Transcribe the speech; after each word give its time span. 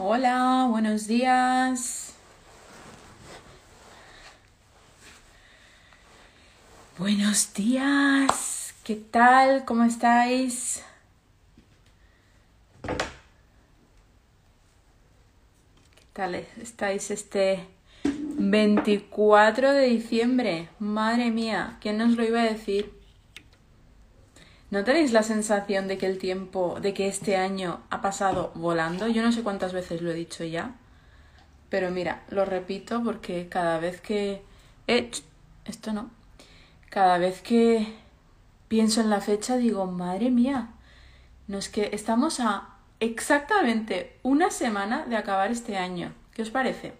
Hola, 0.00 0.68
buenos 0.70 1.08
días. 1.08 2.14
Buenos 6.96 7.52
días. 7.52 8.74
¿Qué 8.84 8.94
tal? 8.94 9.64
¿Cómo 9.64 9.82
estáis? 9.82 10.84
¿Qué 15.96 16.04
tal 16.12 16.36
estáis 16.36 17.10
este 17.10 17.66
24 18.04 19.72
de 19.72 19.86
diciembre? 19.86 20.68
Madre 20.78 21.32
mía, 21.32 21.76
¿quién 21.80 21.98
nos 21.98 22.12
lo 22.12 22.22
iba 22.22 22.42
a 22.42 22.44
decir? 22.44 22.97
¿No 24.70 24.84
tenéis 24.84 25.12
la 25.12 25.22
sensación 25.22 25.88
de 25.88 25.96
que 25.96 26.06
el 26.06 26.18
tiempo, 26.18 26.78
de 26.80 26.92
que 26.92 27.08
este 27.08 27.36
año 27.36 27.80
ha 27.90 28.02
pasado 28.02 28.52
volando? 28.54 29.08
Yo 29.08 29.22
no 29.22 29.32
sé 29.32 29.42
cuántas 29.42 29.72
veces 29.72 30.02
lo 30.02 30.10
he 30.10 30.14
dicho 30.14 30.44
ya, 30.44 30.74
pero 31.70 31.90
mira, 31.90 32.24
lo 32.30 32.44
repito 32.44 33.02
porque 33.02 33.48
cada 33.48 33.78
vez 33.78 34.00
que... 34.00 34.42
Eh, 34.86 35.10
esto 35.64 35.92
no. 35.92 36.10
Cada 36.90 37.18
vez 37.18 37.42
que 37.42 37.94
pienso 38.68 39.00
en 39.00 39.10
la 39.10 39.20
fecha 39.20 39.56
digo, 39.56 39.86
madre 39.86 40.30
mía, 40.30 40.68
no 41.46 41.58
es 41.58 41.68
que 41.68 41.90
estamos 41.92 42.40
a 42.40 42.76
exactamente 43.00 44.18
una 44.22 44.50
semana 44.50 45.06
de 45.06 45.16
acabar 45.16 45.50
este 45.50 45.78
año. 45.78 46.12
¿Qué 46.34 46.42
os 46.42 46.50
parece? 46.50 46.94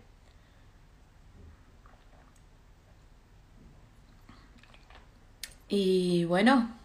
Y 5.69 6.25
bueno, 6.25 6.78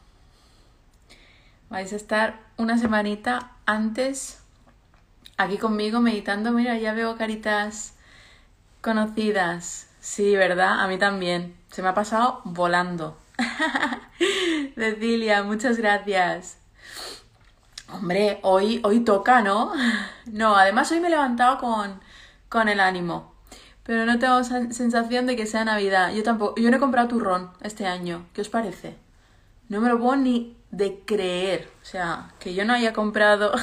vais 1.73 1.91
a 1.91 1.95
estar 1.95 2.39
una 2.57 2.77
semanita 2.77 3.49
antes 3.65 4.43
aquí 5.37 5.57
conmigo 5.57 6.01
meditando. 6.01 6.51
Mira, 6.51 6.77
ya 6.77 6.93
veo 6.93 7.17
caritas 7.17 7.95
conocidas. 8.81 9.87
Sí, 9.99 10.35
¿verdad? 10.35 10.81
A 10.81 10.87
mí 10.87 10.99
también. 10.99 11.55
Se 11.71 11.81
me 11.81 11.89
ha 11.89 11.95
pasado 11.95 12.41
volando. 12.43 13.17
Cecilia, 14.75 15.41
muchas 15.41 15.77
gracias. 15.77 16.59
Hombre, 17.91 18.37
hoy, 18.43 18.79
hoy 18.83 18.99
toca, 18.99 19.41
¿no? 19.41 19.73
No, 20.27 20.55
además 20.55 20.91
hoy 20.91 20.99
me 20.99 21.07
he 21.07 21.09
levantado 21.09 21.57
con, 21.57 21.99
con 22.49 22.69
el 22.69 22.79
ánimo. 22.79 23.33
Pero 23.81 24.05
no 24.05 24.19
tengo 24.19 24.43
sensación 24.43 25.25
de 25.25 25.35
que 25.35 25.47
sea 25.47 25.65
Navidad. 25.65 26.13
Yo 26.13 26.21
tampoco. 26.21 26.61
Yo 26.61 26.69
no 26.69 26.77
he 26.77 26.79
comprado 26.79 27.07
turrón 27.07 27.49
este 27.61 27.87
año. 27.87 28.27
¿Qué 28.33 28.41
os 28.41 28.49
parece? 28.49 28.95
No 29.69 29.81
me 29.81 29.89
lo 29.89 29.97
puedo 29.99 30.15
ni 30.17 30.55
de 30.73 31.01
creer. 31.05 31.69
O 31.81 31.85
sea, 31.85 32.33
que 32.39 32.53
yo 32.55 32.65
no 32.65 32.73
haya 32.73 32.93
comprado. 32.93 33.53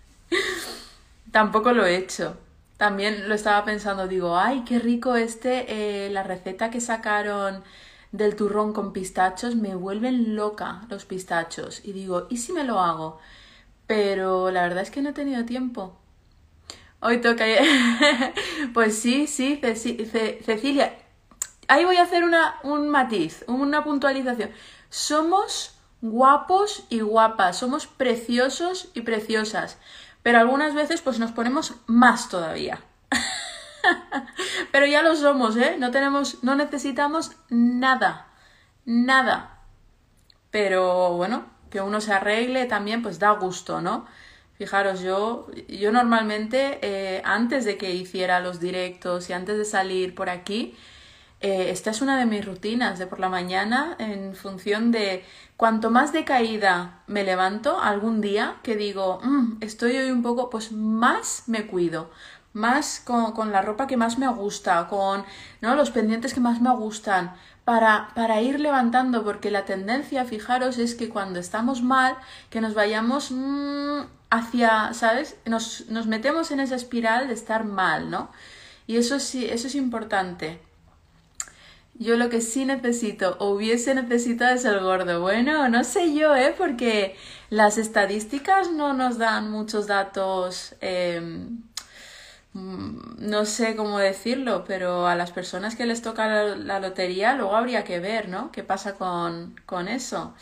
Tampoco 1.32 1.72
lo 1.72 1.84
he 1.84 1.96
hecho. 1.96 2.36
También 2.78 3.28
lo 3.28 3.34
estaba 3.34 3.64
pensando, 3.64 4.08
digo, 4.08 4.38
ay, 4.38 4.64
qué 4.64 4.78
rico 4.78 5.16
este, 5.16 6.06
eh, 6.06 6.10
la 6.10 6.22
receta 6.22 6.70
que 6.70 6.80
sacaron 6.80 7.62
del 8.12 8.36
turrón 8.36 8.72
con 8.72 8.92
pistachos, 8.94 9.54
me 9.54 9.74
vuelven 9.74 10.34
loca 10.34 10.82
los 10.88 11.04
pistachos. 11.04 11.82
Y 11.84 11.92
digo, 11.92 12.26
¿y 12.30 12.38
si 12.38 12.52
me 12.52 12.64
lo 12.64 12.80
hago? 12.80 13.20
Pero 13.86 14.50
la 14.50 14.62
verdad 14.62 14.82
es 14.82 14.90
que 14.90 15.02
no 15.02 15.10
he 15.10 15.12
tenido 15.12 15.44
tiempo. 15.44 15.94
Hoy 17.00 17.20
toca... 17.20 17.44
pues 18.72 18.98
sí, 18.98 19.26
sí, 19.26 19.60
Cecilia. 19.60 20.96
Ahí 21.68 21.84
voy 21.84 21.96
a 21.96 22.04
hacer 22.04 22.24
una, 22.24 22.54
un 22.62 22.88
matiz, 22.88 23.44
una 23.46 23.84
puntualización. 23.84 24.50
Somos 24.88 25.77
guapos 26.00 26.84
y 26.90 27.00
guapas, 27.00 27.58
somos 27.58 27.86
preciosos 27.86 28.90
y 28.94 29.02
preciosas, 29.02 29.78
pero 30.22 30.38
algunas 30.38 30.74
veces 30.74 31.02
pues 31.02 31.18
nos 31.18 31.32
ponemos 31.32 31.74
más 31.86 32.28
todavía. 32.28 32.80
pero 34.72 34.86
ya 34.86 35.02
lo 35.02 35.16
somos, 35.16 35.56
¿eh? 35.56 35.76
No 35.78 35.90
tenemos, 35.90 36.42
no 36.42 36.54
necesitamos 36.54 37.32
nada, 37.48 38.28
nada. 38.84 39.58
Pero 40.50 41.14
bueno, 41.14 41.46
que 41.70 41.80
uno 41.80 42.00
se 42.00 42.12
arregle 42.12 42.66
también 42.66 43.02
pues 43.02 43.18
da 43.18 43.30
gusto, 43.32 43.80
¿no? 43.80 44.06
Fijaros, 44.54 45.00
yo, 45.02 45.46
yo 45.68 45.92
normalmente 45.92 46.80
eh, 46.82 47.22
antes 47.24 47.64
de 47.64 47.78
que 47.78 47.94
hiciera 47.94 48.40
los 48.40 48.58
directos 48.58 49.30
y 49.30 49.32
antes 49.32 49.56
de 49.56 49.64
salir 49.64 50.16
por 50.16 50.30
aquí, 50.30 50.76
eh, 51.40 51.70
esta 51.70 51.92
es 51.92 52.02
una 52.02 52.18
de 52.18 52.26
mis 52.26 52.44
rutinas 52.44 52.98
de 52.98 53.06
por 53.06 53.20
la 53.20 53.28
mañana 53.28 53.94
en 54.00 54.34
función 54.34 54.90
de 54.90 55.24
cuanto 55.58 55.90
más 55.90 56.12
decaída 56.12 57.02
me 57.08 57.24
levanto 57.24 57.80
algún 57.80 58.20
día 58.20 58.58
que 58.62 58.76
digo, 58.76 59.18
mm, 59.22 59.56
estoy 59.60 59.96
hoy 59.96 60.12
un 60.12 60.22
poco, 60.22 60.50
pues 60.50 60.70
más 60.70 61.42
me 61.48 61.66
cuido, 61.66 62.10
más 62.52 63.02
con, 63.04 63.50
la 63.50 63.60
ropa 63.60 63.88
que 63.88 63.96
más 63.96 64.18
me 64.18 64.28
gusta, 64.28 64.86
con 64.86 65.24
¿no? 65.60 65.74
los 65.74 65.90
pendientes 65.90 66.32
que 66.32 66.38
más 66.38 66.60
me 66.60 66.70
gustan, 66.76 67.34
para, 67.64 68.10
para 68.14 68.40
ir 68.40 68.60
levantando, 68.60 69.24
porque 69.24 69.50
la 69.50 69.64
tendencia, 69.64 70.24
fijaros, 70.24 70.78
es 70.78 70.94
que 70.94 71.08
cuando 71.08 71.40
estamos 71.40 71.82
mal, 71.82 72.16
que 72.50 72.60
nos 72.60 72.74
vayamos 72.74 73.32
mmm, 73.32 74.02
hacia, 74.30 74.94
¿sabes? 74.94 75.38
Nos, 75.44 75.88
nos 75.88 76.06
metemos 76.06 76.52
en 76.52 76.60
esa 76.60 76.76
espiral 76.76 77.26
de 77.26 77.34
estar 77.34 77.64
mal, 77.64 78.10
¿no? 78.10 78.30
Y 78.86 78.96
eso 78.96 79.18
sí, 79.18 79.44
eso 79.44 79.66
es 79.66 79.74
importante. 79.74 80.67
Yo 81.98 82.16
lo 82.16 82.28
que 82.28 82.40
sí 82.40 82.64
necesito 82.64 83.36
o 83.40 83.50
hubiese 83.50 83.94
necesitado 83.94 84.54
es 84.54 84.64
el 84.64 84.78
gordo. 84.80 85.20
Bueno, 85.20 85.68
no 85.68 85.82
sé 85.82 86.14
yo, 86.14 86.36
¿eh? 86.36 86.54
Porque 86.56 87.16
las 87.50 87.76
estadísticas 87.76 88.70
no 88.70 88.92
nos 88.92 89.18
dan 89.18 89.50
muchos 89.50 89.88
datos, 89.88 90.76
em, 90.80 91.62
mm, 92.52 93.16
no 93.18 93.44
sé 93.44 93.76
cómo 93.76 93.98
decirlo, 93.98 94.64
pero 94.66 95.06
a 95.06 95.14
las 95.16 95.32
personas 95.32 95.76
que 95.76 95.86
les 95.86 96.02
toca 96.02 96.26
la, 96.56 96.80
lotería 96.80 97.34
luego 97.34 97.56
habría 97.56 97.84
que 97.84 97.98
ver, 98.00 98.28
¿no? 98.28 98.52
¿Qué 98.52 98.62
pasa 98.62 98.94
con, 98.94 99.56
con 99.66 99.88
eso? 99.88 100.34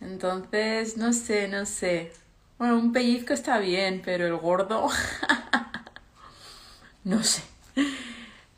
Entonces, 0.00 0.96
no 0.96 1.12
sé, 1.12 1.48
no 1.48 1.66
sé. 1.66 2.12
Bueno, 2.58 2.78
un 2.78 2.92
pellizco 2.92 3.32
está 3.34 3.58
bien, 3.58 4.02
pero 4.04 4.26
el 4.26 4.36
gordo... 4.36 4.88
no 7.04 7.22
sé. 7.22 7.42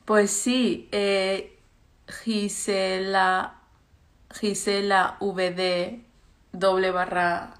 Pues 0.04 0.30
sí, 0.30 0.88
eh, 0.92 1.59
Gisela, 2.10 3.54
Gisela 4.32 5.16
VD 5.20 6.04
doble 6.52 6.90
barra 6.90 7.54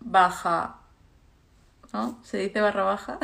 baja, 0.00 0.76
¿no? 1.92 2.18
¿Se 2.22 2.38
dice 2.38 2.60
barra 2.60 2.84
baja? 2.84 3.18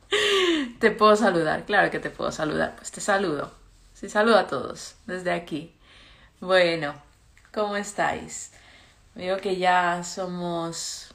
te 0.78 0.90
puedo 0.90 1.16
saludar, 1.16 1.64
claro 1.64 1.90
que 1.90 1.98
te 1.98 2.10
puedo 2.10 2.32
saludar, 2.32 2.76
pues 2.76 2.90
te 2.90 3.00
saludo. 3.00 3.52
Sí, 3.94 4.08
saludo 4.08 4.38
a 4.38 4.46
todos 4.46 4.94
desde 5.06 5.32
aquí. 5.32 5.74
Bueno, 6.40 6.94
¿cómo 7.52 7.76
estáis? 7.76 8.52
Veo 9.14 9.38
que 9.38 9.56
ya 9.56 10.04
somos... 10.04 11.12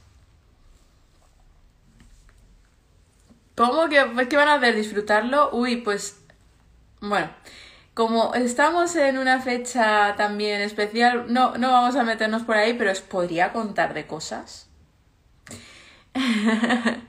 ¿Cómo 3.55 3.87
que 3.87 4.27
qué 4.27 4.35
van 4.35 4.49
a 4.49 4.55
hacer? 4.55 4.75
¿Disfrutarlo? 4.75 5.51
Uy, 5.53 5.77
pues... 5.77 6.19
Bueno, 6.99 7.29
como 7.93 8.33
estamos 8.33 8.95
en 8.95 9.17
una 9.17 9.39
fecha 9.39 10.15
también 10.17 10.61
especial, 10.61 11.31
no, 11.31 11.57
no 11.57 11.71
vamos 11.71 11.95
a 11.95 12.03
meternos 12.03 12.43
por 12.43 12.57
ahí, 12.57 12.73
pero 12.73 12.91
os 12.91 13.01
podría 13.01 13.53
contar 13.53 13.93
de 13.93 14.07
cosas. 14.07 14.69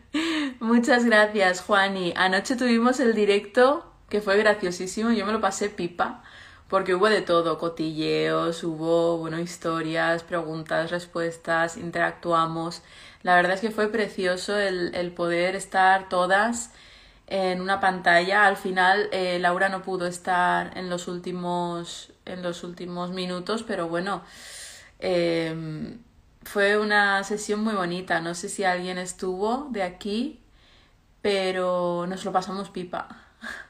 Muchas 0.61 1.05
gracias, 1.05 1.61
Juani. 1.62 2.12
Anoche 2.17 2.56
tuvimos 2.56 3.00
el 3.00 3.15
directo 3.15 3.91
que 4.09 4.21
fue 4.21 4.37
graciosísimo. 4.37 5.11
Yo 5.11 5.27
me 5.27 5.33
lo 5.33 5.41
pasé 5.41 5.71
pipa 5.71 6.22
porque 6.69 6.95
hubo 6.95 7.09
de 7.09 7.22
todo, 7.22 7.59
cotilleos, 7.59 8.65
hubo, 8.65 9.19
bueno, 9.19 9.39
historias, 9.39 10.22
preguntas, 10.22 10.91
respuestas, 10.91 11.77
interactuamos. 11.77 12.83
La 13.22 13.37
verdad 13.37 13.55
es 13.55 13.61
que 13.61 13.71
fue 13.71 13.89
precioso 13.89 14.59
el, 14.59 14.95
el 14.95 15.13
poder 15.13 15.57
estar 15.57 16.09
todas 16.09 16.72
en 17.26 17.60
una 17.60 17.80
pantalla. 17.80 18.47
Al 18.47 18.56
final 18.56 19.09
eh, 19.12 19.38
Laura 19.38 19.68
no 19.68 19.82
pudo 19.82 20.06
estar 20.06 20.76
en 20.76 20.91
los 20.91 21.09
últimos, 21.09 22.12
en 22.24 22.42
los 22.42 22.65
últimos 22.65 23.10
minutos, 23.10 23.62
pero 23.62 23.88
bueno, 23.88 24.22
em, 24.98 25.98
fue 26.42 26.78
una 26.78 27.24
sesión 27.24 27.62
muy 27.65 27.74
bonita. 27.74 28.21
No 28.21 28.34
sé 28.34 28.48
si 28.48 28.65
alguien 28.65 28.98
estuvo 28.98 29.68
de 29.71 29.82
aquí, 29.82 30.41
pero 31.22 32.06
nos 32.09 32.24
lo 32.24 32.32
pasamos 32.32 32.71
pipa. 32.71 33.09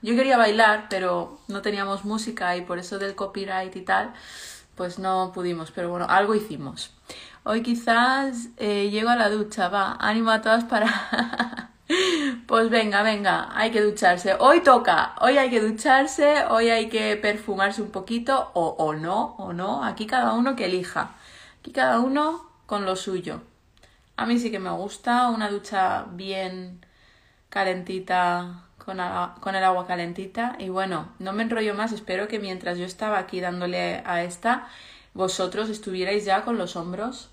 Yo 0.02 0.14
quería 0.14 0.36
bailar, 0.36 0.86
pero 0.90 1.40
no 1.48 1.62
teníamos 1.62 2.04
música 2.04 2.56
y 2.56 2.62
por 2.62 2.78
eso 2.78 2.98
del 2.98 3.14
copyright 3.14 3.74
y 3.76 3.82
tal, 3.82 4.12
pues 4.76 4.98
no 4.98 5.32
pudimos, 5.34 5.70
pero 5.72 5.90
bueno, 5.90 6.06
algo 6.08 6.34
hicimos. 6.34 6.92
Hoy 7.44 7.62
quizás 7.62 8.48
eh, 8.56 8.90
llego 8.90 9.10
a 9.10 9.16
la 9.16 9.28
ducha, 9.30 9.68
va, 9.68 9.96
ánimo 10.00 10.30
a 10.30 10.42
todas 10.42 10.64
para 10.64 11.70
Pues 12.46 12.70
venga, 12.70 13.02
venga, 13.02 13.48
hay 13.54 13.70
que 13.70 13.80
ducharse. 13.80 14.34
Hoy 14.38 14.60
toca, 14.62 15.14
hoy 15.20 15.38
hay 15.38 15.50
que 15.50 15.60
ducharse, 15.60 16.44
hoy 16.50 16.68
hay 16.70 16.88
que 16.88 17.16
perfumarse 17.16 17.82
un 17.82 17.90
poquito, 17.90 18.50
o, 18.54 18.68
o 18.78 18.94
no, 18.94 19.34
o 19.38 19.52
no. 19.52 19.84
Aquí 19.84 20.06
cada 20.06 20.34
uno 20.34 20.56
que 20.56 20.66
elija. 20.66 21.14
Aquí 21.60 21.72
cada 21.72 22.00
uno 22.00 22.50
con 22.66 22.84
lo 22.84 22.96
suyo. 22.96 23.42
A 24.16 24.26
mí 24.26 24.38
sí 24.38 24.50
que 24.50 24.58
me 24.58 24.70
gusta 24.70 25.28
una 25.30 25.50
ducha 25.50 26.06
bien 26.12 26.84
calentita 27.48 28.64
con, 28.78 28.98
con, 29.40 29.54
el 29.54 29.64
agua 29.64 29.86
calentita. 29.86 30.56
Y 30.58 30.68
bueno, 30.68 31.08
no 31.18 31.32
me 31.32 31.42
enrollo 31.42 31.74
más, 31.74 31.92
espero 31.92 32.28
que 32.28 32.38
mientras 32.38 32.78
yo 32.78 32.84
estaba 32.84 33.18
aquí 33.18 33.40
dándole 33.40 34.02
a 34.04 34.22
esta, 34.22 34.68
vosotros 35.14 35.70
estuvierais 35.70 36.24
ya 36.24 36.44
con 36.44 36.58
los 36.58 36.76
hombros. 36.76 37.30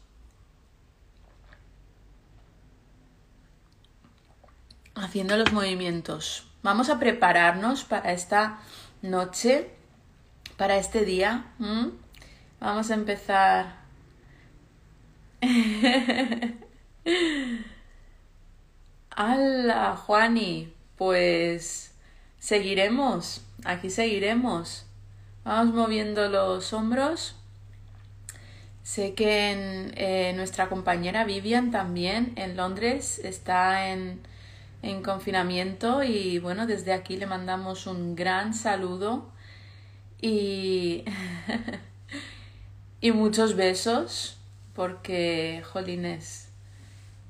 Haciendo 4.95 5.37
los 5.37 5.51
movimientos. 5.53 6.47
Vamos 6.63 6.89
a 6.89 6.99
prepararnos 6.99 7.83
para 7.83 8.11
esta 8.11 8.59
noche, 9.01 9.69
para 10.57 10.77
este 10.77 11.05
día. 11.05 11.45
Vamos 12.59 12.91
a 12.91 12.93
empezar. 12.93 13.81
¡Hala, 19.09 19.95
Juani! 19.95 20.73
Pues 20.97 21.95
seguiremos, 22.37 23.41
aquí 23.65 23.89
seguiremos. 23.89 24.85
Vamos 25.43 25.73
moviendo 25.73 26.29
los 26.29 26.73
hombros. 26.73 27.35
Sé 28.83 29.13
que 29.15 29.91
eh, 29.95 30.33
nuestra 30.35 30.69
compañera 30.69 31.23
Vivian 31.23 31.71
también 31.71 32.33
en 32.35 32.55
Londres 32.57 33.19
está 33.23 33.89
en, 33.89 34.21
en 34.81 35.03
confinamiento 35.03 36.03
y 36.03 36.39
bueno, 36.39 36.65
desde 36.65 36.93
aquí 36.93 37.17
le 37.17 37.27
mandamos 37.27 37.87
un 37.87 38.15
gran 38.15 38.53
saludo 38.53 39.31
y, 40.21 41.03
y 43.01 43.11
muchos 43.11 43.55
besos 43.55 44.37
porque, 44.73 45.63
jolines, 45.71 46.49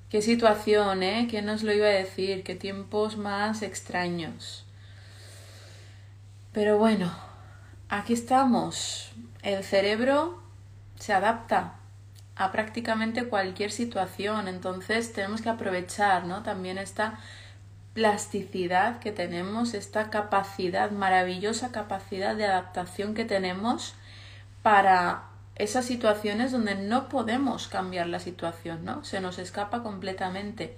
qué 0.09 0.21
situación, 0.21 1.03
¿eh? 1.03 1.27
¿Quién 1.29 1.45
nos 1.45 1.63
lo 1.63 1.73
iba 1.73 1.87
a 1.87 1.89
decir? 1.89 2.43
Qué 2.43 2.55
tiempos 2.55 3.17
más 3.17 3.61
extraños. 3.61 4.65
Pero 6.53 6.77
bueno, 6.77 7.11
aquí 7.89 8.13
estamos. 8.13 9.11
El 9.41 9.63
cerebro 9.63 10.41
se 10.99 11.13
adapta 11.13 11.75
a 12.35 12.51
prácticamente 12.51 13.25
cualquier 13.25 13.71
situación, 13.71 14.47
entonces 14.47 15.13
tenemos 15.13 15.41
que 15.41 15.49
aprovechar, 15.49 16.25
¿no? 16.25 16.43
También 16.43 16.77
esta 16.77 17.19
plasticidad 17.93 18.99
que 18.99 19.11
tenemos, 19.11 19.73
esta 19.73 20.09
capacidad, 20.09 20.91
maravillosa 20.91 21.71
capacidad 21.71 22.35
de 22.35 22.45
adaptación 22.45 23.13
que 23.13 23.25
tenemos 23.25 23.95
para 24.63 25.23
esas 25.55 25.85
situaciones 25.85 26.51
donde 26.51 26.75
no 26.75 27.09
podemos 27.09 27.67
cambiar 27.67 28.07
la 28.07 28.19
situación, 28.19 28.85
¿no? 28.85 29.03
Se 29.03 29.19
nos 29.19 29.37
escapa 29.39 29.83
completamente. 29.83 30.77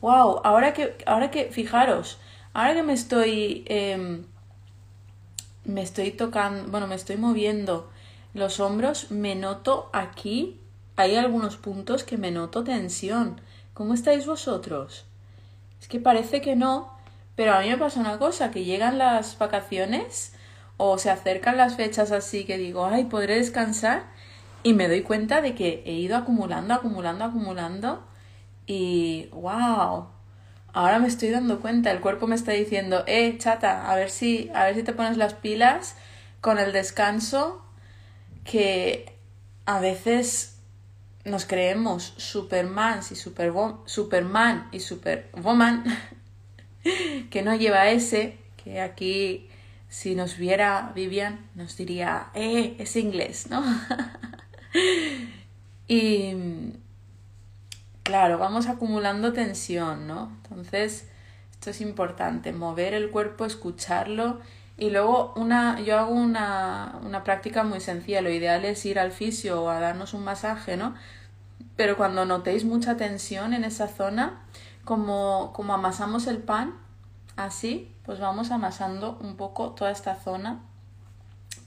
¡Wow! 0.00 0.40
Ahora 0.44 0.72
que, 0.72 0.96
ahora 1.06 1.30
que, 1.30 1.50
fijaros, 1.50 2.18
ahora 2.54 2.74
que 2.74 2.82
me 2.82 2.92
estoy, 2.92 3.64
em, 3.66 4.24
me 5.64 5.82
estoy 5.82 6.12
tocando, 6.12 6.70
bueno, 6.70 6.86
me 6.86 6.94
estoy 6.94 7.16
moviendo 7.16 7.90
los 8.34 8.60
hombros, 8.60 9.10
me 9.10 9.34
noto 9.34 9.90
aquí, 9.92 10.60
hay 10.96 11.16
algunos 11.16 11.56
puntos 11.56 12.04
que 12.04 12.16
me 12.18 12.30
noto 12.30 12.64
tensión. 12.64 13.40
¿Cómo 13.74 13.94
estáis 13.94 14.26
vosotros? 14.26 15.06
Es 15.82 15.88
que 15.88 15.98
parece 15.98 16.40
que 16.40 16.54
no, 16.54 16.96
pero 17.34 17.54
a 17.54 17.60
mí 17.60 17.68
me 17.68 17.76
pasa 17.76 17.98
una 17.98 18.16
cosa, 18.16 18.52
que 18.52 18.62
llegan 18.62 18.98
las 18.98 19.36
vacaciones 19.36 20.32
o 20.76 20.96
se 20.96 21.10
acercan 21.10 21.56
las 21.56 21.74
fechas 21.74 22.12
así 22.12 22.44
que 22.44 22.56
digo, 22.56 22.86
ay, 22.86 23.06
podré 23.06 23.34
descansar 23.34 24.04
y 24.62 24.74
me 24.74 24.86
doy 24.86 25.02
cuenta 25.02 25.42
de 25.42 25.56
que 25.56 25.82
he 25.84 25.94
ido 25.94 26.16
acumulando, 26.16 26.72
acumulando, 26.72 27.24
acumulando 27.24 28.06
y 28.64 29.28
wow, 29.32 30.06
ahora 30.72 31.00
me 31.00 31.08
estoy 31.08 31.30
dando 31.30 31.60
cuenta, 31.60 31.90
el 31.90 32.00
cuerpo 32.00 32.28
me 32.28 32.36
está 32.36 32.52
diciendo, 32.52 33.02
eh, 33.08 33.36
chata, 33.38 33.90
a 33.90 33.96
ver 33.96 34.10
si, 34.10 34.52
a 34.54 34.66
ver 34.66 34.76
si 34.76 34.84
te 34.84 34.92
pones 34.92 35.16
las 35.16 35.34
pilas 35.34 35.96
con 36.40 36.60
el 36.60 36.72
descanso 36.72 37.60
que 38.44 39.16
a 39.66 39.80
veces 39.80 40.51
nos 41.24 41.44
creemos 41.46 42.14
Superman 42.16 43.00
y 43.10 43.14
super, 43.14 43.52
Superman 43.86 44.68
y 44.72 44.80
Superwoman, 44.80 45.84
que 47.30 47.42
no 47.42 47.54
lleva 47.54 47.88
ese, 47.90 48.38
que 48.62 48.80
aquí 48.80 49.48
si 49.88 50.14
nos 50.14 50.38
viera 50.38 50.92
Vivian 50.94 51.50
nos 51.54 51.76
diría, 51.76 52.30
eh, 52.34 52.76
es 52.78 52.96
inglés, 52.96 53.48
¿no? 53.50 53.62
y 55.88 56.34
claro, 58.02 58.38
vamos 58.38 58.66
acumulando 58.68 59.32
tensión, 59.32 60.06
¿no? 60.06 60.32
Entonces, 60.44 61.08
esto 61.52 61.70
es 61.70 61.80
importante, 61.80 62.52
mover 62.52 62.94
el 62.94 63.10
cuerpo, 63.10 63.44
escucharlo 63.44 64.40
y 64.78 64.90
luego 64.90 65.32
una, 65.36 65.80
yo 65.80 65.98
hago 65.98 66.14
una, 66.14 66.98
una 67.04 67.24
práctica 67.24 67.62
muy 67.62 67.80
sencilla. 67.80 68.22
Lo 68.22 68.30
ideal 68.30 68.64
es 68.64 68.84
ir 68.86 68.98
al 68.98 69.12
fisio 69.12 69.62
o 69.62 69.68
a 69.68 69.80
darnos 69.80 70.14
un 70.14 70.24
masaje, 70.24 70.76
¿no? 70.76 70.94
Pero 71.76 71.96
cuando 71.96 72.24
notéis 72.24 72.64
mucha 72.64 72.96
tensión 72.96 73.54
en 73.54 73.64
esa 73.64 73.88
zona, 73.88 74.42
como, 74.84 75.52
como 75.54 75.74
amasamos 75.74 76.26
el 76.26 76.38
pan, 76.38 76.74
así, 77.36 77.94
pues 78.04 78.18
vamos 78.18 78.50
amasando 78.50 79.18
un 79.20 79.36
poco 79.36 79.70
toda 79.70 79.90
esta 79.90 80.16
zona 80.16 80.60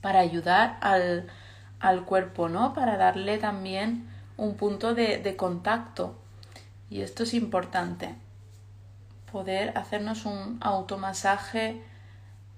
para 0.02 0.20
ayudar 0.20 0.78
al, 0.82 1.28
al 1.80 2.06
cuerpo, 2.06 2.50
¿no? 2.50 2.74
Para 2.74 2.98
darle 2.98 3.38
también 3.38 4.10
un 4.38 4.56
punto 4.56 4.94
de, 4.94 5.20
de 5.20 5.36
contacto. 5.36 6.16
Y 6.90 7.02
esto 7.02 7.24
es 7.24 7.34
importante. 7.34 8.16
Poder 9.32 9.78
hacernos 9.78 10.26
un 10.26 10.58
automasaje 10.62 11.82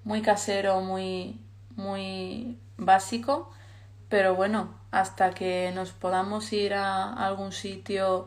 muy 0.08 0.22
casero, 0.22 0.80
muy, 0.80 1.38
muy 1.76 2.56
básico, 2.78 3.50
pero 4.08 4.34
bueno, 4.34 4.70
hasta 4.90 5.32
que 5.32 5.70
nos 5.74 5.90
podamos 5.92 6.50
ir 6.54 6.72
a 6.72 7.12
algún 7.12 7.52
sitio 7.52 8.26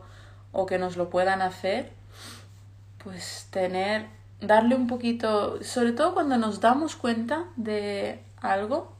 o 0.52 0.64
que 0.64 0.78
nos 0.78 0.96
lo 0.96 1.10
puedan 1.10 1.42
hacer, 1.42 1.90
pues 3.02 3.48
tener, 3.50 4.06
darle 4.40 4.76
un 4.76 4.86
poquito, 4.86 5.60
sobre 5.64 5.90
todo 5.90 6.14
cuando 6.14 6.36
nos 6.36 6.60
damos 6.60 6.94
cuenta 6.94 7.46
de 7.56 8.22
algo, 8.40 8.92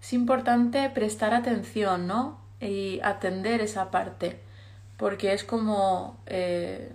es 0.00 0.12
importante 0.12 0.90
prestar 0.90 1.34
atención, 1.34 2.06
¿no? 2.06 2.38
Y 2.60 3.00
atender 3.02 3.62
esa 3.62 3.90
parte, 3.90 4.38
porque 4.96 5.32
es 5.32 5.42
como 5.42 6.20
eh, 6.26 6.92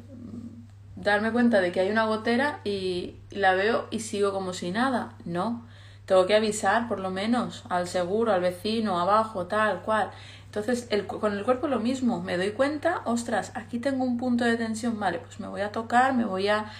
darme 0.95 1.31
cuenta 1.31 1.61
de 1.61 1.71
que 1.71 1.81
hay 1.81 1.91
una 1.91 2.05
gotera 2.05 2.59
y 2.63 3.15
la 3.31 3.53
veo 3.53 3.87
y 3.91 3.99
sigo 3.99 4.31
como 4.33 4.53
si 4.53 4.71
nada. 4.71 5.13
No, 5.25 5.65
tengo 6.05 6.25
que 6.25 6.35
avisar 6.35 6.87
por 6.87 6.99
lo 6.99 7.11
menos 7.11 7.63
al 7.69 7.87
seguro, 7.87 8.33
al 8.33 8.41
vecino, 8.41 8.99
abajo, 8.99 9.47
tal, 9.47 9.81
cual. 9.81 10.11
Entonces, 10.45 10.87
el, 10.89 11.05
con 11.05 11.33
el 11.33 11.43
cuerpo 11.43 11.67
lo 11.67 11.79
mismo, 11.79 12.21
me 12.21 12.37
doy 12.37 12.51
cuenta, 12.51 13.01
ostras, 13.05 13.51
aquí 13.55 13.79
tengo 13.79 14.05
un 14.05 14.17
punto 14.17 14.45
de 14.45 14.55
tensión, 14.55 14.99
vale, 14.99 15.19
pues 15.19 15.39
me 15.39 15.47
voy 15.47 15.61
a 15.61 15.71
tocar, 15.71 16.13
me 16.13 16.23
voy 16.23 16.47
a, 16.47 16.71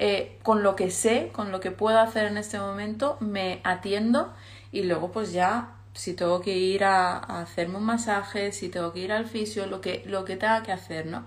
eh, 0.00 0.38
con 0.42 0.64
lo 0.64 0.74
que 0.74 0.90
sé, 0.90 1.30
con 1.32 1.52
lo 1.52 1.60
que 1.60 1.70
puedo 1.70 2.00
hacer 2.00 2.26
en 2.26 2.38
este 2.38 2.58
momento, 2.58 3.16
me 3.20 3.60
atiendo 3.62 4.32
y 4.72 4.82
luego 4.82 5.12
pues 5.12 5.32
ya, 5.32 5.68
si 5.94 6.14
tengo 6.14 6.40
que 6.40 6.56
ir 6.56 6.82
a, 6.82 7.18
a 7.18 7.42
hacerme 7.42 7.76
un 7.76 7.84
masaje, 7.84 8.50
si 8.50 8.68
tengo 8.68 8.92
que 8.92 9.00
ir 9.00 9.12
al 9.12 9.26
fisio, 9.26 9.66
lo 9.66 9.80
que, 9.80 10.02
lo 10.06 10.24
que 10.24 10.36
tenga 10.36 10.62
que 10.64 10.72
hacer, 10.72 11.06
¿no? 11.06 11.24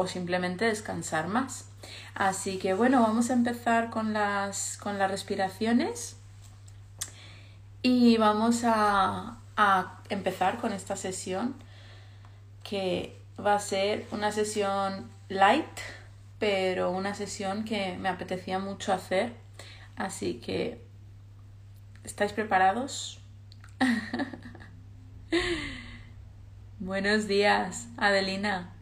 O 0.00 0.06
simplemente 0.06 0.64
descansar 0.64 1.28
más. 1.28 1.66
Así 2.14 2.56
que 2.56 2.72
bueno, 2.72 3.02
vamos 3.02 3.28
a 3.28 3.34
empezar 3.34 3.90
con 3.90 4.14
las, 4.14 4.78
con 4.78 4.98
las 4.98 5.10
respiraciones 5.10 6.16
y 7.82 8.16
vamos 8.16 8.64
a, 8.64 9.36
a 9.58 10.00
empezar 10.08 10.56
con 10.56 10.72
esta 10.72 10.96
sesión 10.96 11.54
que 12.64 13.14
va 13.38 13.56
a 13.56 13.60
ser 13.60 14.06
una 14.10 14.32
sesión 14.32 15.10
light, 15.28 15.80
pero 16.38 16.92
una 16.92 17.14
sesión 17.14 17.64
que 17.64 17.98
me 17.98 18.08
apetecía 18.08 18.58
mucho 18.58 18.94
hacer. 18.94 19.34
Así 19.96 20.40
que, 20.40 20.82
¿estáis 22.04 22.32
preparados? 22.32 23.20
Buenos 26.78 27.28
días, 27.28 27.88
Adelina. 27.98 28.79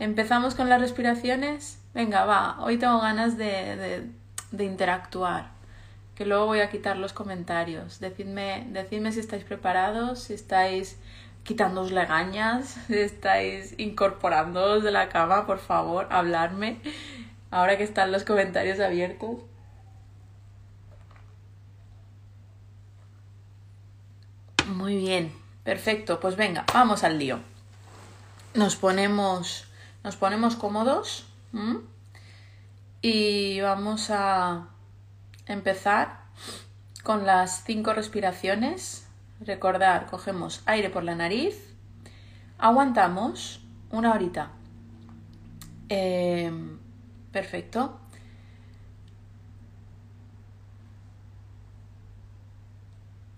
¿Empezamos 0.00 0.54
con 0.54 0.68
las 0.68 0.80
respiraciones? 0.80 1.78
Venga, 1.94 2.24
va, 2.24 2.56
hoy 2.60 2.78
tengo 2.78 3.00
ganas 3.00 3.38
de, 3.38 4.02
de, 4.50 4.64
interactuar, 4.64 5.50
que 6.16 6.26
luego 6.26 6.46
voy 6.46 6.60
a 6.60 6.70
quitar 6.70 6.96
los 6.96 7.12
comentarios. 7.12 8.00
Decidme, 8.00 8.66
decidme 8.70 9.12
si 9.12 9.20
estáis 9.20 9.44
preparados, 9.44 10.18
si 10.18 10.34
estáis 10.34 10.98
quitándoos 11.44 11.92
legañas, 11.92 12.76
si 12.88 12.98
estáis 12.98 13.74
incorporándoos 13.78 14.82
de 14.82 14.90
la 14.90 15.08
cama, 15.08 15.46
por 15.46 15.60
favor, 15.60 16.08
hablarme, 16.10 16.80
ahora 17.52 17.78
que 17.78 17.84
están 17.84 18.10
los 18.10 18.24
comentarios 18.24 18.80
abiertos. 18.80 19.36
Muy 24.66 24.96
bien, 24.96 25.32
perfecto, 25.62 26.18
pues 26.18 26.34
venga, 26.34 26.64
vamos 26.74 27.04
al 27.04 27.18
lío. 27.18 27.38
Nos 28.54 28.74
ponemos 28.74 29.68
Nos 30.04 30.16
ponemos 30.16 30.54
cómodos 30.56 31.26
y 33.00 33.58
vamos 33.62 34.10
a 34.10 34.68
empezar 35.46 36.24
con 37.02 37.24
las 37.24 37.64
cinco 37.64 37.94
respiraciones. 37.94 39.08
Recordar, 39.40 40.04
cogemos 40.04 40.62
aire 40.66 40.90
por 40.90 41.04
la 41.04 41.14
nariz, 41.14 41.74
aguantamos 42.58 43.64
una 43.90 44.12
horita. 44.12 44.50
Em, 45.88 46.78
perfecto. 47.32 47.98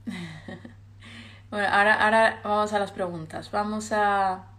bueno, 1.51 1.69
ahora, 1.71 1.95
ahora 1.95 2.41
vamos 2.43 2.73
a 2.73 2.81
las 2.81 2.91
preguntas. 2.91 3.53
Vamos 3.53 3.93
a 3.93 4.56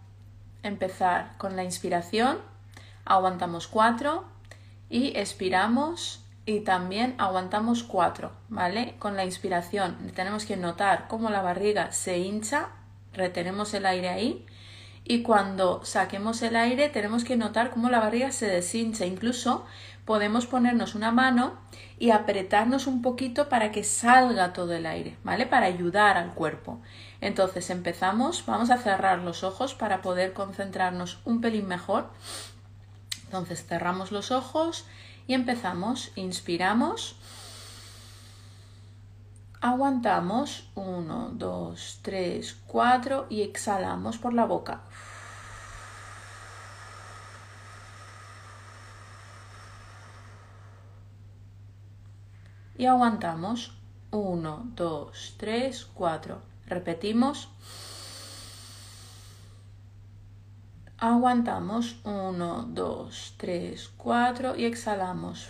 empezar 0.62 1.32
con 1.38 1.56
la 1.56 1.64
inspiración. 1.64 2.38
Aguantamos 3.04 3.68
cuatro 3.68 4.24
y 4.90 5.16
expiramos 5.16 6.24
y 6.46 6.60
también 6.60 7.14
aguantamos 7.18 7.82
cuatro, 7.82 8.32
¿vale? 8.48 8.94
Con 8.98 9.16
la 9.16 9.24
inspiración 9.24 9.96
tenemos 10.14 10.46
que 10.46 10.56
notar 10.56 11.06
cómo 11.08 11.28
la 11.30 11.42
barriga 11.42 11.92
se 11.92 12.18
hincha, 12.18 12.68
retenemos 13.12 13.74
el 13.74 13.84
aire 13.84 14.08
ahí 14.08 14.46
y 15.04 15.22
cuando 15.22 15.84
saquemos 15.84 16.42
el 16.42 16.56
aire 16.56 16.88
tenemos 16.88 17.24
que 17.24 17.36
notar 17.36 17.70
cómo 17.70 17.90
la 17.90 18.00
barriga 18.00 18.30
se 18.32 18.46
deshincha. 18.46 19.06
Incluso 19.06 19.66
podemos 20.04 20.46
ponernos 20.46 20.94
una 20.94 21.12
mano 21.12 21.52
y 21.98 22.10
apretarnos 22.10 22.86
un 22.86 23.02
poquito 23.02 23.48
para 23.48 23.70
que 23.70 23.84
salga 23.84 24.52
todo 24.52 24.72
el 24.72 24.86
aire, 24.86 25.16
¿vale? 25.24 25.46
Para 25.46 25.66
ayudar 25.66 26.16
al 26.16 26.34
cuerpo. 26.34 26.80
Entonces 27.20 27.70
empezamos, 27.70 28.44
vamos 28.46 28.70
a 28.70 28.78
cerrar 28.78 29.18
los 29.18 29.42
ojos 29.42 29.74
para 29.74 30.02
poder 30.02 30.32
concentrarnos 30.32 31.18
un 31.24 31.40
pelín 31.40 31.66
mejor. 31.66 32.10
Entonces 33.24 33.66
cerramos 33.66 34.12
los 34.12 34.30
ojos 34.30 34.86
y 35.26 35.34
empezamos, 35.34 36.12
inspiramos. 36.14 37.16
Aguantamos 39.60 40.70
1, 40.76 41.30
2, 41.34 41.98
3, 42.02 42.56
4 42.66 43.26
y 43.28 43.42
exhalamos 43.42 44.16
por 44.16 44.32
la 44.32 44.44
boca. 44.44 44.82
Y 52.76 52.86
aguantamos 52.86 53.76
1, 54.12 54.62
2, 54.76 55.34
3, 55.36 55.86
4. 55.92 56.47
Repetimos. 56.68 57.48
Aguantamos 60.98 61.96
1, 62.04 62.66
2, 62.70 63.34
3, 63.38 63.90
4 63.96 64.56
y 64.56 64.64
exhalamos. 64.64 65.48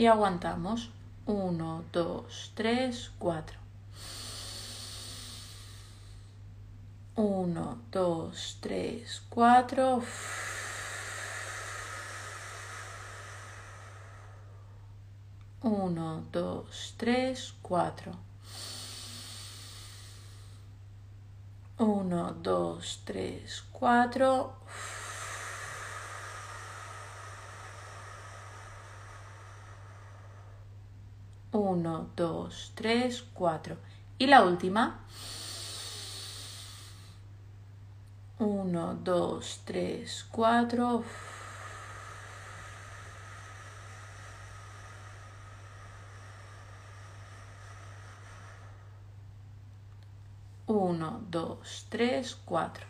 y 0.00 0.06
aguantamos 0.06 0.88
1, 1.26 1.84
2, 1.92 2.52
3, 2.54 3.12
4. 3.18 3.58
1, 7.16 7.78
2, 7.92 8.58
3, 8.62 9.22
4. 9.28 10.02
1, 15.62 16.24
2, 16.32 16.94
3, 16.96 17.54
4. 17.60 18.12
1, 21.76 22.32
2, 22.42 23.00
3, 23.04 23.64
4. 23.72 24.52
1, 31.52 32.10
2, 32.16 32.72
3, 32.74 33.24
4. 33.34 33.76
Y 34.18 34.26
la 34.28 34.44
última. 34.44 35.00
1, 38.38 38.94
2, 39.04 39.60
3, 39.66 40.26
4. 40.30 41.04
1, 51.00 51.22
2, 51.30 51.86
3, 51.88 52.38
4. 52.44 52.86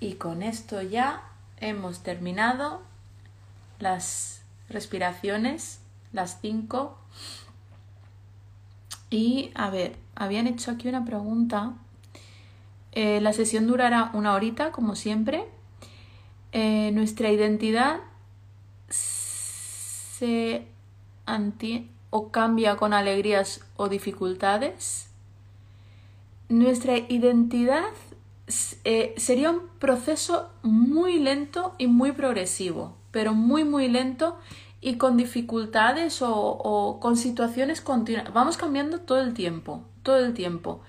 Y 0.00 0.14
con 0.14 0.42
esto 0.42 0.80
ya 0.80 1.22
hemos 1.60 2.02
terminado 2.02 2.80
las 3.78 4.42
respiraciones, 4.68 5.80
las 6.12 6.40
5 6.40 6.96
y 9.10 9.50
a 9.54 9.70
ver, 9.70 9.96
habían 10.14 10.46
hecho 10.46 10.70
aquí 10.70 10.88
una 10.88 11.04
pregunta. 11.04 11.74
Eh, 12.92 13.20
la 13.20 13.32
sesión 13.32 13.66
durará 13.66 14.10
una 14.14 14.34
horita, 14.34 14.72
como 14.72 14.94
siempre. 14.96 15.44
Eh, 16.52 16.90
nuestra 16.92 17.30
identidad 17.30 18.00
se 18.88 20.66
o 22.10 22.30
cambia 22.30 22.76
con 22.76 22.92
alegrías 22.94 23.60
o 23.76 23.88
dificultades. 23.88 25.08
Nuestra 26.48 26.96
identidad 26.96 27.84
eh, 28.84 29.14
sería 29.16 29.50
un 29.50 29.62
proceso 29.80 30.50
muy 30.62 31.18
lento 31.18 31.74
y 31.78 31.88
muy 31.88 32.12
progresivo, 32.12 32.96
pero 33.10 33.34
muy 33.34 33.64
muy 33.64 33.88
lento 33.88 34.38
y 34.80 34.96
con 34.96 35.16
dificultades 35.16 36.22
o, 36.22 36.98
con 37.00 37.16
situaciones 37.16 37.80
continuas. 37.80 38.32
Vamos 38.32 38.56
cambiando 38.56 39.00
todo 39.00 39.20
el 39.20 39.34
tiempo, 39.34 39.82
todo 40.04 40.18
el 40.18 40.34
tiempo. 40.34 40.80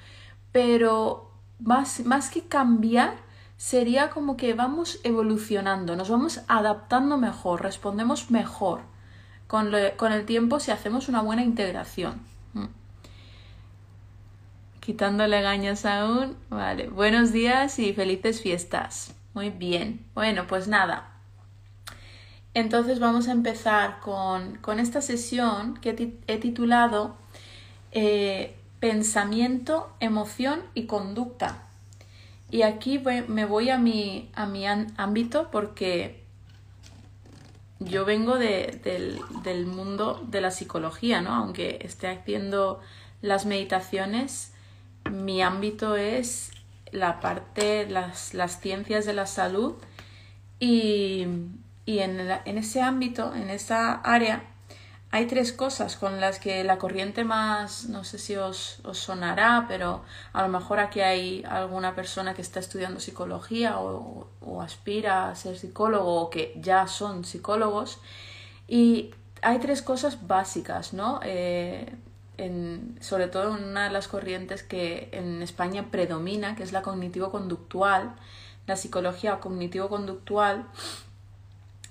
Pero 0.51 1.31
más, 1.59 2.01
más 2.05 2.29
que 2.29 2.43
cambiar, 2.43 3.15
sería 3.57 4.11
como 4.11 4.37
que 4.37 4.53
vamos 4.53 4.99
evolucionando, 5.03 5.95
nos 5.95 6.09
vamos 6.09 6.41
adaptando 6.47 7.17
mejor, 7.17 7.63
respondemos 7.63 8.29
mejor 8.29 8.81
con, 9.47 9.71
con 9.97 10.11
el 10.11 10.25
tiempo 10.25 10.59
si 10.59 10.69
hacemos 10.69 11.09
una 11.09 11.23
buena 11.23 11.43
integración. 11.43 12.21
Quitándole 14.87 15.41
gañas 15.41 15.85
aún. 15.85 16.37
Vale. 16.49 16.87
Buenos 16.87 17.33
días 17.33 17.77
y 17.77 17.91
felices 17.91 18.41
fiestas. 18.41 19.13
Muy 19.33 19.49
bien. 19.49 20.05
Bueno, 20.15 20.47
pues 20.47 20.69
nada. 20.69 21.09
Entonces 22.53 23.01
vamos 23.01 23.27
a 23.27 23.33
empezar 23.33 23.99
con, 23.99 24.79
esta 24.79 25.01
sesión 25.01 25.73
que 25.81 26.13
he 26.27 26.37
titulado 26.37 27.17
eh, 27.91 28.55
Pensamiento, 28.79 29.93
emoción 29.99 30.61
y 30.73 30.85
conducta. 30.85 31.65
Y 32.49 32.61
aquí 32.61 33.03
me 33.27 33.43
voy 33.43 33.69
a 33.69 33.77
mi, 33.77 34.31
a 34.35 34.45
mi 34.45 34.65
ámbito 34.67 35.49
porque 35.51 36.23
yo 37.81 38.05
vengo 38.05 38.37
del, 38.37 38.79
del, 39.43 39.65
mundo 39.65 40.25
de 40.29 40.39
la 40.39 40.51
psicología, 40.51 41.19
¿no? 41.19 41.35
Aunque 41.35 41.79
esté 41.81 42.07
haciendo 42.07 42.79
las 43.21 43.45
meditaciones, 43.45 44.53
mi 45.11 45.41
ámbito 45.41 45.95
es 45.95 46.51
la 46.91 47.19
parte, 47.19 47.87
las, 47.87 48.33
las 48.33 48.59
ciencias 48.59 49.05
de 49.05 49.13
la 49.13 49.25
salud 49.25 49.75
y, 50.59 51.25
y 51.87 51.99
en, 51.99 52.19
ese 52.45 52.81
ámbito, 52.81 53.33
en 53.33 53.49
esa 53.49 53.93
área, 54.01 54.43
hay 55.09 55.25
tres 55.25 55.53
cosas 55.53 55.95
con 55.95 56.19
las 56.19 56.37
que 56.37 56.65
la 56.65 56.77
corriente 56.77 57.23
más, 57.23 57.85
no 57.85 58.03
sé 58.03 58.19
si 58.19 58.35
os, 58.35 58.81
sonará, 58.91 59.65
pero 59.69 60.03
a 60.33 60.41
lo 60.41 60.49
mejor 60.49 60.79
aquí 60.79 60.99
hay 60.99 61.45
alguna 61.49 61.95
persona 61.95 62.33
que 62.33 62.41
está 62.41 62.59
estudiando 62.59 62.99
psicología 62.99 63.79
o, 63.79 64.27
aspira 64.61 65.29
a 65.29 65.35
ser 65.35 65.57
psicólogo 65.57 66.21
o 66.21 66.29
que 66.29 66.53
ya 66.59 66.87
son 66.87 67.23
psicólogos. 67.23 67.99
Y 68.67 69.11
hay 69.41 69.59
tres 69.59 69.81
cosas 69.81 70.27
básicas, 70.27 70.93
¿no? 70.93 71.21
Eh, 71.23 71.95
sobre 72.99 73.27
todo 73.27 73.57
en 73.57 73.63
una 73.63 73.85
de 73.85 73.89
las 73.89 74.07
corrientes 74.07 74.61
que 74.61 75.09
en 75.11 75.41
España 75.41 75.89
predomina, 75.89 76.55
que 76.55 76.63
es 76.63 76.71
la 76.71 76.83
cognitivo-conductual, 76.83 78.15
la 78.67 78.75
psicología 78.75 79.39
cognitivo-conductual, 79.39 80.65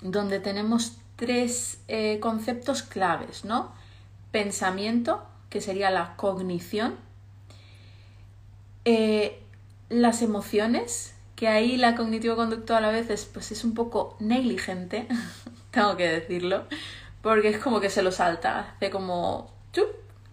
donde 0.03 0.39
tenemos 0.39 0.99
tres 1.17 1.81
eh, 1.89 2.21
conceptos 2.21 2.83
claves, 2.83 3.45
¿no? 3.45 3.73
Pensamiento, 4.31 5.27
que 5.51 5.61
sería 5.61 5.91
la 5.91 6.15
cognición, 6.17 6.97
eh, 8.85 9.43
las 9.89 10.23
emociones, 10.23 11.15
que 11.35 11.49
ahí 11.49 11.77
la 11.77 11.97
cognitivo-conductual 11.97 12.85
a 12.85 12.91
veces 12.91 13.29
pues 13.33 13.51
es 13.51 13.65
un 13.65 13.75
poco 13.75 14.17
negligente, 14.21 15.09
tengo 15.73 15.97
que 15.97 16.09
decirlo, 16.09 16.67
porque 17.23 17.49
es 17.49 17.59
como 17.59 17.81
que 17.81 17.91
se 17.91 18.03
lo 18.03 18.13
salta, 18.13 18.75
hace 18.77 18.91
como 18.91 19.56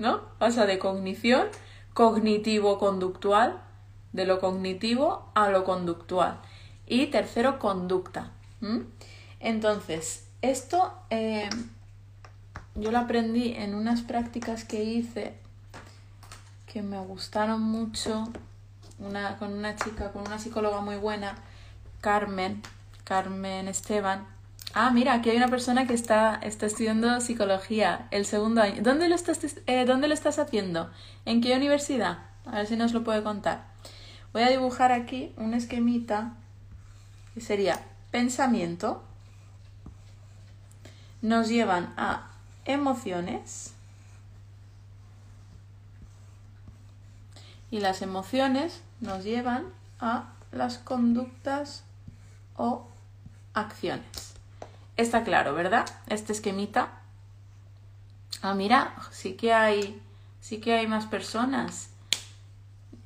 ¿no? 0.04 0.20
Pasa 0.38 0.66
de 0.66 0.80
cognición 0.80 1.48
cognitivo-conductual, 1.94 3.62
de 4.12 4.26
lo 4.26 4.42
cognitivo 4.42 5.32
a 5.34 5.48
lo 5.50 5.64
conductual. 5.64 6.42
Y 6.86 7.08
tercero, 7.08 7.58
conducta. 7.58 8.32
Entonces, 9.40 10.28
esto 10.42 10.94
eh, 11.10 11.50
yo 12.76 12.92
lo 12.92 12.98
aprendí 12.98 13.54
en 13.54 13.76
unas 13.76 14.02
prácticas 14.02 14.66
que 14.66 14.84
hice 14.84 15.36
que 16.68 16.82
me 16.82 17.00
gustaron 17.00 17.62
mucho 17.62 18.28
una, 19.00 19.38
con 19.38 19.54
una 19.54 19.78
chica, 19.78 20.12
con 20.12 20.28
una 20.28 20.38
psicóloga 20.38 20.82
muy 20.82 20.98
buena, 20.98 21.36
Carmen, 22.02 22.62
Carmen 23.06 23.70
Esteban. 23.70 24.33
Ah, 24.76 24.90
mira, 24.90 25.14
aquí 25.14 25.30
hay 25.30 25.38
una 25.38 25.50
persona 25.50 25.86
que 25.86 25.94
está, 25.94 26.40
está 26.42 26.66
estudiando 26.66 27.22
psicología 27.22 28.08
el 28.10 28.26
segundo 28.26 28.64
año. 28.64 28.82
¿Dónde 28.82 29.08
lo, 29.08 29.14
estás, 29.14 29.40
eh, 29.68 29.86
¿Dónde 29.86 30.08
lo 30.08 30.16
estás 30.16 30.40
haciendo? 30.40 30.90
¿En 31.26 31.42
qué 31.42 31.56
universidad? 31.56 32.26
A 32.48 32.58
ver 32.58 32.68
si 32.68 32.76
nos 32.76 32.92
lo 32.92 33.04
puede 33.04 33.22
contar. 33.22 33.66
Voy 34.34 34.42
a 34.42 34.50
dibujar 34.50 34.92
aquí 34.92 35.32
un 35.38 35.54
esquemita 35.54 36.34
que 37.36 37.42
sería 37.42 37.86
pensamiento. 38.10 39.04
Nos 41.22 41.50
llevan 41.50 41.94
a 41.96 42.32
emociones. 42.66 43.76
Y 47.70 47.80
las 47.80 48.02
emociones 48.02 48.82
nos 49.02 49.24
llevan 49.24 49.66
a 50.00 50.34
las 50.52 50.80
conductas 50.80 51.84
o 52.56 52.88
acciones. 53.54 54.33
Está 54.96 55.24
claro, 55.24 55.54
¿verdad? 55.54 55.86
Este 56.08 56.34
esquemita. 56.34 57.00
Ah, 58.42 58.54
mira, 58.54 58.96
sí 59.12 59.34
que 59.34 59.54
hay, 59.54 60.02
sí 60.40 60.60
que 60.60 60.74
hay 60.74 60.88
más 60.88 61.06
personas. 61.06 61.90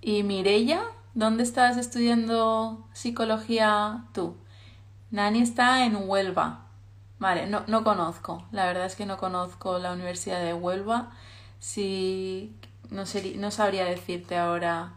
¿Y 0.01 0.23
Mirella? 0.23 0.83
¿Dónde 1.13 1.43
estás 1.43 1.77
estudiando 1.77 2.87
psicología 2.93 4.05
tú? 4.13 4.35
Nani 5.11 5.41
está 5.41 5.85
en 5.85 5.95
Huelva. 5.95 6.65
Vale, 7.19 7.47
no, 7.47 7.63
no 7.67 7.83
conozco. 7.83 8.45
La 8.51 8.65
verdad 8.65 8.85
es 8.85 8.95
que 8.95 9.05
no 9.05 9.17
conozco 9.17 9.79
la 9.79 9.93
Universidad 9.93 10.41
de 10.41 10.53
Huelva. 10.53 11.11
Si 11.59 12.55
no, 12.89 13.03
no 13.37 13.51
sabría 13.51 13.85
decirte 13.85 14.37
ahora 14.37 14.93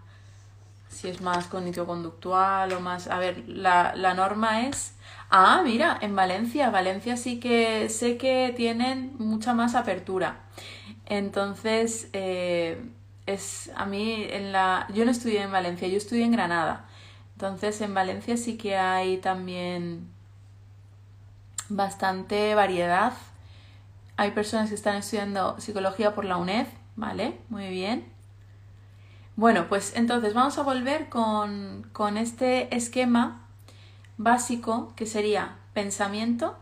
si 0.91 1.09
es 1.09 1.21
más 1.21 1.47
cognitivo-conductual 1.47 2.73
o 2.73 2.81
más... 2.81 3.07
A 3.09 3.19
ver, 3.19 3.45
la, 3.49 3.95
la 3.95 4.13
norma 4.13 4.67
es... 4.67 4.95
Ah, 5.31 5.63
mira, 5.65 5.97
en 6.01 6.17
Valencia. 6.17 6.71
Valencia 6.71 7.17
sí 7.17 7.39
que 7.39 7.89
sé 7.89 8.19
que 8.19 8.53
tienen 8.57 9.15
mucha 9.19 9.55
más 9.55 9.75
apertura. 9.77 10.41
Entonces, 11.07 12.09
eh, 12.13 12.85
es 13.27 13.71
a 13.77 13.87
mí 13.87 14.27
en 14.29 14.53
la... 14.53 14.87
Yo 14.93 15.05
no 15.05 15.13
estudié 15.13 15.43
en 15.43 15.53
Valencia, 15.53 15.87
yo 15.89 15.97
estudié 15.97 16.25
en 16.25 16.33
Granada. 16.33 16.87
Entonces, 17.35 17.81
en 17.81 17.95
Valencia 17.95 18.37
sí 18.37 18.57
que 18.57 18.77
hay 18.77 19.19
también 19.19 20.09
bastante 21.69 22.55
variedad. 22.57 23.13
Hay 24.17 24.33
personas 24.33 24.69
que 24.69 24.75
están 24.75 24.97
estudiando 24.97 25.59
psicología 25.61 26.15
por 26.15 26.25
la 26.25 26.37
UNED, 26.37 26.67
¿vale? 26.97 27.39
Muy 27.49 27.69
bien. 27.71 28.20
Bueno, 29.37 29.69
pues 29.69 29.95
entonces 29.97 30.35
vamos 30.35 30.59
a 30.59 30.63
volver 30.63 31.09
con, 31.09 31.89
con 31.93 32.19
este 32.19 32.75
esquema 32.75 33.47
básico 34.19 34.93
que 34.97 35.07
sería 35.07 35.57
pensamiento. 35.73 36.57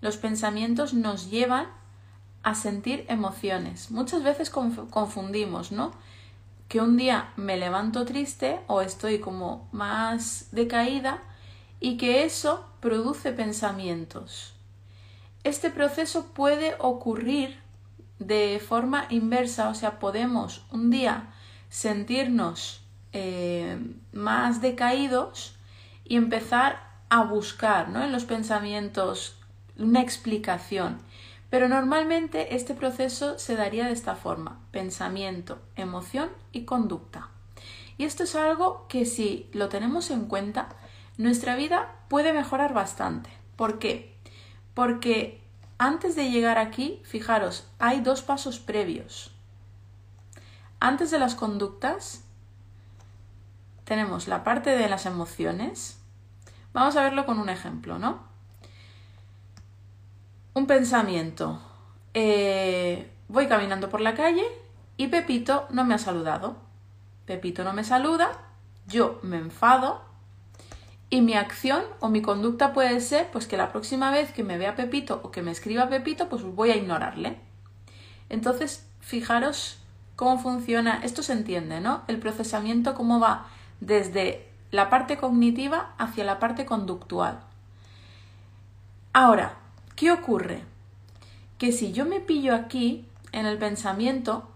Los 0.00 0.16
pensamientos 0.16 0.92
nos 0.92 1.30
llevan 1.30 1.68
a 2.42 2.54
sentir 2.54 3.04
emociones. 3.08 3.90
Muchas 3.90 4.22
veces 4.22 4.50
confundimos, 4.50 5.72
¿no? 5.72 5.92
Que 6.68 6.80
un 6.80 6.96
día 6.96 7.32
me 7.36 7.56
levanto 7.56 8.04
triste 8.04 8.60
o 8.66 8.80
estoy 8.80 9.18
como 9.18 9.68
más 9.72 10.48
decaída 10.52 11.22
y 11.80 11.96
que 11.96 12.24
eso 12.24 12.66
produce 12.80 13.32
pensamientos. 13.32 14.54
Este 15.44 15.70
proceso 15.70 16.26
puede 16.26 16.74
ocurrir 16.78 17.58
de 18.18 18.60
forma 18.64 19.06
inversa, 19.10 19.68
o 19.68 19.74
sea, 19.74 19.98
podemos 19.98 20.66
un 20.70 20.90
día 20.90 21.32
sentirnos 21.76 22.80
eh, 23.12 23.78
más 24.14 24.62
decaídos 24.62 25.58
y 26.04 26.16
empezar 26.16 26.80
a 27.10 27.22
buscar 27.22 27.90
¿no? 27.90 28.02
en 28.02 28.12
los 28.12 28.24
pensamientos 28.24 29.38
una 29.76 30.00
explicación. 30.00 30.96
Pero 31.50 31.68
normalmente 31.68 32.56
este 32.56 32.72
proceso 32.72 33.38
se 33.38 33.56
daría 33.56 33.84
de 33.84 33.92
esta 33.92 34.16
forma, 34.16 34.58
pensamiento, 34.70 35.58
emoción 35.76 36.30
y 36.50 36.64
conducta. 36.64 37.28
Y 37.98 38.04
esto 38.04 38.22
es 38.24 38.36
algo 38.36 38.86
que 38.88 39.04
si 39.04 39.50
lo 39.52 39.68
tenemos 39.68 40.10
en 40.10 40.24
cuenta, 40.24 40.70
nuestra 41.18 41.56
vida 41.56 41.94
puede 42.08 42.32
mejorar 42.32 42.72
bastante. 42.72 43.28
¿Por 43.54 43.78
qué? 43.78 44.16
Porque 44.72 45.42
antes 45.76 46.16
de 46.16 46.30
llegar 46.30 46.56
aquí, 46.56 47.02
fijaros, 47.04 47.68
hay 47.78 48.00
dos 48.00 48.22
pasos 48.22 48.58
previos. 48.60 49.35
Antes 50.80 51.10
de 51.10 51.18
las 51.18 51.34
conductas, 51.34 52.24
tenemos 53.84 54.28
la 54.28 54.44
parte 54.44 54.70
de 54.70 54.88
las 54.88 55.06
emociones. 55.06 55.98
Vamos 56.72 56.96
a 56.96 57.02
verlo 57.02 57.24
con 57.24 57.38
un 57.38 57.48
ejemplo, 57.48 57.98
¿no? 57.98 58.24
Un 60.52 60.66
pensamiento. 60.66 61.60
Eh, 62.14 63.10
voy 63.28 63.46
caminando 63.46 63.88
por 63.88 64.00
la 64.00 64.14
calle 64.14 64.44
y 64.96 65.08
Pepito 65.08 65.66
no 65.70 65.84
me 65.84 65.94
ha 65.94 65.98
saludado. 65.98 66.56
Pepito 67.24 67.64
no 67.64 67.72
me 67.72 67.84
saluda, 67.84 68.30
yo 68.86 69.18
me 69.22 69.36
enfado 69.36 70.02
y 71.08 71.20
mi 71.20 71.34
acción 71.34 71.82
o 72.00 72.08
mi 72.08 72.22
conducta 72.22 72.72
puede 72.72 73.00
ser 73.00 73.28
pues 73.30 73.46
que 73.46 73.56
la 73.56 73.72
próxima 73.72 74.10
vez 74.10 74.32
que 74.32 74.44
me 74.44 74.58
vea 74.58 74.76
Pepito 74.76 75.20
o 75.22 75.30
que 75.30 75.42
me 75.42 75.50
escriba 75.50 75.88
Pepito, 75.88 76.28
pues 76.28 76.42
voy 76.42 76.70
a 76.70 76.76
ignorarle. 76.76 77.38
Entonces, 78.28 78.86
fijaros 79.00 79.78
cómo 80.16 80.38
funciona, 80.38 81.00
esto 81.02 81.22
se 81.22 81.32
entiende, 81.32 81.80
¿no? 81.80 82.02
El 82.08 82.18
procesamiento, 82.18 82.94
cómo 82.94 83.20
va 83.20 83.46
desde 83.80 84.48
la 84.70 84.90
parte 84.90 85.16
cognitiva 85.16 85.94
hacia 85.98 86.24
la 86.24 86.38
parte 86.38 86.66
conductual. 86.66 87.40
Ahora, 89.12 89.54
¿qué 89.94 90.10
ocurre? 90.10 90.62
Que 91.58 91.72
si 91.72 91.92
yo 91.92 92.04
me 92.04 92.20
pillo 92.20 92.54
aquí 92.54 93.06
en 93.32 93.46
el 93.46 93.58
pensamiento 93.58 94.48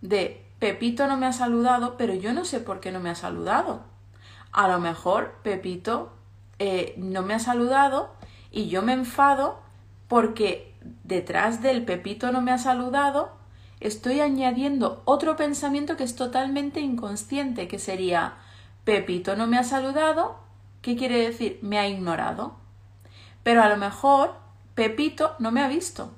de 0.00 0.44
Pepito 0.58 1.06
no 1.06 1.16
me 1.16 1.26
ha 1.26 1.32
saludado, 1.32 1.96
pero 1.96 2.14
yo 2.14 2.32
no 2.32 2.44
sé 2.44 2.60
por 2.60 2.80
qué 2.80 2.90
no 2.90 3.00
me 3.00 3.10
ha 3.10 3.14
saludado 3.14 3.82
a 4.52 4.68
lo 4.68 4.80
mejor 4.80 5.34
Pepito 5.42 6.12
eh, 6.58 6.94
no 6.96 7.22
me 7.22 7.34
ha 7.34 7.38
saludado 7.38 8.10
y 8.50 8.68
yo 8.68 8.82
me 8.82 8.92
enfado 8.92 9.60
porque 10.08 10.74
detrás 11.04 11.62
del 11.62 11.84
Pepito 11.84 12.32
no 12.32 12.40
me 12.40 12.52
ha 12.52 12.58
saludado 12.58 13.30
estoy 13.80 14.20
añadiendo 14.20 15.02
otro 15.04 15.36
pensamiento 15.36 15.96
que 15.96 16.04
es 16.04 16.16
totalmente 16.16 16.80
inconsciente, 16.80 17.68
que 17.68 17.78
sería 17.78 18.34
Pepito 18.84 19.36
no 19.36 19.46
me 19.46 19.58
ha 19.58 19.64
saludado, 19.64 20.38
¿qué 20.80 20.96
quiere 20.96 21.18
decir? 21.18 21.58
Me 21.60 21.78
ha 21.78 21.86
ignorado. 21.86 22.56
Pero 23.42 23.62
a 23.62 23.68
lo 23.68 23.76
mejor 23.76 24.34
Pepito 24.74 25.34
no 25.38 25.52
me 25.52 25.62
ha 25.62 25.68
visto. 25.68 26.10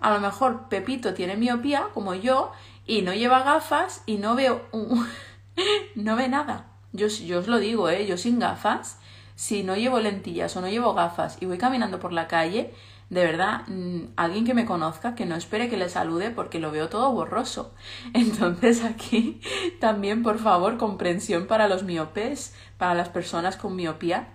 A 0.00 0.12
lo 0.12 0.20
mejor 0.20 0.68
Pepito 0.68 1.14
tiene 1.14 1.36
miopía 1.36 1.88
como 1.94 2.14
yo 2.14 2.50
y 2.86 3.02
no 3.02 3.14
lleva 3.14 3.44
gafas 3.44 4.02
y 4.06 4.16
no 4.16 4.34
veo 4.34 4.66
un... 4.72 5.06
no 5.94 6.16
ve 6.16 6.28
nada. 6.28 6.66
Yo, 6.92 7.06
os 7.06 7.46
lo 7.46 7.58
digo, 7.58 7.88
¿eh? 7.88 8.06
Yo 8.06 8.16
sin 8.16 8.40
gafas, 8.40 8.98
si 9.36 9.62
no 9.62 9.76
llevo 9.76 10.00
lentillas 10.00 10.56
o 10.56 10.60
no 10.60 10.68
llevo 10.68 10.94
gafas 10.94 11.38
y 11.40 11.46
voy 11.46 11.58
caminando 11.58 12.00
por 12.00 12.12
la 12.12 12.26
calle, 12.26 12.74
de 13.10 13.24
verdad, 13.24 13.66
mm, 13.66 14.12
alguien 14.14 14.44
que 14.44 14.54
me 14.54 14.64
conozca, 14.64 15.16
que 15.16 15.26
no 15.26 15.34
espere 15.34 15.68
que 15.68 15.76
le 15.76 15.88
salude 15.88 16.30
porque 16.30 16.60
lo 16.60 16.70
veo 16.70 16.88
todo 16.88 17.12
borroso. 17.12 17.74
Entonces 18.14 18.84
aquí 18.84 19.40
también, 19.80 20.22
por 20.22 20.38
favor, 20.38 20.78
comprensión 20.78 21.46
para 21.48 21.68
los 21.68 21.82
miopes, 21.82 22.54
para 22.78 22.94
las 22.94 23.08
personas 23.08 23.56
con 23.56 23.74
miopía, 23.74 24.28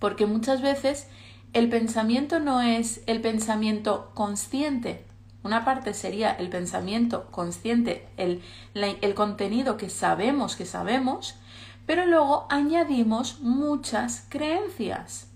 porque 0.00 0.26
muchas 0.26 0.62
veces 0.62 1.06
el 1.52 1.68
pensamiento 1.68 2.40
no 2.40 2.60
es 2.60 3.02
el 3.06 3.20
pensamiento 3.20 4.10
consciente. 4.14 5.04
Una 5.44 5.64
parte 5.64 5.94
sería 5.94 6.32
el 6.32 6.48
pensamiento 6.50 7.26
consciente, 7.30 8.08
el, 8.16 8.42
el 8.74 9.14
contenido 9.14 9.76
que 9.76 9.90
sabemos 9.90 10.56
que 10.56 10.66
sabemos, 10.66 11.36
pero 11.86 12.04
luego 12.04 12.48
añadimos 12.50 13.38
muchas 13.42 14.26
creencias. 14.28 15.28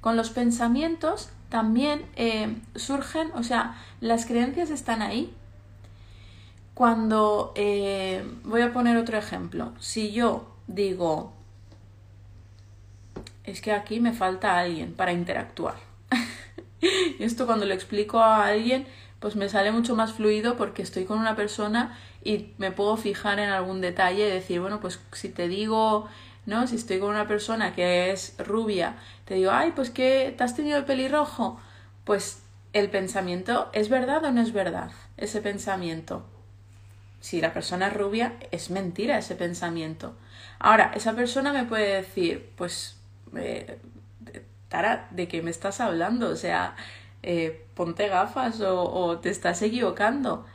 Con 0.00 0.16
los 0.16 0.30
pensamientos 0.30 1.30
también 1.48 2.04
eh, 2.16 2.54
surgen, 2.74 3.30
o 3.34 3.42
sea, 3.42 3.76
las 4.00 4.26
creencias 4.26 4.70
están 4.70 5.02
ahí. 5.02 5.32
Cuando, 6.74 7.52
eh, 7.56 8.24
voy 8.44 8.60
a 8.60 8.72
poner 8.72 8.96
otro 8.96 9.18
ejemplo, 9.18 9.72
si 9.80 10.12
yo 10.12 10.48
digo, 10.66 11.32
es 13.44 13.60
que 13.60 13.72
aquí 13.72 13.98
me 13.98 14.12
falta 14.12 14.58
alguien 14.58 14.92
para 14.92 15.12
interactuar. 15.12 15.74
y 16.82 17.22
esto 17.24 17.46
cuando 17.46 17.66
lo 17.66 17.74
explico 17.74 18.20
a 18.20 18.46
alguien 18.46 18.86
pues 19.20 19.34
me 19.36 19.48
sale 19.48 19.72
mucho 19.72 19.96
más 19.96 20.12
fluido 20.12 20.56
porque 20.56 20.82
estoy 20.82 21.04
con 21.04 21.18
una 21.18 21.34
persona 21.34 21.98
y 22.22 22.50
me 22.58 22.70
puedo 22.70 22.96
fijar 22.96 23.38
en 23.40 23.50
algún 23.50 23.80
detalle 23.80 24.28
y 24.28 24.30
decir, 24.30 24.60
bueno, 24.60 24.80
pues 24.80 25.00
si 25.12 25.28
te 25.28 25.48
digo, 25.48 26.08
¿no? 26.48 26.66
Si 26.66 26.76
estoy 26.76 26.98
con 26.98 27.10
una 27.10 27.28
persona 27.28 27.74
que 27.74 28.10
es 28.10 28.34
rubia, 28.38 28.96
te 29.26 29.34
digo, 29.34 29.50
ay, 29.50 29.72
pues 29.76 29.90
que 29.90 30.34
te 30.36 30.44
has 30.44 30.56
tenido 30.56 30.78
el 30.78 30.86
pelirrojo, 30.86 31.60
pues 32.04 32.42
el 32.72 32.88
pensamiento, 32.88 33.68
¿es 33.74 33.90
verdad 33.90 34.24
o 34.24 34.32
no 34.32 34.40
es 34.40 34.54
verdad 34.54 34.90
ese 35.18 35.42
pensamiento? 35.42 36.24
Si 37.20 37.42
la 37.42 37.52
persona 37.52 37.88
es 37.88 37.92
rubia, 37.92 38.32
es 38.50 38.70
mentira 38.70 39.18
ese 39.18 39.34
pensamiento. 39.34 40.16
Ahora, 40.58 40.92
esa 40.94 41.14
persona 41.14 41.52
me 41.52 41.64
puede 41.64 41.96
decir, 41.96 42.48
pues, 42.56 42.96
eh, 43.36 43.78
Tara, 44.70 45.06
¿de 45.10 45.28
qué 45.28 45.42
me 45.42 45.50
estás 45.50 45.80
hablando? 45.80 46.30
O 46.30 46.36
sea, 46.36 46.76
eh, 47.22 47.66
ponte 47.74 48.08
gafas 48.08 48.62
o, 48.62 49.18
te 49.18 49.28
estás 49.28 49.60
equivocando. 49.60 50.46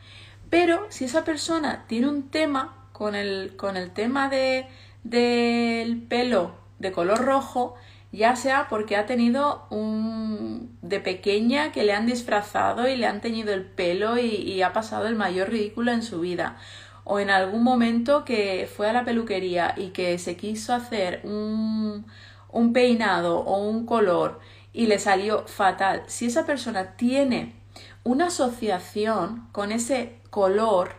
Pero 0.50 0.88
si 0.90 1.06
esa 1.06 1.24
persona 1.24 1.86
tiene 1.88 2.08
un 2.08 2.32
tema 2.32 2.88
con 2.94 3.14
el, 3.14 3.56
con 3.58 3.78
el 3.78 3.92
tema 3.92 4.30
de, 4.30 4.68
del 5.04 6.02
pelo 6.02 6.56
de 6.80 6.92
color 6.92 7.20
rojo, 7.20 7.76
ya 8.12 8.36
sea 8.36 8.68
porque 8.70 8.96
ha 8.96 9.06
tenido 9.06 9.66
un 9.70 10.78
de 10.82 11.00
pequeña 11.00 11.72
que 11.72 11.84
le 11.84 11.94
han 11.94 12.06
disfrazado 12.06 12.88
y 12.88 12.96
le 12.96 13.08
han 13.08 13.22
teñido 13.22 13.54
el 13.54 13.66
pelo 13.66 14.18
y, 14.18 14.62
ha 14.62 14.74
pasado 14.74 15.08
el 15.08 15.16
mayor 15.16 15.50
ridículo 15.50 15.92
en 15.92 16.04
su 16.04 16.20
vida. 16.20 16.58
O 17.06 17.20
en 17.20 17.30
algún 17.30 17.64
momento 17.64 18.24
que 18.24 18.70
fue 18.74 18.90
a 18.90 18.94
la 18.94 19.04
peluquería 19.04 19.74
y 19.76 19.90
que 19.90 20.18
se 20.20 20.38
quiso 20.38 20.74
hacer 20.74 21.22
un, 21.24 22.06
un 22.52 22.74
peinado 22.74 23.40
o 23.40 23.58
un 23.68 23.86
color 23.86 24.40
y 24.72 24.88
le 24.88 25.00
salió 25.00 25.46
fatal, 25.48 26.04
si 26.08 26.28
esa 26.28 26.46
persona 26.46 26.96
tiene 26.96 27.56
una 28.04 28.28
asociación 28.28 29.48
con 29.52 29.72
ese 29.72 30.20
color, 30.30 30.96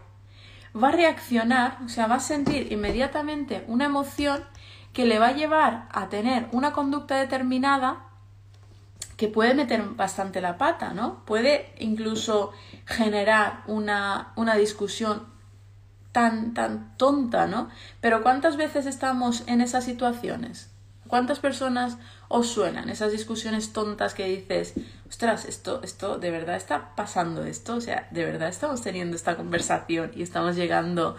va 0.76 0.88
a 0.88 0.92
reaccionar, 0.92 1.78
o 1.84 1.88
sea, 1.88 2.06
va 2.06 2.16
a 2.16 2.20
sentir 2.20 2.72
inmediatamente 2.72 3.64
una 3.68 3.84
emoción 3.86 4.44
que 4.92 5.06
le 5.06 5.18
va 5.18 5.28
a 5.28 5.32
llevar 5.32 5.88
a 5.92 6.08
tener 6.08 6.48
una 6.52 6.72
conducta 6.72 7.16
determinada 7.16 8.06
que 9.16 9.28
puede 9.28 9.54
meter 9.54 9.82
bastante 9.90 10.40
la 10.40 10.58
pata, 10.58 10.92
¿no? 10.92 11.24
Puede 11.24 11.72
incluso 11.78 12.52
generar 12.84 13.62
una, 13.66 14.32
una 14.36 14.56
discusión 14.56 15.26
tan, 16.12 16.54
tan 16.54 16.96
tonta, 16.96 17.46
¿no? 17.46 17.68
Pero 18.00 18.22
¿cuántas 18.22 18.56
veces 18.56 18.86
estamos 18.86 19.44
en 19.46 19.60
esas 19.60 19.84
situaciones? 19.84 20.73
¿Cuántas 21.14 21.38
personas 21.38 21.96
os 22.26 22.48
suenan 22.48 22.88
esas 22.88 23.12
discusiones 23.12 23.72
tontas 23.72 24.14
que 24.14 24.26
dices, 24.26 24.74
ostras, 25.08 25.44
esto, 25.44 25.80
esto, 25.84 26.18
de 26.18 26.32
verdad 26.32 26.56
está 26.56 26.96
pasando 26.96 27.44
esto? 27.44 27.76
O 27.76 27.80
sea, 27.80 28.08
de 28.10 28.24
verdad 28.24 28.48
estamos 28.48 28.82
teniendo 28.82 29.14
esta 29.14 29.36
conversación 29.36 30.10
y 30.16 30.24
estamos 30.24 30.56
llegando 30.56 31.14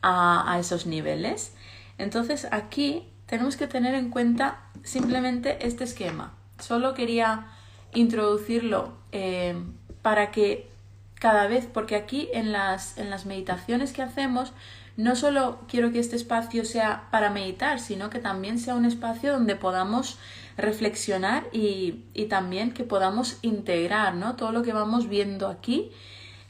a, 0.00 0.56
esos 0.58 0.86
niveles. 0.86 1.52
Entonces 1.98 2.48
aquí 2.52 3.06
tenemos 3.26 3.58
que 3.58 3.66
tener 3.66 3.94
en 3.94 4.08
cuenta 4.08 4.62
simplemente 4.82 5.66
este 5.66 5.84
esquema. 5.84 6.32
Solo 6.58 6.94
quería 6.94 7.48
introducirlo 7.92 8.94
eh, 9.12 9.62
para 10.00 10.30
que 10.30 10.70
cada 11.16 11.48
vez, 11.48 11.68
porque 11.70 11.96
aquí 11.96 12.30
en 12.32 12.50
las, 12.50 12.96
en 12.96 13.10
las 13.10 13.26
meditaciones 13.26 13.92
que 13.92 14.00
hacemos, 14.00 14.54
no 14.96 15.16
solo 15.16 15.60
quiero 15.68 15.92
que 15.92 15.98
este 15.98 16.16
espacio 16.16 16.64
sea 16.64 17.08
para 17.10 17.30
meditar, 17.30 17.80
sino 17.80 18.10
que 18.10 18.18
también 18.18 18.58
sea 18.58 18.74
un 18.74 18.84
espacio 18.84 19.32
donde 19.32 19.56
podamos 19.56 20.18
reflexionar 20.56 21.44
y, 21.52 22.04
y 22.14 22.26
también 22.26 22.72
que 22.72 22.84
podamos 22.84 23.38
integrar 23.42 24.14
¿no? 24.14 24.36
todo 24.36 24.52
lo 24.52 24.62
que 24.62 24.72
vamos 24.72 25.08
viendo 25.08 25.48
aquí 25.48 25.90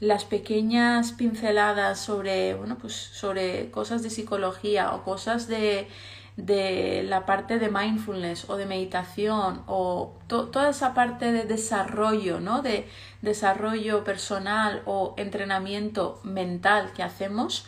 las 0.01 0.25
pequeñas 0.25 1.13
pinceladas 1.13 2.01
sobre 2.01 2.55
bueno 2.55 2.77
pues 2.77 2.93
sobre 2.95 3.71
cosas 3.71 4.03
de 4.03 4.11
psicología 4.11 4.93
o 4.93 5.05
cosas 5.05 5.47
de 5.49 5.89
de 6.37 7.05
la 7.05 7.27
parte 7.27 7.59
de 7.59 7.69
mindfulness 7.69 8.51
o 8.51 8.57
de 8.57 8.67
meditación 8.67 9.63
o 9.67 10.15
toda 10.27 10.71
esa 10.71 10.93
parte 10.93 11.31
de 11.31 11.45
desarrollo, 11.45 12.41
¿no? 12.41 12.61
De 12.61 12.89
desarrollo 13.23 14.03
personal 14.03 14.83
o 14.85 15.15
entrenamiento 15.17 16.21
mental 16.25 16.93
que 16.95 17.05
hacemos, 17.05 17.67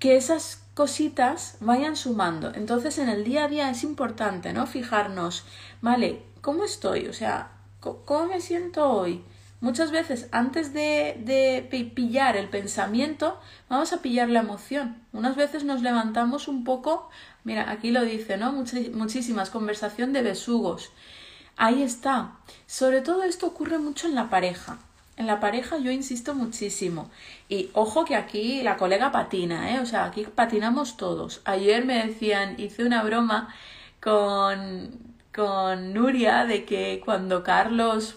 que 0.00 0.16
esas 0.16 0.64
cositas 0.74 1.56
vayan 1.60 1.94
sumando. 1.94 2.52
Entonces 2.52 2.98
en 2.98 3.08
el 3.08 3.22
día 3.22 3.44
a 3.44 3.48
día 3.48 3.70
es 3.70 3.84
importante, 3.84 4.52
¿no? 4.52 4.66
Fijarnos, 4.66 5.44
vale, 5.80 6.22
¿cómo 6.40 6.64
estoy? 6.64 7.06
O 7.06 7.12
sea, 7.12 7.52
¿cómo 7.78 8.26
me 8.26 8.40
siento 8.40 8.90
hoy? 8.90 9.22
Muchas 9.60 9.92
veces 9.92 10.26
antes 10.32 10.72
de, 10.72 11.20
de, 11.22 11.84
pillar 11.94 12.36
el 12.36 12.48
pensamiento, 12.48 13.38
vamos 13.68 13.92
a 13.92 14.00
pillar 14.00 14.30
la 14.30 14.40
emoción. 14.40 14.96
Unas 15.12 15.36
veces 15.36 15.64
nos 15.64 15.82
levantamos 15.82 16.48
un 16.48 16.64
poco 16.64 17.10
Mira, 17.44 17.70
aquí 17.70 17.90
lo 17.90 18.04
dice, 18.04 18.36
¿no? 18.36 18.52
muchísimas, 18.52 19.50
conversación 19.50 20.12
de 20.12 20.22
besugos. 20.22 20.90
Ahí 21.56 21.82
está. 21.82 22.32
Sobre 22.66 23.00
todo 23.00 23.22
esto 23.22 23.46
ocurre 23.46 23.78
mucho 23.78 24.06
en 24.06 24.14
la 24.14 24.28
pareja. 24.28 24.78
En 25.16 25.26
la 25.26 25.40
pareja 25.40 25.78
yo 25.78 25.90
insisto 25.90 26.34
muchísimo. 26.34 27.10
Y 27.50 27.68
ojo 27.74 28.04
que 28.04 28.14
aquí 28.14 28.62
la 28.62 28.76
colega 28.76 29.10
patina, 29.10 29.74
¿eh? 29.74 29.80
O 29.80 29.86
sea, 29.86 30.04
aquí 30.04 30.24
patinamos 30.24 30.96
todos. 30.96 31.42
Ayer 31.44 31.84
me 31.84 32.06
decían, 32.06 32.54
hice 32.58 32.84
una 32.84 33.02
broma 33.02 33.52
con, 34.00 34.90
con 35.34 35.92
Nuria 35.92 36.44
de 36.44 36.64
que 36.64 37.02
cuando 37.04 37.42
Carlos 37.42 38.14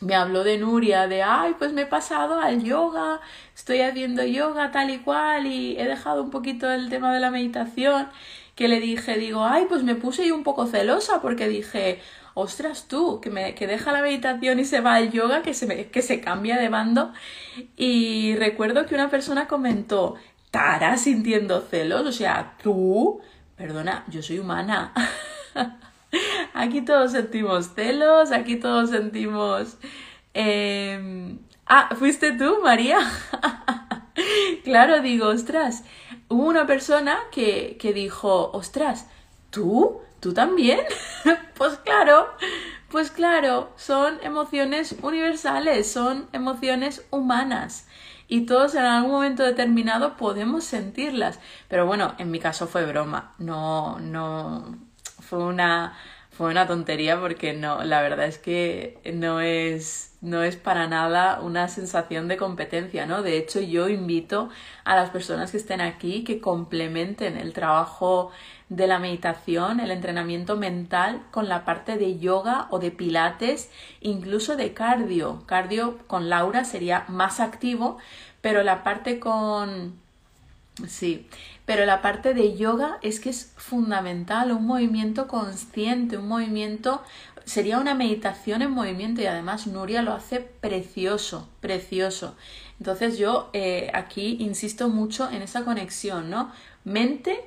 me 0.00 0.14
habló 0.14 0.44
de 0.44 0.56
Nuria, 0.56 1.08
de, 1.08 1.22
ay, 1.22 1.56
pues 1.58 1.74
me 1.74 1.82
he 1.82 1.86
pasado 1.86 2.40
al 2.40 2.62
yoga, 2.62 3.20
estoy 3.54 3.82
haciendo 3.82 4.24
yoga 4.24 4.70
tal 4.70 4.88
y 4.90 4.98
cual 4.98 5.46
y 5.46 5.78
he 5.78 5.84
dejado 5.84 6.22
un 6.22 6.30
poquito 6.30 6.70
el 6.70 6.88
tema 6.88 7.12
de 7.12 7.20
la 7.20 7.30
meditación, 7.30 8.08
que 8.54 8.68
le 8.68 8.80
dije, 8.80 9.18
digo, 9.18 9.44
ay, 9.44 9.66
pues 9.68 9.82
me 9.82 9.94
puse 9.94 10.26
yo 10.26 10.34
un 10.34 10.42
poco 10.42 10.66
celosa 10.66 11.20
porque 11.20 11.48
dije, 11.48 12.00
ostras 12.38 12.86
tú, 12.88 13.20
que, 13.20 13.30
me, 13.30 13.54
que 13.54 13.66
deja 13.66 13.92
la 13.92 14.02
meditación 14.02 14.60
y 14.60 14.64
se 14.64 14.80
va 14.80 14.94
al 14.94 15.10
yoga, 15.10 15.42
que 15.42 15.54
se, 15.54 15.66
me, 15.66 15.86
que 15.86 16.02
se 16.02 16.20
cambia 16.20 16.56
de 16.56 16.68
bando. 16.68 17.12
Y 17.76 18.36
recuerdo 18.36 18.86
que 18.86 18.94
una 18.94 19.10
persona 19.10 19.48
comentó, 19.48 20.14
Tara 20.50 20.96
sintiendo 20.96 21.60
celos, 21.60 22.06
o 22.06 22.12
sea, 22.12 22.54
tú, 22.62 23.20
perdona, 23.56 24.04
yo 24.08 24.22
soy 24.22 24.38
humana. 24.38 24.92
Aquí 26.54 26.80
todos 26.80 27.12
sentimos 27.12 27.74
celos, 27.74 28.32
aquí 28.32 28.56
todos 28.56 28.90
sentimos... 28.90 29.76
Em, 30.32 31.38
ah, 31.66 31.90
¿fuiste 31.98 32.32
tú, 32.32 32.60
María? 32.62 32.98
claro, 34.64 35.00
digo, 35.02 35.28
ostras, 35.28 35.84
hubo 36.28 36.44
una 36.44 36.66
persona 36.66 37.18
que, 37.30 37.76
que 37.78 37.92
dijo, 37.92 38.50
ostras, 38.52 39.06
¿tú? 39.50 40.00
¿Tú 40.20 40.34
también? 40.34 40.80
pues 41.56 41.78
claro, 41.78 42.28
pues 42.90 43.10
claro, 43.10 43.72
son 43.76 44.18
emociones 44.22 44.96
universales, 45.02 45.90
son 45.90 46.28
emociones 46.32 47.04
humanas 47.10 47.86
y 48.28 48.46
todos 48.46 48.74
en 48.74 48.84
algún 48.84 49.12
momento 49.12 49.42
determinado 49.42 50.16
podemos 50.16 50.64
sentirlas. 50.64 51.40
Pero 51.68 51.86
bueno, 51.86 52.14
en 52.18 52.30
mi 52.30 52.38
caso 52.40 52.66
fue 52.66 52.84
broma, 52.86 53.34
no, 53.38 53.98
no, 54.00 54.76
fue 55.20 55.38
una, 55.38 55.96
fue 56.30 56.50
una 56.50 56.66
tontería 56.66 57.18
porque 57.20 57.54
no, 57.54 57.82
la 57.84 58.02
verdad 58.02 58.26
es 58.26 58.38
que 58.38 59.00
no 59.14 59.40
es, 59.40 60.16
no 60.20 60.42
es 60.42 60.56
para 60.56 60.86
nada 60.86 61.40
una 61.40 61.68
sensación 61.68 62.28
de 62.28 62.36
competencia, 62.36 63.06
¿no? 63.06 63.22
De 63.22 63.38
hecho, 63.38 63.60
yo 63.60 63.88
invito 63.88 64.50
a 64.84 64.94
las 64.96 65.10
personas 65.10 65.50
que 65.50 65.56
estén 65.56 65.80
aquí 65.80 66.24
que 66.24 66.40
complementen 66.40 67.36
el 67.36 67.52
trabajo 67.52 68.30
de 68.68 68.86
la 68.86 68.98
meditación, 68.98 69.80
el 69.80 69.90
entrenamiento 69.90 70.56
mental 70.56 71.22
con 71.30 71.48
la 71.48 71.64
parte 71.64 71.96
de 71.96 72.18
yoga 72.18 72.66
o 72.70 72.78
de 72.78 72.90
pilates, 72.90 73.70
incluso 74.00 74.56
de 74.56 74.74
cardio. 74.74 75.42
Cardio 75.46 75.98
con 76.06 76.28
Laura 76.28 76.64
sería 76.64 77.04
más 77.08 77.40
activo, 77.40 77.98
pero 78.40 78.62
la 78.62 78.82
parte 78.82 79.18
con 79.18 79.94
Sí, 80.86 81.26
pero 81.64 81.84
la 81.86 82.02
parte 82.02 82.34
de 82.34 82.56
yoga 82.56 82.98
es 83.02 83.18
que 83.18 83.30
es 83.30 83.52
fundamental, 83.56 84.52
un 84.52 84.64
movimiento 84.64 85.26
consciente, 85.26 86.16
un 86.16 86.28
movimiento, 86.28 87.02
sería 87.44 87.78
una 87.78 87.94
meditación 87.94 88.62
en 88.62 88.70
movimiento 88.70 89.20
y 89.20 89.26
además 89.26 89.66
Nuria 89.66 90.02
lo 90.02 90.12
hace 90.12 90.40
precioso, 90.40 91.48
precioso. 91.60 92.36
Entonces 92.78 93.18
yo 93.18 93.50
eh, 93.54 93.90
aquí 93.92 94.36
insisto 94.38 94.88
mucho 94.88 95.28
en 95.30 95.42
esa 95.42 95.64
conexión, 95.64 96.30
¿no? 96.30 96.52
Mente, 96.84 97.40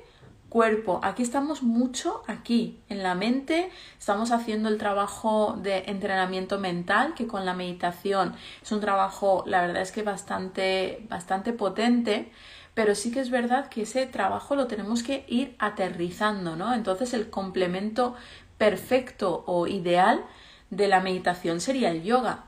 cuerpo. 0.52 1.00
Aquí 1.02 1.22
estamos 1.22 1.62
mucho 1.62 2.22
aquí, 2.26 2.78
en 2.90 3.02
la 3.02 3.14
mente, 3.14 3.70
estamos 3.98 4.32
haciendo 4.32 4.68
el 4.68 4.76
trabajo 4.76 5.56
de 5.62 5.84
entrenamiento 5.86 6.58
mental, 6.58 7.14
que 7.14 7.26
con 7.26 7.46
la 7.46 7.54
meditación 7.54 8.34
es 8.62 8.70
un 8.70 8.80
trabajo, 8.80 9.44
la 9.46 9.62
verdad 9.62 9.80
es 9.80 9.92
que 9.92 10.02
bastante, 10.02 11.06
bastante 11.08 11.54
potente 11.54 12.30
pero 12.74 12.94
sí 12.94 13.12
que 13.12 13.20
es 13.20 13.30
verdad 13.30 13.68
que 13.68 13.82
ese 13.82 14.06
trabajo 14.06 14.56
lo 14.56 14.66
tenemos 14.66 15.02
que 15.02 15.26
ir 15.28 15.54
aterrizando, 15.58 16.56
¿no? 16.56 16.72
Entonces 16.72 17.12
el 17.12 17.28
complemento 17.28 18.14
perfecto 18.56 19.44
o 19.46 19.66
ideal 19.66 20.24
de 20.70 20.88
la 20.88 21.00
meditación 21.00 21.60
sería 21.60 21.90
el 21.90 22.02
yoga. 22.02 22.44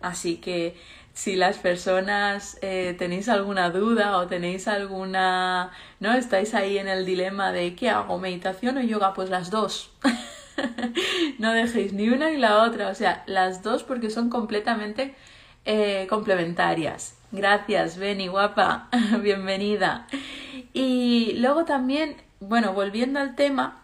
Así 0.00 0.36
que 0.36 0.76
si 1.18 1.34
las 1.34 1.58
personas 1.58 2.58
eh, 2.62 2.94
tenéis 2.96 3.28
alguna 3.28 3.70
duda 3.70 4.18
o 4.18 4.28
tenéis 4.28 4.68
alguna, 4.68 5.72
¿no? 5.98 6.14
Estáis 6.14 6.54
ahí 6.54 6.78
en 6.78 6.86
el 6.86 7.04
dilema 7.04 7.50
de 7.50 7.74
¿qué 7.74 7.90
hago? 7.90 8.20
¿Meditación 8.20 8.78
o 8.78 8.82
yoga? 8.82 9.14
Pues 9.14 9.28
las 9.28 9.50
dos. 9.50 9.90
no 11.40 11.52
dejéis 11.52 11.92
ni 11.92 12.08
una 12.08 12.30
ni 12.30 12.36
la 12.36 12.62
otra, 12.62 12.86
o 12.86 12.94
sea, 12.94 13.24
las 13.26 13.64
dos 13.64 13.82
porque 13.82 14.10
son 14.10 14.30
completamente 14.30 15.16
eh, 15.64 16.06
complementarias. 16.08 17.16
Gracias, 17.32 17.98
Beni, 17.98 18.28
guapa, 18.28 18.88
bienvenida. 19.20 20.06
Y 20.72 21.32
luego 21.38 21.64
también, 21.64 22.16
bueno, 22.38 22.74
volviendo 22.74 23.18
al 23.18 23.34
tema, 23.34 23.82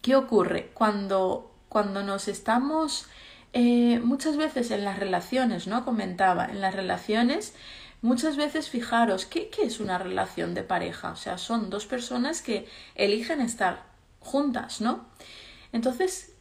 ¿qué 0.00 0.16
ocurre 0.16 0.70
cuando, 0.72 1.52
cuando 1.68 2.02
nos 2.02 2.26
estamos 2.26 3.06
eh, 3.52 4.00
muchas 4.02 4.36
veces 4.36 4.70
en 4.70 4.84
las 4.84 4.98
relaciones, 4.98 5.66
¿no? 5.66 5.84
Comentaba, 5.84 6.46
en 6.46 6.60
las 6.60 6.74
relaciones, 6.74 7.54
muchas 8.00 8.36
veces 8.36 8.70
fijaros, 8.70 9.26
¿qué, 9.26 9.48
¿qué 9.50 9.62
es 9.64 9.78
una 9.78 9.98
relación 9.98 10.54
de 10.54 10.62
pareja? 10.62 11.10
O 11.10 11.16
sea, 11.16 11.36
son 11.38 11.68
dos 11.68 11.86
personas 11.86 12.40
que 12.40 12.66
eligen 12.94 13.40
estar 13.40 13.84
juntas, 14.20 14.80
¿no? 14.80 15.04
Entonces, 15.72 16.32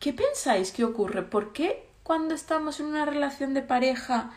¿qué 0.00 0.12
pensáis 0.12 0.72
que 0.72 0.84
ocurre? 0.84 1.22
¿Por 1.22 1.52
qué 1.52 1.88
cuando 2.02 2.34
estamos 2.34 2.80
en 2.80 2.86
una 2.86 3.04
relación 3.04 3.54
de 3.54 3.62
pareja 3.62 4.30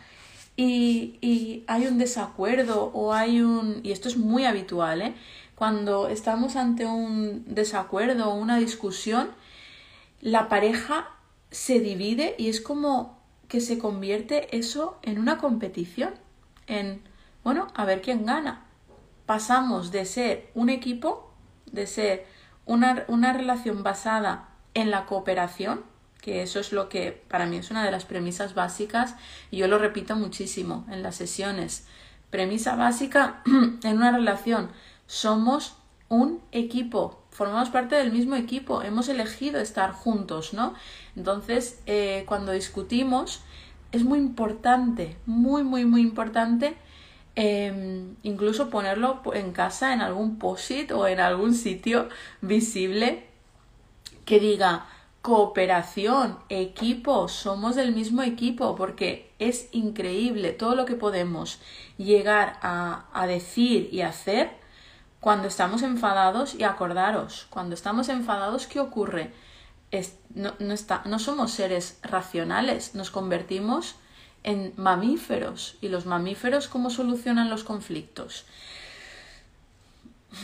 y, 0.57 1.17
y, 1.21 1.63
hay 1.67 1.87
un 1.87 1.97
desacuerdo 1.97 2.91
o 2.93 3.13
hay 3.13 3.41
un... 3.41 3.79
y 3.83 3.93
esto 3.93 4.09
es 4.09 4.17
muy 4.17 4.45
habitual, 4.45 5.01
¿eh? 5.01 5.15
Cuando 5.55 6.07
estamos 6.09 6.55
ante 6.55 6.85
un 6.85 7.45
desacuerdo 7.47 8.29
o 8.29 8.35
una 8.35 8.57
discusión, 8.57 9.29
la 10.19 10.49
pareja 10.49 11.07
se 11.51 11.79
divide 11.79 12.35
y 12.37 12.49
es 12.49 12.61
como 12.61 13.21
que 13.47 13.59
se 13.59 13.77
convierte 13.77 14.57
eso 14.57 14.97
en 15.03 15.19
una 15.19 15.37
competición, 15.37 16.13
en, 16.67 17.01
bueno, 17.43 17.67
a 17.75 17.85
ver 17.85 18.01
quién 18.01 18.25
gana. 18.25 18.65
Pasamos 19.25 19.91
de 19.91 20.05
ser 20.05 20.49
un 20.55 20.69
equipo, 20.69 21.33
de 21.65 21.85
ser 21.85 22.25
una, 22.65 23.03
una 23.07 23.33
relación 23.33 23.83
basada 23.83 24.49
en 24.73 24.89
la 24.89 25.05
cooperación, 25.05 25.83
que 26.21 26.43
eso 26.43 26.59
es 26.59 26.71
lo 26.71 26.87
que 26.87 27.23
para 27.27 27.45
mí 27.45 27.57
es 27.57 27.71
una 27.71 27.83
de 27.83 27.91
las 27.91 28.05
premisas 28.05 28.53
básicas 28.53 29.15
y 29.49 29.57
yo 29.57 29.67
lo 29.67 29.79
repito 29.79 30.15
muchísimo 30.15 30.85
en 30.89 31.03
las 31.03 31.15
sesiones. 31.15 31.87
Premisa 32.29 32.75
básica 32.75 33.41
en 33.83 33.97
una 33.97 34.11
relación, 34.11 34.71
somos 35.07 35.75
un 36.07 36.41
equipo, 36.51 37.20
formamos 37.31 37.69
parte 37.69 37.95
del 37.95 38.11
mismo 38.11 38.35
equipo, 38.35 38.83
hemos 38.83 39.09
elegido 39.09 39.59
estar 39.59 39.91
juntos, 39.91 40.53
¿no? 40.53 40.75
Entonces, 41.15 41.79
eh, 41.87 42.23
cuando 42.27 42.51
discutimos, 42.51 43.41
es 43.91 44.03
muy 44.03 44.19
importante, 44.19 45.17
muy, 45.25 45.63
muy, 45.63 45.85
muy 45.85 46.01
importante 46.01 46.77
Em, 47.35 48.17
incluso 48.23 48.69
ponerlo 48.69 49.21
en 49.33 49.53
casa 49.53 49.93
en 49.93 50.01
algún 50.01 50.37
post-it 50.37 50.91
o 50.91 51.07
en 51.07 51.21
algún 51.21 51.53
sitio 51.53 52.09
visible 52.41 53.25
que 54.25 54.39
diga 54.39 54.85
cooperación, 55.21 56.37
equipo, 56.49 57.27
somos 57.29 57.75
del 57.75 57.93
mismo 57.95 58.21
equipo, 58.23 58.75
porque 58.75 59.31
es 59.39 59.69
increíble 59.71 60.51
todo 60.51 60.75
lo 60.75 60.85
que 60.85 60.95
podemos 60.95 61.59
llegar 61.97 62.57
a, 62.61 63.05
a 63.13 63.27
decir 63.27 63.87
y 63.91 64.01
hacer 64.01 64.49
cuando 65.21 65.47
estamos 65.47 65.83
enfadados 65.83 66.55
y 66.55 66.63
acordaros, 66.63 67.47
cuando 67.49 67.75
estamos 67.75 68.09
enfadados, 68.09 68.67
¿qué 68.67 68.81
ocurre? 68.81 69.31
no, 70.35 70.53
no, 70.59 70.73
está, 70.73 71.01
no 71.05 71.19
somos 71.19 71.51
seres 71.51 71.99
racionales, 72.01 72.95
nos 72.95 73.11
convertimos 73.11 73.95
en 74.43 74.73
mamíferos. 74.77 75.77
¿Y 75.81 75.89
los 75.89 76.05
mamíferos 76.05 76.67
cómo 76.67 76.89
solucionan 76.89 77.49
los 77.49 77.63
conflictos? 77.63 78.45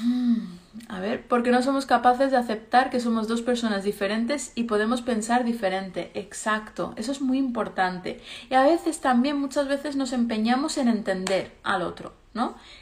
Hmm, 0.01 0.57
a 0.89 0.99
ver, 0.99 1.25
porque 1.27 1.49
no 1.49 1.61
somos 1.61 1.85
capaces 1.85 2.31
de 2.31 2.37
aceptar 2.37 2.89
que 2.89 2.99
somos 2.99 3.27
dos 3.27 3.41
personas 3.41 3.83
diferentes 3.83 4.51
y 4.53 4.63
podemos 4.63 5.01
pensar 5.01 5.45
diferente. 5.45 6.11
Exacto, 6.13 6.93
eso 6.97 7.11
es 7.11 7.21
muy 7.21 7.37
importante. 7.37 8.21
Y 8.49 8.53
a 8.53 8.63
veces 8.63 8.99
también, 8.99 9.39
muchas 9.39 9.67
veces 9.67 9.95
nos 9.95 10.11
empeñamos 10.11 10.77
en 10.77 10.89
entender 10.89 11.55
al 11.63 11.81
otro, 11.81 12.13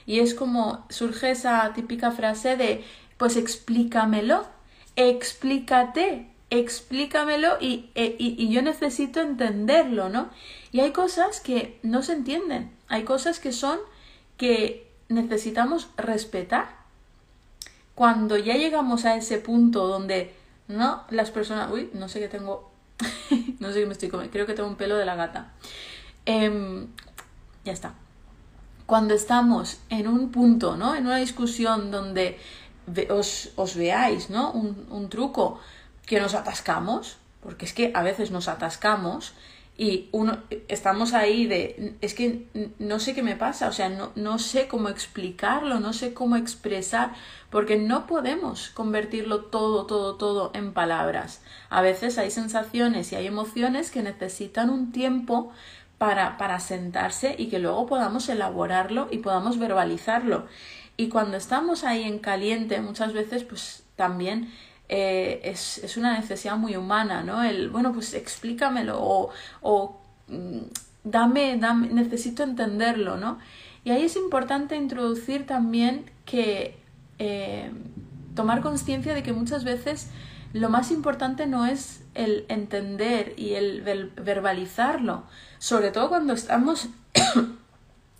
Y 0.05 0.19
es 0.19 0.33
como 0.33 0.85
surge 0.89 1.31
esa 1.31 1.73
típica 1.73 2.11
frase 2.11 2.57
de, 2.57 2.83
pues 3.17 3.37
explícamelo, 3.37 4.45
explícate, 4.95 6.27
explícamelo 6.49 7.57
y, 7.59 7.89
e, 7.95 8.15
y, 8.19 8.35
y 8.37 8.51
yo 8.51 8.61
necesito 8.61 9.21
entenderlo, 9.21 10.09
¿no? 10.09 10.29
Y 10.71 10.81
hay 10.81 10.91
cosas 10.91 11.39
que 11.39 11.79
no 11.83 12.03
se 12.03 12.13
entienden, 12.13 12.71
hay 12.87 13.03
cosas 13.03 13.39
que 13.39 13.51
son 13.51 13.79
que 14.37 14.91
necesitamos 15.09 15.89
respetar. 15.97 16.67
Cuando 17.93 18.37
ya 18.37 18.55
llegamos 18.55 19.05
a 19.05 19.15
ese 19.15 19.37
punto 19.37 19.87
donde, 19.87 20.33
no, 20.67 21.03
las 21.09 21.31
personas, 21.31 21.71
uy, 21.71 21.89
no 21.93 22.09
sé 22.09 22.19
qué 22.19 22.27
tengo, 22.27 22.71
no 23.59 23.71
sé 23.71 23.79
qué 23.79 23.85
me 23.85 23.93
estoy 23.93 24.09
comiendo, 24.09 24.33
creo 24.33 24.45
que 24.45 24.53
tengo 24.53 24.67
un 24.67 24.75
pelo 24.75 24.97
de 24.97 25.05
la 25.05 25.15
gata. 25.15 25.53
Eh, 26.25 26.85
ya 27.63 27.71
está. 27.71 27.93
Cuando 28.85 29.13
estamos 29.13 29.79
en 29.89 30.07
un 30.07 30.31
punto, 30.31 30.77
¿no? 30.77 30.95
En 30.95 31.05
una 31.05 31.17
discusión 31.17 31.91
donde 31.91 32.37
os, 33.09 33.51
os 33.55 33.75
veáis, 33.75 34.29
¿no? 34.29 34.51
Un, 34.51 34.87
un 34.89 35.09
truco 35.09 35.59
que 36.05 36.19
nos 36.19 36.35
atascamos, 36.35 37.17
porque 37.41 37.65
es 37.65 37.73
que 37.73 37.91
a 37.93 38.03
veces 38.03 38.31
nos 38.31 38.47
atascamos 38.47 39.33
y 39.77 40.07
uno 40.13 40.39
estamos 40.69 41.13
ahí 41.13 41.47
de 41.47 41.95
es 41.99 42.13
que 42.13 42.47
no 42.79 42.99
sé 42.99 43.13
qué 43.13 43.21
me 43.23 43.35
pasa, 43.35 43.67
o 43.67 43.73
sea, 43.73 43.89
no, 43.89 44.11
no 44.15 44.39
sé 44.39 44.69
cómo 44.69 44.87
explicarlo, 44.87 45.81
no 45.81 45.91
sé 45.91 46.13
cómo 46.13 46.37
expresar, 46.37 47.13
porque 47.49 47.75
no 47.75 48.07
podemos 48.07 48.69
convertirlo 48.69 49.41
todo, 49.45 49.85
todo, 49.85 50.15
todo 50.15 50.51
en 50.53 50.71
palabras. 50.71 51.41
A 51.69 51.81
veces 51.81 52.17
hay 52.17 52.31
sensaciones 52.31 53.11
y 53.11 53.15
hay 53.15 53.27
emociones 53.27 53.91
que 53.91 54.01
necesitan 54.01 54.69
un 54.69 54.93
tiempo 54.93 55.51
para, 55.97 56.37
para 56.37 56.59
sentarse 56.59 57.35
y 57.37 57.47
que 57.47 57.59
luego 57.59 57.85
podamos 57.85 58.27
elaborarlo 58.29 59.07
y 59.11 59.19
podamos 59.19 59.57
verbalizarlo. 59.59 60.45
Y 60.97 61.09
cuando 61.09 61.37
estamos 61.37 61.83
ahí 61.83 62.03
en 62.03 62.19
caliente, 62.19 62.79
muchas 62.81 63.13
veces, 63.13 63.43
pues 63.43 63.83
también 63.95 64.51
eh, 64.87 65.41
es, 65.43 65.79
es, 65.79 65.97
una 65.97 66.17
necesidad 66.17 66.57
muy 66.57 66.75
humana, 66.75 67.23
¿no? 67.23 67.43
El, 67.43 67.69
bueno, 67.69 67.91
pues 67.91 68.13
explícamelo 68.13 68.97
o, 69.01 69.29
o 69.61 69.99
mm, 70.27 70.59
dame, 71.03 71.57
dame, 71.57 71.87
necesito 71.89 72.43
entenderlo, 72.43 73.17
¿no? 73.17 73.39
Y 73.83 73.91
ahí 73.91 74.03
es 74.03 74.15
importante 74.15 74.75
introducir 74.75 75.45
también 75.45 76.09
que 76.25 76.75
eh, 77.19 77.71
tomar 78.35 78.61
conciencia 78.61 79.13
de 79.13 79.23
que 79.23 79.33
muchas 79.33 79.63
veces 79.63 80.09
lo 80.55 80.69
más 80.69 80.89
importante 80.89 81.47
no 81.47 81.65
es 81.65 82.01
el 82.13 82.45
entender 82.47 83.33
y 83.35 83.55
el 83.55 83.81
verbalizarlo, 83.81 85.23
sobre 85.59 85.91
todo 85.91 86.07
cuando 86.07 86.31
estamos 86.31 86.87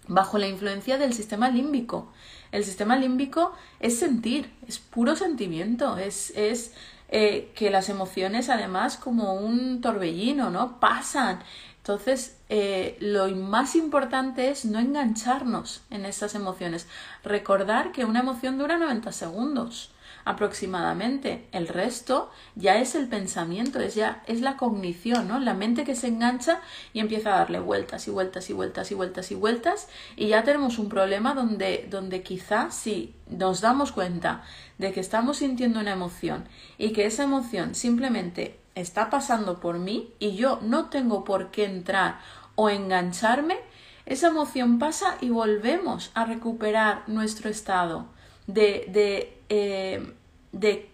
bajo 0.10 0.38
la 0.38 0.48
influencia 0.48 0.98
del 0.98 1.14
sistema 1.14 1.48
límbico. 1.48 2.12
El 2.52 2.66
sistema 2.66 2.98
límbico 2.98 3.54
es 3.80 3.98
sentir, 3.98 4.52
es 4.68 4.80
puro 4.80 5.16
sentimiento, 5.16 5.98
es, 5.98 6.32
es 6.36 6.74
eh, 7.08 7.54
que 7.56 7.70
las 7.70 7.88
emociones 7.88 8.50
además 8.50 8.98
como 8.98 9.36
un 9.36 9.80
torbellino, 9.80 10.50
¿no? 10.50 10.78
Pasan. 10.82 11.40
Entonces, 11.78 12.36
eh, 12.50 12.98
lo 13.00 13.30
más 13.30 13.78
importante 13.78 14.50
es 14.50 14.66
no 14.66 14.80
engancharnos 14.80 15.84
en 15.90 16.04
esas 16.04 16.36
emociones. 16.36 16.86
Recordar 17.24 17.94
que 17.94 18.04
una 18.04 18.20
emoción 18.20 18.58
dura 18.58 18.78
90 18.78 19.14
segundos 19.14 19.95
aproximadamente. 20.26 21.48
El 21.52 21.68
resto 21.68 22.30
ya 22.56 22.78
es 22.80 22.96
el 22.96 23.08
pensamiento, 23.08 23.80
es 23.80 23.96
ya 23.96 24.24
es 24.28 24.42
la 24.42 24.58
cognición, 24.58 25.28
¿no? 25.28 25.40
La 25.40 25.54
mente 25.54 25.84
que 25.84 25.96
se 25.96 26.08
engancha 26.08 26.60
y 26.94 27.00
empieza 27.00 27.34
a 27.34 27.40
darle 27.40 27.60
vueltas 27.60 28.08
y 28.08 28.12
vueltas 28.12 28.50
y 28.50 28.54
vueltas 28.54 28.92
y 28.92 28.96
vueltas 28.96 29.32
y 29.32 29.36
vueltas 29.36 29.88
y 30.16 30.28
ya 30.28 30.44
tenemos 30.44 30.80
un 30.80 30.90
problema 30.90 31.34
donde 31.34 31.88
donde 31.90 32.24
quizá 32.24 32.72
si 32.72 33.16
nos 33.30 33.62
damos 33.62 33.92
cuenta 33.92 34.44
de 34.78 34.92
que 34.92 35.00
estamos 35.00 35.38
sintiendo 35.38 35.80
una 35.80 35.94
emoción 35.94 36.46
y 36.78 36.92
que 36.92 37.06
esa 37.06 37.24
emoción 37.24 37.76
simplemente 37.76 38.60
está 38.76 39.10
pasando 39.10 39.60
por 39.60 39.80
mí 39.80 40.14
y 40.20 40.36
yo 40.36 40.60
no 40.62 40.90
tengo 40.90 41.24
por 41.24 41.50
qué 41.50 41.66
entrar 41.66 42.20
o 42.56 42.70
engancharme, 42.70 43.58
esa 44.06 44.28
emoción 44.28 44.80
pasa 44.80 45.18
y 45.22 45.30
volvemos 45.30 46.12
a 46.14 46.26
recuperar 46.26 47.04
nuestro 47.08 47.50
estado 47.50 48.08
de, 48.48 48.86
de, 48.90 49.35
eh, 49.50 50.14
de 50.52 50.90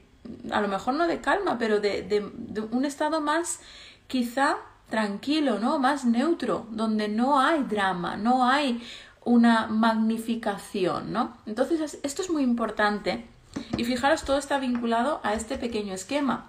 a 0.52 0.62
lo 0.62 0.68
mejor 0.68 0.94
no 0.94 1.08
de 1.08 1.20
calma, 1.20 1.58
pero 1.58 1.80
de, 1.80 2.04
de, 2.04 2.30
de, 2.34 2.62
un 2.62 2.86
estado 2.86 3.22
más 3.22 3.60
quizá 4.08 4.58
tranquilo, 4.90 5.60
¿no? 5.60 5.80
Más 5.80 6.06
neutro, 6.06 6.68
donde 6.70 7.08
no 7.08 7.40
hay 7.40 7.64
drama, 7.64 8.18
no 8.18 8.46
hay 8.46 8.84
una 9.24 9.68
magnificación, 9.68 11.12
¿no? 11.12 11.38
Entonces 11.46 12.00
esto 12.04 12.22
es 12.22 12.30
muy 12.30 12.44
importante 12.44 13.26
y 13.78 13.84
fijaros, 13.84 14.24
todo 14.24 14.38
está 14.38 14.60
vinculado 14.60 15.20
a 15.24 15.34
este 15.34 15.58
pequeño 15.58 15.94
esquema. 15.94 16.48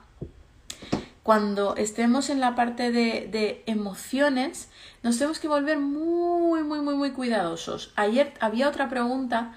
cuando 1.22 1.76
estemos 1.76 2.30
en 2.30 2.40
la 2.40 2.56
parte 2.56 2.90
de, 2.90 3.28
de, 3.30 3.62
emociones, 3.66 4.68
nos 5.04 5.18
tenemos 5.18 5.38
que 5.38 5.46
volver 5.46 5.78
muy, 5.78 6.64
muy, 6.64 6.80
muy, 6.80 6.96
muy 6.96 7.12
cuidadosos. 7.12 7.92
Ayer 7.94 8.34
había 8.40 8.68
otra 8.68 8.88
pregunta 8.88 9.52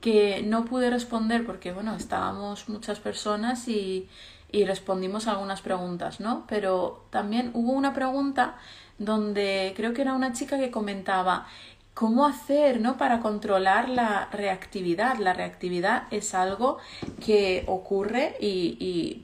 que 0.00 0.42
no 0.42 0.64
pude 0.64 0.90
responder 0.90 1.44
porque, 1.44 1.72
bueno, 1.72 1.94
estábamos 1.96 2.68
muchas 2.68 3.00
personas 3.00 3.68
y, 3.68 4.08
y 4.50 4.64
respondimos 4.64 5.26
algunas 5.26 5.60
preguntas, 5.60 6.20
¿no? 6.20 6.44
Pero 6.48 7.04
también 7.10 7.50
hubo 7.54 7.72
una 7.72 7.92
pregunta 7.92 8.56
donde 8.98 9.72
creo 9.76 9.94
que 9.94 10.02
era 10.02 10.14
una 10.14 10.32
chica 10.32 10.58
que 10.58 10.70
comentaba 10.70 11.46
cómo 11.94 12.24
hacer 12.24 12.80
¿no? 12.80 12.96
para 12.96 13.20
controlar 13.20 13.88
la 13.88 14.28
reactividad. 14.32 15.18
La 15.18 15.32
reactividad 15.32 16.04
es 16.10 16.34
algo 16.34 16.78
que 17.24 17.64
ocurre 17.66 18.36
y, 18.40 19.22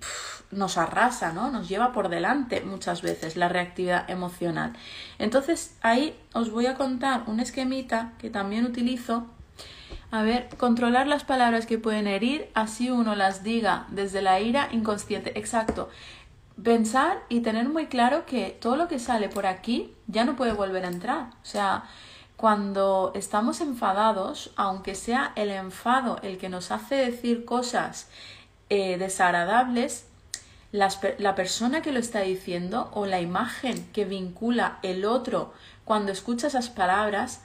nos 0.53 0.79
arrasa, 0.79 1.33
¿no? 1.33 1.51
nos 1.51 1.69
lleva 1.69 1.93
por 1.93 2.09
delante 2.09 2.61
muchas 2.61 3.03
veces 3.03 3.37
la 3.37 3.49
reactividad 3.49 4.09
emocional. 4.09 4.75
Entonces 5.19 5.77
ahí 5.83 6.15
os 6.35 6.51
voy 6.51 6.67
a 6.67 6.77
contar 6.77 7.25
un 7.27 7.41
esquemita 7.41 8.13
que 8.19 8.31
también 8.31 8.65
utilizo. 8.65 9.27
A 10.17 10.23
ver, 10.23 10.49
controlar 10.57 11.07
las 11.07 11.25
palabras 11.25 11.67
que 11.67 11.77
pueden 11.77 12.07
herir, 12.07 12.49
así 12.55 12.91
uno 12.91 13.15
las 13.15 13.43
diga 13.43 13.85
desde 13.91 14.23
la 14.23 14.41
ira 14.41 14.71
inconsciente. 14.73 15.39
Exacto 15.39 15.91
pensar 16.63 17.23
y 17.29 17.41
tener 17.41 17.69
muy 17.69 17.87
claro 17.87 18.25
que 18.25 18.57
todo 18.59 18.77
lo 18.77 18.89
que 18.89 18.99
sale 18.99 19.29
por 19.29 19.45
aquí 19.45 19.93
ya 20.07 20.25
no 20.25 20.37
puede 20.37 20.53
volver 20.53 20.87
a 20.87 20.89
entrar. 20.89 21.27
O 21.43 21.45
sea, 21.45 21.85
cuando 22.39 23.13
estamos 23.15 23.61
enfadados, 23.61 24.53
aunque 24.57 24.95
sea 24.95 25.33
el 25.37 25.51
enfado 25.51 26.19
el 26.23 26.39
que 26.39 26.49
nos 26.49 26.71
hace 26.71 26.95
decir 26.95 27.45
cosas 27.45 28.09
eh, 28.71 28.97
desagradables, 28.97 30.07
la 30.73 31.35
persona 31.35 31.83
que 31.83 31.93
lo 31.93 32.01
está 32.01 32.21
diciendo 32.21 32.91
o 32.95 33.05
la 33.05 33.21
imagen 33.21 33.87
que 33.93 34.07
vincula 34.07 34.79
el 34.83 35.05
otro 35.05 35.53
cuando 35.85 36.11
escucha 36.11 36.47
esas 36.47 36.71
palabras 36.71 37.43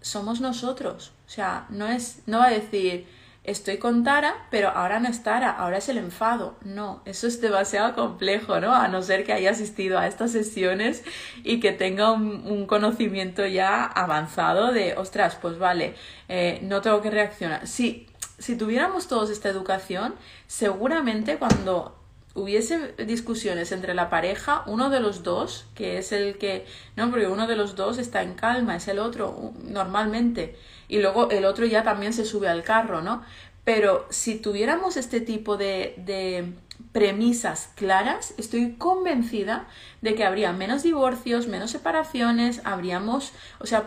somos 0.00 0.40
nosotros. 0.40 1.12
O 1.28 1.30
sea, 1.30 1.66
no 1.68 1.86
es, 1.86 2.22
no 2.24 2.38
va 2.38 2.46
a 2.46 2.50
decir, 2.50 3.06
estoy 3.44 3.76
con 3.76 4.02
Tara, 4.02 4.46
pero 4.50 4.70
ahora 4.70 4.98
no 4.98 5.10
es 5.10 5.22
Tara, 5.22 5.50
ahora 5.50 5.76
es 5.76 5.90
el 5.90 5.98
enfado. 5.98 6.56
No, 6.64 7.02
eso 7.04 7.26
es 7.26 7.42
demasiado 7.42 7.94
complejo, 7.94 8.60
¿no? 8.60 8.74
A 8.74 8.88
no 8.88 9.02
ser 9.02 9.24
que 9.24 9.34
haya 9.34 9.50
asistido 9.50 9.98
a 9.98 10.06
estas 10.06 10.32
sesiones 10.32 11.04
y 11.44 11.60
que 11.60 11.72
tenga 11.72 12.12
un, 12.12 12.66
conocimiento 12.66 13.44
ya 13.44 13.84
avanzado 13.84 14.72
de, 14.72 14.94
ostras, 14.96 15.36
pues 15.36 15.58
vale, 15.58 15.94
eh, 16.30 16.60
no 16.62 16.80
tengo 16.80 17.02
que 17.02 17.10
reaccionar. 17.10 17.66
Si, 17.66 18.06
si 18.38 18.56
tuviéramos 18.56 19.06
todos 19.06 19.28
esta 19.28 19.50
educación, 19.50 20.14
seguramente 20.46 21.36
cuando 21.36 21.94
hubiese 22.38 22.94
discusiones 23.04 23.72
entre 23.72 23.94
la 23.94 24.08
pareja, 24.08 24.62
uno 24.66 24.88
de 24.88 25.00
los 25.00 25.22
dos, 25.22 25.66
que 25.74 25.98
es 25.98 26.12
el 26.12 26.38
que, 26.38 26.64
no, 26.96 27.10
porque 27.10 27.26
uno 27.26 27.46
de 27.46 27.56
los 27.56 27.76
dos 27.76 27.98
está 27.98 28.22
en 28.22 28.34
calma, 28.34 28.76
es 28.76 28.88
el 28.88 28.98
otro, 28.98 29.52
normalmente, 29.64 30.56
y 30.88 30.98
luego 30.98 31.30
el 31.30 31.44
otro 31.44 31.66
ya 31.66 31.82
también 31.82 32.12
se 32.12 32.24
sube 32.24 32.48
al 32.48 32.62
carro, 32.64 33.02
¿no? 33.02 33.22
Pero 33.64 34.06
si 34.10 34.36
tuviéramos 34.36 34.96
este 34.96 35.20
tipo 35.20 35.56
de, 35.56 35.94
de 35.98 36.52
premisas 36.92 37.70
claras, 37.74 38.34
estoy 38.38 38.74
convencida 38.74 39.68
de 40.00 40.14
que 40.14 40.24
habría 40.24 40.52
menos 40.52 40.82
divorcios, 40.82 41.46
menos 41.46 41.70
separaciones, 41.70 42.62
habríamos, 42.64 43.32
o 43.58 43.66
sea, 43.66 43.86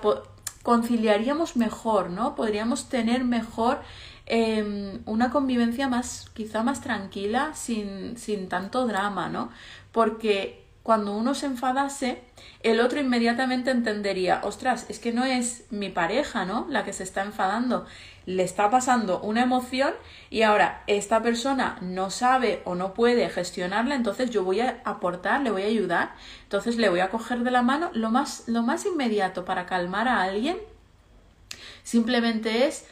conciliaríamos 0.62 1.56
mejor, 1.56 2.12
¿no? 2.12 2.36
Podríamos 2.36 2.90
tener 2.90 3.24
mejor 3.24 3.80
Em, 4.34 5.02
una 5.08 5.30
convivencia 5.30 5.90
más, 5.90 6.30
quizá 6.34 6.64
más 6.64 6.80
tranquila, 6.80 7.54
sin, 7.54 8.18
sin 8.18 8.48
tanto 8.48 8.88
drama, 8.88 9.28
¿no? 9.28 9.50
Porque 9.92 10.61
cuando 10.84 11.16
uno 11.16 11.36
se 11.36 11.46
enfadase, 11.46 12.22
el 12.64 12.80
otro 12.80 13.00
inmediatamente 13.00 13.70
entendería, 13.70 14.42
ostras, 14.44 14.86
es 14.90 15.00
que 15.00 15.14
no 15.14 15.26
es 15.26 15.66
mi 15.70 15.90
pareja, 15.90 16.46
¿no? 16.46 16.66
La 16.70 16.84
que 16.84 16.94
se 16.94 17.04
está 17.04 17.22
enfadando, 17.22 17.86
le 18.26 18.44
está 18.44 18.70
pasando 18.70 19.20
una 19.22 19.44
emoción 19.44 19.94
y 20.30 20.42
ahora 20.42 20.84
esta 20.88 21.22
persona 21.22 21.78
no 21.82 22.10
sabe 22.10 22.62
o 22.66 22.76
no 22.76 22.94
puede 22.94 23.30
gestionarla, 23.30 23.96
entonces 23.96 24.32
yo 24.32 24.44
voy 24.44 24.62
a 24.62 24.82
aportar, 24.84 25.42
le 25.42 25.52
voy 25.52 25.64
a 25.64 25.68
ayudar, 25.68 26.16
entonces 26.44 26.78
le 26.78 26.90
voy 26.90 27.00
a 27.00 27.10
coger 27.10 27.40
de 27.40 27.52
la 27.52 27.62
mano. 27.62 27.92
Lo 27.94 28.10
más, 28.10 28.48
lo 28.48 28.64
más 28.64 28.86
inmediato 28.86 29.46
para 29.46 29.66
calmar 29.68 30.08
a 30.08 30.22
alguien 30.24 30.58
simplemente 31.84 32.68
es 32.68 32.86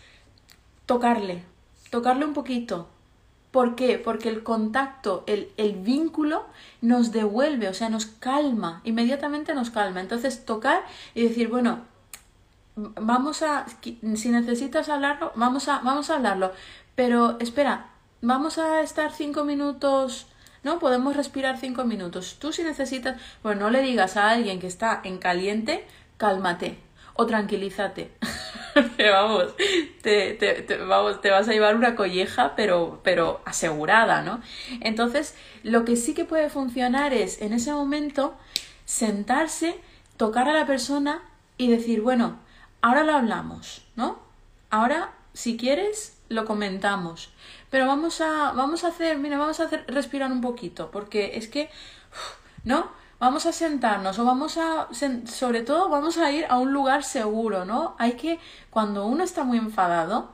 tocarle, 0.86 1.43
tocarle 1.89 2.25
un 2.25 2.34
poquito. 2.34 2.88
¿Por 3.51 3.75
qué? 3.75 3.97
Porque 3.97 4.29
el 4.29 4.43
contacto, 4.43 5.23
el, 5.25 5.51
el, 5.57 5.73
vínculo 5.73 6.45
nos 6.81 7.12
devuelve, 7.12 7.67
o 7.67 7.73
sea, 7.73 7.89
nos 7.89 8.05
calma, 8.05 8.81
inmediatamente 8.83 9.55
nos 9.55 9.71
calma. 9.71 10.01
Entonces, 10.01 10.45
tocar 10.45 10.83
y 11.15 11.23
decir, 11.23 11.47
bueno, 11.47 11.79
vamos 12.75 13.41
a, 13.41 13.65
si 13.81 14.29
necesitas 14.29 14.89
hablarlo, 14.89 15.31
vamos 15.35 15.67
a, 15.67 15.79
vamos 15.79 16.09
a 16.09 16.15
hablarlo. 16.15 16.51
Pero 16.95 17.38
espera, 17.39 17.89
vamos 18.21 18.59
a 18.59 18.81
estar 18.81 19.12
cinco 19.12 19.43
minutos, 19.43 20.27
¿no? 20.63 20.77
Podemos 20.77 21.15
respirar 21.15 21.57
cinco 21.57 21.85
minutos. 21.85 22.38
Tú 22.39 22.53
si 22.53 22.63
necesitas, 22.63 23.19
bueno, 23.41 23.62
no 23.62 23.69
le 23.71 23.81
digas 23.81 24.15
a 24.15 24.29
alguien 24.29 24.59
que 24.59 24.67
está 24.67 25.01
en 25.03 25.17
caliente, 25.17 25.88
cálmate 26.17 26.88
o 27.19 27.25
tranquilízate. 27.25 28.12
vamos, 29.12 29.53
te, 30.01 30.36
te, 30.36 30.77
vamos, 30.77 31.19
te 31.19 31.29
vas 31.29 31.49
a 31.49 31.51
llevar 31.51 31.75
una 31.75 31.93
colleja, 31.95 32.53
pero, 32.55 33.01
pero 33.03 33.41
asegurada, 33.43 34.21
¿no? 34.21 34.41
Entonces, 34.79 35.36
lo 35.63 35.84
que 35.84 35.97
sí 35.97 36.13
que 36.13 36.23
puede 36.23 36.49
funcionar 36.49 37.13
es 37.13 37.41
en 37.41 37.51
ese 37.51 37.73
momento 37.73 38.38
sentarse, 38.86 39.77
tocar 40.15 40.47
a 40.47 40.53
la 40.53 40.65
persona 40.65 41.21
y 41.58 41.69
decir, 41.69 41.99
bueno, 41.99 42.39
ahora 42.82 43.03
lo 43.03 43.12
hablamos, 43.12 43.86
¿no? 43.97 44.19
Ahora, 44.69 45.12
si 45.34 45.58
quieres, 45.58 46.17
lo 46.29 46.45
comentamos. 46.45 47.34
Pero 47.69 47.86
vamos 47.86 48.21
a, 48.21 48.53
vamos 48.53 48.86
a 48.86 48.88
hacer, 48.88 49.17
mira, 49.17 49.38
vamos 49.38 49.60
a 49.60 49.65
hacer 49.65 49.84
respirar 49.89 50.32
un 50.32 50.39
poquito, 50.39 50.89
porque 50.89 51.32
es 51.36 51.49
que, 51.49 51.69
¿no? 52.63 52.97
Vamos 53.19 53.45
a 53.45 53.51
sentarnos 53.51 54.17
o 54.17 54.25
vamos 54.25 54.58
a, 54.58 54.88
sobre 55.25 55.62
todo 55.62 55.89
vamos 55.89 56.17
a 56.17 56.32
ir 56.32 56.45
a 56.49 56.58
un 56.58 56.71
lugar 56.73 57.03
seguro, 57.03 57.65
¿no? 57.65 57.95
Hay 57.99 58.13
que, 58.13 58.39
cuando 58.69 59.05
uno 59.05 59.23
está 59.23 59.43
muy 59.43 59.58
enfadado, 59.58 60.32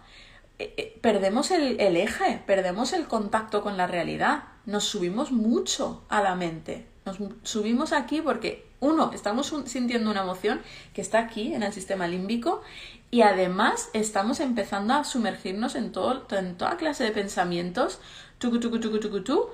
eh, 0.59 0.73
eh, 0.77 0.99
perdemos 1.01 1.51
el, 1.51 1.79
eje, 1.79 2.41
perdemos 2.45 2.93
el 2.93 3.07
contacto 3.07 3.61
con 3.61 3.75
la 3.75 3.87
realidad, 3.87 4.43
nos 4.65 4.85
subimos 4.85 5.31
mucho 5.31 6.03
a 6.09 6.21
la 6.21 6.35
mente, 6.35 6.87
nos 7.05 7.17
subimos 7.43 7.91
aquí 7.91 8.21
porque, 8.21 8.65
uno, 8.79 9.11
estamos 9.13 9.53
sintiendo 9.65 10.11
una 10.11 10.21
emoción 10.21 10.61
que 10.93 11.01
está 11.01 11.19
aquí 11.19 11.53
en 11.55 11.63
el 11.63 11.73
sistema 11.73 12.07
límbico 12.07 12.61
y 13.09 13.21
además 13.21 13.89
estamos 13.93 14.39
empezando 14.39 14.93
a 14.93 15.03
sumergirnos 15.03 15.75
en, 15.75 15.91
todo, 15.91 16.27
en 16.31 16.55
toda 16.55 16.77
clase 16.77 17.03
de 17.03 17.11
pensamientos, 17.11 17.99
tucu, 18.37 18.59
tucu, 18.59 18.79
tucu, 18.79 19.49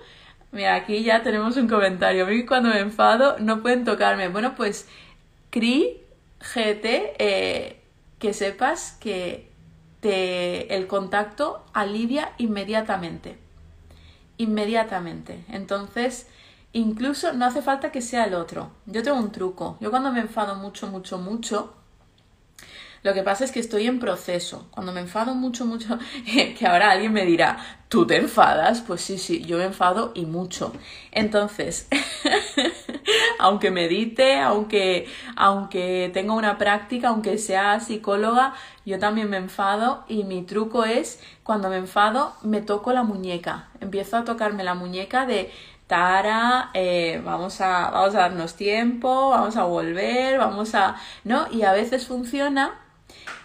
Mira, 0.52 0.76
aquí 0.76 1.04
ya 1.04 1.24
tenemos 1.24 1.56
un 1.58 1.68
comentario. 1.68 2.26
A 2.26 2.30
mí 2.30 2.46
cuando 2.46 2.70
me 2.70 2.80
enfado 2.80 3.38
no 3.40 3.62
pueden 3.62 3.86
tocarme. 3.86 4.28
Bueno, 4.28 4.56
pues 4.56 4.88
CRI, 5.50 6.02
GT, 6.40 7.16
eh, 7.20 7.82
que 8.20 8.34
sepas 8.34 8.98
que 9.00 9.50
te, 10.02 10.76
el 10.76 10.88
contacto 10.88 11.64
alivia 11.74 12.34
inmediatamente. 12.38 13.38
Inmediatamente. 14.38 15.46
Entonces, 15.50 16.28
incluso 16.74 17.32
no 17.34 17.46
hace 17.46 17.62
falta 17.62 17.92
que 17.92 18.02
sea 18.02 18.26
el 18.26 18.34
otro. 18.34 18.72
Yo 18.86 19.04
tengo 19.04 19.18
un 19.18 19.32
truco. 19.32 19.78
Yo 19.80 19.90
cuando 19.90 20.12
me 20.12 20.20
enfado 20.20 20.56
mucho, 20.56 20.88
mucho, 20.88 21.18
mucho, 21.18 21.74
lo 23.04 23.14
que 23.14 23.24
pasa 23.24 23.44
es 23.44 23.52
que 23.52 23.60
estoy 23.60 23.88
en 23.88 24.00
proceso. 24.00 24.68
Cuando 24.72 24.92
me 24.92 25.02
enfado 25.02 25.34
mucho, 25.34 25.66
mucho, 25.66 25.98
que 26.26 26.68
ahora 26.68 26.92
alguien 26.92 27.14
me 27.14 27.26
dirá, 27.26 27.58
¿tú 27.90 28.06
te 28.06 28.18
enfadas? 28.18 28.82
Pues 28.82 29.02
sí, 29.02 29.18
sí, 29.18 29.44
yo 29.44 29.58
me 29.58 29.66
enfado 29.66 30.12
y 30.14 30.26
mucho. 30.26 30.72
Entonces, 31.12 31.88
aunque 33.40 33.72
medite, 33.72 34.40
aunque, 34.40 35.08
aunque 35.36 36.12
tenga 36.13 36.34
una 36.34 36.60
práctica, 36.60 37.10
aunque 37.10 37.40
sea 37.40 37.80
psicóloga, 37.80 38.54
yo 38.86 39.00
también 39.00 39.30
me 39.30 39.38
enfado 39.38 40.04
y 40.08 40.23
mi 40.23 40.44
truco 40.44 40.86
es, 40.86 41.19
cuando 41.44 41.69
me 41.69 41.78
enfado, 41.78 42.36
me 42.44 42.62
toco 42.62 42.94
la 42.94 43.04
muñeca. 43.04 43.69
Empiezo 43.80 44.17
a 44.17 44.25
tocarme 44.25 44.63
la 44.63 44.75
muñeca 44.75 45.25
de 45.25 45.52
Tara, 45.88 46.69
eh, 46.73 47.21
vamos, 47.25 47.60
a, 47.60 47.90
vamos 47.90 48.15
a 48.15 48.19
darnos 48.19 48.56
tiempo, 48.56 49.32
vamos 49.32 49.58
a 49.58 49.63
volver, 49.63 50.38
vamos 50.38 50.73
a... 50.73 50.96
¿No? 51.25 51.48
Y 51.52 51.63
a 51.63 51.73
veces 51.73 52.08
funciona 52.08 52.80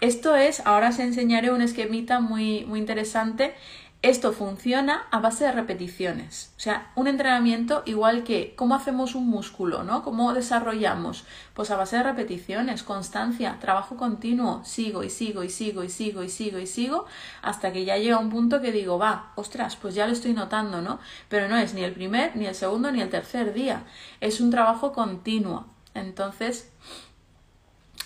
esto 0.00 0.36
es, 0.36 0.60
ahora 0.66 0.90
os 0.90 0.98
enseñaré 0.98 1.50
un 1.50 1.62
esquemita 1.62 2.20
muy, 2.20 2.64
muy 2.66 2.80
interesante. 2.80 3.54
Esto 4.02 4.32
funciona 4.32 5.06
a 5.10 5.20
base 5.20 5.44
de 5.44 5.52
repeticiones. 5.52 6.52
O 6.58 6.60
sea, 6.60 6.92
un 6.94 7.08
entrenamiento 7.08 7.82
igual 7.86 8.24
que 8.24 8.54
cómo 8.54 8.74
hacemos 8.74 9.14
un 9.14 9.26
músculo, 9.26 9.84
¿no? 9.84 10.04
¿Cómo 10.04 10.32
desarrollamos? 10.34 11.24
Pues 11.54 11.70
a 11.70 11.76
base 11.76 11.96
de 11.96 12.02
repeticiones, 12.02 12.82
constancia, 12.82 13.56
trabajo 13.58 13.96
continuo, 13.96 14.62
sigo 14.64 15.02
y 15.02 15.10
sigo 15.10 15.42
y 15.42 15.48
sigo 15.48 15.82
y 15.82 15.88
sigo 15.88 16.22
y 16.22 16.28
sigo 16.28 16.58
y 16.58 16.66
sigo 16.66 17.06
hasta 17.42 17.72
que 17.72 17.84
ya 17.84 17.96
llega 17.96 18.18
un 18.18 18.30
punto 18.30 18.60
que 18.60 18.70
digo, 18.70 18.98
va, 18.98 19.32
ostras, 19.34 19.76
pues 19.76 19.94
ya 19.94 20.06
lo 20.06 20.12
estoy 20.12 20.34
notando, 20.34 20.82
¿no? 20.82 21.00
Pero 21.28 21.48
no 21.48 21.56
es 21.56 21.72
ni 21.74 21.82
el 21.82 21.92
primer, 21.92 22.36
ni 22.36 22.46
el 22.46 22.54
segundo, 22.54 22.92
ni 22.92 23.00
el 23.00 23.08
tercer 23.08 23.54
día. 23.54 23.84
Es 24.20 24.40
un 24.40 24.50
trabajo 24.50 24.92
continuo. 24.92 25.66
Entonces, 25.94 26.70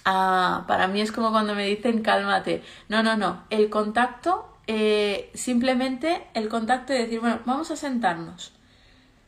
ah, 0.04 0.64
para 0.66 0.88
mí 0.88 1.00
es 1.00 1.12
como 1.12 1.30
cuando 1.30 1.54
me 1.54 1.66
dicen 1.66 2.02
cálmate. 2.02 2.62
No, 2.88 3.02
no, 3.02 3.16
no. 3.16 3.44
El 3.50 3.70
contacto 3.70 4.50
eh, 4.72 5.32
simplemente 5.34 6.28
el 6.32 6.48
contacto 6.48 6.92
de 6.92 7.00
decir, 7.00 7.18
bueno, 7.18 7.40
vamos 7.44 7.72
a 7.72 7.76
sentarnos. 7.76 8.52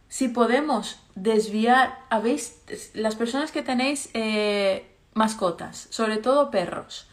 Si 0.09 0.29
podemos 0.29 1.01
desviar, 1.17 1.99
habéis, 2.11 2.63
las 2.95 3.17
personas 3.17 3.51
que 3.51 3.63
tenéis 3.63 4.09
eh, 4.15 4.95
mascotas, 5.15 5.89
sobre 5.91 6.19
todo 6.19 6.53
perros, 6.53 7.09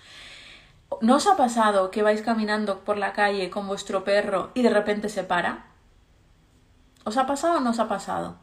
¿no 1.01 1.15
os 1.15 1.25
ha 1.25 1.37
pasado 1.37 1.89
que 1.89 2.03
vais 2.03 2.21
caminando 2.21 2.81
por 2.81 2.99
la 2.99 3.13
calle 3.13 3.49
con 3.49 3.67
vuestro 3.67 4.03
perro 4.03 4.51
y 4.53 4.61
de 4.61 4.69
repente 4.69 5.09
se 5.09 5.23
para? 5.23 5.65
¿Os 7.05 7.17
ha 7.17 7.25
pasado 7.25 7.57
o 7.57 7.61
no 7.61 7.71
os 7.71 7.79
ha 7.79 7.87
pasado? 7.87 8.37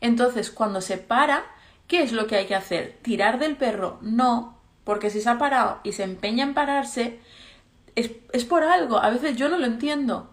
Entonces, 0.00 0.52
cuando 0.52 0.80
se 0.80 0.96
para, 0.96 1.42
¿qué 1.86 2.02
es 2.02 2.12
lo 2.12 2.26
que 2.26 2.36
hay 2.36 2.46
que 2.46 2.54
hacer? 2.54 2.98
¿Tirar 3.02 3.38
del 3.38 3.56
perro? 3.56 3.98
No, 4.02 4.58
porque 4.84 5.10
si 5.10 5.20
se 5.20 5.30
ha 5.30 5.38
parado 5.38 5.80
y 5.82 5.92
se 5.92 6.04
empeña 6.04 6.44
en 6.44 6.54
pararse, 6.54 7.20
es, 7.96 8.44
por 8.44 8.62
algo. 8.62 8.98
A 8.98 9.10
veces 9.10 9.36
yo 9.36 9.48
no 9.48 9.58
lo 9.58 9.66
entiendo. 9.66 10.30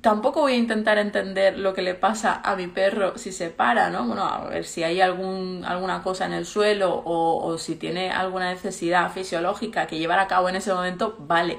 Tampoco 0.00 0.40
voy 0.40 0.54
a 0.54 0.56
intentar 0.56 0.96
entender 0.96 1.58
lo 1.58 1.74
que 1.74 1.82
le 1.82 1.94
pasa 1.94 2.40
a 2.42 2.56
mi 2.56 2.68
perro 2.68 3.18
si 3.18 3.32
se 3.32 3.50
para, 3.50 3.90
¿no? 3.90 4.06
Bueno, 4.06 4.24
a 4.24 4.48
ver 4.48 4.64
si 4.64 4.82
hay 4.82 5.02
algún, 5.02 5.62
alguna 5.66 6.02
cosa 6.02 6.24
en 6.24 6.32
el 6.32 6.46
suelo 6.46 6.94
o, 6.94 7.44
o 7.44 7.58
si 7.58 7.76
tiene 7.76 8.10
alguna 8.10 8.50
necesidad 8.50 9.12
fisiológica 9.12 9.86
que 9.86 9.98
llevar 9.98 10.18
a 10.18 10.26
cabo 10.26 10.48
en 10.48 10.56
ese 10.56 10.72
momento, 10.72 11.16
vale. 11.18 11.58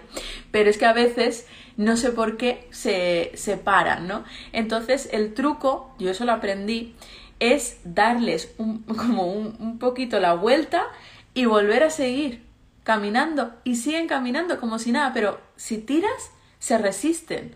Pero 0.50 0.72
es 0.72 0.80
que 0.80 0.88
a 0.88 0.94
veces 0.94 1.46
no 1.78 1.98
sé 1.98 2.12
por 2.12 2.38
qué 2.38 2.68
se, 2.72 3.32
se 3.36 3.58
paran, 3.58 4.08
¿no? 4.08 4.24
Entonces 4.54 5.10
el 5.12 5.36
truco, 5.36 5.94
yo 6.00 6.10
eso 6.10 6.26
lo 6.26 6.32
aprendí, 6.32 6.96
es 7.42 7.80
darles 7.84 8.54
un, 8.58 8.84
como 8.84 9.26
un, 9.26 9.58
un 9.60 9.80
poquito 9.80 10.22
la 10.22 10.36
vuelta 10.36 10.88
y 11.34 11.46
volver 11.46 11.84
a 11.84 11.90
seguir 11.90 12.46
caminando 12.84 13.54
y 13.64 13.76
siguen 13.76 14.08
caminando 14.08 14.60
como 14.60 14.80
si 14.80 14.92
nada, 14.94 15.12
pero 15.14 15.42
si 15.58 15.80
tiras, 15.80 16.32
se 16.60 16.78
resisten. 16.78 17.56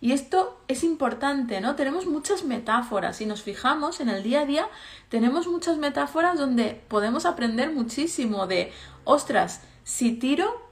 Y 0.00 0.12
esto 0.12 0.58
es 0.66 0.82
importante, 0.82 1.60
¿no? 1.60 1.76
Tenemos 1.76 2.06
muchas 2.06 2.44
metáforas. 2.44 3.18
Si 3.18 3.26
nos 3.26 3.42
fijamos 3.42 4.00
en 4.00 4.08
el 4.08 4.22
día 4.22 4.40
a 4.40 4.46
día, 4.46 4.66
tenemos 5.10 5.46
muchas 5.46 5.76
metáforas 5.76 6.38
donde 6.38 6.80
podemos 6.88 7.26
aprender 7.26 7.70
muchísimo 7.72 8.46
de, 8.46 8.72
ostras, 9.04 9.60
si 9.84 10.12
tiro, 10.12 10.70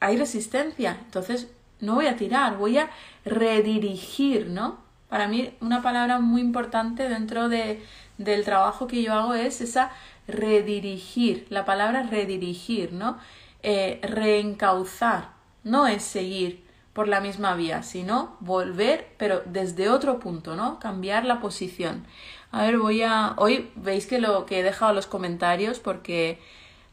hay 0.00 0.18
resistencia. 0.18 0.98
Entonces, 1.06 1.48
no 1.80 1.94
voy 1.94 2.06
a 2.06 2.16
tirar, 2.16 2.58
voy 2.58 2.76
a 2.76 2.90
redirigir, 3.24 4.48
¿no? 4.48 4.81
Para 5.12 5.28
mí, 5.28 5.52
una 5.60 5.82
palabra 5.82 6.20
muy 6.20 6.40
importante 6.40 7.06
dentro 7.06 7.50
de, 7.50 7.82
del 8.16 8.46
trabajo 8.46 8.86
que 8.86 9.02
yo 9.02 9.12
hago 9.12 9.34
es 9.34 9.60
esa 9.60 9.90
redirigir, 10.26 11.46
la 11.50 11.66
palabra 11.66 12.04
redirigir, 12.04 12.94
¿no? 12.94 13.18
Eh, 13.62 14.00
reencauzar, 14.02 15.28
no 15.64 15.86
es 15.86 16.02
seguir 16.02 16.64
por 16.94 17.08
la 17.08 17.20
misma 17.20 17.54
vía, 17.56 17.82
sino 17.82 18.38
volver, 18.40 19.06
pero 19.18 19.42
desde 19.44 19.90
otro 19.90 20.18
punto, 20.18 20.56
¿no? 20.56 20.78
Cambiar 20.80 21.26
la 21.26 21.40
posición. 21.40 22.06
A 22.50 22.62
ver, 22.62 22.78
voy 22.78 23.02
a. 23.02 23.34
Hoy 23.36 23.70
veis 23.76 24.06
que 24.06 24.18
lo 24.18 24.46
que 24.46 24.60
he 24.60 24.62
dejado 24.62 24.94
los 24.94 25.06
comentarios 25.06 25.78
porque 25.78 26.40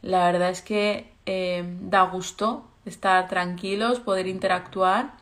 la 0.02 0.26
verdad 0.26 0.50
es 0.50 0.62
que 0.62 1.10
eh, 1.26 1.64
da 1.80 2.02
gusto 2.02 2.66
estar 2.84 3.30
tranquilos, 3.30 4.02
poder 4.02 4.28
interactuar. 4.28 5.19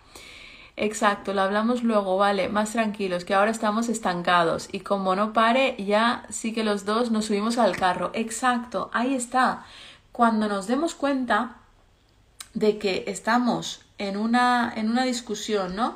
Exacto, 0.80 1.34
lo 1.34 1.42
hablamos 1.42 1.82
luego, 1.84 2.18
vale, 2.18 2.50
más 2.50 2.72
tranquilos, 2.74 3.26
que 3.26 3.34
ahora 3.34 3.50
estamos 3.50 3.90
estancados 3.90 4.70
y 4.72 4.82
como 4.82 5.16
no 5.16 5.34
pare, 5.34 5.76
ya 5.84 6.24
sí 6.30 6.54
que 6.54 6.64
los 6.64 6.86
dos 6.86 7.10
nos 7.10 7.26
subimos 7.26 7.58
al 7.58 7.76
carro. 7.76 8.12
Exacto, 8.14 8.92
ahí 8.94 9.16
está. 9.16 9.66
Cuando 10.12 10.48
nos 10.48 10.68
demos 10.68 10.94
cuenta 10.94 11.56
de 12.54 12.78
que 12.78 13.06
estamos 13.08 13.82
en 13.98 14.18
una, 14.18 14.72
en 14.76 14.92
una 14.92 15.04
discusión, 15.04 15.76
¿no? 15.76 15.96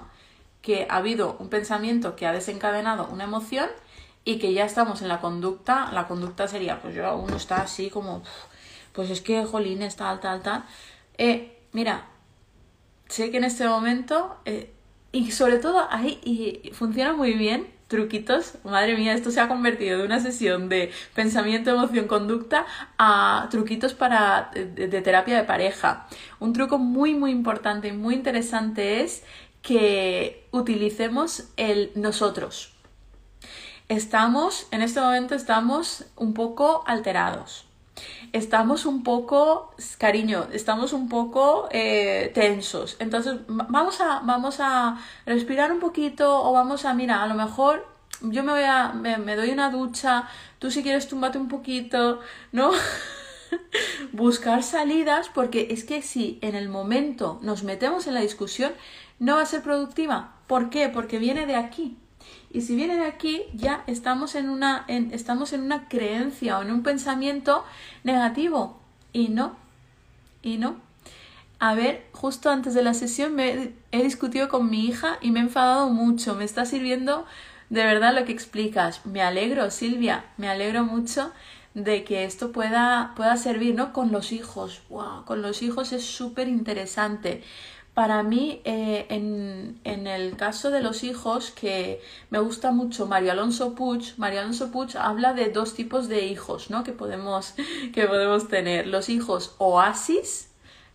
Que 0.64 0.88
ha 0.90 0.98
habido 0.98 1.36
un 1.38 1.50
pensamiento 1.50 2.16
que 2.16 2.26
ha 2.26 2.32
desencadenado 2.32 3.08
una 3.12 3.26
emoción 3.26 3.70
y 4.26 4.40
que 4.40 4.52
ya 4.54 4.66
estamos 4.66 5.04
en 5.04 5.10
la 5.10 5.22
conducta, 5.22 5.92
la 5.92 6.08
conducta 6.08 6.48
sería, 6.48 6.82
pues 6.82 6.96
yo 6.96 7.16
uno 7.18 7.36
está 7.36 7.58
así 7.62 7.92
como, 7.92 8.24
pues 8.94 9.12
es 9.12 9.22
que 9.22 9.46
jolín, 9.46 9.88
tal, 9.96 10.20
tal, 10.20 10.42
tal. 10.42 10.64
Eh, 11.20 11.68
mira, 11.72 12.06
sé 13.12 13.30
que 13.30 13.38
en 13.38 13.44
este 13.44 13.68
momento, 13.68 14.38
eh, 14.46 14.72
y 15.12 15.32
sobre 15.32 15.58
todo 15.58 15.88
ahí, 15.90 16.20
y 16.24 16.72
funciona 16.74 17.14
muy 17.14 17.34
bien, 17.34 17.68
truquitos, 17.88 18.54
madre 18.64 18.96
mía, 18.96 19.14
esto 19.14 19.32
se 19.32 19.42
ha 19.42 19.50
convertido 19.50 20.00
de 20.00 20.06
una 20.06 20.22
sesión 20.22 20.70
de 20.70 20.92
pensamiento, 21.14 21.72
emoción, 21.72 22.08
conducta 22.08 22.66
a 22.98 23.50
truquitos 23.52 23.94
para 23.94 24.50
de, 24.54 24.88
de 24.88 25.02
terapia 25.02 25.36
de 25.36 25.44
pareja. 25.44 26.08
Un 26.40 26.54
truco 26.54 26.78
muy 26.78 27.14
muy 27.14 27.32
importante 27.32 27.90
y 27.90 27.92
muy 27.92 28.16
interesante 28.16 29.02
es 29.02 29.24
que 29.62 30.48
utilicemos 30.52 31.50
el 31.58 31.92
nosotros. 31.96 32.74
Estamos, 33.90 34.68
en 34.72 34.82
este 34.82 35.02
momento 35.02 35.36
estamos 35.36 36.06
un 36.16 36.34
poco 36.34 36.86
alterados 36.88 37.66
estamos 38.34 38.86
un 38.86 39.04
poco, 39.04 39.74
cariño, 39.98 40.48
estamos 40.52 40.94
un 40.94 41.10
poco 41.10 41.68
eh, 41.72 42.32
tensos. 42.34 42.96
Entonces, 43.00 43.40
vamos 43.48 44.02
a, 44.02 44.22
vamos 44.24 44.58
a 44.60 45.00
respirar 45.26 45.72
un 45.72 45.80
poquito 45.80 46.44
o 46.44 46.54
vamos 46.54 46.86
a, 46.86 46.94
mira, 46.94 47.24
a 47.24 47.28
lo 47.28 47.36
mejor 47.36 47.86
yo 48.22 48.44
me 48.44 48.52
voy 48.52 48.64
a, 48.64 48.94
me, 48.94 49.36
doy 49.36 49.50
una 49.50 49.72
ducha, 49.72 50.28
tú 50.60 50.70
si 50.70 50.84
quieres 50.84 51.08
túmbate 51.08 51.38
un 51.38 51.48
poquito, 51.48 52.20
¿no? 52.52 52.72
Buscar 54.12 54.64
salidas 54.64 55.30
porque 55.34 55.68
es 55.72 55.84
que 55.84 56.02
si 56.02 56.40
en 56.42 56.56
el 56.56 56.70
momento 56.70 57.40
nos 57.42 57.64
metemos 57.64 58.08
en 58.08 58.14
la 58.14 58.22
discusión, 58.22 58.74
no 59.20 59.36
va 59.36 59.42
a 59.42 59.46
ser 59.46 59.62
productiva. 59.62 60.36
¿Por 60.48 60.70
qué? 60.70 60.90
Porque 60.90 61.20
viene 61.20 61.46
de 61.46 61.56
aquí. 61.56 61.98
Y 62.54 62.62
si 62.62 62.76
viene 62.76 62.98
de 62.98 63.06
aquí, 63.06 63.44
ya 63.54 63.84
estamos 63.88 64.36
en 64.36 64.50
una, 64.50 64.86
estamos 64.88 65.54
en 65.54 65.62
una 65.62 65.88
creencia 65.88 66.60
o 66.60 66.62
en 66.62 66.72
un 66.72 66.84
pensamiento 66.84 67.64
negativo. 68.04 68.80
Y 69.14 69.30
no, 69.30 69.56
y 70.42 70.58
no. 70.58 70.76
A 71.60 71.76
ver, 71.76 72.08
justo 72.12 72.50
antes 72.50 72.74
de 72.74 72.82
la 72.82 72.94
sesión 72.94 73.40
he 73.40 74.04
discutido 74.04 74.50
con 74.50 74.70
mi 74.70 74.86
hija 74.86 75.18
y 75.22 75.32
me 75.32 75.40
he 75.40 75.44
enfadado 75.44 75.90
mucho. 75.90 76.36
Me 76.36 76.44
está 76.44 76.66
sirviendo 76.66 77.26
de 77.70 77.86
verdad 77.86 78.14
lo 78.14 78.26
que 78.26 78.34
explicas. 78.34 79.06
Me 79.06 79.22
alegro, 79.22 79.72
Silvia, 79.72 80.26
me 80.38 80.50
alegro 80.50 80.84
mucho 80.84 81.32
de 81.74 82.04
que 82.04 82.26
esto 82.26 82.52
pueda, 82.52 83.14
pueda 83.16 83.38
servir, 83.38 83.76
¿no? 83.76 83.94
Con 83.94 84.12
los 84.12 84.32
hijos. 84.34 84.82
Wow, 84.90 85.24
con 85.24 85.42
los 85.42 85.62
hijos 85.62 85.94
es 85.94 86.04
súper 86.04 86.48
interesante. 86.48 87.44
Para 87.94 88.24
mí, 88.24 88.62
eh, 88.64 89.06
en, 89.10 89.80
en, 89.84 90.08
el 90.08 90.38
caso 90.38 90.72
de 90.72 90.82
los 90.82 91.04
hijos, 91.04 91.52
que 91.52 92.02
me 92.30 92.40
gusta 92.40 92.72
mucho 92.72 93.06
Mario 93.06 93.34
Alonso 93.34 93.76
Puig, 93.76 94.14
Mario 94.18 94.40
Alonso 94.40 94.72
Puig 94.72 94.96
habla 94.98 95.34
de 95.34 95.50
dos 95.50 95.74
tipos 95.74 96.08
de 96.08 96.26
hijos, 96.26 96.70
¿no? 96.70 96.86
Que 96.86 96.94
podemos, 96.94 97.54
que 97.94 98.08
podemos 98.08 98.48
tener. 98.48 98.88
Los 98.88 99.10
hijos 99.10 99.56
oasis, 99.58 100.50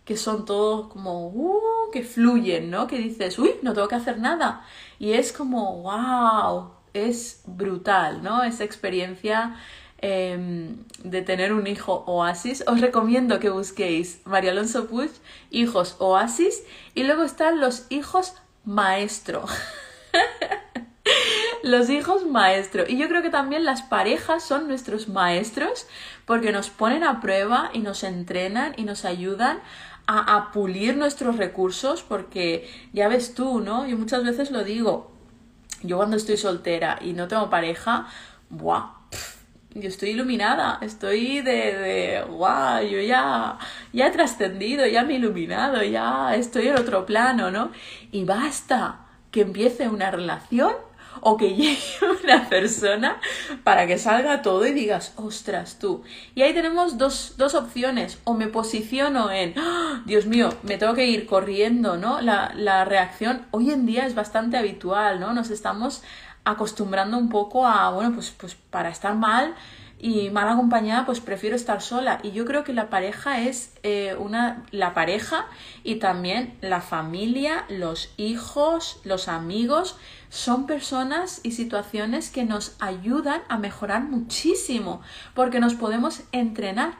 que 0.05 0.17
son 0.17 0.45
todos 0.45 0.87
como, 0.87 1.27
uh, 1.27 1.91
que 1.91 2.01
fluyen, 2.03 2.71
¿no? 2.71 2.87
Que 2.87 2.97
dices, 2.97 3.37
uy, 3.37 3.51
no 3.61 3.73
tengo 3.73 3.87
que 3.87 3.95
hacer 3.95 4.17
nada. 4.17 4.65
Y 4.97 5.11
es 5.11 5.31
como, 5.31 5.83
wow, 5.83 6.71
es 6.93 7.43
brutal, 7.45 8.23
¿no? 8.23 8.43
Esa 8.43 8.63
experiencia 8.63 9.55
Em, 9.99 10.77
de 11.03 11.23
tener 11.23 11.53
un 11.53 11.65
hijo 11.65 12.03
oasis, 12.05 12.63
os 12.67 12.81
recomiendo 12.81 13.39
que 13.39 13.49
busquéis 13.49 14.21
María 14.25 14.51
Alonso 14.51 14.87
Puig, 14.87 15.09
hijos 15.49 15.95
oasis, 15.97 16.63
y 16.93 17.03
luego 17.03 17.23
están 17.23 17.59
los 17.59 17.87
hijos 17.89 18.35
maestro. 18.63 19.45
los 21.63 21.89
hijos 21.89 22.27
maestro. 22.27 22.83
Y 22.87 22.97
yo 22.97 23.07
creo 23.07 23.23
que 23.23 23.31
también 23.31 23.65
las 23.65 23.81
parejas 23.81 24.43
son 24.43 24.67
nuestros 24.67 25.07
maestros 25.07 25.87
porque 26.25 26.51
nos 26.51 26.69
ponen 26.69 27.03
a 27.03 27.19
prueba 27.19 27.71
y 27.73 27.79
nos 27.79 28.03
entrenan 28.03 28.75
y 28.77 28.83
nos 28.83 29.03
ayudan 29.03 29.61
a, 30.05 30.35
a 30.35 30.51
pulir 30.51 30.95
nuestros 30.95 31.37
recursos 31.37 32.03
porque 32.03 32.69
ya 32.93 33.07
ves 33.07 33.33
tú, 33.33 33.61
¿no? 33.61 33.87
Yo 33.87 33.97
muchas 33.97 34.23
veces 34.23 34.51
lo 34.51 34.63
digo. 34.63 35.11
Yo 35.81 35.97
cuando 35.97 36.17
estoy 36.17 36.37
soltera 36.37 36.99
y 37.01 37.13
no 37.13 37.27
tengo 37.27 37.49
pareja, 37.49 38.07
¡buah! 38.49 38.96
Yo 39.73 39.87
estoy 39.89 40.09
iluminada, 40.09 40.79
estoy 40.81 41.41
de, 41.41 41.73
de 41.77 42.23
guau, 42.29 42.83
yo 42.83 42.99
ya, 43.01 43.57
ya 43.93 44.07
he 44.07 44.11
trascendido, 44.11 44.85
ya 44.87 45.03
me 45.03 45.13
he 45.13 45.17
iluminado, 45.17 45.83
ya 45.83 46.35
estoy 46.35 46.67
en 46.67 46.77
otro 46.77 47.05
plano, 47.05 47.51
¿no? 47.51 47.71
Y 48.11 48.23
basta 48.23 49.01
que 49.31 49.41
empiece 49.41 49.87
una 49.87 50.09
relación 50.09 50.73
o 51.21 51.37
que 51.37 51.49
llegue 51.55 51.79
una 52.23 52.47
persona 52.49 53.19
para 53.63 53.87
que 53.87 53.97
salga 53.97 54.41
todo 54.41 54.65
y 54.65 54.71
digas, 54.71 55.13
ostras, 55.15 55.79
tú. 55.79 56.03
Y 56.35 56.41
ahí 56.41 56.53
tenemos 56.53 56.97
dos, 56.97 57.35
dos 57.37 57.55
opciones. 57.55 58.19
O 58.23 58.33
me 58.33 58.47
posiciono 58.47 59.31
en, 59.31 59.53
¡Ah! 59.57 60.03
Dios 60.05 60.25
mío, 60.25 60.53
me 60.63 60.77
tengo 60.77 60.93
que 60.93 61.05
ir 61.05 61.25
corriendo, 61.25 61.97
¿no? 61.97 62.21
La, 62.21 62.53
la 62.55 62.85
reacción 62.85 63.45
hoy 63.51 63.71
en 63.71 63.85
día 63.85 64.05
es 64.05 64.15
bastante 64.15 64.57
habitual, 64.57 65.19
¿no? 65.19 65.33
Nos 65.33 65.49
estamos 65.49 66.03
acostumbrando 66.47 67.17
un 67.17 67.29
poco 67.29 67.67
a, 67.67 67.89
bueno, 67.91 68.13
pues, 68.13 68.31
pues 68.31 68.55
para 68.55 68.89
estar 68.89 69.15
mal 69.15 69.53
y 69.99 70.29
mal 70.29 70.47
acompañada, 70.47 71.05
pues 71.05 71.19
prefiero 71.19 71.55
estar 71.55 71.81
sola. 71.81 72.19
Y 72.23 72.31
yo 72.31 72.45
creo 72.45 72.63
que 72.63 72.73
la 72.73 72.89
pareja 72.89 73.41
es 73.41 73.73
eh, 73.83 74.15
una, 74.17 74.63
la 74.71 74.93
pareja 74.93 75.47
y 75.83 75.95
también 75.95 76.57
la 76.61 76.81
familia, 76.81 77.65
los 77.67 78.13
hijos, 78.15 79.01
los 79.03 79.27
amigos, 79.27 79.97
son 80.29 80.67
personas 80.67 81.41
y 81.43 81.51
situaciones 81.51 82.29
que 82.29 82.45
nos 82.45 82.75
ayudan 82.79 83.41
a 83.49 83.57
mejorar 83.57 84.03
muchísimo, 84.03 85.01
porque 85.33 85.59
nos 85.59 85.73
podemos 85.73 86.21
entrenar, 86.31 86.95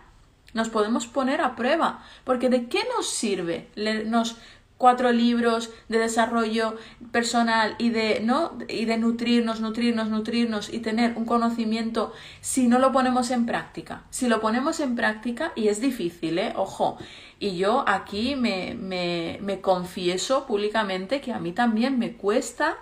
nos 0.54 0.70
podemos 0.70 1.08
poner 1.08 1.40
a 1.42 1.56
prueba, 1.56 2.04
porque 2.24 2.50
¿de 2.50 2.68
qué 2.68 2.84
nos 2.96 3.08
sirve? 3.10 3.70
nos 4.06 4.38
cuatro 4.78 5.12
libros 5.12 5.72
de 5.90 6.00
desarrollo 6.00 6.76
personal 7.12 7.76
y 7.80 7.90
de, 7.90 8.20
¿no? 8.22 8.58
y 8.68 8.86
de 8.86 8.98
nutrirnos, 8.98 9.60
nutrirnos, 9.60 10.10
nutrirnos 10.10 10.72
y 10.72 10.80
tener 10.80 11.18
un 11.18 11.26
conocimiento 11.26 12.14
si 12.42 12.68
no 12.68 12.80
lo 12.80 12.92
ponemos 12.92 13.32
en 13.32 13.46
práctica. 13.46 14.04
Si 14.10 14.28
lo 14.28 14.40
ponemos 14.40 14.80
en 14.80 14.96
práctica, 14.96 15.52
y 15.56 15.68
es 15.68 15.82
difícil, 15.82 16.38
¿eh? 16.40 16.54
ojo, 16.56 16.98
y 17.40 17.58
yo 17.58 17.84
aquí 17.88 18.36
me, 18.36 18.76
me, 18.76 19.40
me 19.42 19.62
confieso 19.62 20.46
públicamente 20.46 21.22
que 21.22 21.34
a 21.34 21.40
mí 21.40 21.52
también 21.52 22.00
me 22.00 22.14
cuesta 22.14 22.78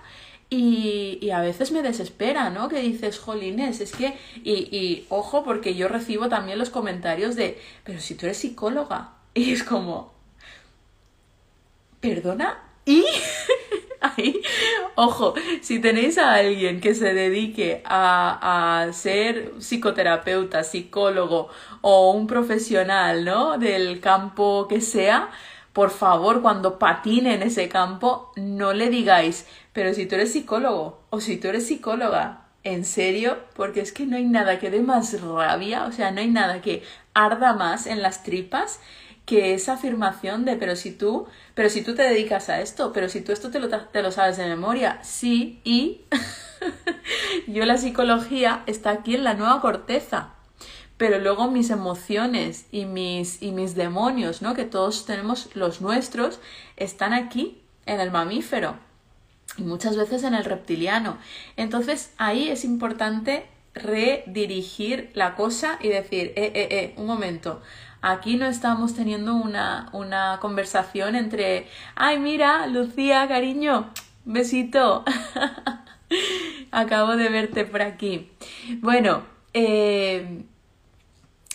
y, 0.50 1.18
y, 1.22 1.32
a 1.32 1.42
veces 1.42 1.72
me 1.72 1.82
desespera, 1.82 2.52
¿no? 2.52 2.70
Que 2.70 2.80
dices, 2.80 3.18
jolines, 3.18 3.82
es 3.82 3.94
que, 3.94 4.16
y, 4.44 4.52
y 4.52 5.06
ojo, 5.10 5.44
porque 5.44 5.74
yo 5.74 5.88
recibo 5.88 6.30
también 6.30 6.60
los 6.60 6.70
comentarios 6.70 7.36
de, 7.36 7.60
pero 7.84 8.00
si 8.00 8.14
tú 8.14 8.28
eres 8.28 8.38
psicóloga, 8.38 9.16
y 9.34 9.52
es 9.52 9.64
como, 9.64 10.15
¿Perdona? 12.06 12.60
¿Y? 12.86 13.04
Ahí, 14.02 14.40
ojo, 14.94 15.34
si 15.62 15.80
tenéis 15.80 16.20
a 16.20 16.36
alguien 16.36 16.80
que 16.80 16.94
se 16.94 17.16
dedique 17.16 17.82
a, 17.84 18.84
a, 18.84 18.94
ser 18.94 19.54
psicoterapeuta, 19.58 20.64
psicólogo 20.64 21.50
o 21.82 22.12
un 22.12 22.28
profesional, 22.28 23.26
¿no? 23.26 23.58
Del 23.58 24.00
campo 24.02 24.68
que 24.68 24.82
sea, 24.82 25.32
por 25.74 25.90
favor, 25.90 26.44
cuando 26.44 26.78
patine 26.78 27.34
en 27.34 27.42
ese 27.42 27.68
campo, 27.70 28.32
no 28.36 28.74
le 28.74 28.92
digáis, 28.92 29.48
pero 29.74 29.92
si 29.96 30.06
tú 30.06 30.14
eres 30.14 30.32
psicólogo 30.32 31.08
o 31.10 31.20
si 31.20 31.38
tú 31.38 31.48
eres 31.48 31.66
psicóloga, 31.66 32.50
¿en 32.64 32.86
serio? 32.86 33.40
Porque 33.56 33.82
es 33.82 33.92
que 33.92 34.06
no 34.06 34.18
hay 34.18 34.26
nada 34.26 34.60
que 34.60 34.70
dé 34.70 34.82
más 34.82 35.20
rabia, 35.20 35.86
o 35.86 35.92
sea, 35.92 36.12
no 36.12 36.22
hay 36.22 36.30
nada 36.30 36.62
que 36.62 36.84
arda 37.16 37.54
más 37.54 37.88
en 37.88 38.04
las 38.04 38.22
tripas 38.22 38.80
que 39.26 39.54
esa 39.54 39.74
afirmación 39.74 40.46
de 40.46 40.56
pero 40.56 40.76
si 40.76 40.92
tú, 40.92 41.28
pero 41.56 41.70
si 41.70 41.82
tú 41.82 41.96
te 41.96 42.04
dedicas 42.04 42.50
a 42.50 42.62
esto, 42.62 42.94
pero 42.94 43.10
si 43.10 43.22
tú 43.22 43.32
esto 43.32 43.50
te 43.50 43.60
lo, 43.60 43.70
te 43.70 44.02
lo 44.02 44.12
sabes 44.12 44.38
de 44.38 44.46
memoria, 44.46 45.00
sí, 45.04 45.62
y 45.64 46.02
yo 47.48 47.66
la 47.66 47.78
psicología 47.78 48.64
está 48.68 48.92
aquí 48.92 49.16
en 49.16 49.24
la 49.24 49.34
nueva 49.34 49.62
corteza, 49.62 50.36
pero 50.98 51.20
luego 51.20 51.50
mis 51.50 51.72
emociones 51.72 52.68
y 52.72 52.86
mis, 52.86 53.42
y 53.42 53.52
mis 53.52 53.76
demonios, 53.76 54.42
¿no? 54.42 54.54
Que 54.54 54.64
todos 54.64 55.06
tenemos 55.06 55.50
los 55.56 55.82
nuestros, 55.82 56.40
están 56.78 57.14
aquí, 57.14 57.62
en 57.86 58.00
el 58.00 58.12
mamífero, 58.12 58.78
y 59.58 59.64
muchas 59.64 59.98
veces 59.98 60.24
en 60.24 60.34
el 60.34 60.46
reptiliano. 60.46 61.18
Entonces 61.58 62.12
ahí 62.18 62.50
es 62.50 62.64
importante 62.64 63.46
redirigir 63.74 65.12
la 65.14 65.36
cosa 65.36 65.78
y 65.82 65.90
decir, 65.90 66.34
eh, 66.36 66.52
eh, 66.56 66.68
eh, 66.72 66.94
un 66.98 67.08
momento, 67.08 67.62
Aquí 68.08 68.38
no 68.38 68.46
estamos 68.46 68.94
teniendo 68.94 69.34
una, 69.34 69.90
una 69.92 70.38
conversación 70.40 71.16
entre, 71.16 71.68
ay, 71.96 72.20
mira, 72.20 72.68
Lucía, 72.68 73.28
cariño, 73.28 73.90
besito. 74.26 75.04
Acabo 76.72 77.16
de 77.16 77.30
verte 77.30 77.66
por 77.66 77.82
aquí. 77.82 78.30
Bueno, 78.80 79.24
eh, 79.56 80.44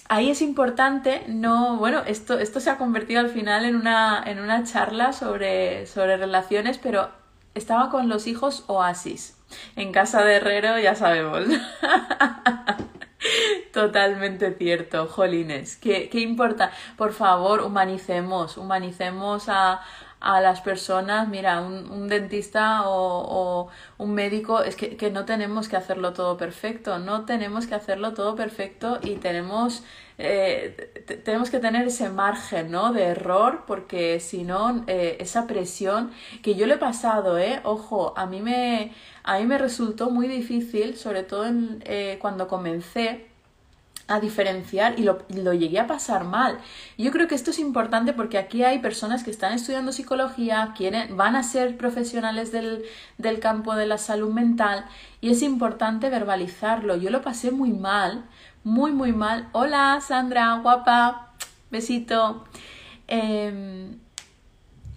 ahí 0.08 0.28
es 0.28 0.42
importante, 0.42 1.22
no, 1.28 1.76
bueno, 1.76 2.02
esto, 2.04 2.40
esto 2.40 2.58
se 2.58 2.70
ha 2.70 2.78
convertido 2.78 3.20
al 3.20 3.28
final 3.28 3.64
en 3.64 3.76
una, 3.76 4.20
en 4.26 4.40
una 4.40 4.64
charla 4.64 5.12
sobre, 5.12 5.86
sobre 5.86 6.16
relaciones, 6.16 6.78
pero 6.78 7.12
estaba 7.54 7.90
con 7.90 8.08
los 8.08 8.26
hijos 8.26 8.64
Oasis. 8.66 9.36
En 9.76 9.92
casa 9.92 10.24
de 10.24 10.34
Herrero 10.34 10.80
ya 10.80 10.96
sabemos. 10.96 11.44
Totalmente 13.72 14.54
cierto, 14.54 15.06
Jolines. 15.06 15.76
¿Qué, 15.76 16.08
¿Qué, 16.08 16.20
importa? 16.20 16.72
Por 16.96 17.12
favor, 17.12 17.62
humanicemos, 17.62 18.56
humanicemos 18.56 19.48
a, 19.48 19.82
a 20.20 20.40
las 20.40 20.60
personas. 20.60 21.28
Mira, 21.28 21.60
un, 21.60 21.90
un 21.90 22.08
dentista 22.08 22.88
o, 22.88 23.66
o, 23.66 23.68
un 23.98 24.14
médico, 24.14 24.62
es 24.62 24.76
que, 24.76 24.96
que, 24.96 25.10
no 25.10 25.24
tenemos 25.24 25.68
que 25.68 25.76
hacerlo 25.76 26.12
todo 26.12 26.36
perfecto, 26.36 26.98
no 26.98 27.24
tenemos 27.24 27.66
que 27.66 27.74
hacerlo 27.74 28.14
todo 28.14 28.36
perfecto 28.36 28.98
y 29.02 29.16
tenemos, 29.16 29.82
eh, 30.22 31.20
tenemos 31.24 31.50
que 31.50 31.58
tener 31.60 31.86
ese 31.86 32.10
margen 32.10 32.70
¿no? 32.70 32.92
de 32.92 33.04
error 33.04 33.64
porque 33.66 34.20
si 34.20 34.44
no, 34.44 34.84
eh, 34.86 35.16
esa 35.18 35.46
presión 35.46 36.10
que 36.42 36.54
yo 36.54 36.66
le 36.66 36.74
he 36.74 36.78
pasado, 36.78 37.38
¿eh? 37.38 37.60
Ojo, 37.64 38.12
a 38.16 38.26
mí 38.26 38.40
me 38.40 38.92
a 39.22 39.38
mí 39.38 39.46
me 39.46 39.58
resultó 39.58 40.10
muy 40.10 40.28
difícil, 40.28 40.96
sobre 40.96 41.22
todo 41.22 41.46
eh, 41.84 42.18
cuando 42.20 42.48
comencé 42.48 43.30
a 44.08 44.18
diferenciar 44.18 44.98
y 44.98 45.04
lo, 45.04 45.22
lo, 45.28 45.52
llegué 45.54 45.78
a 45.78 45.86
pasar 45.86 46.24
mal. 46.24 46.58
Yo 46.98 47.12
creo 47.12 47.28
que 47.28 47.36
esto 47.36 47.52
es 47.52 47.60
importante 47.60 48.12
porque 48.12 48.38
aquí 48.38 48.64
hay 48.64 48.80
personas 48.80 49.22
que 49.22 49.30
están 49.30 49.52
estudiando 49.52 49.92
psicología, 49.92 50.74
quieren, 50.76 51.16
van 51.16 51.36
a 51.36 51.44
ser 51.44 51.76
profesionales 51.76 52.50
del, 52.50 52.82
del 53.18 53.38
campo 53.38 53.76
de 53.76 53.86
la 53.86 53.98
salud 53.98 54.32
mental 54.32 54.84
y 55.20 55.30
es 55.30 55.42
importante 55.42 56.10
verbalizarlo. 56.10 56.96
Yo 56.96 57.10
lo 57.10 57.22
pasé 57.22 57.52
muy 57.52 57.70
mal, 57.70 58.24
muy, 58.64 58.92
muy 58.92 59.12
mal. 59.12 59.48
Hola, 59.52 60.00
Sandra, 60.06 60.54
guapa, 60.62 61.32
besito. 61.70 62.44
Eh, 63.08 63.90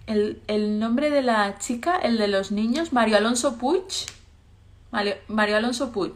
el, 0.06 0.42
el, 0.46 0.78
nombre 0.78 1.10
de 1.10 1.22
la 1.22 1.58
chica, 1.58 1.96
el 1.96 2.18
de 2.18 2.28
los 2.28 2.52
niños, 2.52 2.92
Mario 2.92 3.16
Alonso 3.16 3.56
Puig. 3.56 4.06
Mario, 4.90 5.14
Mario, 5.28 5.56
Alonso 5.56 5.92
Puig. 5.92 6.14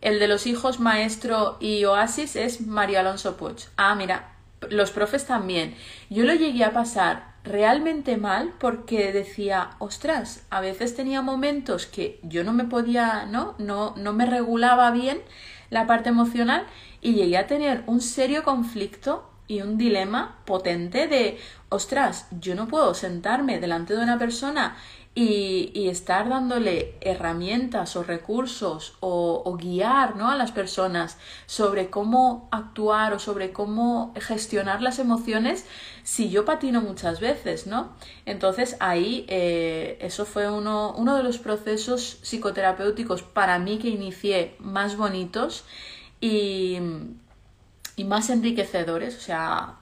El 0.00 0.18
de 0.18 0.28
los 0.28 0.46
hijos 0.46 0.80
Maestro 0.80 1.56
y 1.60 1.84
Oasis 1.84 2.36
es 2.36 2.60
Mario 2.62 3.00
Alonso 3.00 3.36
Puig. 3.36 3.56
Ah, 3.76 3.94
mira, 3.94 4.32
los 4.70 4.90
profes 4.90 5.26
también. 5.26 5.74
Yo 6.10 6.24
lo 6.24 6.34
llegué 6.34 6.64
a 6.64 6.72
pasar 6.72 7.34
realmente 7.44 8.16
mal 8.16 8.54
porque 8.58 9.12
decía, 9.12 9.70
ostras, 9.78 10.44
a 10.50 10.60
veces 10.60 10.96
tenía 10.96 11.20
momentos 11.20 11.86
que 11.86 12.18
yo 12.22 12.42
no 12.42 12.52
me 12.52 12.64
podía, 12.64 13.26
¿no? 13.26 13.54
No, 13.58 13.94
no 13.96 14.12
me 14.14 14.26
regulaba 14.26 14.90
bien 14.90 15.20
la 15.70 15.86
parte 15.86 16.08
emocional 16.08 16.66
y 17.00 17.14
llegué 17.14 17.38
a 17.38 17.46
tener 17.46 17.82
un 17.86 18.00
serio 18.00 18.42
conflicto 18.42 19.30
y 19.46 19.60
un 19.60 19.76
dilema 19.76 20.38
potente 20.44 21.06
de, 21.06 21.38
ostras, 21.68 22.28
yo 22.40 22.54
no 22.54 22.66
puedo 22.66 22.94
sentarme 22.94 23.60
delante 23.60 23.94
de 23.94 24.02
una 24.02 24.18
persona 24.18 24.76
y, 25.14 25.88
estar 25.88 26.28
dándole 26.28 26.94
herramientas 27.00 27.94
o 27.94 28.02
recursos 28.02 28.96
o, 29.00 29.56
guiar 29.56 30.16
¿no? 30.16 30.28
a 30.30 30.36
las 30.36 30.50
personas 30.50 31.18
sobre 31.46 31.88
cómo 31.88 32.48
actuar 32.50 33.12
o 33.12 33.18
sobre 33.18 33.52
cómo 33.52 34.12
gestionar 34.16 34.82
las 34.82 34.98
emociones 34.98 35.66
si 36.02 36.30
yo 36.30 36.44
patino 36.44 36.80
muchas 36.80 37.20
veces, 37.20 37.66
¿no? 37.66 37.92
Entonces 38.26 38.76
ahí 38.80 39.24
eh, 39.28 39.98
eso 40.00 40.26
fue 40.26 40.50
uno, 40.50 40.94
uno 40.96 41.16
de 41.16 41.22
los 41.22 41.38
procesos 41.38 42.18
psicoterapéuticos 42.22 43.22
para 43.22 43.58
mí 43.58 43.78
que 43.78 43.88
inicié 43.88 44.56
más 44.58 44.96
bonitos 44.96 45.64
y 46.20 46.78
y 47.96 48.04
más 48.04 48.30
enriquecedores, 48.30 49.16
o 49.16 49.20
sea, 49.20 49.76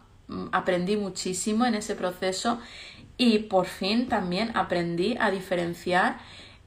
aprendí 0.53 0.97
muchísimo 0.97 1.64
en 1.66 1.74
ese 1.74 1.95
proceso 1.95 2.59
y 3.23 3.39
por 3.39 3.66
fin 3.66 4.09
también 4.09 4.51
aprendí 4.57 5.16
a 5.20 5.31
diferenciar 5.31 6.18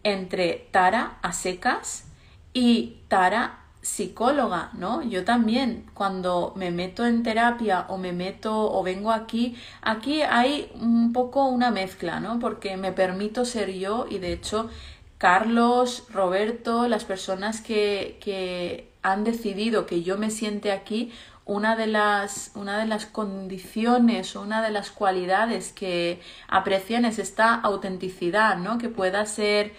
entre 0.04 0.70
Tara 0.72 1.18
a 1.22 1.34
secas 1.34 2.06
y 2.54 3.00
Tara 3.10 3.60
psicóloga, 3.82 4.70
¿no? 4.72 5.04
Yo 5.04 5.26
también 5.26 5.86
cuando 5.94 6.54
me 6.56 6.72
meto 6.72 7.06
en 7.06 7.24
terapia 7.24 7.86
o 7.90 7.98
me 7.98 8.14
meto 8.14 8.72
o 8.72 8.84
vengo 8.84 9.12
aquí, 9.12 9.58
aquí 9.82 10.22
hay 10.22 10.72
un 10.80 11.12
poco 11.12 11.46
una 11.50 11.72
mezcla, 11.72 12.22
¿no? 12.22 12.40
Porque 12.40 12.78
me 12.78 12.94
permito 12.94 13.44
ser 13.44 13.74
yo 13.74 14.08
y 14.10 14.20
de 14.20 14.32
hecho 14.32 14.70
Carlos, 15.18 16.06
Roberto, 16.10 16.88
las 16.88 17.04
personas 17.04 17.60
que, 17.60 18.18
que 18.24 18.90
han 19.02 19.26
decidido 19.26 19.86
que 19.86 20.04
yo 20.04 20.18
me 20.18 20.32
siente 20.32 20.72
aquí, 20.72 21.12
una 21.46 21.76
de 21.76 21.88
las, 21.88 22.52
una 22.56 22.80
de 22.80 22.88
las 22.88 23.06
condiciones 23.06 24.36
o 24.36 24.42
una 24.42 24.62
de 24.64 24.72
las 24.72 24.92
cualidades 24.92 25.72
que 25.72 26.22
aprecian 26.48 27.06
es 27.06 27.20
esta 27.20 27.54
autenticidad, 27.54 28.58
¿no? 28.58 28.78
Que 28.80 28.90
pueda 28.90 29.26
ser, 29.26 29.74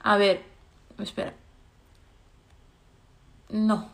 a 0.00 0.16
ver, 0.16 0.42
espera, 0.98 1.34
no, 3.50 3.90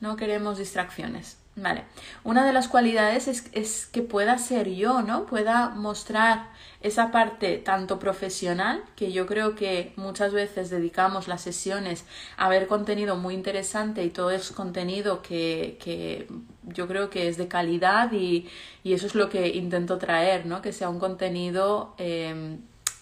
no 0.00 0.16
queremos 0.16 0.58
distracciones. 0.58 1.39
Vale. 1.60 1.84
Una 2.24 2.46
de 2.46 2.54
las 2.54 2.68
cualidades 2.68 3.28
es, 3.28 3.86
que 3.86 4.00
pueda 4.00 4.38
ser 4.38 4.70
yo, 4.70 5.02
¿no? 5.02 5.26
Pueda 5.26 5.68
mostrar 5.68 6.48
esa 6.80 7.10
parte 7.10 7.58
tanto 7.58 7.98
profesional, 7.98 8.82
que 8.96 9.12
yo 9.12 9.26
creo 9.26 9.54
que 9.54 9.92
muchas 9.96 10.32
veces 10.32 10.70
dedicamos 10.70 11.28
las 11.28 11.42
sesiones 11.42 12.06
a 12.38 12.48
ver 12.48 12.66
contenido 12.66 13.16
muy 13.16 13.34
interesante 13.34 14.02
y 14.04 14.10
todo 14.10 14.30
es 14.30 14.52
contenido 14.52 15.20
que, 15.20 15.76
que 15.84 16.28
yo 16.62 16.88
creo 16.88 17.10
que 17.10 17.28
es 17.28 17.36
de 17.36 17.46
calidad 17.46 18.10
y, 18.12 18.48
y, 18.82 18.94
eso 18.94 19.06
es 19.06 19.14
lo 19.14 19.28
que 19.28 19.48
intento 19.48 19.98
traer, 19.98 20.46
¿no? 20.46 20.62
Que 20.62 20.72
sea 20.72 20.88
un 20.88 20.98
contenido 20.98 21.94
eh, 21.98 22.56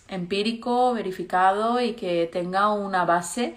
empírico, 0.08 0.94
verificado 0.94 1.80
y 1.80 1.92
que 1.92 2.28
tenga 2.32 2.72
una 2.72 3.04
base 3.04 3.54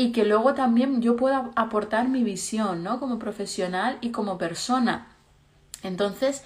y 0.00 0.12
que 0.12 0.24
luego 0.24 0.54
también 0.54 1.02
yo 1.02 1.14
pueda 1.14 1.50
aportar 1.56 2.08
mi 2.08 2.24
visión, 2.24 2.82
¿no? 2.82 2.98
Como 3.00 3.18
profesional 3.18 3.98
y 4.00 4.12
como 4.12 4.38
persona. 4.38 5.08
Entonces, 5.82 6.42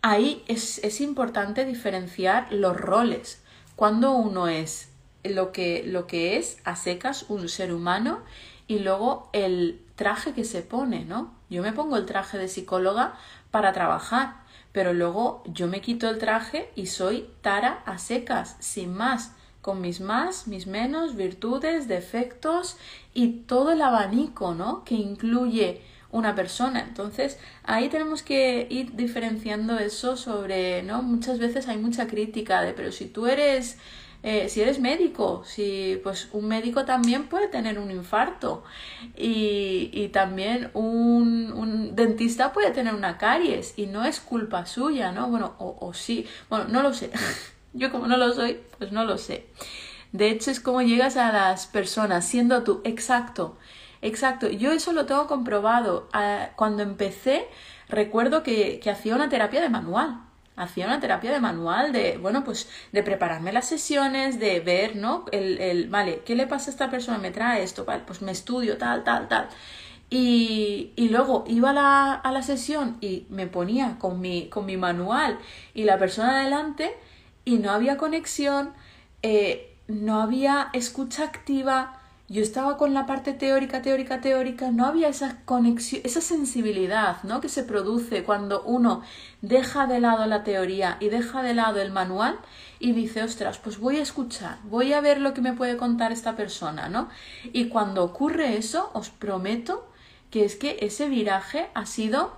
ahí 0.00 0.42
es, 0.48 0.78
es 0.78 1.02
importante 1.02 1.66
diferenciar 1.66 2.50
los 2.50 2.74
roles. 2.74 3.44
Cuando 3.76 4.12
uno 4.12 4.48
es 4.48 4.88
lo 5.22 5.52
que, 5.52 5.82
lo 5.84 6.06
que 6.06 6.38
es 6.38 6.56
a 6.64 6.76
secas 6.76 7.26
un 7.28 7.50
ser 7.50 7.74
humano 7.74 8.20
y 8.68 8.78
luego 8.78 9.28
el 9.34 9.84
traje 9.96 10.32
que 10.32 10.44
se 10.44 10.62
pone, 10.62 11.04
¿no? 11.04 11.34
Yo 11.50 11.62
me 11.62 11.74
pongo 11.74 11.98
el 11.98 12.06
traje 12.06 12.38
de 12.38 12.48
psicóloga 12.48 13.16
para 13.50 13.74
trabajar, 13.74 14.36
pero 14.72 14.94
luego 14.94 15.42
yo 15.44 15.68
me 15.68 15.82
quito 15.82 16.08
el 16.08 16.16
traje 16.16 16.70
y 16.74 16.86
soy 16.86 17.28
Tara 17.42 17.82
a 17.84 17.98
secas, 17.98 18.56
sin 18.60 18.94
más 18.94 19.32
con 19.64 19.80
mis 19.80 20.02
más, 20.02 20.46
mis 20.46 20.66
menos, 20.66 21.16
virtudes, 21.16 21.88
defectos 21.88 22.76
y 23.14 23.28
todo 23.46 23.72
el 23.72 23.80
abanico, 23.80 24.54
¿no? 24.54 24.84
Que 24.84 24.94
incluye 24.94 25.80
una 26.10 26.34
persona. 26.34 26.84
Entonces, 26.86 27.38
ahí 27.62 27.88
tenemos 27.88 28.22
que 28.22 28.66
ir 28.68 28.94
diferenciando 28.94 29.78
eso 29.78 30.18
sobre, 30.18 30.82
¿no? 30.82 31.00
Muchas 31.00 31.38
veces 31.38 31.66
hay 31.66 31.78
mucha 31.78 32.06
crítica 32.06 32.60
de, 32.60 32.74
pero 32.74 32.92
si 32.92 33.06
tú 33.06 33.26
eres, 33.26 33.78
eh, 34.22 34.50
si 34.50 34.60
eres 34.60 34.80
médico, 34.80 35.44
si, 35.46 35.98
pues 36.02 36.28
un 36.32 36.46
médico 36.46 36.84
también 36.84 37.28
puede 37.28 37.48
tener 37.48 37.78
un 37.78 37.90
infarto 37.90 38.64
y, 39.16 39.88
y 39.94 40.08
también 40.08 40.72
un, 40.74 41.54
un, 41.54 41.96
dentista 41.96 42.52
puede 42.52 42.70
tener 42.70 42.92
una 42.94 43.16
caries 43.16 43.72
y 43.78 43.86
no 43.86 44.04
es 44.04 44.20
culpa 44.20 44.66
suya, 44.66 45.10
¿no? 45.10 45.30
Bueno, 45.30 45.54
o, 45.58 45.78
o 45.80 45.94
sí, 45.94 46.26
bueno, 46.50 46.66
no 46.68 46.82
lo 46.82 46.92
sé. 46.92 47.10
Yo 47.74 47.90
como 47.90 48.06
no 48.06 48.16
lo 48.16 48.32
soy, 48.32 48.60
pues 48.78 48.92
no 48.92 49.04
lo 49.04 49.18
sé. 49.18 49.46
De 50.12 50.30
hecho, 50.30 50.50
es 50.52 50.60
como 50.60 50.80
llegas 50.80 51.16
a 51.16 51.32
las 51.32 51.66
personas 51.66 52.24
siendo 52.24 52.62
tú, 52.62 52.80
exacto, 52.84 53.58
exacto. 54.00 54.48
Yo 54.48 54.70
eso 54.72 54.92
lo 54.92 55.06
tengo 55.06 55.26
comprobado. 55.26 56.08
Ah, 56.12 56.50
cuando 56.56 56.84
empecé, 56.84 57.48
recuerdo 57.88 58.44
que, 58.44 58.78
que 58.80 58.90
hacía 58.90 59.16
una 59.16 59.28
terapia 59.28 59.60
de 59.60 59.68
manual. 59.68 60.20
Hacía 60.56 60.86
una 60.86 61.00
terapia 61.00 61.32
de 61.32 61.40
manual 61.40 61.92
de, 61.92 62.16
bueno, 62.18 62.44
pues 62.44 62.68
de 62.92 63.02
prepararme 63.02 63.52
las 63.52 63.68
sesiones, 63.68 64.38
de 64.38 64.60
ver, 64.60 64.94
¿no? 64.94 65.24
El, 65.32 65.60
el, 65.60 65.88
vale, 65.88 66.22
¿qué 66.24 66.36
le 66.36 66.46
pasa 66.46 66.70
a 66.70 66.74
esta 66.74 66.90
persona? 66.90 67.18
Me 67.18 67.32
trae 67.32 67.64
esto, 67.64 67.84
vale, 67.84 68.04
pues 68.06 68.22
me 68.22 68.30
estudio, 68.30 68.78
tal, 68.78 69.02
tal, 69.02 69.26
tal. 69.26 69.48
Y, 70.10 70.92
y, 70.94 71.08
luego 71.08 71.44
iba 71.48 71.70
a 71.70 71.72
la, 71.72 72.12
a 72.14 72.30
la 72.30 72.42
sesión 72.42 72.98
y 73.00 73.26
me 73.30 73.48
ponía 73.48 73.96
con 73.98 74.20
mi, 74.20 74.48
con 74.48 74.64
mi 74.64 74.76
manual 74.76 75.38
y 75.74 75.84
la 75.84 75.98
persona 75.98 76.38
adelante 76.40 76.94
y 77.44 77.58
no 77.58 77.70
había 77.70 77.96
conexión, 77.96 78.72
eh, 79.22 79.76
no 79.88 80.20
había 80.20 80.70
escucha 80.72 81.24
activa, 81.24 82.00
yo 82.26 82.42
estaba 82.42 82.78
con 82.78 82.94
la 82.94 83.04
parte 83.04 83.34
teórica, 83.34 83.82
teórica, 83.82 84.22
teórica, 84.22 84.70
no 84.70 84.86
había 84.86 85.08
esa 85.08 85.42
conexión, 85.44 86.00
esa 86.04 86.22
sensibilidad, 86.22 87.22
¿no? 87.22 87.42
que 87.42 87.50
se 87.50 87.64
produce 87.64 88.24
cuando 88.24 88.62
uno 88.62 89.02
deja 89.42 89.86
de 89.86 90.00
lado 90.00 90.24
la 90.24 90.42
teoría 90.42 90.96
y 91.00 91.10
deja 91.10 91.42
de 91.42 91.52
lado 91.52 91.82
el 91.82 91.92
manual 91.92 92.38
y 92.78 92.92
dice, 92.92 93.22
ostras, 93.22 93.58
pues 93.58 93.78
voy 93.78 93.98
a 93.98 94.02
escuchar, 94.02 94.58
voy 94.64 94.94
a 94.94 95.02
ver 95.02 95.20
lo 95.20 95.34
que 95.34 95.42
me 95.42 95.52
puede 95.52 95.76
contar 95.76 96.12
esta 96.12 96.34
persona, 96.34 96.88
¿no? 96.88 97.08
Y 97.52 97.68
cuando 97.68 98.02
ocurre 98.02 98.56
eso, 98.56 98.90
os 98.94 99.10
prometo 99.10 99.86
que 100.30 100.44
es 100.44 100.56
que 100.56 100.78
ese 100.80 101.08
viraje 101.08 101.68
ha 101.74 101.84
sido 101.84 102.36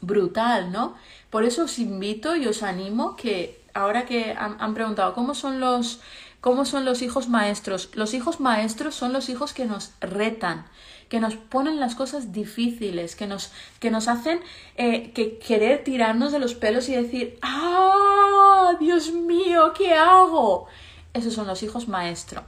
brutal, 0.00 0.72
¿no? 0.72 0.96
Por 1.30 1.44
eso 1.44 1.64
os 1.64 1.78
invito 1.78 2.36
y 2.36 2.46
os 2.46 2.62
animo 2.62 3.16
que 3.16 3.57
ahora 3.78 4.06
que 4.06 4.34
han, 4.36 4.74
preguntado 4.74 5.14
cómo 5.14 5.34
son 5.34 5.60
los 5.60 6.00
cómo 6.40 6.64
son 6.64 6.84
los 6.84 7.02
hijos 7.02 7.28
maestros. 7.28 7.90
Los 7.94 8.14
hijos 8.14 8.40
maestros 8.40 8.94
son 8.94 9.12
los 9.12 9.28
hijos 9.28 9.52
que 9.52 9.64
nos 9.66 9.92
retan, 10.00 10.66
que 11.08 11.20
nos 11.20 11.34
ponen 11.34 11.80
las 11.80 11.94
cosas 11.94 12.32
difíciles, 12.32 13.16
que 13.16 13.26
nos, 13.26 13.52
que 13.80 13.90
nos 13.90 14.08
hacen 14.08 14.40
eh, 14.76 15.12
que 15.12 15.38
querer 15.38 15.82
tirarnos 15.82 16.32
de 16.32 16.38
los 16.38 16.54
pelos 16.54 16.88
y 16.88 16.94
decir, 16.94 17.38
¡ah! 17.42 18.76
Dios 18.78 19.12
mío, 19.12 19.72
¿qué 19.76 19.94
hago? 19.94 20.66
Esos 21.12 21.34
son 21.34 21.46
los 21.46 21.62
hijos 21.62 21.88
maestro. 21.88 22.44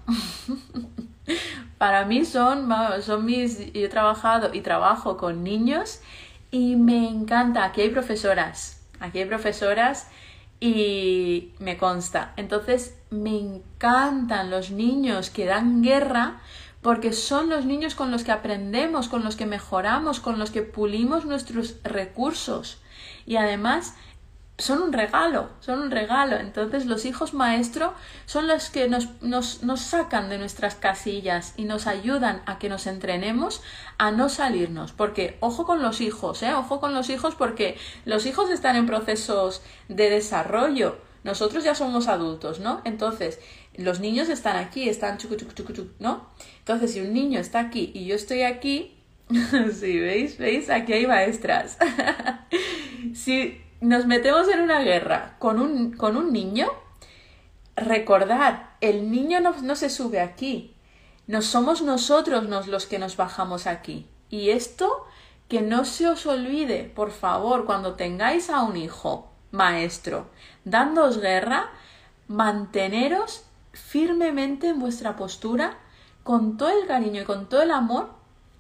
Para 1.78 2.04
mí 2.04 2.24
son, 2.24 2.68
son 3.02 3.24
mis, 3.24 3.72
yo 3.72 3.86
he 3.86 3.88
trabajado 3.88 4.52
y 4.52 4.60
trabajo 4.60 5.16
con 5.16 5.42
niños 5.42 6.00
y 6.50 6.76
me 6.76 7.08
encanta. 7.08 7.64
Aquí 7.64 7.80
hay 7.82 7.90
profesoras, 7.90 8.82
aquí 9.00 9.20
hay 9.20 9.26
profesoras 9.26 10.08
y 10.60 11.52
me 11.58 11.78
consta. 11.78 12.34
Entonces 12.36 12.98
me 13.10 13.38
encantan 13.38 14.50
los 14.50 14.70
niños 14.70 15.30
que 15.30 15.46
dan 15.46 15.82
guerra 15.82 16.40
porque 16.82 17.12
son 17.12 17.48
los 17.48 17.64
niños 17.64 17.94
con 17.94 18.10
los 18.10 18.24
que 18.24 18.32
aprendemos, 18.32 19.08
con 19.08 19.24
los 19.24 19.36
que 19.36 19.46
mejoramos, 19.46 20.20
con 20.20 20.38
los 20.38 20.50
que 20.50 20.62
pulimos 20.62 21.24
nuestros 21.24 21.76
recursos. 21.82 22.78
Y 23.26 23.36
además 23.36 23.94
son 24.60 24.82
un 24.82 24.92
regalo, 24.92 25.48
son 25.60 25.80
un 25.80 25.90
regalo. 25.90 26.36
Entonces 26.36 26.86
los 26.86 27.04
hijos 27.04 27.34
maestro 27.34 27.94
son 28.26 28.46
los 28.46 28.70
que 28.70 28.88
nos, 28.88 29.08
nos, 29.22 29.62
nos, 29.62 29.80
sacan 29.80 30.28
de 30.28 30.38
nuestras 30.38 30.74
casillas 30.74 31.54
y 31.56 31.64
nos 31.64 31.86
ayudan 31.86 32.42
a 32.46 32.58
que 32.58 32.68
nos 32.68 32.86
entrenemos 32.86 33.62
a 33.98 34.10
no 34.10 34.28
salirnos. 34.28 34.92
Porque 34.92 35.36
ojo 35.40 35.64
con 35.64 35.82
los 35.82 36.00
hijos, 36.00 36.42
¿eh? 36.42 36.54
ojo 36.54 36.80
con 36.80 36.94
los 36.94 37.10
hijos 37.10 37.34
porque 37.34 37.78
los 38.04 38.26
hijos 38.26 38.50
están 38.50 38.76
en 38.76 38.86
procesos 38.86 39.62
de 39.88 40.10
desarrollo. 40.10 40.98
Nosotros 41.24 41.64
ya 41.64 41.74
somos 41.74 42.08
adultos, 42.08 42.60
¿no? 42.60 42.80
Entonces, 42.84 43.40
los 43.76 44.00
niños 44.00 44.28
están 44.30 44.56
aquí, 44.56 44.88
están 44.88 45.18
chucu, 45.18 45.36
chucu, 45.36 45.52
chucu, 45.52 45.72
chucu, 45.72 45.90
¿no? 45.98 46.30
Entonces, 46.60 46.92
si 46.92 47.00
un 47.00 47.12
niño 47.12 47.40
está 47.40 47.60
aquí 47.60 47.92
y 47.94 48.06
yo 48.06 48.14
estoy 48.14 48.42
aquí, 48.42 48.96
sí, 49.28 49.98
¿veis? 49.98 50.38
¿Veis? 50.38 50.70
Aquí 50.70 50.94
hay 50.94 51.06
maestras. 51.06 51.76
si 53.14 53.60
nos 53.80 54.06
metemos 54.06 54.48
en 54.48 54.60
una 54.60 54.80
guerra 54.80 55.36
con 55.38 55.60
un, 55.60 55.92
con 55.92 56.16
un 56.16 56.32
niño, 56.32 56.68
recordar, 57.76 58.76
el 58.80 59.10
niño 59.10 59.40
no, 59.40 59.54
no, 59.62 59.74
se 59.74 59.90
sube 59.90 60.20
aquí, 60.20 60.74
no 61.26 61.42
somos 61.42 61.82
nosotros 61.82 62.44
los 62.66 62.86
que 62.86 62.98
nos 62.98 63.16
bajamos 63.16 63.66
aquí. 63.66 64.06
Y 64.28 64.50
esto, 64.50 65.06
que 65.48 65.62
no 65.62 65.84
se 65.84 66.08
os 66.08 66.26
olvide, 66.26 66.84
por 66.84 67.10
favor, 67.10 67.64
cuando 67.64 67.94
tengáis 67.94 68.50
a 68.50 68.62
un 68.62 68.76
hijo 68.76 69.30
maestro 69.50 70.28
dándoos 70.64 71.18
guerra, 71.18 71.70
manteneros 72.28 73.44
firmemente 73.72 74.68
en 74.68 74.78
vuestra 74.78 75.16
postura, 75.16 75.78
con 76.22 76.56
todo 76.56 76.68
el 76.68 76.86
cariño 76.86 77.22
y 77.22 77.24
con 77.24 77.48
todo 77.48 77.62
el 77.62 77.70
amor, 77.70 78.10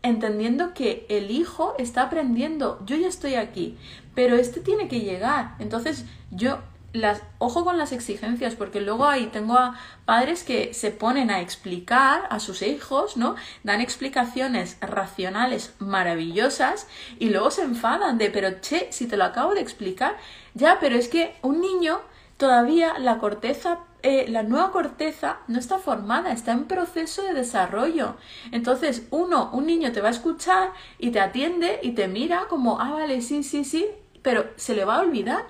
entendiendo 0.02 0.72
que 0.72 1.06
el 1.08 1.30
hijo 1.30 1.74
está 1.78 2.02
aprendiendo, 2.02 2.80
yo 2.86 2.96
ya 2.96 3.08
estoy 3.08 3.34
aquí, 3.34 3.76
pero 4.14 4.36
este 4.36 4.60
tiene 4.60 4.88
que 4.88 5.00
llegar. 5.00 5.54
Entonces, 5.58 6.04
yo 6.30 6.58
las 6.92 7.22
ojo 7.38 7.64
con 7.64 7.78
las 7.78 7.92
exigencias 7.92 8.56
porque 8.56 8.80
luego 8.80 9.06
ahí 9.06 9.26
tengo 9.26 9.56
a 9.56 9.78
padres 10.04 10.42
que 10.42 10.74
se 10.74 10.90
ponen 10.90 11.30
a 11.30 11.40
explicar 11.40 12.22
a 12.30 12.40
sus 12.40 12.62
hijos, 12.62 13.16
¿no? 13.16 13.36
Dan 13.62 13.80
explicaciones 13.80 14.76
racionales 14.80 15.74
maravillosas 15.78 16.88
y 17.18 17.30
luego 17.30 17.50
se 17.50 17.62
enfadan 17.62 18.18
de, 18.18 18.30
pero 18.30 18.60
che, 18.60 18.88
si 18.90 19.06
te 19.06 19.16
lo 19.16 19.24
acabo 19.24 19.54
de 19.54 19.60
explicar, 19.60 20.16
ya, 20.54 20.78
pero 20.80 20.96
es 20.96 21.08
que 21.08 21.36
un 21.42 21.60
niño 21.60 22.00
todavía 22.36 22.98
la 22.98 23.18
corteza 23.18 23.80
eh, 24.02 24.26
la 24.28 24.42
nueva 24.42 24.70
corteza 24.70 25.38
no 25.48 25.58
está 25.58 25.78
formada, 25.78 26.32
está 26.32 26.52
en 26.52 26.64
proceso 26.64 27.22
de 27.22 27.34
desarrollo. 27.34 28.16
Entonces, 28.52 29.06
uno, 29.10 29.50
un 29.52 29.66
niño 29.66 29.92
te 29.92 30.00
va 30.00 30.08
a 30.08 30.12
escuchar 30.12 30.72
y 30.98 31.10
te 31.10 31.20
atiende 31.20 31.80
y 31.82 31.92
te 31.92 32.08
mira 32.08 32.46
como, 32.48 32.80
ah, 32.80 32.92
vale, 32.92 33.20
sí, 33.20 33.42
sí, 33.42 33.64
sí, 33.64 33.86
pero 34.22 34.46
se 34.56 34.74
le 34.74 34.84
va 34.84 34.96
a 34.96 35.00
olvidar. 35.00 35.46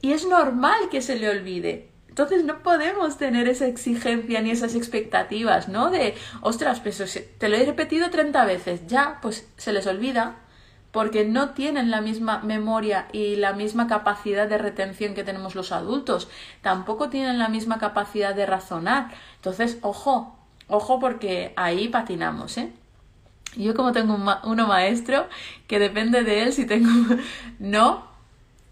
Y 0.00 0.12
es 0.12 0.26
normal 0.26 0.88
que 0.90 1.02
se 1.02 1.16
le 1.16 1.28
olvide. 1.28 1.90
Entonces 2.08 2.44
no 2.44 2.62
podemos 2.62 3.16
tener 3.16 3.48
esa 3.48 3.66
exigencia 3.66 4.42
ni 4.42 4.50
esas 4.50 4.74
expectativas, 4.74 5.68
¿no? 5.68 5.90
De, 5.90 6.14
ostras, 6.42 6.80
pues 6.80 7.02
te 7.38 7.48
lo 7.48 7.56
he 7.56 7.64
repetido 7.64 8.10
30 8.10 8.44
veces, 8.44 8.86
ya, 8.86 9.18
pues 9.22 9.48
se 9.56 9.72
les 9.72 9.86
olvida, 9.86 10.36
porque 10.92 11.24
no 11.24 11.50
tienen 11.50 11.90
la 11.90 12.02
misma 12.02 12.40
memoria 12.40 13.08
y 13.12 13.36
la 13.36 13.54
misma 13.54 13.88
capacidad 13.88 14.46
de 14.46 14.58
retención 14.58 15.14
que 15.14 15.24
tenemos 15.24 15.54
los 15.54 15.72
adultos, 15.72 16.28
tampoco 16.60 17.08
tienen 17.08 17.38
la 17.38 17.48
misma 17.48 17.78
capacidad 17.78 18.34
de 18.34 18.46
razonar. 18.46 19.10
Entonces, 19.36 19.78
ojo, 19.80 20.36
ojo 20.68 21.00
porque 21.00 21.54
ahí 21.56 21.88
patinamos, 21.88 22.58
¿eh? 22.58 22.72
Yo 23.56 23.74
como 23.74 23.92
tengo 23.92 24.14
un 24.14 24.28
uno 24.44 24.66
maestro 24.66 25.26
que 25.66 25.78
depende 25.78 26.22
de 26.22 26.42
él 26.42 26.52
si 26.52 26.66
tengo... 26.66 26.90
no, 27.58 28.06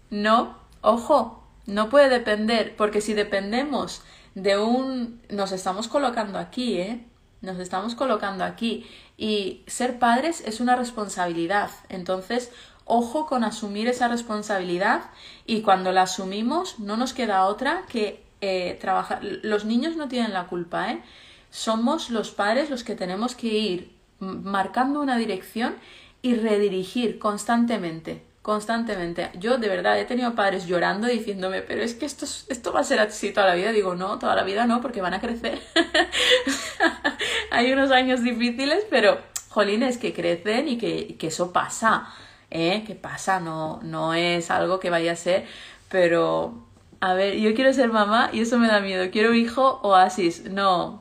no, 0.09 0.57
ojo, 0.81 1.43
no 1.65 1.89
puede 1.89 2.09
depender, 2.09 2.75
porque 2.75 3.01
si 3.01 3.13
dependemos 3.13 4.03
de 4.35 4.57
un... 4.59 5.21
Nos 5.29 5.51
estamos 5.51 5.87
colocando 5.87 6.37
aquí, 6.39 6.77
¿eh? 6.77 7.05
Nos 7.41 7.57
estamos 7.57 7.95
colocando 7.95 8.43
aquí. 8.43 8.85
Y 9.21 9.61
ser 9.67 9.99
padres 9.99 10.41
es 10.47 10.61
una 10.61 10.75
responsabilidad. 10.75 11.69
Entonces, 11.89 12.51
ojo 12.85 13.27
con 13.27 13.43
asumir 13.43 13.87
esa 13.87 14.07
responsabilidad 14.07 15.11
y 15.45 15.61
cuando 15.61 15.91
la 15.91 16.01
asumimos 16.01 16.79
no 16.79 16.97
nos 16.97 17.13
queda 17.13 17.45
otra 17.45 17.83
que 17.87 18.23
eh, 18.41 18.79
trabajar. 18.81 19.19
Los 19.21 19.63
niños 19.63 19.95
no 19.95 20.07
tienen 20.07 20.33
la 20.33 20.47
culpa, 20.47 20.91
¿eh? 20.91 21.03
Somos 21.51 22.09
los 22.09 22.31
padres 22.31 22.71
los 22.71 22.83
que 22.83 22.95
tenemos 22.95 23.35
que 23.35 23.47
ir 23.47 23.95
marcando 24.17 24.99
una 24.99 25.17
dirección 25.17 25.75
y 26.23 26.33
redirigir 26.33 27.19
constantemente 27.19 28.23
constantemente. 28.41 29.29
Yo 29.35 29.57
de 29.57 29.69
verdad 29.69 29.99
he 29.99 30.05
tenido 30.05 30.33
padres 30.35 30.65
llorando 30.65 31.07
diciéndome, 31.07 31.61
pero 31.61 31.83
es 31.83 31.93
que 31.93 32.05
esto, 32.05 32.25
esto 32.25 32.73
va 32.73 32.79
a 32.81 32.83
ser 32.83 32.99
así 32.99 33.31
toda 33.31 33.47
la 33.47 33.55
vida. 33.55 33.71
Digo, 33.71 33.95
no, 33.95 34.19
toda 34.19 34.35
la 34.35 34.43
vida 34.43 34.65
no, 34.65 34.81
porque 34.81 35.01
van 35.01 35.13
a 35.13 35.21
crecer. 35.21 35.61
Hay 37.51 37.71
unos 37.71 37.91
años 37.91 38.23
difíciles, 38.23 38.85
pero 38.89 39.19
jolines 39.49 39.97
que 39.97 40.13
crecen 40.13 40.67
y 40.67 40.77
que, 40.77 41.17
que 41.17 41.27
eso 41.27 41.53
pasa. 41.53 42.07
¿eh? 42.51 42.83
Que 42.85 42.95
pasa, 42.95 43.39
no, 43.39 43.79
no 43.83 44.13
es 44.13 44.51
algo 44.51 44.79
que 44.79 44.89
vaya 44.89 45.13
a 45.13 45.15
ser, 45.15 45.45
pero 45.89 46.67
a 46.99 47.13
ver, 47.13 47.37
yo 47.37 47.55
quiero 47.55 47.73
ser 47.73 47.89
mamá 47.89 48.29
y 48.31 48.41
eso 48.41 48.59
me 48.59 48.67
da 48.67 48.79
miedo. 48.79 49.09
Quiero 49.11 49.33
hijo 49.33 49.79
oasis. 49.81 50.43
No, 50.51 51.00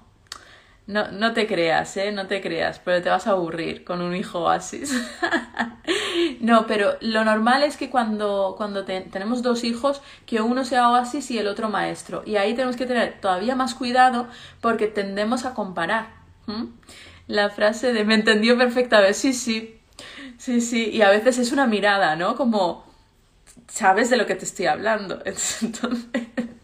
no, 0.90 1.10
no 1.12 1.32
te 1.32 1.46
creas, 1.46 1.96
¿eh? 1.96 2.10
No 2.10 2.26
te 2.26 2.40
creas, 2.40 2.80
pero 2.80 3.00
te 3.00 3.08
vas 3.08 3.26
a 3.28 3.30
aburrir 3.30 3.84
con 3.84 4.02
un 4.02 4.14
hijo 4.16 4.40
oasis. 4.40 4.92
no, 6.40 6.66
pero 6.66 6.96
lo 7.00 7.24
normal 7.24 7.62
es 7.62 7.76
que 7.76 7.90
cuando, 7.90 8.54
cuando 8.56 8.84
tenemos 8.84 9.42
dos 9.42 9.62
hijos, 9.62 10.02
que 10.26 10.40
uno 10.40 10.64
sea 10.64 10.90
oasis 10.90 11.30
y 11.30 11.38
el 11.38 11.46
otro 11.46 11.68
maestro. 11.68 12.24
Y 12.26 12.36
ahí 12.36 12.54
tenemos 12.54 12.76
que 12.76 12.86
tener 12.86 13.20
todavía 13.20 13.54
más 13.54 13.74
cuidado 13.74 14.26
porque 14.60 14.88
tendemos 14.88 15.44
a 15.44 15.54
comparar. 15.54 16.08
La 17.28 17.50
frase 17.50 17.92
de 17.92 18.04
me 18.04 18.14
entendió 18.14 18.58
perfectamente, 18.58 19.14
sí, 19.14 19.32
sí, 19.32 19.80
sí, 20.38 20.60
sí. 20.60 20.90
Y 20.90 21.02
a 21.02 21.10
veces 21.10 21.38
es 21.38 21.52
una 21.52 21.68
mirada, 21.68 22.16
¿no? 22.16 22.34
Como, 22.34 22.84
sabes 23.68 24.10
de 24.10 24.16
lo 24.16 24.26
que 24.26 24.34
te 24.34 24.44
estoy 24.44 24.66
hablando. 24.66 25.22
Entonces 25.24 26.59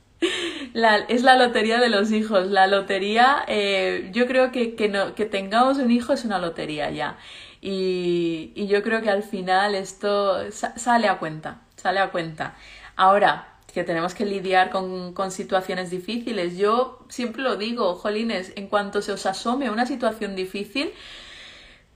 es 1.08 1.22
la 1.22 1.36
lotería 1.36 1.78
de 1.78 1.88
los 1.88 2.12
hijos. 2.12 2.48
La 2.48 2.66
lotería, 2.66 3.44
eh, 3.48 4.10
yo 4.12 4.26
creo 4.26 4.52
que, 4.52 4.74
que, 4.74 4.88
no, 4.88 5.14
que 5.14 5.24
tengamos 5.24 5.78
un 5.78 5.90
hijo 5.90 6.12
es 6.12 6.24
una 6.24 6.38
lotería 6.38 6.90
ya. 6.90 7.18
Y, 7.60 8.52
y 8.54 8.66
yo 8.66 8.82
creo 8.82 9.02
que 9.02 9.10
al 9.10 9.22
final 9.22 9.74
esto 9.74 10.50
sale 10.52 11.08
a 11.08 11.18
cuenta, 11.18 11.62
sale 11.76 12.00
a 12.00 12.10
cuenta. 12.10 12.54
Ahora, 12.96 13.56
que 13.72 13.84
tenemos 13.84 14.14
que 14.14 14.24
lidiar 14.24 14.70
con, 14.70 15.12
con, 15.12 15.30
situaciones 15.30 15.90
difíciles. 15.90 16.56
Yo 16.56 17.04
siempre 17.10 17.42
lo 17.42 17.56
digo, 17.56 17.94
jolines, 17.94 18.52
en 18.56 18.68
cuanto 18.68 19.02
se 19.02 19.12
os 19.12 19.26
asome 19.26 19.68
una 19.68 19.84
situación 19.84 20.34
difícil, 20.34 20.92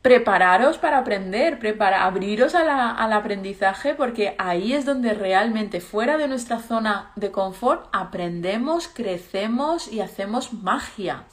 prepararos 0.03 0.79
para 0.79 0.99
aprender, 0.99 1.59
prepara, 1.59 2.05
abriros 2.05 2.55
al 2.55 3.13
aprendizaje 3.13 3.95
porque 3.95 4.35
ahí 4.39 4.73
es 4.73 4.85
donde 4.85 5.13
realmente 5.13 5.81
fuera 5.81 6.17
de 6.17 6.29
nuestra 6.29 6.59
zona 6.59 7.13
de 7.17 7.31
confort 7.31 7.87
aprendemos, 7.93 8.89
crecemos 8.89 9.93
y 9.93 10.01
hacemos 10.01 10.53
magia. 10.55 11.25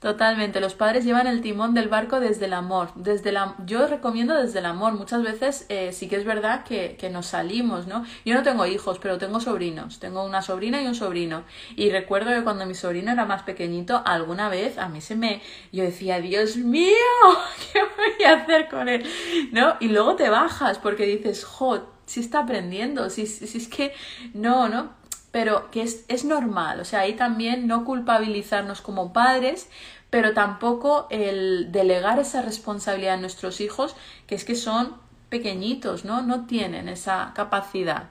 Totalmente, 0.00 0.60
los 0.60 0.74
padres 0.74 1.04
llevan 1.04 1.26
el 1.26 1.40
timón 1.40 1.74
del 1.74 1.88
barco 1.88 2.20
desde 2.20 2.46
el 2.46 2.52
amor, 2.52 2.90
desde 2.94 3.32
la, 3.32 3.56
yo 3.66 3.84
recomiendo 3.88 4.32
desde 4.40 4.60
el 4.60 4.66
amor, 4.66 4.92
muchas 4.92 5.24
veces 5.24 5.66
eh, 5.70 5.92
sí 5.92 6.08
que 6.08 6.14
es 6.14 6.24
verdad 6.24 6.62
que, 6.62 6.96
que, 6.96 7.10
nos 7.10 7.26
salimos, 7.26 7.88
¿no? 7.88 8.04
Yo 8.24 8.34
no 8.34 8.44
tengo 8.44 8.64
hijos, 8.64 9.00
pero 9.00 9.18
tengo 9.18 9.40
sobrinos, 9.40 9.98
tengo 9.98 10.22
una 10.22 10.40
sobrina 10.40 10.80
y 10.80 10.86
un 10.86 10.94
sobrino, 10.94 11.42
y 11.74 11.90
recuerdo 11.90 12.30
que 12.30 12.44
cuando 12.44 12.64
mi 12.64 12.74
sobrino 12.74 13.10
era 13.10 13.24
más 13.24 13.42
pequeñito, 13.42 14.00
alguna 14.04 14.48
vez 14.48 14.78
a 14.78 14.88
mí 14.88 15.00
se 15.00 15.16
me, 15.16 15.42
yo 15.72 15.82
decía, 15.82 16.20
Dios 16.20 16.56
mío, 16.58 16.94
¿qué 17.72 17.80
voy 17.80 18.24
a 18.24 18.34
hacer 18.34 18.68
con 18.68 18.88
él? 18.88 19.04
¿No? 19.50 19.78
Y 19.80 19.88
luego 19.88 20.14
te 20.14 20.28
bajas 20.28 20.78
porque 20.78 21.06
dices, 21.06 21.44
jo, 21.44 21.88
si 22.06 22.20
está 22.20 22.40
aprendiendo, 22.40 23.10
si, 23.10 23.26
si 23.26 23.58
es 23.58 23.66
que, 23.66 23.92
no, 24.32 24.68
¿no? 24.68 24.96
Pero 25.30 25.70
que 25.70 25.82
es, 25.82 26.04
es 26.08 26.24
normal, 26.24 26.80
o 26.80 26.84
sea, 26.84 27.00
ahí 27.00 27.14
también 27.14 27.66
no 27.66 27.84
culpabilizarnos 27.84 28.80
como 28.80 29.12
padres, 29.12 29.68
pero 30.10 30.32
tampoco 30.32 31.06
el 31.10 31.70
delegar 31.70 32.18
esa 32.18 32.42
responsabilidad 32.42 33.14
a 33.14 33.18
nuestros 33.18 33.60
hijos, 33.60 33.94
que 34.26 34.34
es 34.34 34.44
que 34.44 34.54
son 34.54 34.96
pequeñitos, 35.28 36.04
¿no? 36.04 36.22
No 36.22 36.46
tienen 36.46 36.88
esa 36.88 37.32
capacidad. 37.34 38.08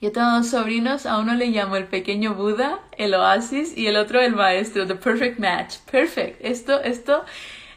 Yo 0.00 0.12
tengo 0.12 0.30
dos 0.30 0.48
sobrinos, 0.48 1.04
a 1.04 1.18
uno 1.18 1.34
le 1.34 1.48
llamo 1.48 1.76
el 1.76 1.86
pequeño 1.86 2.34
Buda, 2.34 2.80
el 2.96 3.12
oasis, 3.14 3.76
y 3.76 3.86
el 3.86 3.96
otro 3.96 4.20
el 4.20 4.34
maestro, 4.34 4.86
the 4.86 4.94
perfect 4.94 5.38
match. 5.38 5.76
Perfect. 5.90 6.42
Esto, 6.42 6.80
esto 6.80 7.24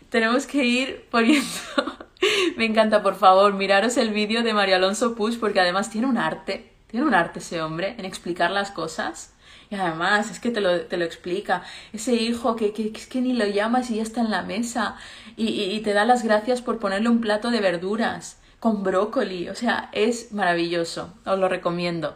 tenemos 0.09 0.45
que 0.45 0.63
ir 0.63 1.05
poniendo. 1.09 1.49
Me 2.55 2.65
encanta, 2.65 3.03
por 3.03 3.15
favor, 3.15 3.53
miraros 3.53 3.97
el 3.97 4.11
vídeo 4.11 4.43
de 4.43 4.53
María 4.53 4.77
Alonso 4.77 5.15
Push, 5.15 5.37
porque 5.37 5.59
además 5.59 5.89
tiene 5.89 6.07
un 6.07 6.17
arte 6.17 6.72
tiene 6.93 7.07
un 7.07 7.15
arte 7.15 7.39
ese 7.39 7.59
hombre 7.59 7.95
en 7.97 8.05
explicar 8.05 8.51
las 8.51 8.69
cosas. 8.69 9.33
Y 9.71 9.73
además, 9.73 10.29
es 10.29 10.39
que 10.39 10.51
te 10.51 10.61
lo, 10.61 10.81
te 10.81 10.97
lo 10.97 11.05
explica. 11.05 11.63
Ese 11.91 12.13
hijo 12.13 12.55
que, 12.55 12.71
que, 12.71 12.91
que, 12.91 13.19
ni 13.19 13.33
lo 13.33 13.47
llamas 13.47 13.89
y 13.89 13.95
ya 13.95 14.03
está 14.03 14.21
en 14.21 14.29
la 14.29 14.43
mesa. 14.43 14.95
Y, 15.35 15.47
y, 15.47 15.79
te 15.79 15.93
da 15.93 16.05
las 16.05 16.23
gracias 16.23 16.61
por 16.61 16.77
ponerle 16.77 17.09
un 17.09 17.19
plato 17.19 17.49
de 17.49 17.61
verduras 17.61 18.39
con 18.59 18.83
brócoli. 18.83 19.49
O 19.49 19.55
sea, 19.55 19.89
es 19.91 20.33
maravilloso. 20.33 21.11
Os 21.25 21.39
lo 21.39 21.49
recomiendo. 21.49 22.15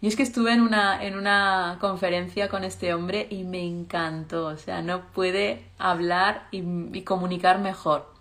Y 0.00 0.06
es 0.06 0.14
que 0.14 0.22
estuve 0.22 0.52
en 0.52 0.60
una, 0.60 1.02
en 1.02 1.18
una 1.18 1.78
conferencia 1.80 2.48
con 2.48 2.62
este 2.62 2.94
hombre 2.94 3.26
y 3.28 3.42
me 3.42 3.66
encantó. 3.66 4.46
O 4.46 4.56
sea, 4.56 4.82
no 4.82 5.10
puede 5.10 5.66
hablar 5.78 6.46
y 6.52 7.02
comunicar 7.02 7.58
mejor. 7.58 8.12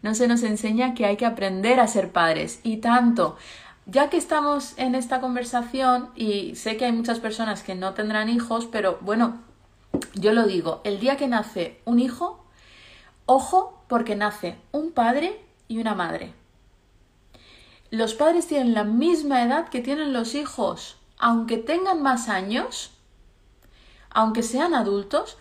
No 0.00 0.14
se 0.14 0.28
nos 0.28 0.42
enseña 0.42 0.92
que 0.92 1.06
hay 1.06 1.16
que 1.16 1.24
aprender 1.24 1.80
a 1.80 1.86
ser 1.86 2.12
padres. 2.12 2.60
Y 2.62 2.78
tanto 2.78 3.36
ya 3.86 4.08
que 4.08 4.16
estamos 4.16 4.74
en 4.78 4.94
esta 4.94 5.20
conversación 5.20 6.10
y 6.14 6.54
sé 6.56 6.76
que 6.76 6.86
hay 6.86 6.92
muchas 6.92 7.20
personas 7.20 7.62
que 7.62 7.74
no 7.74 7.94
tendrán 7.94 8.28
hijos, 8.28 8.66
pero 8.66 8.98
bueno, 9.02 9.42
yo 10.14 10.32
lo 10.32 10.46
digo, 10.46 10.80
el 10.84 11.00
día 11.00 11.16
que 11.16 11.28
nace 11.28 11.80
un 11.84 11.98
hijo, 11.98 12.44
ojo 13.26 13.82
porque 13.88 14.16
nace 14.16 14.56
un 14.72 14.92
padre 14.92 15.44
y 15.68 15.78
una 15.78 15.94
madre. 15.94 16.32
Los 17.90 18.14
padres 18.14 18.46
tienen 18.46 18.74
la 18.74 18.84
misma 18.84 19.42
edad 19.42 19.68
que 19.68 19.80
tienen 19.80 20.12
los 20.12 20.34
hijos, 20.34 20.96
aunque 21.18 21.58
tengan 21.58 22.02
más 22.02 22.28
años, 22.28 22.92
aunque 24.10 24.42
sean 24.42 24.74
adultos, 24.74 25.36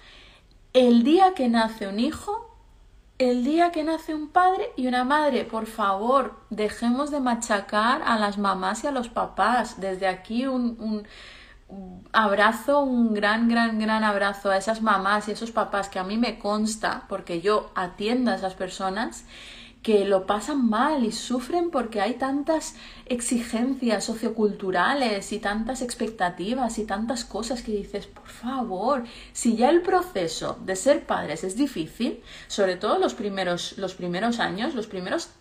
el 0.73 1.03
día 1.03 1.33
que 1.33 1.47
nace 1.47 1.87
un 1.87 1.99
hijo 1.99 2.52
el 3.19 3.43
día 3.43 3.71
que 3.71 3.83
nace 3.83 4.13
un 4.13 4.29
padre 4.29 4.71
y 4.75 4.87
una 4.87 5.03
madre. 5.03 5.45
Por 5.45 5.65
favor, 5.65 6.39
dejemos 6.49 7.11
de 7.11 7.19
machacar 7.19 8.01
a 8.03 8.17
las 8.17 8.37
mamás 8.37 8.83
y 8.83 8.87
a 8.87 8.91
los 8.91 9.09
papás. 9.09 9.79
Desde 9.79 10.07
aquí 10.07 10.47
un, 10.47 11.07
abrazo, 12.11 12.81
un 12.81 13.13
gran, 13.13 13.47
gran, 13.47 13.79
gran 13.79 14.03
abrazo 14.03 14.49
a 14.51 14.57
esas 14.57 14.81
mamás 14.81 15.27
y 15.27 15.31
a 15.31 15.33
esos 15.33 15.51
papás 15.51 15.89
que 15.89 15.99
a 15.99 16.03
mí 16.03 16.17
me 16.17 16.39
consta, 16.39 17.03
porque 17.07 17.41
yo 17.41 17.71
atiendo 17.75 18.31
a 18.31 18.35
esas 18.35 18.55
personas 18.55 19.25
que 19.83 20.05
lo 20.05 20.25
pasan 20.25 20.69
mal 20.69 21.03
y 21.03 21.11
sufren 21.11 21.69
porque 21.69 21.99
hay 21.99 22.13
tantas 22.13 22.75
exigencias 23.05 24.05
socioculturales 24.05 25.33
y 25.33 25.39
tantas 25.39 25.81
expectativas 25.81 26.79
y 26.79 26.85
tantas 26.85 27.25
cosas 27.25 27.61
que 27.61 27.73
dices, 27.73 28.07
por 28.07 28.29
favor, 28.29 29.03
si 29.33 29.57
ya 29.57 29.69
el 29.69 29.81
proceso 29.81 30.57
de 30.63 30.77
ser 30.77 31.05
padres 31.05 31.43
es 31.43 31.57
difícil, 31.57 32.23
sobre 32.47 32.77
todo 32.77 32.97
los 32.97 33.13
primeros, 33.13 33.77
los 33.77 33.93
primeros 33.93 34.39
años, 34.39 34.73
los 34.73 34.87
primeros 34.87 35.31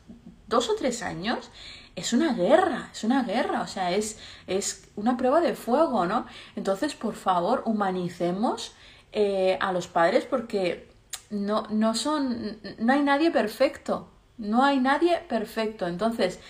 dos 0.48 0.68
o 0.68 0.74
tres 0.74 1.02
años, 1.02 1.50
es 1.94 2.12
una 2.12 2.34
guerra, 2.34 2.90
es 2.92 3.04
una 3.04 3.22
guerra, 3.22 3.62
o 3.62 3.68
sea, 3.68 3.92
es, 3.92 4.18
es 4.48 4.88
una 4.96 5.16
prueba 5.16 5.40
de 5.40 5.54
fuego, 5.54 6.04
¿no? 6.04 6.26
Entonces, 6.56 6.94
por 6.96 7.14
favor, 7.14 7.62
humanicemos 7.64 8.74
eh, 9.12 9.56
a 9.60 9.72
los 9.72 9.86
padres 9.86 10.24
porque 10.24 10.90
no, 11.30 11.64
no 11.70 11.94
son, 11.94 12.58
no 12.78 12.92
hay 12.92 13.02
nadie 13.02 13.30
perfecto, 13.30 14.11
no 14.38 14.64
hay 14.64 14.80
nadie 14.80 15.18
perfecto. 15.28 15.86
Entonces, 15.86 16.40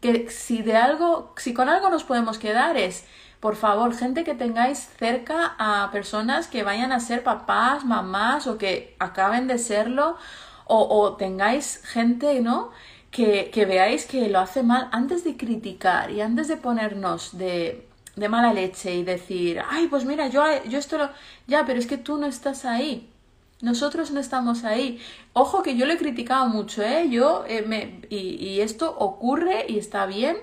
que 0.00 0.30
si 0.30 0.62
de 0.62 0.76
algo, 0.76 1.32
si 1.36 1.54
con 1.54 1.68
algo 1.68 1.90
nos 1.90 2.04
podemos 2.04 2.38
quedar 2.38 2.76
es, 2.76 3.04
por 3.40 3.56
favor, 3.56 3.94
gente 3.94 4.24
que 4.24 4.34
tengáis 4.34 4.78
cerca 4.98 5.54
a 5.58 5.90
personas 5.92 6.48
que 6.48 6.62
vayan 6.62 6.92
a 6.92 7.00
ser 7.00 7.22
papás, 7.22 7.84
mamás 7.84 8.46
o 8.46 8.56
que 8.58 8.96
acaben 8.98 9.46
de 9.48 9.58
serlo, 9.58 10.16
o, 10.66 11.14
tengáis 11.18 11.82
gente, 11.84 12.40
¿no? 12.40 12.70
Que, 13.10 13.50
que, 13.52 13.66
veáis 13.66 14.06
que 14.06 14.28
lo 14.30 14.40
hace 14.40 14.62
mal 14.62 14.88
antes 14.92 15.24
de 15.24 15.36
criticar 15.36 16.10
y 16.10 16.22
antes 16.22 16.48
de 16.48 16.56
ponernos 16.56 17.36
de, 17.36 17.86
de 18.16 18.28
mala 18.28 18.52
leche 18.52 18.94
y 18.94 19.04
decir, 19.04 19.60
ay, 19.68 19.88
pues 19.88 20.04
mira, 20.04 20.28
yo, 20.28 20.42
yo 20.64 20.78
esto 20.78 20.98
lo... 20.98 21.10
Ya, 21.46 21.64
pero 21.66 21.78
es 21.78 21.86
que 21.86 21.98
tú 21.98 22.16
no 22.18 22.26
estás 22.26 22.64
ahí. 22.64 23.10
Nosotros 23.62 24.10
no 24.10 24.20
estamos 24.20 24.64
ahí. 24.64 25.00
Ojo 25.32 25.62
que 25.62 25.76
yo 25.76 25.86
le 25.86 25.94
he 25.94 25.98
criticado 25.98 26.48
mucho, 26.48 26.82
¿eh? 26.82 27.08
Yo, 27.08 27.44
eh, 27.46 27.62
me, 27.66 28.00
y, 28.10 28.36
y 28.36 28.60
esto 28.60 28.94
ocurre 28.98 29.66
y 29.68 29.78
está 29.78 30.06
bien 30.06 30.36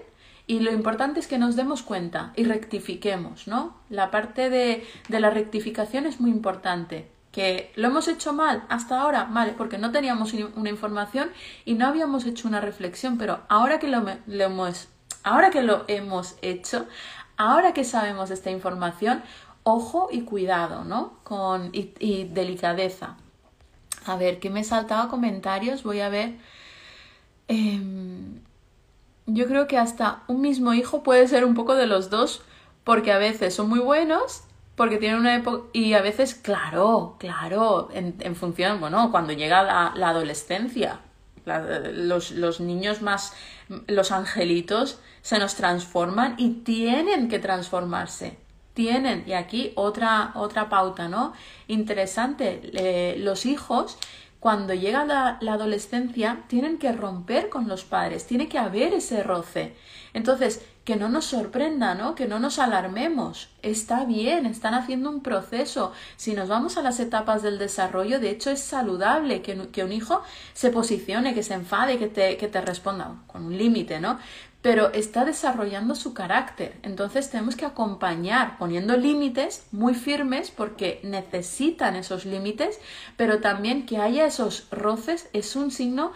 y 0.51 0.59
lo 0.59 0.73
importante 0.73 1.21
es 1.21 1.27
que 1.27 1.37
nos 1.37 1.55
demos 1.55 1.81
cuenta 1.81 2.33
y 2.35 2.43
rectifiquemos, 2.43 3.47
¿no? 3.47 3.77
La 3.89 4.11
parte 4.11 4.49
de, 4.49 4.85
de 5.07 5.19
la 5.21 5.29
rectificación 5.29 6.05
es 6.05 6.19
muy 6.19 6.29
importante. 6.29 7.09
Que 7.31 7.71
lo 7.77 7.87
hemos 7.87 8.09
hecho 8.09 8.33
mal 8.33 8.65
hasta 8.67 8.99
ahora, 8.99 9.29
vale, 9.31 9.53
porque 9.53 9.77
no 9.77 9.91
teníamos 9.91 10.33
una 10.33 10.69
información 10.69 11.29
y 11.63 11.75
no 11.75 11.87
habíamos 11.87 12.25
hecho 12.25 12.49
una 12.49 12.59
reflexión, 12.59 13.17
pero 13.17 13.39
ahora 13.47 13.79
que 13.79 13.87
lo, 13.87 14.05
hemos, 14.27 14.89
ahora 15.23 15.51
que 15.51 15.63
lo 15.63 15.85
hemos 15.87 16.35
hecho, 16.41 16.85
ahora 17.37 17.73
que 17.73 17.85
sabemos 17.85 18.31
esta 18.31 18.51
información, 18.51 19.23
ojo 19.63 20.09
y 20.11 20.21
cuidado, 20.21 20.83
¿no? 20.83 21.13
Con, 21.23 21.69
y, 21.73 22.23
delicadeza. 22.25 23.17
A 24.05 24.15
ver, 24.15 24.39
que 24.39 24.49
me 24.49 24.61
he 24.61 24.63
saltado 24.63 25.09
comentarios, 25.09 25.83
voy 25.83 25.99
a 26.01 26.09
ver. 26.09 26.35
Em, 27.47 28.39
yo 29.27 29.47
creo 29.47 29.67
que 29.67 29.77
hasta 29.77 30.23
un 30.27 30.41
mismo 30.41 30.73
hijo 30.73 31.03
puede 31.03 31.27
ser 31.27 31.45
un 31.45 31.53
poco 31.53 31.75
de 31.75 31.87
los 31.87 32.09
dos, 32.09 32.41
porque 32.83 33.11
a 33.11 33.17
veces 33.17 33.53
son 33.53 33.69
muy 33.69 33.79
buenos, 33.79 34.43
porque 34.75 34.97
tienen 34.97 35.19
una 35.19 35.35
época, 35.35 35.67
y 35.73 35.93
a 35.93 36.01
veces, 36.01 36.33
claro, 36.35 37.15
claro, 37.19 37.89
en, 37.93 38.35
función, 38.35 38.79
bueno, 38.79 39.11
cuando 39.11 39.33
llega 39.33 39.63
la, 39.63 40.09
adolescencia, 40.09 41.01
los 41.45 42.59
niños 42.59 43.01
más, 43.01 43.33
los 43.87 44.11
angelitos, 44.11 44.99
se 45.21 45.37
nos 45.37 45.55
transforman 45.55 46.35
y 46.37 46.63
tienen 46.63 47.29
que 47.29 47.39
transformarse 47.39 48.40
tienen, 48.73 49.23
y 49.27 49.33
aquí 49.33 49.73
otra, 49.75 50.31
otra 50.35 50.69
pauta, 50.69 51.07
¿no? 51.07 51.33
Interesante, 51.67 52.61
eh, 52.73 53.15
los 53.17 53.45
hijos 53.45 53.97
cuando 54.41 54.73
llega 54.73 55.05
la, 55.05 55.37
adolescencia, 55.53 56.45
tienen 56.47 56.79
que 56.79 56.91
romper 56.91 57.47
con 57.49 57.67
los 57.67 57.83
padres, 57.83 58.25
tiene 58.25 58.49
que 58.49 58.57
haber 58.57 58.91
ese 58.95 59.21
roce. 59.21 59.75
Entonces, 60.15 60.65
que 60.83 60.95
no 60.95 61.09
nos 61.09 61.25
sorprenda, 61.25 61.93
¿no? 61.93 62.15
Que 62.15 62.27
no 62.27 62.39
nos 62.39 62.57
alarmemos. 62.57 63.49
Está 63.61 64.03
bien, 64.03 64.47
están 64.47 64.73
haciendo 64.73 65.11
un 65.11 65.21
proceso. 65.21 65.91
Si 66.17 66.33
nos 66.33 66.49
vamos 66.49 66.75
a 66.77 66.81
las 66.81 66.99
etapas 66.99 67.43
del 67.43 67.59
desarrollo, 67.59 68.19
de 68.19 68.31
hecho 68.31 68.49
es 68.49 68.61
saludable 68.61 69.43
que, 69.43 69.55
que 69.67 69.83
un 69.83 69.91
hijo 69.91 70.23
se 70.53 70.71
posicione, 70.71 71.35
que 71.35 71.43
se 71.43 71.53
enfade, 71.53 71.99
que 71.99 72.07
te, 72.07 72.37
que 72.37 72.47
te 72.47 72.61
responda 72.61 73.17
con 73.27 73.45
un 73.45 73.55
límite, 73.55 73.99
¿no? 73.99 74.17
Pero 74.61 74.91
está 74.93 75.25
desarrollando 75.25 75.95
su 75.95 76.13
carácter. 76.13 76.77
Entonces 76.83 77.29
tenemos 77.29 77.55
que 77.55 77.65
acompañar 77.65 78.57
poniendo 78.57 78.95
límites 78.95 79.65
muy 79.71 79.95
firmes 79.95 80.51
porque 80.51 80.99
necesitan 81.03 81.95
esos 81.95 82.25
límites, 82.25 82.79
pero 83.17 83.39
también 83.39 83.85
que 83.85 83.97
haya 83.97 84.25
esos 84.25 84.67
roces 84.71 85.29
es 85.33 85.55
un 85.55 85.71
signo 85.71 86.11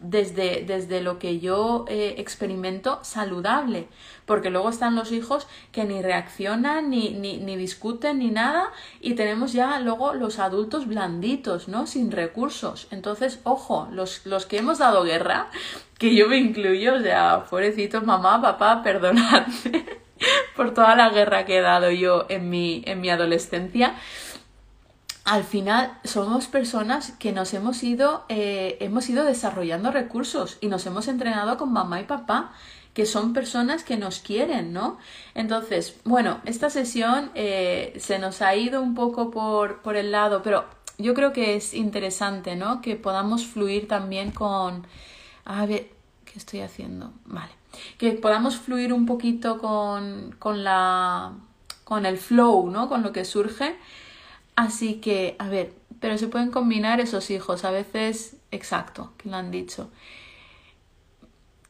desde, 0.00 0.64
desde 0.64 1.02
lo 1.02 1.18
que 1.18 1.40
yo 1.40 1.84
eh, 1.88 2.14
experimento 2.18 3.00
saludable, 3.02 3.88
porque 4.30 4.50
luego 4.50 4.70
están 4.70 4.94
los 4.94 5.10
hijos 5.10 5.48
que 5.72 5.82
ni 5.82 6.02
reaccionan, 6.02 6.88
ni, 6.88 7.08
ni, 7.14 7.38
ni, 7.38 7.56
discuten, 7.56 8.20
ni 8.20 8.30
nada, 8.30 8.70
y 9.00 9.14
tenemos 9.14 9.52
ya 9.52 9.80
luego 9.80 10.14
los 10.14 10.38
adultos 10.38 10.86
blanditos, 10.86 11.66
¿no? 11.66 11.88
Sin 11.88 12.12
recursos. 12.12 12.86
Entonces, 12.92 13.40
ojo, 13.42 13.88
los, 13.90 14.24
los 14.26 14.46
que 14.46 14.58
hemos 14.58 14.78
dado 14.78 15.02
guerra, 15.02 15.48
que 15.98 16.14
yo 16.14 16.28
me 16.28 16.36
incluyo, 16.36 16.94
o 16.94 17.00
sea, 17.00 17.44
pobrecitos, 17.50 18.04
mamá, 18.04 18.40
papá, 18.40 18.84
perdonadme 18.84 19.84
por 20.56 20.74
toda 20.74 20.94
la 20.94 21.10
guerra 21.10 21.44
que 21.44 21.58
he 21.58 21.60
dado 21.60 21.90
yo 21.90 22.26
en 22.28 22.50
mi, 22.50 22.84
en 22.86 23.00
mi 23.00 23.10
adolescencia 23.10 23.96
al 25.24 25.44
final 25.44 25.92
somos 26.02 26.48
personas 26.48 27.12
que 27.18 27.32
nos 27.32 27.52
hemos 27.52 27.82
ido, 27.82 28.24
eh, 28.28 28.78
hemos 28.80 29.08
ido 29.08 29.24
desarrollando 29.24 29.92
recursos 29.92 30.56
y 30.60 30.68
nos 30.68 30.86
hemos 30.86 31.08
entrenado 31.08 31.56
con 31.56 31.72
mamá 31.72 32.00
y 32.00 32.04
papá, 32.04 32.52
que 32.94 33.06
son 33.06 33.32
personas 33.32 33.84
que 33.84 33.96
nos 33.96 34.20
quieren, 34.20 34.72
¿no? 34.72 34.98
Entonces, 35.34 35.96
bueno, 36.04 36.40
esta 36.44 36.70
sesión 36.70 37.30
eh, 37.34 37.96
se 37.98 38.18
nos 38.18 38.42
ha 38.42 38.54
ido 38.56 38.82
un 38.82 38.94
poco 38.94 39.30
por, 39.30 39.80
por 39.82 39.96
el 39.96 40.12
lado, 40.12 40.42
pero 40.42 40.64
yo 40.98 41.14
creo 41.14 41.32
que 41.32 41.56
es 41.56 41.72
interesante, 41.74 42.56
¿no? 42.56 42.80
Que 42.80 42.96
podamos 42.96 43.46
fluir 43.46 43.88
también 43.88 44.32
con... 44.32 44.86
A 45.44 45.66
ver, 45.66 45.90
¿qué 46.24 46.38
estoy 46.38 46.60
haciendo? 46.60 47.12
Vale. 47.24 47.52
Que 47.96 48.12
podamos 48.12 48.56
fluir 48.56 48.92
un 48.92 49.06
poquito 49.06 49.58
con, 49.58 50.34
con 50.38 50.64
la... 50.64 51.32
con 51.84 52.06
el 52.06 52.18
flow, 52.18 52.70
¿no? 52.70 52.88
Con 52.88 53.02
lo 53.02 53.12
que 53.12 53.24
surge 53.24 53.76
Así 54.60 54.96
que, 54.96 55.36
a 55.38 55.48
ver, 55.48 55.72
pero 56.00 56.18
se 56.18 56.28
pueden 56.28 56.50
combinar 56.50 57.00
esos 57.00 57.30
hijos, 57.30 57.64
a 57.64 57.70
veces, 57.70 58.36
exacto, 58.50 59.14
que 59.16 59.30
lo 59.30 59.36
han 59.36 59.50
dicho. 59.50 59.88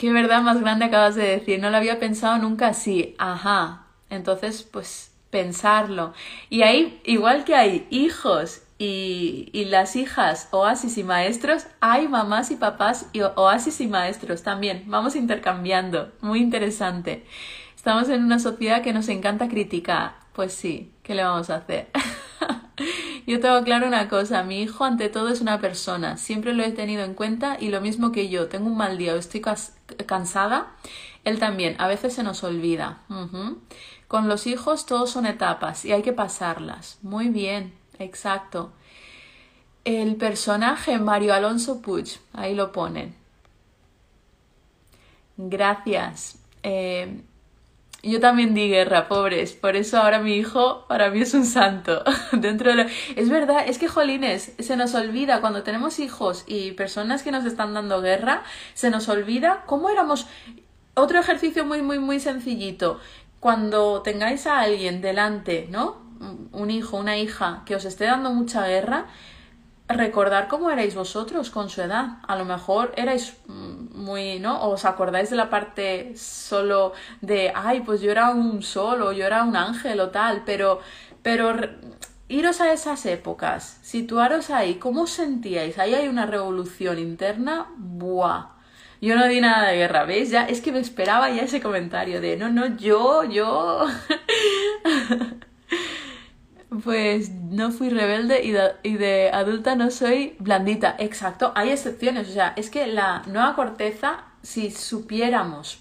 Qué 0.00 0.14
verdad 0.14 0.40
más 0.40 0.58
grande 0.62 0.86
acabas 0.86 1.14
de 1.14 1.26
decir, 1.26 1.60
no 1.60 1.68
lo 1.68 1.76
había 1.76 1.98
pensado 1.98 2.38
nunca 2.38 2.68
así, 2.68 3.14
ajá. 3.18 3.84
Entonces, 4.08 4.62
pues 4.62 5.12
pensarlo. 5.28 6.14
Y 6.48 6.62
ahí, 6.62 7.02
igual 7.04 7.44
que 7.44 7.54
hay 7.54 7.86
hijos 7.90 8.62
y, 8.78 9.50
y, 9.52 9.66
las 9.66 9.96
hijas, 9.96 10.48
oasis 10.52 10.96
y 10.96 11.04
maestros, 11.04 11.66
hay 11.82 12.08
mamás 12.08 12.50
y 12.50 12.56
papás 12.56 13.10
y 13.12 13.20
oasis 13.20 13.82
y 13.82 13.88
maestros 13.88 14.42
también. 14.42 14.84
Vamos 14.86 15.16
intercambiando. 15.16 16.10
Muy 16.22 16.40
interesante. 16.40 17.26
Estamos 17.76 18.08
en 18.08 18.24
una 18.24 18.38
sociedad 18.38 18.80
que 18.80 18.94
nos 18.94 19.06
encanta 19.10 19.48
criticar. 19.48 20.14
Pues 20.32 20.54
sí, 20.54 20.94
¿qué 21.02 21.14
le 21.14 21.24
vamos 21.24 21.50
a 21.50 21.56
hacer? 21.56 21.90
yo 23.30 23.38
tengo 23.38 23.62
claro 23.62 23.86
una 23.86 24.08
cosa, 24.08 24.42
mi 24.42 24.60
hijo 24.60 24.84
ante 24.84 25.08
todo 25.08 25.28
es 25.28 25.40
una 25.40 25.60
persona, 25.60 26.16
siempre 26.16 26.52
lo 26.52 26.64
he 26.64 26.72
tenido 26.72 27.04
en 27.04 27.14
cuenta 27.14 27.56
y 27.60 27.68
lo 27.68 27.80
mismo 27.80 28.10
que 28.10 28.28
yo, 28.28 28.48
tengo 28.48 28.66
un 28.66 28.76
mal 28.76 28.98
día 28.98 29.14
o 29.14 29.18
estoy 29.18 29.40
cansada, 30.04 30.72
él 31.22 31.38
también, 31.38 31.76
a 31.78 31.86
veces 31.86 32.12
se 32.12 32.24
nos 32.24 32.42
olvida. 32.42 33.02
Con 34.08 34.28
los 34.28 34.48
hijos 34.48 34.84
todos 34.84 35.10
son 35.10 35.26
etapas 35.26 35.84
y 35.84 35.92
hay 35.92 36.02
que 36.02 36.12
pasarlas. 36.12 36.98
Muy 37.02 37.28
bien, 37.28 37.72
exacto. 38.00 38.72
El 39.84 40.16
personaje 40.16 40.98
Mario 40.98 41.32
Alonso 41.32 41.80
Puig, 41.80 42.18
ahí 42.32 42.56
lo 42.56 42.72
ponen. 42.72 43.14
Gracias. 45.36 46.38
Eh, 46.64 47.22
yo 48.02 48.20
también 48.20 48.54
di 48.54 48.68
guerra, 48.68 49.08
pobres. 49.08 49.52
Por 49.52 49.76
eso 49.76 49.98
ahora 49.98 50.20
mi 50.20 50.34
hijo 50.34 50.86
para 50.88 51.10
mí 51.10 51.20
es 51.20 51.34
un 51.34 51.44
santo. 51.44 52.02
Dentro 52.32 52.74
de 52.74 52.86
Es 53.16 53.28
verdad, 53.28 53.64
es 53.66 53.78
que 53.78 53.88
jolines, 53.88 54.52
se 54.58 54.76
nos 54.76 54.94
olvida 54.94 55.40
cuando 55.40 55.62
tenemos 55.62 55.98
hijos 55.98 56.44
y 56.46 56.72
personas 56.72 57.22
que 57.22 57.30
nos 57.30 57.44
están 57.44 57.74
dando 57.74 58.00
guerra, 58.00 58.42
se 58.74 58.90
nos 58.90 59.08
olvida 59.08 59.64
cómo 59.66 59.90
éramos. 59.90 60.26
Otro 60.94 61.20
ejercicio 61.20 61.64
muy, 61.64 61.82
muy, 61.82 61.98
muy 61.98 62.20
sencillito. 62.20 63.00
Cuando 63.38 64.02
tengáis 64.02 64.46
a 64.46 64.60
alguien 64.60 65.00
delante, 65.00 65.68
¿no? 65.70 65.98
Un 66.52 66.70
hijo, 66.70 66.96
una 66.98 67.16
hija 67.16 67.62
que 67.64 67.74
os 67.74 67.84
esté 67.84 68.04
dando 68.04 68.30
mucha 68.30 68.66
guerra, 68.66 69.06
recordar 69.94 70.48
cómo 70.48 70.70
erais 70.70 70.94
vosotros 70.94 71.50
con 71.50 71.68
su 71.68 71.82
edad. 71.82 72.18
A 72.26 72.36
lo 72.36 72.44
mejor 72.44 72.92
erais 72.96 73.36
muy, 73.46 74.38
¿no? 74.38 74.68
os 74.68 74.84
acordáis 74.84 75.30
de 75.30 75.36
la 75.36 75.50
parte 75.50 76.16
solo 76.16 76.92
de, 77.20 77.52
ay, 77.54 77.80
pues 77.80 78.00
yo 78.00 78.10
era 78.10 78.30
un 78.30 78.62
sol 78.62 79.02
o 79.02 79.12
yo 79.12 79.26
era 79.26 79.44
un 79.44 79.56
ángel 79.56 80.00
o 80.00 80.10
tal, 80.10 80.42
pero, 80.44 80.80
pero 81.22 81.52
iros 82.28 82.60
a 82.60 82.72
esas 82.72 83.04
épocas, 83.06 83.78
situaros 83.82 84.50
ahí, 84.50 84.76
¿cómo 84.76 85.02
os 85.02 85.10
sentíais? 85.10 85.78
Ahí 85.78 85.94
hay 85.94 86.08
una 86.08 86.26
revolución 86.26 86.98
interna, 86.98 87.66
¡buah! 87.76 88.60
Yo 89.00 89.16
no 89.16 89.26
di 89.28 89.40
nada 89.40 89.68
de 89.68 89.76
guerra, 89.78 90.04
¿veis? 90.04 90.30
Ya 90.30 90.44
es 90.44 90.60
que 90.60 90.72
me 90.72 90.80
esperaba 90.80 91.30
ya 91.30 91.42
ese 91.42 91.60
comentario 91.60 92.20
de, 92.20 92.36
no, 92.36 92.50
no, 92.50 92.76
yo, 92.76 93.24
yo. 93.24 93.86
Pues 96.84 97.30
no 97.30 97.72
fui 97.72 97.88
rebelde 97.88 98.44
y 98.44 98.92
de, 98.94 99.30
adulta 99.32 99.74
no 99.74 99.90
soy 99.90 100.36
blandita. 100.38 100.94
Exacto, 100.98 101.52
hay 101.56 101.70
excepciones. 101.70 102.28
O 102.28 102.32
sea, 102.32 102.52
es 102.56 102.70
que 102.70 102.86
la 102.86 103.22
nueva 103.26 103.56
corteza, 103.56 104.24
si 104.42 104.70
supiéramos 104.70 105.80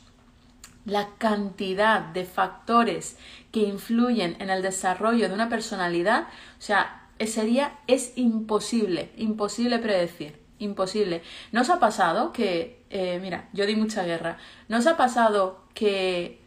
la 0.86 1.10
cantidad 1.20 2.02
de 2.02 2.26
factores 2.26 3.18
que 3.52 3.60
influyen 3.60 4.36
en 4.40 4.50
el 4.50 4.64
desarrollo 4.64 5.28
de 5.28 5.36
una 5.36 5.48
personalidad, 5.48 6.24
o 6.58 6.62
sea, 6.62 7.08
sería, 7.28 7.74
es 7.86 8.14
imposible, 8.16 9.12
imposible 9.16 9.78
predecir, 9.78 10.42
imposible. 10.58 11.22
¿No 11.52 11.62
os 11.62 11.70
ha 11.70 11.80
pasado 11.80 12.34
que, 12.34 12.84
eh, 12.90 13.20
mira, 13.22 13.48
yo 13.54 13.68
di 13.68 13.76
mucha 13.76 14.04
guerra, 14.04 14.38
¿no 14.68 14.78
os 14.78 14.88
ha 14.88 14.98
pasado 14.98 15.66
que 15.76 16.39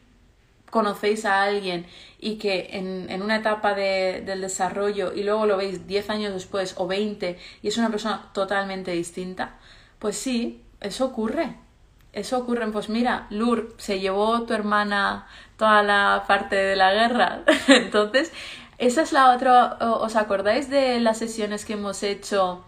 conocéis 0.73 1.27
a 1.27 1.43
alguien 1.43 1.85
y 2.18 2.39
que 2.39 2.70
en, 2.73 3.11
en 3.11 3.23
una 3.23 3.37
etapa 3.37 3.75
de, 3.75 4.23
del 4.25 4.41
desarrollo 4.41 5.12
y 5.12 5.23
luego 5.23 5.45
lo 5.45 5.59
veis 5.59 5.87
10 5.87 6.09
años 6.09 6.33
después 6.33 6.75
o 6.79 6.87
20 6.87 7.39
y 7.61 7.68
es 7.68 7.77
una 7.77 7.91
persona 7.91 8.31
totalmente 8.33 8.91
distinta, 8.93 9.59
pues 9.99 10.16
sí, 10.16 10.62
eso 10.81 11.05
ocurre. 11.05 11.57
Eso 12.14 12.39
ocurre, 12.39 12.66
pues 12.68 12.89
mira, 12.89 13.27
Lur, 13.31 13.75
se 13.77 14.01
llevó 14.01 14.43
tu 14.43 14.55
hermana 14.55 15.27
toda 15.59 15.83
la 15.83 16.25
parte 16.27 16.57
de 16.57 16.77
la 16.77 16.93
guerra. 16.93 17.43
Entonces, 17.68 18.33
esa 18.79 19.03
es 19.03 19.12
la 19.12 19.35
otra, 19.35 19.77
¿os 19.81 20.16
acordáis 20.16 20.70
de 20.70 21.01
las 21.01 21.18
sesiones 21.18 21.66
que 21.66 21.75
hemos 21.75 22.03
hecho 22.03 22.64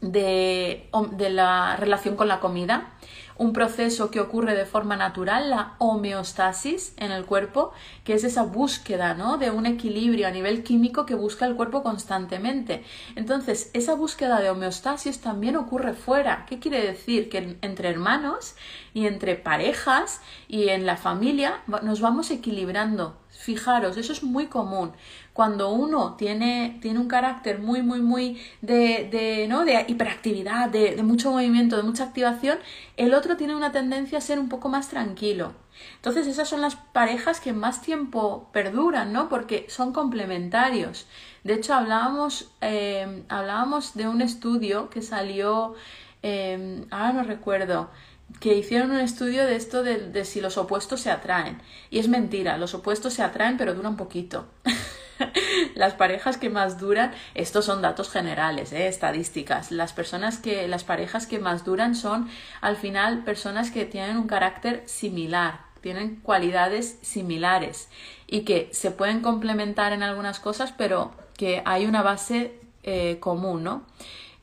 de, 0.00 0.88
de 1.12 1.30
la 1.30 1.76
relación 1.76 2.14
con 2.14 2.28
la 2.28 2.38
comida? 2.38 2.92
Un 3.38 3.52
proceso 3.52 4.10
que 4.10 4.20
ocurre 4.20 4.54
de 4.54 4.64
forma 4.64 4.96
natural, 4.96 5.50
la 5.50 5.74
homeostasis 5.78 6.94
en 6.96 7.12
el 7.12 7.24
cuerpo, 7.24 7.72
que 8.04 8.14
es 8.14 8.24
esa 8.24 8.42
búsqueda 8.42 9.14
¿no? 9.14 9.36
de 9.36 9.50
un 9.50 9.66
equilibrio 9.66 10.26
a 10.26 10.30
nivel 10.30 10.62
químico 10.62 11.06
que 11.06 11.14
busca 11.14 11.46
el 11.46 11.56
cuerpo 11.56 11.82
constantemente. 11.82 12.84
Entonces, 13.14 13.70
esa 13.74 13.94
búsqueda 13.94 14.40
de 14.40 14.50
homeostasis 14.50 15.20
también 15.20 15.56
ocurre 15.56 15.94
fuera. 15.94 16.46
¿Qué 16.48 16.58
quiere 16.58 16.80
decir? 16.80 17.28
Que 17.28 17.58
entre 17.60 17.90
hermanos 17.90 18.54
y 18.94 19.06
entre 19.06 19.34
parejas 19.34 20.20
y 20.48 20.68
en 20.68 20.86
la 20.86 20.96
familia 20.96 21.62
nos 21.82 22.00
vamos 22.00 22.30
equilibrando. 22.30 23.16
Fijaros, 23.38 23.96
eso 23.96 24.12
es 24.12 24.22
muy 24.22 24.46
común 24.46 24.92
cuando 25.36 25.68
uno 25.68 26.14
tiene, 26.16 26.78
tiene 26.80 26.98
un 26.98 27.08
carácter 27.08 27.58
muy, 27.58 27.82
muy, 27.82 28.00
muy 28.00 28.40
de, 28.62 29.06
de, 29.10 29.46
¿no? 29.48 29.66
de 29.66 29.84
hiperactividad, 29.86 30.70
de, 30.70 31.02
mucho 31.02 31.30
movimiento, 31.30 31.76
de 31.76 31.82
mucha 31.82 32.04
activación, 32.04 32.58
el 32.96 33.12
otro 33.12 33.36
tiene 33.36 33.54
una 33.54 33.70
tendencia 33.70 34.16
a 34.16 34.22
ser 34.22 34.38
un 34.38 34.48
poco 34.48 34.70
más 34.70 34.88
tranquilo. 34.88 35.52
Entonces 35.96 36.26
esas 36.26 36.48
son 36.48 36.62
las 36.62 36.76
parejas 36.76 37.38
que 37.38 37.52
más 37.52 37.82
tiempo 37.82 38.48
perduran, 38.50 39.12
¿no? 39.12 39.28
Porque 39.28 39.66
son 39.68 39.92
complementarios. 39.92 41.06
De 41.44 41.52
hecho, 41.52 41.74
hablábamos, 41.74 42.50
eh, 42.62 43.24
de 43.94 44.08
un 44.08 44.22
estudio 44.22 44.88
que 44.88 45.02
salió, 45.02 45.74
eh, 46.22 46.86
ahora 46.90 47.12
no 47.12 47.22
recuerdo, 47.24 47.90
que 48.40 48.54
hicieron 48.54 48.90
un 48.90 49.00
estudio 49.00 49.46
de 49.46 49.56
esto 49.56 49.82
de, 49.82 50.10
de, 50.10 50.24
si 50.24 50.40
los 50.40 50.58
opuestos 50.58 51.00
se 51.00 51.10
atraen. 51.10 51.60
Y 51.90 51.98
es 51.98 52.08
mentira, 52.08 52.58
los 52.58 52.74
opuestos 52.74 53.14
se 53.14 53.22
atraen 53.22 53.56
pero 53.56 53.74
duran 53.74 53.96
poquito. 53.96 54.46
las 55.74 55.94
parejas 55.94 56.36
que 56.36 56.50
más 56.50 56.78
duran, 56.78 57.12
estos 57.34 57.64
son 57.64 57.82
datos 57.82 58.10
generales, 58.10 58.72
¿eh? 58.72 58.88
estadísticas. 58.88 59.70
Las 59.70 59.92
personas 59.92 60.38
que, 60.38 60.68
las 60.68 60.84
parejas 60.84 61.26
que 61.26 61.38
más 61.38 61.64
duran 61.64 61.94
son 61.94 62.28
al 62.60 62.76
final 62.76 63.24
personas 63.24 63.70
que 63.70 63.84
tienen 63.84 64.16
un 64.16 64.26
carácter 64.26 64.82
similar, 64.86 65.60
tienen 65.80 66.16
cualidades 66.16 66.98
similares 67.02 67.88
y 68.26 68.40
que 68.40 68.68
se 68.72 68.90
pueden 68.90 69.20
complementar 69.20 69.92
en 69.92 70.02
algunas 70.02 70.40
cosas, 70.40 70.72
pero 70.76 71.12
que 71.36 71.62
hay 71.64 71.86
una 71.86 72.02
base 72.02 72.58
eh, 72.82 73.18
común, 73.20 73.62
¿no? 73.62 73.84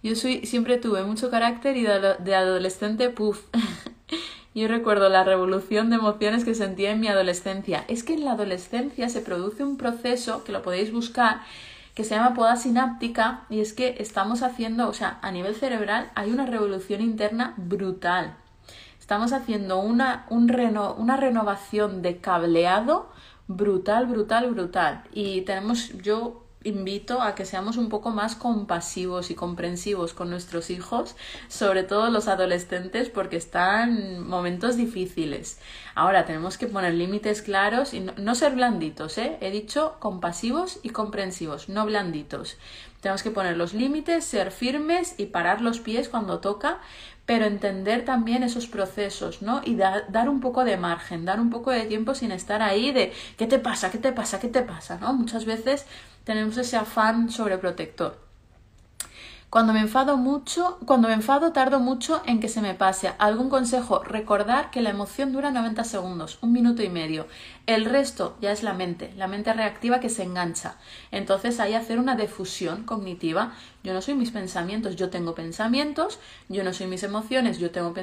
Yo 0.03 0.17
soy, 0.17 0.45
siempre 0.45 0.77
tuve 0.77 1.03
mucho 1.03 1.31
carácter 1.31 1.77
y 1.77 1.83
de, 1.83 2.35
adolescente, 2.35 3.09
puff. 3.09 3.45
Yo 4.53 4.67
recuerdo 4.67 5.07
la 5.07 5.23
revolución 5.23 5.89
de 5.89 5.95
emociones 5.95 6.43
que 6.43 6.55
sentía 6.55 6.91
en 6.91 6.99
mi 6.99 7.07
adolescencia. 7.07 7.85
Es 7.87 8.03
que 8.03 8.13
en 8.13 8.25
la 8.25 8.33
adolescencia 8.33 9.07
se 9.07 9.21
produce 9.21 9.63
un 9.63 9.77
proceso, 9.77 10.43
que 10.43 10.51
lo 10.51 10.61
podéis 10.61 10.91
buscar, 10.91 11.41
que 11.95 12.03
se 12.03 12.15
llama 12.15 12.33
poda 12.33 12.57
sináptica, 12.57 13.45
y 13.49 13.61
es 13.61 13.71
que 13.71 13.95
estamos 13.99 14.43
haciendo, 14.43 14.89
o 14.89 14.93
sea, 14.93 15.19
a 15.21 15.31
nivel 15.31 15.55
cerebral 15.55 16.11
hay 16.15 16.31
una 16.31 16.45
revolución 16.45 16.99
interna 16.99 17.53
brutal. 17.55 18.35
Estamos 18.99 19.31
haciendo 19.31 19.79
una, 19.79 20.25
un 20.29 20.49
reno, 20.49 20.95
una 20.95 21.15
renovación 21.15 22.01
de 22.01 22.17
cableado 22.17 23.09
brutal, 23.47 24.05
brutal, 24.07 24.51
brutal. 24.51 25.03
Y 25.13 25.41
tenemos, 25.41 25.93
yo 26.01 26.42
invito 26.63 27.21
a 27.21 27.35
que 27.35 27.45
seamos 27.45 27.77
un 27.77 27.89
poco 27.89 28.11
más 28.11 28.35
compasivos 28.35 29.31
y 29.31 29.35
comprensivos 29.35 30.13
con 30.13 30.29
nuestros 30.29 30.69
hijos, 30.69 31.15
sobre 31.47 31.83
todo 31.83 32.09
los 32.09 32.27
adolescentes, 32.27 33.09
porque 33.09 33.37
están 33.37 33.97
en 33.97 34.27
momentos 34.27 34.77
difíciles. 34.77 35.59
Ahora 35.95 36.25
tenemos 36.25 36.57
que 36.57 36.67
poner 36.67 36.93
límites 36.93 37.41
claros 37.41 37.93
y 37.93 37.99
no, 37.99 38.35
ser 38.35 38.55
blanditos, 38.55 39.17
¿eh? 39.17 39.37
He 39.41 39.51
dicho 39.51 39.95
compasivos 39.99 40.79
y 40.83 40.89
comprensivos, 40.89 41.69
no 41.69 41.85
blanditos. 41.85 42.57
Tenemos 43.01 43.21
que 43.21 43.31
poner 43.31 43.57
los 43.57 43.73
límites, 43.73 44.23
ser 44.23 44.51
firmes 44.51 45.15
y 45.17 45.25
parar 45.25 45.59
los 45.61 45.81
pies 45.81 46.07
cuando 46.07 46.39
toca, 46.39 46.79
pero 47.25 47.45
entender 47.45 48.03
también 48.03 48.43
esos 48.43 48.67
procesos, 48.67 49.41
¿no? 49.41 49.61
Y 49.63 49.75
dar 49.75 50.29
un 50.29 50.41
poco 50.41 50.65
de 50.65 50.77
margen, 50.77 51.25
dar 51.25 51.39
un 51.39 51.49
poco 51.49 51.71
de 51.71 51.85
tiempo 51.85 52.15
sin 52.15 52.31
estar 52.31 52.61
ahí 52.61 52.91
de 52.91 53.13
¿qué 53.37 53.47
te 53.47 53.59
pasa? 53.59 53.91
¿qué 53.91 53.97
te 53.97 54.11
pasa? 54.11 54.39
¿qué 54.39 54.49
te 54.49 54.61
pasa? 54.61 54.97
¿no? 54.97 55.13
Muchas 55.13 55.45
veces 55.45 55.85
tenemos 56.25 56.57
ese 56.57 56.75
afán 56.77 57.29
sobreprotector. 57.29 58.23
Cuando 59.53 59.71
me 59.71 59.81
enfado 59.81 60.17
mucho, 60.17 60.79
cuando 60.87 61.07
me 61.07 61.13
enfado 61.13 61.51
tardo 61.51 61.79
mucho 61.79 62.23
en 62.25 62.39
que 62.39 62.49
se 62.49 62.59
me 62.59 62.73
pase. 62.73 63.13
Algún 63.19 63.49
consejo, 63.49 63.99
recordar 64.03 64.71
que 64.71 64.81
la 64.81 64.89
emoción 64.89 65.31
dura 65.31 65.51
90 65.51 65.83
segundos, 65.83 66.39
un 66.41 66.51
minuto 66.51 66.81
y 66.81 66.89
medio. 66.89 67.27
El 67.65 67.85
resto 67.85 68.35
ya 68.41 68.51
es 68.51 68.61
la 68.61 68.73
mente, 68.73 69.13
la 69.15 69.27
mente 69.27 69.53
reactiva 69.53 70.01
que 70.01 70.09
se 70.09 70.23
engancha. 70.23 70.75
Entonces 71.11 71.61
hay 71.61 71.75
hacer 71.75 71.97
una 71.97 72.17
defusión 72.17 72.83
cognitiva. 72.83 73.53
Yo 73.83 73.93
no 73.93 74.01
soy 74.01 74.15
mis 74.15 74.31
pensamientos, 74.31 74.97
yo 74.97 75.09
tengo 75.09 75.33
pensamientos, 75.33 76.19
yo 76.49 76.65
no 76.65 76.73
soy 76.73 76.87
mis 76.87 77.03
emociones, 77.03 77.59
yo 77.59 77.71
tengo, 77.71 77.93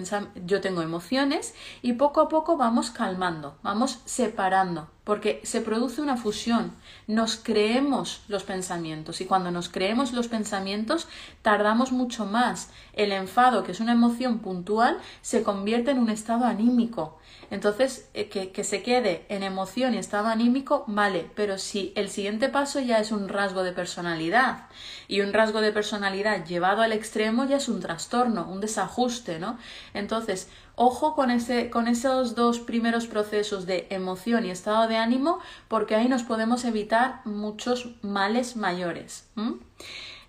yo 0.46 0.62
tengo 0.62 0.80
emociones 0.80 1.54
y 1.82 1.92
poco 1.92 2.22
a 2.22 2.28
poco 2.30 2.56
vamos 2.56 2.90
calmando, 2.90 3.58
vamos 3.62 4.00
separando 4.06 4.88
porque 5.04 5.40
se 5.42 5.61
produce 5.61 6.00
una 6.00 6.16
fusión. 6.16 6.72
Nos 7.06 7.36
creemos 7.36 8.22
los 8.28 8.44
pensamientos 8.44 9.20
y 9.20 9.24
cuando 9.24 9.50
nos 9.50 9.68
creemos 9.68 10.12
los 10.12 10.28
pensamientos 10.28 11.08
tardamos 11.42 11.90
mucho 11.90 12.26
más. 12.26 12.70
El 12.92 13.11
enfado, 13.12 13.64
que 13.64 13.72
es 13.72 13.80
una 13.80 13.92
emoción 13.92 14.38
puntual, 14.38 14.98
se 15.20 15.42
convierte 15.42 15.90
en 15.90 15.98
un 15.98 16.11
estado 16.11 16.44
anímico. 16.44 17.18
Entonces, 17.51 18.09
eh, 18.14 18.28
que, 18.28 18.64
se 18.64 18.82
quede 18.82 19.26
en 19.28 19.42
emoción 19.42 19.94
y 19.94 19.98
estado 19.98 20.28
anímico, 20.28 20.84
vale, 20.86 21.30
pero 21.34 21.59
si 21.59 21.92
el 21.96 22.09
siguiente 22.09 22.48
paso 22.48 22.80
ya 22.80 22.98
es 22.98 23.11
un 23.11 23.28
rasgo 23.28 23.62
de 23.62 23.72
personalidad 23.72 24.68
y 25.09 25.20
un 25.20 25.32
rasgo 25.32 25.61
de 25.61 25.72
personalidad 25.72 26.44
llevado 26.46 26.82
al 26.82 26.92
extremo 26.92 27.44
ya 27.44 27.57
es 27.57 27.68
un 27.68 27.80
trastorno, 27.80 28.48
un 28.48 28.61
desajuste, 28.61 29.38
¿no? 29.38 29.59
Entonces, 29.94 30.48
Ojo 30.82 31.14
con, 31.14 31.30
ese, 31.30 31.68
con 31.68 31.88
esos 31.88 32.34
dos 32.34 32.59
primeros 32.59 33.07
procesos 33.07 33.66
de 33.66 33.86
emoción 33.90 34.46
y 34.46 34.51
estado 34.51 34.88
de 34.88 34.96
ánimo, 34.96 35.38
porque 35.68 35.94
ahí 35.94 36.09
nos 36.09 36.22
podemos 36.22 36.64
evitar 36.64 37.20
muchos 37.26 37.96
males 38.01 38.57
mayores. 38.57 39.28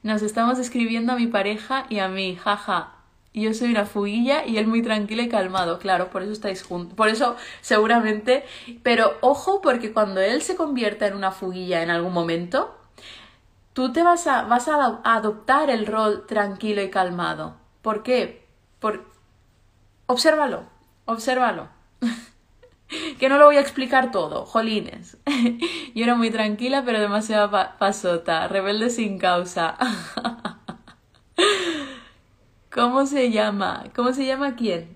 Nos 0.03 0.21
estamos 0.21 0.59
escribiendo 0.59 1.13
a 1.13 1.15
mi 1.15 1.27
pareja 1.27 1.85
y 1.87 1.99
a 1.99 2.09
mí, 2.09 2.35
jaja. 2.35 3.00
Yo 3.33 3.53
soy 3.53 3.71
una 3.71 3.85
fuguilla 3.85 4.45
y 4.45 4.57
él 4.57 4.67
muy 4.67 4.81
tranquilo 4.81 5.21
y 5.21 5.29
calmado, 5.29 5.79
claro, 5.79 6.09
por 6.09 6.21
eso 6.21 6.33
estáis 6.33 6.63
juntos. 6.63 6.95
Por 6.95 7.07
eso, 7.07 7.37
seguramente. 7.61 8.43
Pero 8.83 9.17
ojo, 9.21 9.61
porque 9.61 9.93
cuando 9.93 10.19
él 10.19 10.41
se 10.41 10.55
convierta 10.55 11.07
en 11.07 11.15
una 11.15 11.31
fuguilla 11.31 11.81
en 11.81 11.89
algún 11.89 12.13
momento, 12.13 12.75
tú 13.73 13.93
te 13.93 14.03
vas 14.03 14.27
a, 14.27 14.43
vas 14.43 14.67
a 14.67 14.99
adoptar 15.03 15.69
el 15.69 15.85
rol 15.85 16.25
tranquilo 16.27 16.81
y 16.81 16.89
calmado. 16.89 17.55
¿Por 17.81 18.03
qué? 18.03 18.45
Por, 18.79 19.11
Obsérvalo, 20.11 20.63
obsérvalo. 21.05 21.69
que 23.17 23.29
no 23.29 23.37
lo 23.37 23.45
voy 23.45 23.55
a 23.55 23.61
explicar 23.61 24.11
todo, 24.11 24.45
jolines. 24.45 25.15
Yo 25.95 26.03
era 26.03 26.15
muy 26.15 26.29
tranquila, 26.29 26.83
pero 26.85 26.99
demasiado 26.99 27.49
pasota, 27.79 28.49
rebelde 28.49 28.89
sin 28.89 29.17
causa. 29.17 29.77
¿Cómo 32.71 33.05
se 33.05 33.31
llama? 33.31 33.83
¿Cómo 33.93 34.13
se 34.13 34.25
llama 34.25 34.55
quién? 34.55 34.95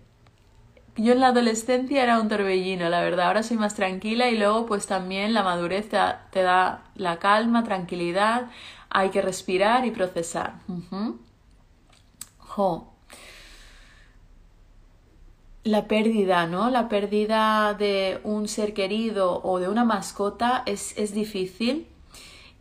Yo 0.95 1.11
en 1.11 1.19
la 1.19 1.28
adolescencia 1.28 2.03
era 2.03 2.21
un 2.21 2.30
torbellino, 2.30 2.88
la 2.89 3.01
verdad. 3.01 3.28
Ahora 3.28 3.43
soy 3.43 3.57
más 3.57 3.76
tranquila 3.76 4.30
y 4.30 4.38
luego 4.38 4.65
pues 4.65 4.88
también 4.88 5.34
la 5.34 5.43
madurez 5.43 5.89
te 5.89 6.41
da, 6.41 6.84
la 6.95 7.19
calma, 7.19 7.65
tranquilidad. 7.65 8.49
Hay 8.89 9.09
que 9.09 9.21
respirar 9.21 9.86
y 9.86 9.91
procesar. 9.91 10.53
La 15.65 15.88
pérdida, 15.89 16.47
¿no? 16.47 16.69
La 16.69 16.88
pérdida 16.88 17.73
de 17.73 18.21
un 18.23 18.47
ser 18.47 18.73
querido 18.73 19.41
o 19.43 19.59
de 19.59 19.67
una 19.67 19.84
mascota 19.84 20.63
es, 20.65 20.97
es 20.97 21.13
difícil. 21.13 21.88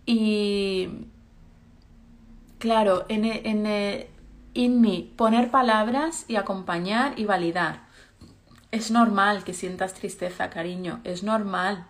Y 0.06 0.88
claro, 2.58 3.04
en, 3.08 3.24
en, 3.24 4.08
en 4.54 4.80
mí 4.80 5.12
poner 5.16 5.50
palabras 5.50 6.24
y 6.28 6.36
acompañar 6.36 7.18
y 7.18 7.24
validar. 7.24 7.80
Es 8.70 8.90
normal 8.90 9.44
que 9.44 9.54
sientas 9.54 9.94
tristeza, 9.94 10.50
cariño, 10.50 11.00
es 11.04 11.22
normal. 11.22 11.86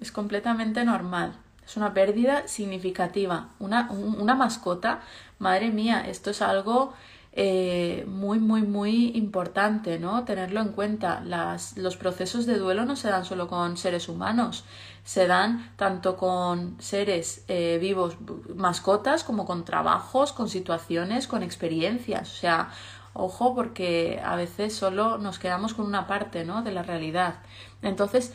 Es 0.00 0.12
completamente 0.12 0.84
normal. 0.84 1.36
Es 1.64 1.76
una 1.76 1.94
pérdida 1.94 2.48
significativa. 2.48 3.50
Una, 3.58 3.90
una 3.90 4.34
mascota, 4.34 5.02
madre 5.38 5.70
mía, 5.70 6.04
esto 6.06 6.30
es 6.30 6.42
algo 6.42 6.94
eh, 7.32 8.04
muy, 8.08 8.40
muy, 8.40 8.62
muy 8.62 9.12
importante, 9.16 10.00
¿no? 10.00 10.24
Tenerlo 10.24 10.60
en 10.60 10.70
cuenta. 10.70 11.20
Las, 11.20 11.76
los 11.76 11.96
procesos 11.96 12.44
de 12.46 12.58
duelo 12.58 12.84
no 12.84 12.96
se 12.96 13.08
dan 13.08 13.24
solo 13.24 13.46
con 13.46 13.76
seres 13.76 14.08
humanos, 14.08 14.64
se 15.04 15.26
dan 15.28 15.72
tanto 15.76 16.16
con 16.16 16.80
seres 16.80 17.44
eh, 17.46 17.78
vivos, 17.80 18.16
mascotas, 18.54 19.22
como 19.22 19.46
con 19.46 19.64
trabajos, 19.64 20.32
con 20.32 20.48
situaciones, 20.48 21.28
con 21.28 21.44
experiencias. 21.44 22.32
O 22.32 22.36
sea, 22.36 22.70
ojo 23.12 23.54
porque 23.54 24.20
a 24.24 24.34
veces 24.34 24.74
solo 24.74 25.18
nos 25.18 25.38
quedamos 25.38 25.74
con 25.74 25.86
una 25.86 26.08
parte, 26.08 26.44
¿no? 26.44 26.62
De 26.62 26.72
la 26.72 26.82
realidad. 26.82 27.36
Entonces, 27.82 28.32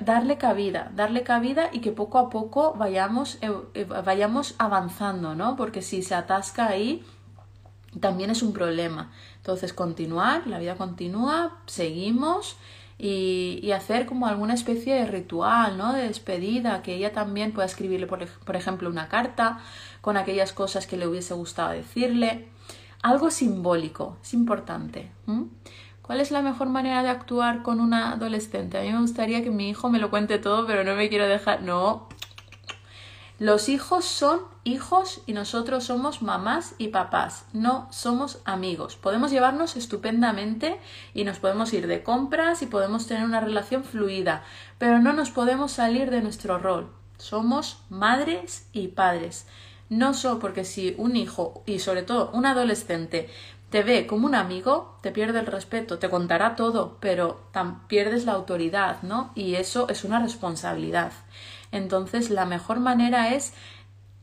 darle 0.00 0.36
cabida, 0.36 0.90
darle 0.94 1.22
cabida 1.22 1.70
y 1.72 1.80
que 1.80 1.92
poco 1.92 2.18
a 2.18 2.28
poco 2.28 2.74
vayamos, 2.74 3.38
vayamos 4.04 4.54
avanzando, 4.58 5.34
¿no? 5.34 5.56
Porque 5.56 5.80
si 5.80 6.02
se 6.02 6.14
atasca 6.14 6.66
ahí, 6.66 7.04
también 8.00 8.30
es 8.30 8.42
un 8.42 8.52
problema. 8.52 9.10
Entonces, 9.36 9.72
continuar, 9.72 10.46
la 10.46 10.58
vida 10.58 10.76
continúa, 10.76 11.58
seguimos 11.66 12.56
y, 12.98 13.70
hacer 13.72 14.06
como 14.06 14.26
alguna 14.26 14.54
especie 14.54 14.94
de 14.94 15.06
ritual, 15.06 15.76
¿no? 15.76 15.92
De 15.92 16.02
despedida, 16.04 16.82
que 16.82 16.94
ella 16.94 17.12
también 17.12 17.52
pueda 17.52 17.66
escribirle, 17.66 18.06
por, 18.06 18.26
por 18.26 18.56
ejemplo, 18.56 18.88
una 18.88 19.08
carta 19.08 19.58
con 20.00 20.16
aquellas 20.16 20.52
cosas 20.52 20.86
que 20.86 20.96
le 20.96 21.06
hubiese 21.06 21.34
gustado 21.34 21.70
decirle. 21.70 22.48
Algo 23.02 23.30
simbólico, 23.30 24.16
es 24.22 24.32
importante. 24.34 25.10
¿Cuál 26.02 26.20
es 26.20 26.30
la 26.30 26.42
mejor 26.42 26.68
manera 26.68 27.02
de 27.02 27.08
actuar 27.08 27.62
con 27.62 27.80
una 27.80 28.12
adolescente? 28.12 28.78
A 28.78 28.82
mí 28.82 28.92
me 28.92 29.00
gustaría 29.00 29.42
que 29.42 29.50
mi 29.50 29.68
hijo 29.70 29.88
me 29.88 29.98
lo 29.98 30.10
cuente 30.10 30.38
todo, 30.38 30.66
pero 30.66 30.84
no 30.84 30.94
me 30.94 31.08
quiero 31.08 31.26
dejar. 31.26 31.62
No. 31.62 32.08
Los 33.42 33.68
hijos 33.68 34.04
son 34.04 34.42
hijos 34.62 35.20
y 35.26 35.32
nosotros 35.32 35.82
somos 35.82 36.22
mamás 36.22 36.76
y 36.78 36.88
papás, 36.90 37.44
no 37.52 37.88
somos 37.90 38.38
amigos. 38.44 38.94
Podemos 38.94 39.32
llevarnos 39.32 39.74
estupendamente 39.74 40.78
y 41.12 41.24
nos 41.24 41.40
podemos 41.40 41.72
ir 41.72 41.88
de 41.88 42.04
compras 42.04 42.62
y 42.62 42.66
podemos 42.66 43.08
tener 43.08 43.24
una 43.24 43.40
relación 43.40 43.82
fluida, 43.82 44.44
pero 44.78 45.00
no 45.00 45.12
nos 45.12 45.30
podemos 45.30 45.72
salir 45.72 46.08
de 46.12 46.22
nuestro 46.22 46.58
rol. 46.58 46.92
Somos 47.18 47.82
madres 47.90 48.68
y 48.72 48.86
padres. 48.86 49.48
No 49.88 50.14
solo 50.14 50.38
porque 50.38 50.64
si 50.64 50.94
un 50.96 51.16
hijo 51.16 51.64
y 51.66 51.80
sobre 51.80 52.04
todo 52.04 52.30
un 52.32 52.46
adolescente 52.46 53.28
te 53.70 53.82
ve 53.82 54.06
como 54.06 54.28
un 54.28 54.36
amigo, 54.36 54.98
te 55.00 55.10
pierde 55.10 55.40
el 55.40 55.46
respeto, 55.46 55.98
te 55.98 56.10
contará 56.10 56.54
todo, 56.54 56.98
pero 57.00 57.40
pierdes 57.88 58.24
la 58.24 58.34
autoridad, 58.34 59.02
¿no? 59.02 59.32
Y 59.34 59.56
eso 59.56 59.88
es 59.88 60.04
una 60.04 60.20
responsabilidad. 60.20 61.10
Entonces, 61.72 62.30
la 62.30 62.44
mejor 62.44 62.78
manera 62.78 63.34
es 63.34 63.52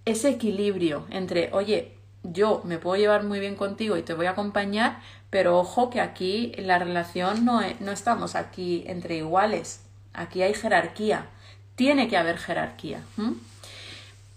ese 0.05 0.29
equilibrio 0.29 1.05
entre, 1.09 1.49
oye, 1.51 1.95
yo 2.23 2.61
me 2.63 2.77
puedo 2.77 2.95
llevar 2.95 3.23
muy 3.23 3.39
bien 3.39 3.55
contigo 3.55 3.97
y 3.97 4.03
te 4.03 4.13
voy 4.13 4.27
a 4.27 4.31
acompañar, 4.31 5.01
pero 5.29 5.57
ojo 5.59 5.89
que 5.89 6.01
aquí 6.01 6.53
la 6.57 6.79
relación 6.79 7.45
no, 7.45 7.61
no 7.79 7.91
estamos 7.91 8.35
aquí 8.35 8.83
entre 8.87 9.17
iguales, 9.17 9.83
aquí 10.13 10.41
hay 10.41 10.53
jerarquía, 10.53 11.27
tiene 11.75 12.07
que 12.07 12.17
haber 12.17 12.37
jerarquía 12.37 13.01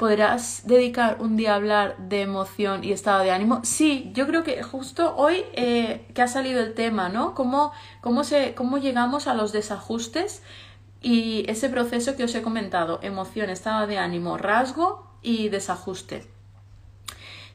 podrás 0.03 0.63
dedicar 0.67 1.19
un 1.21 1.37
día 1.37 1.53
a 1.53 1.55
hablar 1.55 1.97
de 1.97 2.23
emoción 2.23 2.83
y 2.83 2.91
estado 2.91 3.23
de 3.23 3.31
ánimo. 3.31 3.61
Sí, 3.63 4.11
yo 4.15 4.27
creo 4.27 4.43
que 4.43 4.61
justo 4.65 5.15
hoy 5.15 5.45
eh, 5.53 6.05
que 6.13 6.23
ha 6.23 6.27
salido 6.27 6.61
el 6.61 6.75
tema, 6.75 7.09
¿no? 7.09 7.37
Cómo, 7.37 7.71
cómo, 8.01 8.25
se, 8.25 8.53
cómo 8.57 8.79
llegamos 8.79 9.29
a 9.29 9.35
los 9.35 9.53
desajustes 9.53 10.43
y 11.03 11.45
ese 11.49 11.69
proceso 11.69 12.17
que 12.17 12.25
os 12.25 12.35
he 12.35 12.43
comentado, 12.43 13.01
emoción, 13.03 13.51
estado 13.51 13.87
de 13.87 13.99
ánimo, 13.99 14.39
rasgo 14.39 15.07
y 15.23 15.49
desajuste. 15.49 16.27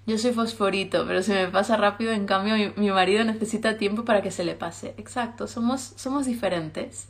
Yo 0.06 0.18
soy 0.18 0.32
fosforito, 0.32 1.06
pero 1.06 1.22
se 1.22 1.34
me 1.34 1.48
pasa 1.48 1.76
rápido, 1.76 2.12
en 2.12 2.26
cambio 2.26 2.74
mi, 2.78 2.92
marido 2.92 3.26
necesita 3.26 3.78
tiempo 3.78 4.06
para 4.06 4.22
que 4.22 4.32
se 4.32 4.46
le 4.46 4.56
pase. 4.56 4.94
Exacto, 4.98 5.48
somos, 5.48 5.94
somos 5.98 6.26
diferentes. 6.26 7.10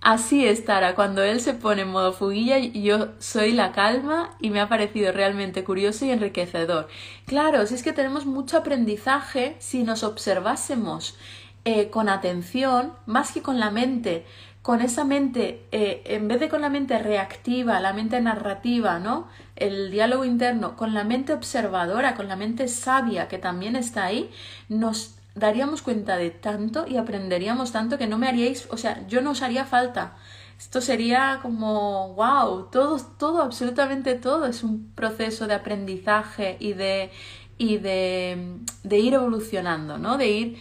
Así 0.00 0.46
estará 0.46 0.94
cuando 0.94 1.22
él 1.22 1.40
se 1.40 1.54
pone 1.54 1.82
en 1.82 1.88
modo 1.88 2.12
fuguilla 2.12 2.58
yo 2.58 3.08
soy 3.18 3.52
la 3.52 3.72
calma 3.72 4.36
y 4.38 4.50
me 4.50 4.60
ha 4.60 4.68
parecido 4.68 5.12
realmente 5.12 5.64
curioso 5.64 6.04
y 6.04 6.10
enriquecedor. 6.10 6.88
Claro, 7.26 7.66
si 7.66 7.74
es 7.74 7.82
que 7.82 7.94
tenemos 7.94 8.26
mucho 8.26 8.58
aprendizaje 8.58 9.56
si 9.58 9.82
nos 9.82 10.02
observásemos 10.02 11.16
eh, 11.64 11.88
con 11.88 12.10
atención 12.10 12.92
más 13.06 13.32
que 13.32 13.40
con 13.40 13.58
la 13.58 13.70
mente, 13.70 14.26
con 14.64 14.80
esa 14.80 15.04
mente, 15.04 15.62
eh, 15.72 16.02
en 16.06 16.26
vez 16.26 16.40
de 16.40 16.48
con 16.48 16.62
la 16.62 16.70
mente 16.70 16.98
reactiva, 16.98 17.80
la 17.80 17.92
mente 17.92 18.18
narrativa, 18.22 18.98
¿no? 18.98 19.28
El 19.56 19.90
diálogo 19.90 20.24
interno, 20.24 20.74
con 20.74 20.94
la 20.94 21.04
mente 21.04 21.34
observadora, 21.34 22.14
con 22.14 22.28
la 22.28 22.36
mente 22.36 22.66
sabia 22.68 23.28
que 23.28 23.36
también 23.36 23.76
está 23.76 24.06
ahí, 24.06 24.30
nos 24.70 25.16
daríamos 25.34 25.82
cuenta 25.82 26.16
de 26.16 26.30
tanto 26.30 26.86
y 26.88 26.96
aprenderíamos 26.96 27.72
tanto 27.72 27.98
que 27.98 28.06
no 28.06 28.16
me 28.16 28.26
haríais, 28.26 28.66
o 28.70 28.78
sea, 28.78 29.06
yo 29.06 29.20
no 29.20 29.32
os 29.32 29.42
haría 29.42 29.66
falta. 29.66 30.16
Esto 30.58 30.80
sería 30.80 31.40
como, 31.42 32.14
wow, 32.14 32.70
todo, 32.72 32.98
todo, 33.18 33.42
absolutamente 33.42 34.14
todo 34.14 34.46
es 34.46 34.62
un 34.64 34.90
proceso 34.94 35.46
de 35.46 35.52
aprendizaje 35.52 36.56
y 36.58 36.72
de, 36.72 37.10
y 37.58 37.76
de, 37.76 38.56
ir 38.90 39.12
evolucionando, 39.12 39.98
¿no? 39.98 40.16
De 40.16 40.30
ir 40.30 40.58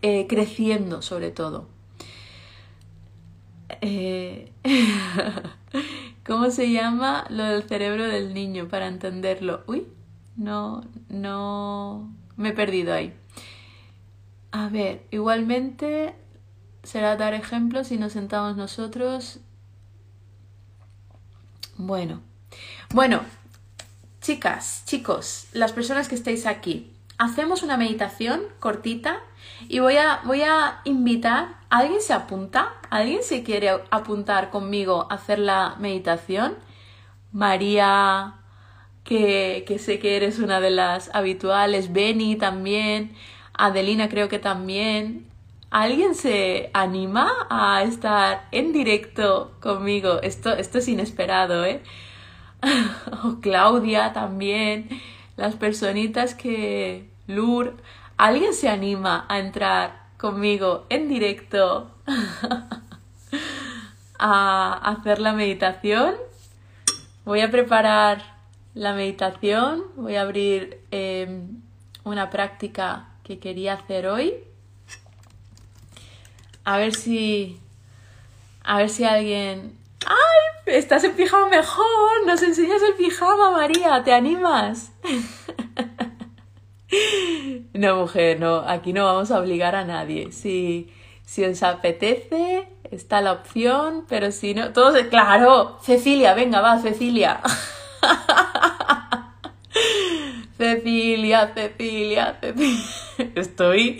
eh, 0.00 0.26
creciendo 0.28 1.02
sobre 1.02 1.30
todo. 1.30 1.73
Eh, 3.80 4.52
¿Cómo 6.26 6.50
se 6.50 6.70
llama 6.70 7.26
lo 7.30 7.44
del 7.44 7.64
cerebro 7.64 8.06
del 8.06 8.34
niño 8.34 8.68
para 8.68 8.86
entenderlo? 8.86 9.62
Uy, 9.66 9.86
no, 10.36 10.84
no, 11.08 12.12
me 12.36 12.50
he 12.50 12.52
perdido 12.52 12.94
ahí. 12.94 13.12
A 14.52 14.68
ver, 14.68 15.06
igualmente 15.10 16.14
será 16.82 17.16
dar 17.16 17.34
ejemplos 17.34 17.88
si 17.88 17.98
nos 17.98 18.12
sentamos 18.12 18.56
nosotros. 18.56 19.40
Bueno, 21.76 22.20
bueno, 22.90 23.22
chicas, 24.20 24.84
chicos, 24.86 25.48
las 25.52 25.72
personas 25.72 26.08
que 26.08 26.14
estáis 26.14 26.46
aquí, 26.46 26.92
hacemos 27.18 27.62
una 27.62 27.76
meditación 27.76 28.42
cortita 28.60 29.20
y 29.68 29.78
voy 29.78 29.96
a, 29.96 30.20
voy 30.24 30.42
a 30.42 30.80
invitar, 30.84 31.56
¿alguien 31.70 32.00
se 32.00 32.12
apunta? 32.12 32.74
¿Alguien 32.90 33.22
se 33.22 33.42
quiere 33.42 33.70
apuntar 33.90 34.50
conmigo 34.50 35.06
a 35.10 35.14
hacer 35.14 35.38
la 35.38 35.76
meditación? 35.78 36.56
María, 37.32 38.34
que, 39.04 39.64
que 39.66 39.78
sé 39.78 39.98
que 39.98 40.16
eres 40.16 40.38
una 40.38 40.60
de 40.60 40.70
las 40.70 41.14
habituales, 41.14 41.92
Beni 41.92 42.36
también. 42.36 43.14
Adelina 43.54 44.08
creo 44.08 44.28
que 44.28 44.38
también. 44.38 45.26
¿Alguien 45.70 46.14
se 46.14 46.70
anima 46.72 47.30
a 47.50 47.82
estar 47.82 48.46
en 48.52 48.72
directo 48.72 49.56
conmigo? 49.60 50.20
Esto, 50.22 50.52
esto 50.54 50.78
es 50.78 50.88
inesperado, 50.88 51.64
¿eh? 51.64 51.82
o 53.24 53.40
Claudia 53.40 54.12
también. 54.12 54.88
Las 55.36 55.56
personitas 55.56 56.34
que... 56.34 57.10
Lur. 57.26 57.76
¿Alguien 58.16 58.54
se 58.54 58.68
anima 58.68 59.26
a 59.28 59.38
entrar 59.38 60.04
conmigo 60.16 60.86
en 60.88 61.08
directo 61.08 61.90
a 64.18 64.90
hacer 64.90 65.18
la 65.18 65.32
meditación? 65.32 66.14
Voy 67.24 67.40
a 67.40 67.50
preparar 67.50 68.22
la 68.74 68.92
meditación. 68.92 69.84
Voy 69.96 70.16
a 70.16 70.22
abrir 70.22 70.80
em, 70.92 71.60
una 72.04 72.30
práctica 72.30 73.08
que 73.24 73.38
quería 73.38 73.74
hacer 73.74 74.06
hoy. 74.06 74.34
A 76.64 76.78
ver 76.78 76.94
si. 76.94 77.58
A 78.62 78.78
ver 78.78 78.90
si 78.90 79.04
alguien. 79.04 79.76
¡Ay! 80.06 80.74
Estás 80.74 81.02
en 81.02 81.14
pijama 81.14 81.48
mejor. 81.48 82.26
Nos 82.26 82.42
enseñas 82.42 82.80
el 82.82 82.94
pijama, 82.94 83.50
María. 83.50 84.02
¿Te 84.04 84.12
animas? 84.12 84.92
no, 87.74 87.96
mujer, 87.96 88.40
no. 88.40 88.56
Aquí 88.66 88.92
no 88.92 89.04
vamos 89.04 89.30
a 89.30 89.40
obligar 89.40 89.74
a 89.76 89.84
nadie. 89.84 90.32
Si, 90.32 90.92
si 91.24 91.44
os 91.44 91.62
apetece, 91.62 92.68
está 92.90 93.20
la 93.20 93.32
opción. 93.32 94.04
Pero 94.08 94.32
si 94.32 94.54
no. 94.54 94.72
Todos. 94.72 94.96
¡Claro! 95.04 95.78
Cecilia, 95.82 96.34
venga, 96.34 96.60
va, 96.60 96.78
Cecilia. 96.78 97.40
Cecilia, 100.56 101.52
Cecilia, 101.52 102.38
Cecilia. 102.40 102.84
Estoy, 103.34 103.98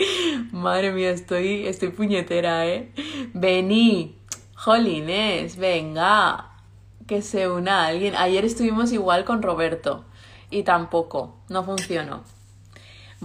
madre 0.51 0.91
mía, 0.91 1.11
estoy, 1.11 1.67
estoy 1.67 1.89
puñetera, 1.89 2.65
¿eh? 2.65 2.91
Vení, 3.33 4.17
jolines, 4.55 5.57
venga, 5.57 6.51
que 7.07 7.21
se 7.21 7.49
una 7.49 7.85
alguien. 7.85 8.15
Ayer 8.15 8.45
estuvimos 8.45 8.91
igual 8.93 9.25
con 9.25 9.41
Roberto 9.41 10.05
y 10.49 10.63
tampoco, 10.63 11.37
no 11.49 11.63
funcionó. 11.63 12.23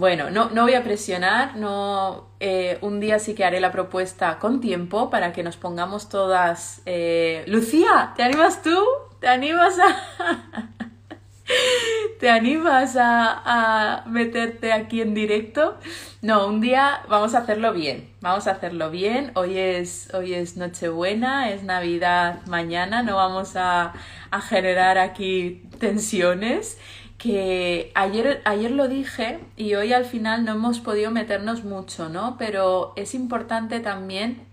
Bueno, 0.01 0.31
no, 0.31 0.49
no 0.49 0.63
voy 0.63 0.73
a 0.73 0.83
presionar, 0.83 1.57
no, 1.57 2.31
eh, 2.41 2.79
un 2.81 3.01
día 3.01 3.19
sí 3.19 3.35
que 3.35 3.45
haré 3.45 3.61
la 3.61 3.71
propuesta 3.71 4.39
con 4.39 4.63
tiempo 4.63 5.11
para 5.11 5.35
que 5.35 5.43
nos 5.43 5.59
pongamos 5.59 6.09
todas... 6.09 6.81
Eh, 6.87 7.45
Lucía, 7.47 8.15
¿te 8.17 8.23
animas 8.23 8.63
tú? 8.63 8.83
¿Te 9.21 9.29
animas 9.29 9.79
a...? 9.79 10.71
¿Te 12.19 12.31
animas 12.31 12.97
a, 12.99 14.05
meterte 14.07 14.73
aquí 14.73 15.03
en 15.03 15.13
directo? 15.13 15.77
No, 16.23 16.47
un 16.47 16.63
día 16.63 17.03
vamos 17.11 17.35
a 17.35 17.41
hacerlo 17.41 17.75
bien. 17.75 18.09
Vamos 18.23 18.47
a 18.47 18.53
hacerlo 18.53 18.91
bien. 18.91 19.33
Hoy 19.35 19.59
es, 19.59 20.09
hoy 20.15 20.33
es 20.33 20.57
Nochebuena, 20.57 21.51
es 21.51 21.63
Navidad 21.63 22.41
mañana. 22.47 23.03
No 23.03 23.17
vamos 23.17 23.55
a, 23.55 23.93
a 24.31 24.41
generar 24.41 24.97
aquí 24.97 25.63
tensiones 25.79 26.79
que 27.21 27.93
ayer, 27.95 28.41
ayer 28.47 28.71
lo 28.71 28.89
dije 28.89 29.41
y 29.55 29.75
hoy 29.75 29.93
al 29.93 30.07
final 30.07 30.47
no 30.47 30.53
hemos 30.53 30.81
podido 30.81 31.11
meternos 31.11 31.65
mucho, 31.65 32.09
¿no? 32.09 32.37
Pero 32.39 32.95
es 32.97 33.15
importante 33.15 33.81
también 33.81 34.47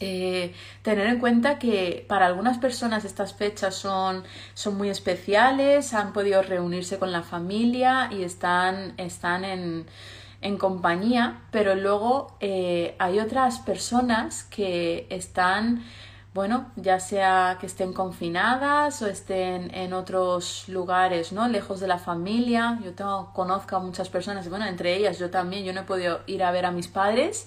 eh, 0.00 0.54
tener 0.80 1.06
en 1.08 1.20
cuenta 1.20 1.58
que 1.58 2.06
para 2.08 2.24
algunas 2.24 2.56
personas 2.56 3.04
estas 3.04 3.34
fechas 3.34 3.74
son, 3.74 4.24
son, 4.54 4.78
muy 4.78 4.88
especiales, 4.88 5.92
han 5.92 6.14
podido 6.14 6.42
reunirse 6.42 6.98
con 6.98 7.12
la 7.12 7.22
familia 7.22 8.08
y 8.10 8.22
están, 8.22 8.94
están 8.96 9.44
en, 9.44 9.84
en 10.40 10.56
compañía, 10.56 11.42
pero 11.50 11.74
luego 11.74 12.34
eh, 12.40 12.96
hay 12.98 13.18
otras 13.18 13.58
personas 13.58 14.44
que 14.44 15.06
están 15.10 15.84
bueno, 16.34 16.66
ya 16.74 16.98
sea 16.98 17.58
que 17.60 17.66
estén 17.66 17.92
confinadas 17.92 19.00
o 19.02 19.06
estén 19.06 19.72
en 19.72 19.92
otros 19.92 20.68
lugares, 20.68 21.32
¿no? 21.32 21.46
Lejos 21.46 21.78
de 21.78 21.86
la 21.86 21.98
familia. 21.98 22.80
Yo 22.84 22.92
tengo, 22.92 23.32
conozco 23.32 23.76
a 23.76 23.78
muchas 23.78 24.08
personas, 24.08 24.48
bueno, 24.48 24.66
entre 24.66 24.96
ellas 24.96 25.20
yo 25.20 25.30
también, 25.30 25.64
yo 25.64 25.72
no 25.72 25.82
he 25.82 25.84
podido 25.84 26.20
ir 26.26 26.42
a 26.42 26.50
ver 26.50 26.66
a 26.66 26.72
mis 26.72 26.88
padres. 26.88 27.46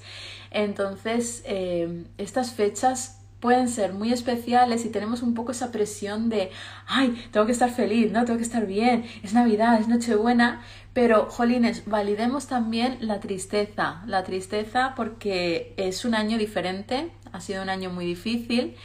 Entonces, 0.52 1.44
eh, 1.46 2.06
estas 2.18 2.54
fechas 2.54 3.18
pueden 3.42 3.68
ser 3.68 3.94
muy 3.94 4.14
especiales 4.14 4.86
y 4.86 4.90
tenemos 4.90 5.22
un 5.22 5.34
poco 5.34 5.52
esa 5.52 5.72
presión 5.72 6.30
de, 6.30 6.50
ay, 6.88 7.28
tengo 7.32 7.46
que 7.46 7.52
estar 7.52 7.70
feliz, 7.70 8.12
¿no? 8.12 8.24
Tengo 8.24 8.38
que 8.38 8.46
estar 8.46 8.66
bien, 8.66 9.06
es 9.22 9.34
Navidad, 9.34 9.80
es 9.80 9.90
Nochebuena, 9.90 10.62
pero, 10.94 11.30
jolines, 11.30 11.84
validemos 11.86 12.48
también 12.48 12.98
la 13.02 13.20
tristeza, 13.20 14.02
la 14.08 14.24
tristeza 14.24 14.94
porque 14.96 15.76
es 15.78 16.06
un 16.06 16.16
año 16.16 16.40
diferente, 16.40 17.12
ha 17.38 17.42
sido 17.42 17.62
un 17.62 17.70
año 17.70 17.90
muy 17.90 18.06
difícil. 18.06 18.76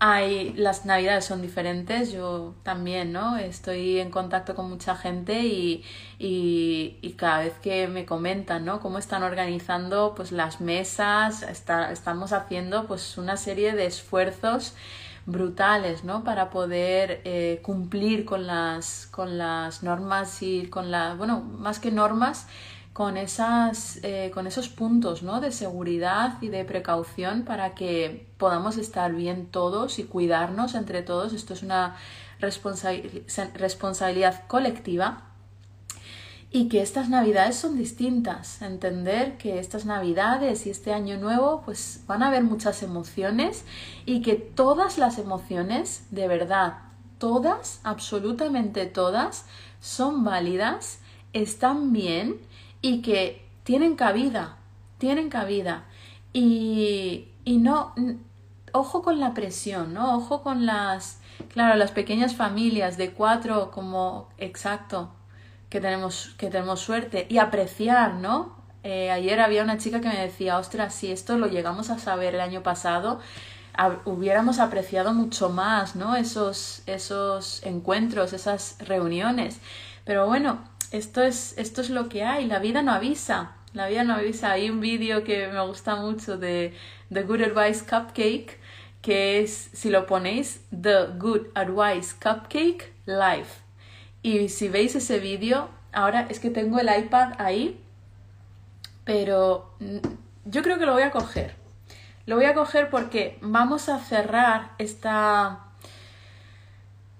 Hay, 0.00 0.52
las 0.54 0.84
navidades 0.84 1.24
son 1.24 1.42
diferentes, 1.42 2.10
yo 2.10 2.54
también, 2.64 3.12
¿no? 3.12 3.36
Estoy 3.36 4.00
en 4.00 4.10
contacto 4.10 4.56
con 4.56 4.68
mucha 4.68 4.96
gente 4.96 5.42
y, 5.44 5.84
y, 6.18 7.14
cada 7.16 7.38
vez 7.44 7.54
que 7.62 7.86
me 7.86 8.04
comentan, 8.04 8.64
¿no? 8.64 8.80
Cómo 8.80 8.98
están 8.98 9.22
organizando 9.22 10.14
pues 10.16 10.32
las 10.32 10.60
mesas, 10.60 11.44
estamos 11.44 12.32
haciendo 12.32 12.88
pues 12.88 13.16
una 13.16 13.36
serie 13.36 13.74
de 13.74 13.86
esfuerzos 13.86 14.74
brutales, 15.24 16.02
¿no? 16.02 16.24
Para 16.24 16.50
poder 16.50 17.20
eh, 17.24 17.60
cumplir 17.62 18.24
con 18.24 18.46
las, 18.46 19.06
con 19.12 19.38
las 19.38 19.84
normas 19.84 20.42
y 20.42 20.66
con 20.66 20.90
la, 20.90 21.14
bueno, 21.14 21.40
más 21.40 21.78
que 21.78 21.92
normas, 21.92 22.48
con, 22.92 23.16
esas, 23.16 24.00
eh, 24.02 24.30
con 24.34 24.46
esos 24.46 24.68
puntos 24.68 25.22
¿no? 25.22 25.40
de 25.40 25.50
seguridad 25.50 26.36
y 26.42 26.48
de 26.48 26.64
precaución 26.64 27.44
para 27.44 27.74
que 27.74 28.28
podamos 28.36 28.76
estar 28.76 29.14
bien 29.14 29.46
todos 29.46 29.98
y 29.98 30.04
cuidarnos 30.04 30.74
entre 30.74 31.02
todos. 31.02 31.32
Esto 31.32 31.54
es 31.54 31.62
una 31.62 31.96
responsabilidad 32.38 34.46
colectiva 34.46 35.22
y 36.50 36.68
que 36.68 36.82
estas 36.82 37.08
navidades 37.08 37.56
son 37.56 37.78
distintas. 37.78 38.60
Entender 38.60 39.38
que 39.38 39.58
estas 39.58 39.86
navidades 39.86 40.66
y 40.66 40.70
este 40.70 40.92
año 40.92 41.16
nuevo 41.16 41.62
pues 41.64 42.02
van 42.06 42.22
a 42.22 42.28
haber 42.28 42.42
muchas 42.42 42.82
emociones 42.82 43.64
y 44.04 44.20
que 44.20 44.34
todas 44.34 44.98
las 44.98 45.18
emociones, 45.18 46.04
de 46.10 46.28
verdad, 46.28 46.74
todas, 47.16 47.80
absolutamente 47.84 48.84
todas, 48.84 49.46
son 49.80 50.24
válidas, 50.24 50.98
están 51.32 51.94
bien 51.94 52.38
y 52.82 53.00
que 53.00 53.48
tienen 53.62 53.96
cabida, 53.96 54.56
tienen 54.98 55.30
cabida. 55.30 55.84
Y, 56.32 57.28
y 57.44 57.58
no, 57.58 57.94
ojo 58.72 59.02
con 59.02 59.20
la 59.20 59.34
presión, 59.34 59.94
¿no? 59.94 60.16
Ojo 60.16 60.42
con 60.42 60.66
las, 60.66 61.20
claro, 61.52 61.76
las 61.76 61.92
pequeñas 61.92 62.34
familias 62.34 62.96
de 62.96 63.12
cuatro 63.12 63.70
como 63.70 64.28
exacto, 64.38 65.12
que 65.70 65.80
tenemos, 65.80 66.34
que 66.36 66.48
tenemos 66.48 66.80
suerte 66.80 67.26
y 67.30 67.38
apreciar, 67.38 68.14
¿no? 68.14 68.60
Eh, 68.82 69.10
ayer 69.10 69.40
había 69.40 69.62
una 69.62 69.78
chica 69.78 70.00
que 70.00 70.08
me 70.08 70.20
decía, 70.20 70.58
ostras, 70.58 70.94
si 70.94 71.12
esto 71.12 71.38
lo 71.38 71.46
llegamos 71.46 71.88
a 71.90 71.98
saber 71.98 72.34
el 72.34 72.40
año 72.40 72.62
pasado, 72.62 73.20
hubiéramos 74.04 74.58
apreciado 74.58 75.14
mucho 75.14 75.48
más, 75.48 75.96
¿no? 75.96 76.16
Esos, 76.16 76.82
esos 76.86 77.64
encuentros, 77.64 78.32
esas 78.32 78.76
reuniones. 78.80 79.60
Pero 80.04 80.26
bueno, 80.26 80.58
esto 80.92 81.22
es, 81.22 81.54
esto 81.58 81.80
es 81.80 81.90
lo 81.90 82.08
que 82.08 82.24
hay, 82.24 82.46
la 82.46 82.58
vida 82.58 82.82
no 82.82 82.92
avisa, 82.92 83.56
la 83.72 83.88
vida 83.88 84.04
no 84.04 84.14
avisa. 84.14 84.52
Hay 84.52 84.70
un 84.70 84.80
vídeo 84.80 85.24
que 85.24 85.48
me 85.48 85.60
gusta 85.66 85.96
mucho 85.96 86.36
de 86.36 86.74
The 87.12 87.22
Good 87.22 87.42
Advice 87.42 87.84
Cupcake, 87.84 88.58
que 89.00 89.40
es, 89.40 89.70
si 89.72 89.90
lo 89.90 90.06
ponéis, 90.06 90.60
The 90.70 91.06
Good 91.18 91.48
Advice 91.54 92.14
Cupcake 92.22 92.92
Live. 93.06 93.48
Y 94.22 94.48
si 94.50 94.68
veis 94.68 94.94
ese 94.94 95.18
vídeo, 95.18 95.68
ahora 95.92 96.26
es 96.28 96.38
que 96.38 96.50
tengo 96.50 96.78
el 96.78 96.88
iPad 96.96 97.32
ahí, 97.38 97.80
pero 99.04 99.74
yo 100.44 100.62
creo 100.62 100.78
que 100.78 100.86
lo 100.86 100.92
voy 100.92 101.02
a 101.02 101.10
coger. 101.10 101.56
Lo 102.26 102.36
voy 102.36 102.44
a 102.44 102.54
coger 102.54 102.88
porque 102.90 103.38
vamos 103.40 103.88
a 103.88 103.98
cerrar 103.98 104.72
esta 104.78 105.71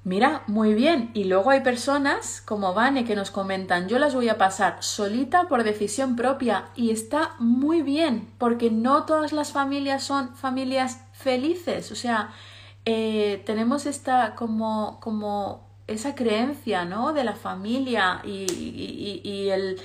Mira, 0.04 0.42
muy 0.48 0.74
bien. 0.74 1.10
Y 1.14 1.24
luego 1.24 1.50
hay 1.50 1.60
personas 1.60 2.42
como 2.44 2.74
Vane 2.74 3.04
que 3.04 3.14
nos 3.14 3.30
comentan, 3.30 3.88
yo 3.88 3.98
las 4.00 4.14
voy 4.14 4.28
a 4.28 4.36
pasar 4.36 4.78
solita 4.82 5.48
por 5.48 5.62
decisión 5.62 6.16
propia. 6.16 6.66
Y 6.74 6.90
está 6.90 7.36
muy 7.38 7.82
bien, 7.82 8.28
porque 8.38 8.70
no 8.70 9.04
todas 9.04 9.32
las 9.32 9.52
familias 9.52 10.02
son 10.02 10.34
familias 10.34 11.04
felices. 11.12 11.92
O 11.92 11.94
sea, 11.94 12.30
eh, 12.84 13.42
tenemos 13.46 13.86
esta 13.86 14.34
como, 14.34 14.98
como 15.00 15.68
esa 15.86 16.14
creencia, 16.16 16.84
¿no? 16.84 17.12
De 17.12 17.22
la 17.22 17.34
familia 17.36 18.22
y, 18.24 19.20
y, 19.24 19.48
el, 19.50 19.80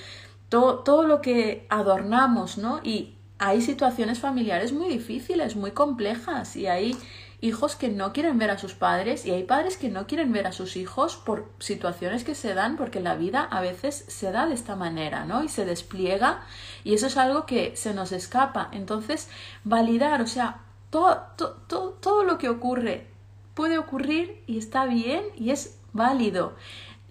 todo, 0.50 0.80
todo 0.80 1.04
lo 1.04 1.22
que 1.22 1.68
adornamos, 1.70 2.58
¿no? 2.58 2.80
Y 2.84 3.18
hay 3.38 3.62
situaciones 3.62 4.20
familiares 4.20 4.74
muy 4.74 4.90
difíciles, 4.90 5.56
muy 5.56 5.72
complejas 5.72 6.56
y 6.56 6.66
hay 6.66 6.98
hijos 7.40 7.76
que 7.76 7.90
no 7.90 8.14
quieren 8.14 8.40
ver 8.40 8.50
a 8.50 8.58
sus 8.58 8.74
padres 8.74 9.26
y 9.26 9.32
hay 9.32 9.44
padres 9.44 9.78
que 9.78 9.90
no 9.90 10.08
quieren 10.08 10.32
ver 10.32 10.48
a 10.48 10.52
sus 10.52 10.76
hijos 10.76 11.18
por 11.18 11.52
situaciones 11.60 12.24
que 12.24 12.34
se 12.34 12.54
dan 12.54 12.78
porque 12.78 13.00
la 13.00 13.16
vida 13.16 13.44
a 13.44 13.62
veces 13.62 14.06
se 14.08 14.32
da 14.32 14.48
de 14.48 14.56
esta 14.56 14.76
manera, 14.76 15.26
¿no? 15.26 15.44
Y 15.44 15.50
se 15.50 15.66
despliega 15.66 16.42
y 16.84 16.96
eso 16.96 17.08
es 17.08 17.18
algo 17.18 17.46
que 17.46 17.76
se 17.76 17.94
nos 17.94 18.12
escapa. 18.12 18.70
Entonces, 18.72 19.30
validar, 19.64 20.22
o 20.22 20.28
sea, 20.28 20.62
todo, 20.90 21.22
todo, 21.68 21.92
todo 21.92 22.24
lo 22.24 22.38
que 22.38 22.50
ocurre 22.50 23.08
puede 23.54 23.78
ocurrir 23.78 24.44
y 24.48 24.58
está 24.58 24.86
bien 24.86 25.24
y 25.36 25.52
es 25.52 25.80
válido. 25.94 26.56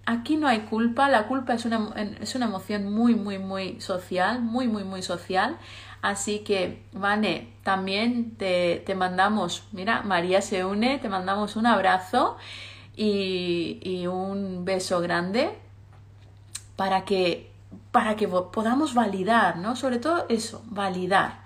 Aquí 0.05 0.37
no 0.37 0.47
hay 0.47 0.61
culpa, 0.61 1.09
la 1.09 1.27
culpa 1.27 1.53
es 1.53 1.65
una, 1.65 1.93
es 2.21 2.35
una 2.35 2.45
emoción 2.45 2.91
muy, 2.91 3.15
muy, 3.15 3.39
muy 3.39 3.81
social, 3.81 4.41
muy, 4.41 4.67
muy, 4.67 4.85
muy 4.85 5.01
social. 5.01 5.57
Así 6.01 6.39
que, 6.39 6.83
Vane, 6.93 7.53
también 7.63 8.35
te, 8.37 8.83
mandamos, 8.95 9.63
mira, 9.71 10.01
María 10.03 10.41
se 10.41 10.63
une, 10.63 10.99
te 10.99 11.09
mandamos 11.09 11.55
un 11.55 11.65
abrazo 11.65 12.37
y, 12.95 14.05
un 14.07 14.63
beso 14.63 15.01
grande 15.01 15.49
para 16.75 17.03
que, 17.03 17.51
para 17.91 18.15
que 18.15 18.27
podamos 18.27 18.93
validar, 18.93 19.57
¿no? 19.57 19.75
Sobre 19.75 19.99
todo 19.99 20.25
eso, 20.29 20.63
validar 20.65 21.41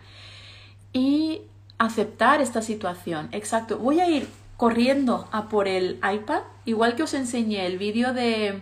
y 0.94 1.41
aceptar 1.78 2.41
esta 2.41 2.61
situación. 2.61 3.30
Exacto. 3.32 3.78
Voy 3.78 3.99
a 3.99 4.10
ir 4.10 4.28
corriendo 4.57 5.28
a 5.32 5.49
por 5.49 5.68
el 5.68 5.99
iPad, 6.03 6.41
igual 6.65 6.95
que 6.95 7.03
os 7.03 7.14
enseñé 7.14 7.65
el 7.65 7.78
vídeo 7.78 8.14
de, 8.14 8.61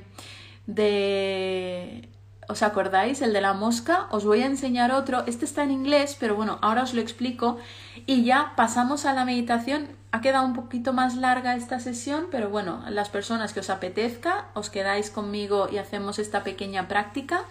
de 0.68 2.09
¿Os 2.50 2.64
acordáis? 2.64 3.22
El 3.22 3.32
de 3.32 3.42
la 3.42 3.54
mosca. 3.54 4.08
Os 4.10 4.26
voy 4.26 4.42
a 4.42 4.48
enseñar 4.48 4.92
otro. 4.92 5.24
Este 5.28 5.46
está 5.46 5.64
en 5.64 5.70
inglés, 5.70 6.18
pero 6.20 6.34
bueno, 6.34 6.58
ahora 6.64 6.82
os 6.82 6.96
lo 6.96 7.02
explico. 7.02 7.60
Y 8.08 8.24
ya 8.24 8.54
pasamos 8.56 9.06
a 9.06 9.14
la 9.14 9.24
meditación. 9.24 9.90
Ha 10.12 10.22
quedado 10.22 10.48
un 10.48 10.54
poquito 10.54 10.92
más 10.92 11.16
larga 11.16 11.56
esta 11.56 11.80
sesión, 11.80 12.26
pero 12.32 12.50
bueno, 12.50 12.84
las 12.90 13.10
personas 13.10 13.54
que 13.54 13.60
os 13.60 13.70
apetezca, 13.70 14.48
os 14.56 14.72
quedáis 14.72 15.12
conmigo 15.12 15.70
y 15.72 15.78
hacemos 15.78 16.18
esta 16.18 16.44
pequeña 16.44 16.88
práctica. 16.88 17.44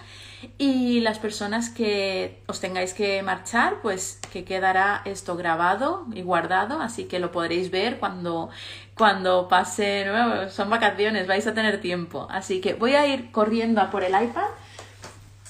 Y 0.59 0.99
las 0.99 1.21
personas 1.21 1.71
que 1.71 2.43
os 2.49 2.59
tengáis 2.59 2.93
que 2.93 3.23
marchar, 3.23 3.77
pues 3.83 4.19
que 4.33 4.45
quedará 4.45 5.03
esto 5.05 5.37
grabado 5.37 6.07
y 6.13 6.23
guardado, 6.23 6.81
así 6.81 7.05
que 7.05 7.21
lo 7.21 7.31
podréis 7.31 7.71
ver 7.71 8.01
cuando, 8.01 8.51
cuando 8.97 9.47
pase, 9.47 10.07
son 10.51 10.71
vacaciones, 10.71 11.29
vais 11.29 11.47
a 11.47 11.55
tener 11.55 11.81
tiempo. 11.81 12.27
Así 12.29 12.61
que 12.61 12.75
voy 12.75 12.97
a 12.97 13.07
ir 13.07 13.31
corriendo 13.31 13.81
a 13.81 13.91
por 13.91 14.03
el 14.03 14.21
iPad 14.21 14.49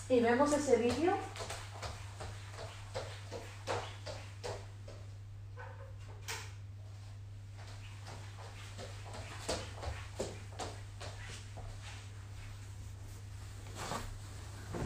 y 0.09 0.21
vemos 0.21 0.53
ese 0.53 0.77
vídeo 0.77 1.15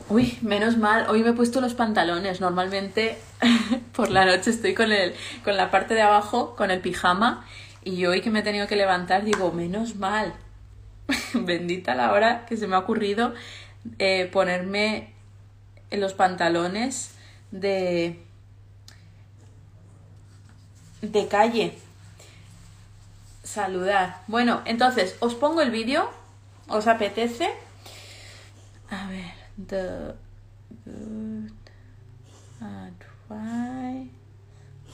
Uy, 0.08 0.36
menos 0.42 0.76
mal, 0.76 1.06
hoy 1.08 1.22
me 1.22 1.30
he 1.30 1.32
puesto 1.32 1.62
los 1.62 1.72
pantalones. 1.72 2.42
Normalmente 2.42 3.16
por 3.96 4.10
la 4.10 4.26
noche 4.26 4.50
estoy 4.50 4.74
con, 4.74 4.92
el, 4.92 5.14
con 5.42 5.56
la 5.56 5.70
parte 5.70 5.94
de 5.94 6.02
abajo, 6.02 6.54
con 6.54 6.70
el 6.70 6.80
pijama, 6.80 7.46
y 7.82 8.04
hoy 8.04 8.20
que 8.20 8.30
me 8.30 8.40
he 8.40 8.42
tenido 8.42 8.66
que 8.66 8.76
levantar 8.76 9.24
digo, 9.24 9.52
menos 9.52 9.96
mal. 9.96 10.34
Bendita 11.32 11.94
la 11.94 12.12
hora 12.12 12.44
que 12.44 12.58
se 12.58 12.66
me 12.66 12.76
ha 12.76 12.80
ocurrido 12.80 13.32
eh, 13.98 14.28
ponerme 14.30 15.11
los 16.00 16.14
pantalones 16.14 17.14
de, 17.50 18.22
de 21.02 21.28
calle. 21.28 21.78
Saludar. 23.42 24.22
Bueno, 24.28 24.62
entonces, 24.64 25.16
os 25.20 25.34
pongo 25.34 25.60
el 25.60 25.70
vídeo. 25.70 26.08
¿Os 26.68 26.86
apetece? 26.86 27.50
A 28.90 29.08
ver. 29.08 29.42
The 29.68 30.14
good 30.86 31.52
advice. 32.60 34.10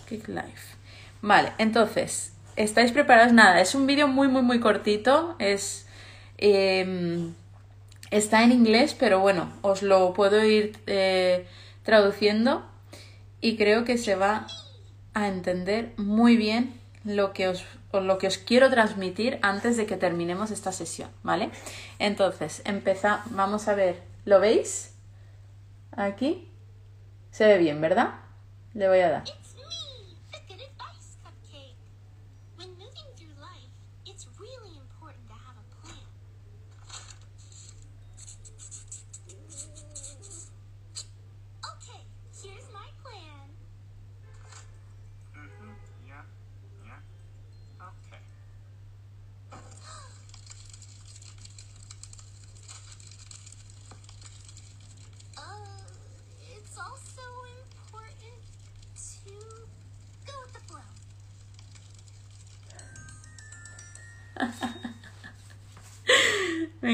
Kick 0.08 0.28
life. 0.28 0.76
Vale, 1.22 1.52
entonces, 1.58 2.32
¿estáis 2.56 2.92
preparados? 2.92 3.32
Nada, 3.32 3.60
es 3.60 3.74
un 3.74 3.86
vídeo 3.86 4.08
muy, 4.08 4.28
muy, 4.28 4.42
muy 4.42 4.60
cortito. 4.60 5.36
Es. 5.38 5.86
Em, 6.38 7.34
está 8.10 8.44
en 8.44 8.52
inglés, 8.52 8.94
pero 8.98 9.20
bueno, 9.20 9.52
os 9.62 9.82
lo 9.82 10.12
puedo 10.14 10.44
ir 10.44 10.78
eh, 10.86 11.46
traduciendo 11.82 12.64
y 13.40 13.56
creo 13.56 13.84
que 13.84 13.98
se 13.98 14.14
va 14.14 14.46
a 15.14 15.28
entender 15.28 15.92
muy 15.96 16.36
bien 16.36 16.74
lo 17.04 17.32
que 17.32 17.48
os, 17.48 17.64
lo 17.92 18.18
que 18.18 18.26
os 18.26 18.38
quiero 18.38 18.70
transmitir 18.70 19.38
antes 19.42 19.76
de 19.76 19.86
que 19.86 19.96
terminemos 19.96 20.50
esta 20.50 20.72
sesión, 20.72 21.10
¿vale? 21.22 21.50
Entonces, 21.98 22.62
empezamos, 22.64 23.24
vamos 23.30 23.68
a 23.68 23.74
ver 23.74 24.08
¿Lo 24.28 24.40
veis? 24.40 24.94
Aquí. 25.90 26.52
Se 27.30 27.46
ve 27.46 27.56
bien, 27.56 27.80
¿verdad? 27.80 28.10
Le 28.74 28.86
voy 28.86 28.98
a 28.98 29.08
dar. 29.08 29.37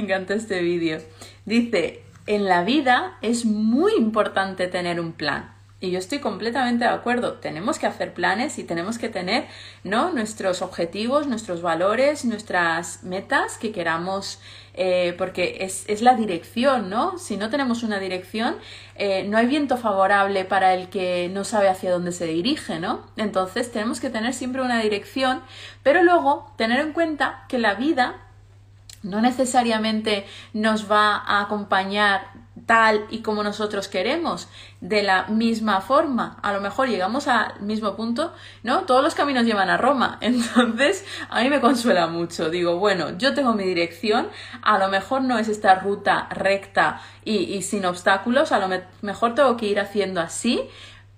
Encanta 0.05 0.35
este 0.35 0.60
vídeo. 0.62 0.98
Dice, 1.44 2.02
en 2.26 2.44
la 2.44 2.64
vida 2.64 3.18
es 3.20 3.44
muy 3.44 3.93
importante 3.97 4.68
tener 4.68 5.01
un 5.01 5.12
plan. 5.12 5.55
Y 5.85 5.90
yo 5.90 5.98
estoy 5.98 6.18
completamente 6.20 6.86
de 6.86 6.90
acuerdo. 6.90 7.35
Tenemos 7.35 7.78
que 7.78 7.86
hacer 7.86 8.14
planes 8.14 8.59
y 8.59 8.64
tenemos 8.64 8.97
que 8.97 9.10
tener, 9.10 9.47
¿no? 9.82 10.12
Nuestros 10.12 10.62
objetivos, 10.62 11.26
nuestros 11.26 11.60
valores, 11.60 12.24
nuestras 12.24 13.02
metas 13.02 13.59
que 13.59 13.70
queramos, 13.70 14.40
eh, 14.72 15.14
porque 15.18 15.59
es, 15.60 15.85
es, 15.89 16.01
la 16.01 16.14
dirección, 16.14 16.89
¿no? 16.89 17.18
Si 17.18 17.36
no 17.36 17.51
tenemos 17.51 17.82
una 17.82 17.98
dirección, 17.98 18.56
eh, 18.94 19.24
no 19.28 19.36
hay 19.36 19.44
viento 19.44 19.76
favorable 19.76 20.47
para 20.47 20.72
el 20.72 20.89
que 20.89 21.28
no 21.31 21.44
sabe 21.44 21.68
hacia 21.68 21.93
dónde 21.93 22.12
se 22.12 22.24
dirige, 22.24 22.78
¿no? 22.78 23.06
Entonces 23.18 23.70
tenemos 23.70 24.01
que 24.01 24.09
tener 24.09 24.32
siempre 24.32 24.62
una 24.62 24.81
dirección, 24.81 25.43
pero 25.82 26.02
luego 26.02 26.51
tener 26.56 26.81
en 26.81 26.94
cuenta 26.94 27.44
que 27.47 27.59
la 27.59 27.74
vida 27.74 28.24
no 29.05 29.20
necesariamente 29.20 30.26
nos 30.52 30.90
va 30.90 31.16
a 31.16 31.43
acompañar 31.43 32.44
tal 32.66 33.06
y 33.10 33.20
como 33.20 33.43
nosotros 33.43 33.89
queremos, 33.89 34.48
de 34.81 35.02
la 35.02 35.26
misma 35.26 35.81
forma. 35.81 36.39
A 36.43 36.52
lo 36.52 36.60
mejor 36.60 36.89
llegamos 36.89 37.28
al 37.28 37.60
mismo 37.60 37.94
punto, 37.97 38.32
¿no? 38.62 38.82
Todos 38.82 39.02
los 39.02 39.14
caminos 39.14 39.44
llevan 39.44 39.70
a 39.70 39.76
Roma. 39.76 40.18
Entonces, 40.20 41.05
a 41.28 41.43
mí 41.43 41.51
me 41.51 41.60
consuela 41.60 42.06
mucho. 42.06 42.51
Digo, 42.51 42.78
bueno, 42.78 43.16
yo 43.18 43.35
tengo 43.35 43.52
mi 43.55 43.64
dirección, 43.64 44.28
a 44.62 44.78
lo 44.78 44.89
mejor 44.89 45.22
no 45.22 45.39
es 45.39 45.48
esta 45.48 45.74
ruta 45.76 46.28
recta 46.31 47.01
y, 47.24 47.62
sin 47.62 47.85
obstáculos, 47.85 48.52
a 48.52 48.59
lo 48.59 48.68
mejor 49.02 49.35
tengo 49.35 49.56
que 49.56 49.66
ir 49.66 49.81
haciendo 49.81 50.20
así, 50.20 50.62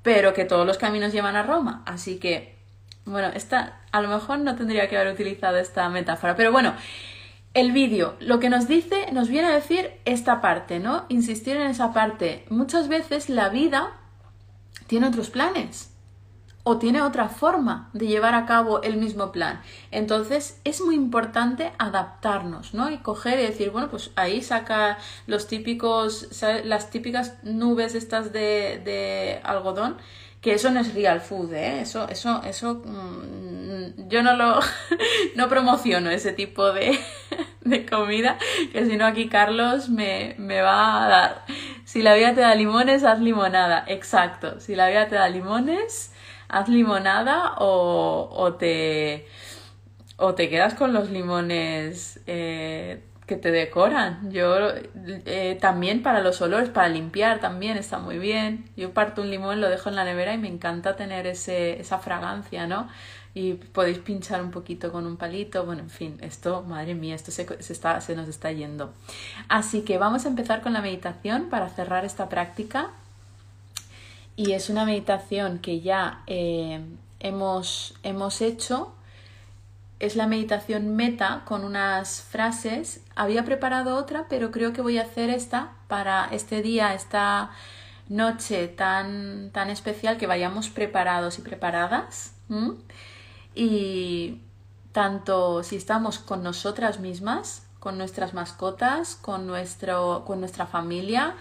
pero 0.03 0.35
que 0.35 0.45
todos 0.45 0.67
los 0.67 0.79
caminos 0.79 1.13
llevan 1.13 1.37
a 1.37 1.43
Roma. 1.43 1.83
Así 1.87 2.19
que, 2.19 2.57
bueno, 3.05 3.29
esta, 3.35 3.81
a 3.93 4.01
lo 4.01 4.09
mejor 4.09 4.39
no 4.41 4.57
tendría 4.57 4.89
que 4.89 4.97
haber 4.97 5.13
utilizado 5.13 5.59
esta 5.59 5.89
metáfora, 5.89 6.35
pero 6.35 6.51
bueno, 6.51 6.75
el 7.57 7.73
vídeo 7.73 8.17
lo 8.21 8.39
que 8.39 8.51
nos 8.51 8.69
dice, 8.69 9.11
nos 9.13 9.29
viene 9.29 9.49
a 9.49 9.55
decir 9.55 9.93
esta 10.05 10.43
parte, 10.43 10.79
¿no? 10.79 11.07
Insistir 11.09 11.57
en 11.57 11.69
esa 11.69 11.95
parte. 11.95 12.45
Muchas 12.51 12.87
veces 12.87 13.31
la 13.31 13.49
vida 13.49 13.95
tiene 14.87 15.09
otros 15.09 15.31
planes 15.31 15.91
o 16.65 16.77
tiene 16.77 17.01
otra 17.01 17.31
forma 17.31 17.89
de 17.95 18.09
llevar 18.09 18.35
a 18.35 18.45
cabo 18.45 18.83
el 18.83 18.99
mismo 18.99 19.33
plan. 19.33 19.63
Entonces 19.91 20.61
es 20.65 20.83
muy 20.83 20.97
importante 20.97 21.73
adaptarnos, 21.79 22.75
¿no? 22.75 22.91
Y 22.91 22.99
coger 22.99 23.39
y 23.39 23.45
decir, 23.45 23.71
bueno, 23.71 23.89
pues 23.89 24.11
ahí 24.17 24.43
saca 24.43 24.99
los 25.27 25.47
típicos, 25.47 26.29
las 26.63 26.91
típicas 26.91 27.43
nubes 27.43 27.95
estas 27.95 28.35
de, 28.35 28.83
de 28.85 29.41
algodón 29.45 29.97
que 30.47 30.55
eso 30.55 30.71
no 30.71 30.79
es 30.79 30.95
real 30.95 31.21
food, 31.21 31.55
¿eh? 31.55 31.81
Eso, 31.81 32.09
eso, 32.09 32.41
eso, 32.45 32.81
mm, 32.85 34.09
yo 34.09 34.23
no 34.23 34.37
lo, 34.37 34.61
no 35.35 35.49
promociono 35.49 36.09
ese 36.09 36.33
tipo 36.33 36.73
de, 36.73 36.97
de 37.63 37.85
comida, 37.85 38.39
que 38.73 38.87
si 38.87 38.97
no 38.97 39.07
aquí 39.07 39.29
Carlos 39.29 39.89
me, 39.89 40.37
me, 40.39 40.63
va 40.63 41.05
a 41.05 41.09
dar. 41.09 41.45
Si 41.85 42.01
la 42.01 42.15
vida 42.15 42.33
te 42.33 42.43
da 42.43 42.55
limones, 42.55 43.03
haz 43.03 43.19
limonada. 43.19 43.85
Exacto. 43.89 44.61
Si 44.61 44.77
la 44.77 44.87
vida 44.89 45.09
te 45.09 45.17
da 45.17 45.29
limones, 45.29 46.13
haz 46.47 46.69
limonada 46.69 47.55
o, 47.59 48.29
o 48.31 48.55
te, 48.55 49.27
o 50.17 50.37
te 50.37 50.49
quedas 50.49 50.75
con 50.75 50.93
los 50.93 51.11
limones 51.11 52.21
eh, 52.29 53.03
que 53.27 53.37
te 53.37 53.51
decoran. 53.51 54.31
Yo 54.31 54.69
eh, 55.27 55.59
también 55.61 56.03
para 56.03 56.21
los 56.21 56.41
olores, 56.41 56.69
para 56.69 56.89
limpiar 56.89 57.41
también 57.41 57.77
está 57.77 57.99
muy 57.99 58.19
bien. 58.19 58.65
Yo 58.77 58.93
parto 58.93 59.23
un 59.23 59.31
limón, 59.31 59.61
lo 59.61 59.69
dejo 59.69 59.89
en 59.89 59.97
la 59.97 60.05
nevera 60.05 60.33
y 60.35 60.39
me 60.39 60.49
encanta 60.49 60.97
tener 60.97 61.27
ese, 61.27 61.81
esa 61.81 61.99
fragancia, 61.99 62.67
¿no? 62.67 62.89
Y 63.35 63.55
podéis 63.55 63.99
pinchar 63.99 64.41
un 64.41 64.51
poquito 64.51 64.93
con 64.93 65.07
un 65.07 65.17
palito. 65.17 65.67
Bueno, 65.67 65.83
en 65.83 65.91
fin, 65.91 66.19
esto, 66.23 66.63
madre 66.63 66.95
mía, 66.95 67.17
esto 67.17 67.33
se, 67.33 67.47
se, 67.63 67.73
está, 67.73 68.01
se 68.01 68.15
nos 68.15 68.29
está 68.29 68.53
yendo. 68.53 68.95
Así 69.49 69.83
que 69.83 69.99
vamos 69.99 70.25
a 70.25 70.29
empezar 70.29 70.63
con 70.63 70.73
la 70.73 70.81
meditación 70.81 71.51
para 71.51 71.69
cerrar 71.69 72.05
esta 72.05 72.29
práctica. 72.29 72.91
Y 74.37 74.53
es 74.53 74.71
una 74.71 74.85
meditación 74.85 75.59
que 75.59 75.81
ya 75.81 76.23
eh, 76.27 76.81
hemos, 77.21 77.95
hemos 78.03 78.41
hecho 78.41 78.93
es 79.99 80.17
la 80.17 80.27
meditación 80.27 80.95
meta 80.97 81.43
con 81.45 81.65
unas 81.65 82.23
frases. 82.23 83.01
Había 83.15 83.45
preparado 83.45 83.97
otra, 83.97 84.27
pero 84.29 84.51
creo 84.51 84.73
que 84.73 84.83
voy 84.83 84.99
a 84.99 85.03
hacer 85.03 85.31
esta 85.31 85.73
para 85.89 86.29
este 86.33 86.63
día, 86.63 86.95
esta 86.95 87.51
noche 88.09 88.69
tan, 88.69 89.51
tan 89.53 89.71
especial 89.71 90.17
que 90.17 90.27
vayamos 90.27 90.69
preparados 90.69 91.39
y 91.39 91.43
preparadas. 91.43 92.35
Y 93.55 94.43
tanto 94.93 95.63
si 95.63 95.77
estamos 95.77 96.19
con 96.19 96.43
nosotras 96.43 97.01
mismas, 97.01 97.67
con 97.81 97.99
nuestras 97.99 98.35
mascotas, 98.35 99.17
con, 99.17 99.47
nuestro, 99.47 100.25
con 100.27 100.41
nuestra 100.41 100.67
familia, 100.67 101.35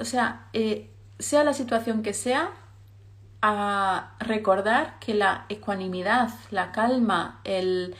o 0.00 0.04
sea, 0.04 0.48
eh, 0.52 0.90
sea 1.18 1.44
la 1.44 1.52
situación 1.52 2.02
que 2.02 2.14
sea, 2.14 2.50
a 3.42 4.14
recordar 4.18 4.98
que 4.98 5.14
la 5.14 5.46
ecuanimidad, 5.48 6.30
la 6.50 6.72
calma, 6.72 7.40
el, 7.44 7.94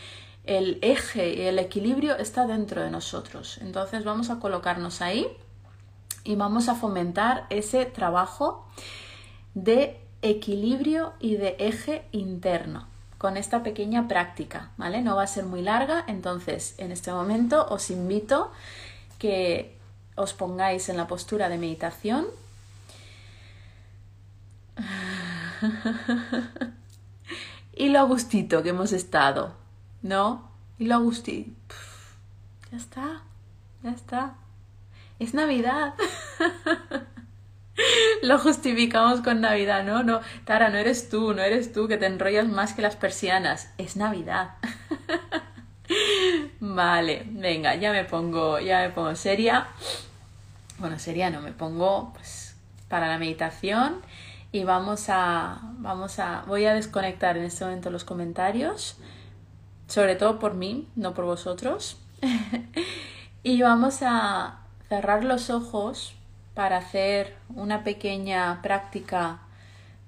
el 0.45 0.79
eje 0.83 1.35
y 1.35 1.43
el 1.43 1.59
equilibrio 1.59 2.17
está 2.17 2.47
dentro 2.47 2.83
de 2.83 2.91
nosotros. 2.91 3.59
Entonces 3.59 4.05
vamos 4.05 4.31
a 4.31 4.39
colocarnos 4.39 5.03
ahí 5.03 5.27
y 6.25 6.37
vamos 6.37 6.69
a 6.69 6.75
fomentar 6.75 7.47
ese 7.51 7.85
trabajo 7.85 8.67
de 9.55 10.01
equilibrio 10.23 11.13
y 11.21 11.37
de 11.37 11.57
eje 11.59 12.05
interno 12.13 12.87
con 13.19 13.37
esta 13.37 13.63
pequeña 13.63 14.09
práctica, 14.09 14.71
¿vale? 14.77 15.01
No 15.01 15.17
va 15.17 15.23
a 15.23 15.27
ser 15.27 15.45
muy 15.45 15.63
larga, 15.63 16.05
entonces 16.07 16.75
en 16.79 16.93
este 16.93 17.13
momento 17.13 17.67
os 17.71 17.91
invito 17.91 18.51
que 19.19 19.77
os 20.17 20.33
pongáis 20.33 20.89
en 20.89 20.97
la 20.97 21.07
postura 21.07 21.49
de 21.49 21.59
meditación 21.59 22.27
y 27.75 27.89
lo 27.89 28.07
gustito 28.07 28.63
que 28.63 28.71
hemos 28.71 28.93
estado, 28.93 29.57
¿no? 30.03 30.51
Y 30.79 30.87
lo 30.87 31.01
gustito. 31.01 31.75
Ya 32.71 32.79
está, 32.79 33.23
ya 33.83 33.91
está. 33.91 34.35
Es 35.19 35.35
Navidad. 35.35 35.95
Lo 38.23 38.39
justificamos 38.39 39.21
con 39.21 39.41
Navidad, 39.41 39.85
¿no? 39.85 40.03
No, 40.03 40.21
Tara, 40.45 40.71
no 40.71 40.79
eres 40.79 41.11
tú, 41.11 41.35
no 41.35 41.43
eres 41.43 41.73
tú 41.73 41.89
que 41.89 41.99
te 41.99 42.07
enrollas 42.07 42.49
más 42.49 42.73
que 42.73 42.83
las 42.83 42.97
persianas. 42.97 43.71
Es 43.77 43.97
Navidad. 43.97 44.55
vale, 46.61 47.27
venga, 47.29 47.75
ya 47.75 47.93
me 47.93 48.05
pongo, 48.05 48.59
ya 48.61 48.81
me 48.81 48.91
pongo 48.91 49.15
seria. 49.15 49.69
Bueno, 50.79 50.99
seria 50.99 51.31
no, 51.31 51.41
me 51.41 51.53
pongo 51.53 52.13
pues, 52.15 52.57
para 52.89 53.09
la 53.09 53.19
meditación 53.19 54.01
y 54.57 54.65
vamos 54.65 55.11
a, 55.11 55.61
vamos 55.81 56.19
a, 56.19 56.43
voy 56.47 56.65
a 56.65 56.73
desconectar 56.73 57.37
en 57.37 57.45
este 57.45 57.67
momento 57.67 57.91
los 57.91 58.05
comentarios, 58.05 58.97
sobre 59.87 60.17
todo 60.17 60.39
por 60.39 60.55
mí, 60.55 60.89
no 60.97 61.13
por 61.13 61.27
vosotros. 61.27 61.99
y 63.43 63.61
vamos 63.61 63.99
a 64.01 64.61
cerrar 64.89 65.25
los 65.25 65.51
ojos 65.51 66.15
para 66.55 66.79
hacer 66.79 67.37
una 67.55 67.85
pequeña 67.85 68.63
práctica 68.63 69.41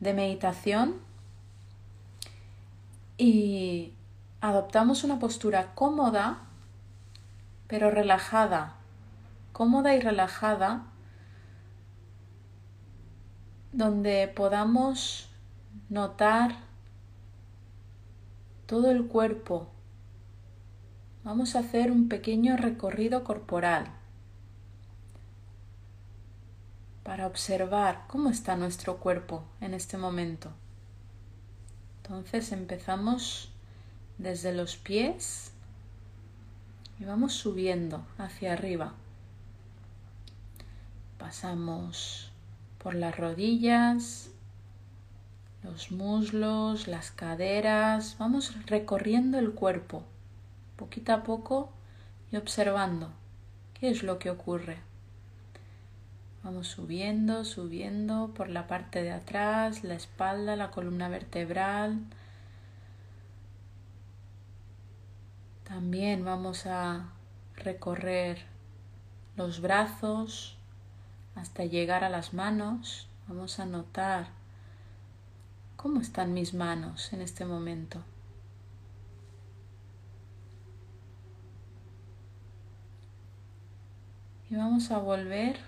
de 0.00 0.14
meditación 0.14 0.94
y 3.18 3.92
adoptamos 4.40 5.04
una 5.04 5.18
postura 5.18 5.74
cómoda 5.74 6.38
pero 7.66 7.90
relajada, 7.90 8.76
cómoda 9.52 9.94
y 9.94 10.00
relajada, 10.00 10.84
donde 13.78 14.26
podamos 14.26 15.28
notar 15.88 16.56
todo 18.66 18.90
el 18.90 19.06
cuerpo. 19.06 19.68
Vamos 21.22 21.54
a 21.54 21.60
hacer 21.60 21.92
un 21.92 22.08
pequeño 22.08 22.56
recorrido 22.56 23.22
corporal. 23.22 23.94
para 27.04 27.26
observar 27.26 28.04
cómo 28.06 28.28
está 28.28 28.54
nuestro 28.54 28.98
cuerpo 28.98 29.42
en 29.62 29.72
este 29.72 29.96
momento. 29.96 30.50
Entonces 32.02 32.52
empezamos 32.52 33.50
desde 34.18 34.52
los 34.52 34.76
pies 34.76 35.52
y 37.00 37.06
vamos 37.06 37.32
subiendo 37.32 38.04
hacia 38.18 38.52
arriba. 38.52 38.92
Pasamos 41.16 42.27
por 42.78 42.94
las 42.94 43.16
rodillas, 43.16 44.30
los 45.62 45.90
muslos, 45.90 46.88
las 46.88 47.10
caderas, 47.10 48.16
vamos 48.18 48.54
recorriendo 48.66 49.38
el 49.38 49.52
cuerpo 49.52 50.04
poquito 50.78 51.12
a 51.12 51.24
poco 51.24 51.70
y 52.30 52.36
observando 52.36 53.10
qué 53.74 53.90
es 53.90 54.02
lo 54.02 54.18
que 54.18 54.30
ocurre. 54.30 54.78
Vamos 56.44 56.68
subiendo, 56.68 57.44
subiendo 57.44 58.32
por 58.34 58.48
la 58.48 58.68
parte 58.68 59.02
de 59.02 59.10
atrás, 59.10 59.82
la 59.82 59.94
espalda, 59.94 60.56
la 60.56 60.70
columna 60.70 61.08
vertebral. 61.08 61.98
También 65.64 66.24
vamos 66.24 66.64
a 66.66 67.10
recorrer 67.56 68.46
los 69.36 69.60
brazos 69.60 70.57
hasta 71.40 71.64
llegar 71.64 72.04
a 72.04 72.08
las 72.08 72.34
manos. 72.34 73.08
Vamos 73.28 73.60
a 73.60 73.66
notar 73.66 74.28
cómo 75.76 76.00
están 76.00 76.34
mis 76.34 76.54
manos 76.54 77.12
en 77.12 77.22
este 77.22 77.44
momento. 77.44 78.02
Y 84.50 84.56
vamos 84.56 84.90
a 84.90 84.98
volver 84.98 85.58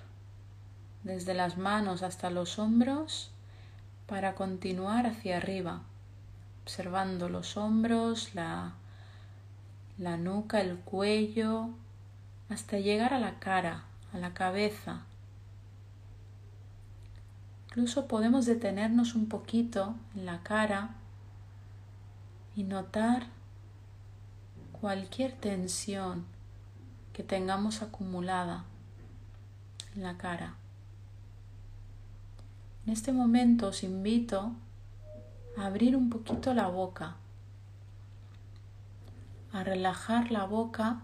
desde 1.05 1.35
las 1.35 1.59
manos 1.59 2.03
hasta 2.03 2.31
los 2.31 2.59
hombros 2.59 3.31
para 4.07 4.35
continuar 4.35 5.07
hacia 5.07 5.37
arriba, 5.37 5.83
observando 6.63 7.29
los 7.29 7.57
hombros, 7.57 8.35
la, 8.35 8.73
la 9.99 10.17
nuca, 10.17 10.61
el 10.61 10.79
cuello, 10.79 11.69
hasta 12.49 12.79
llegar 12.79 13.15
a 13.15 13.21
la 13.21 13.39
cara, 13.39 13.85
a 14.13 14.19
la 14.19 14.35
cabeza. 14.35 15.03
Incluso 17.71 18.09
podemos 18.09 18.47
detenernos 18.47 19.15
un 19.15 19.29
poquito 19.29 19.95
en 20.17 20.27
la 20.27 20.43
cara 20.43 20.91
y 22.57 22.65
notar 22.65 23.29
cualquier 24.73 25.33
tensión 25.35 26.25
que 27.13 27.23
tengamos 27.23 27.81
acumulada 27.81 28.65
en 29.95 30.03
la 30.03 30.17
cara. 30.17 30.57
En 32.87 32.93
este 32.93 33.13
momento 33.13 33.69
os 33.69 33.85
invito 33.85 34.51
a 35.57 35.67
abrir 35.67 35.95
un 35.95 36.11
poquito 36.11 36.55
la 36.55 36.67
boca, 36.67 37.15
a 39.53 39.63
relajar 39.63 40.33
la 40.33 40.45
boca, 40.45 41.03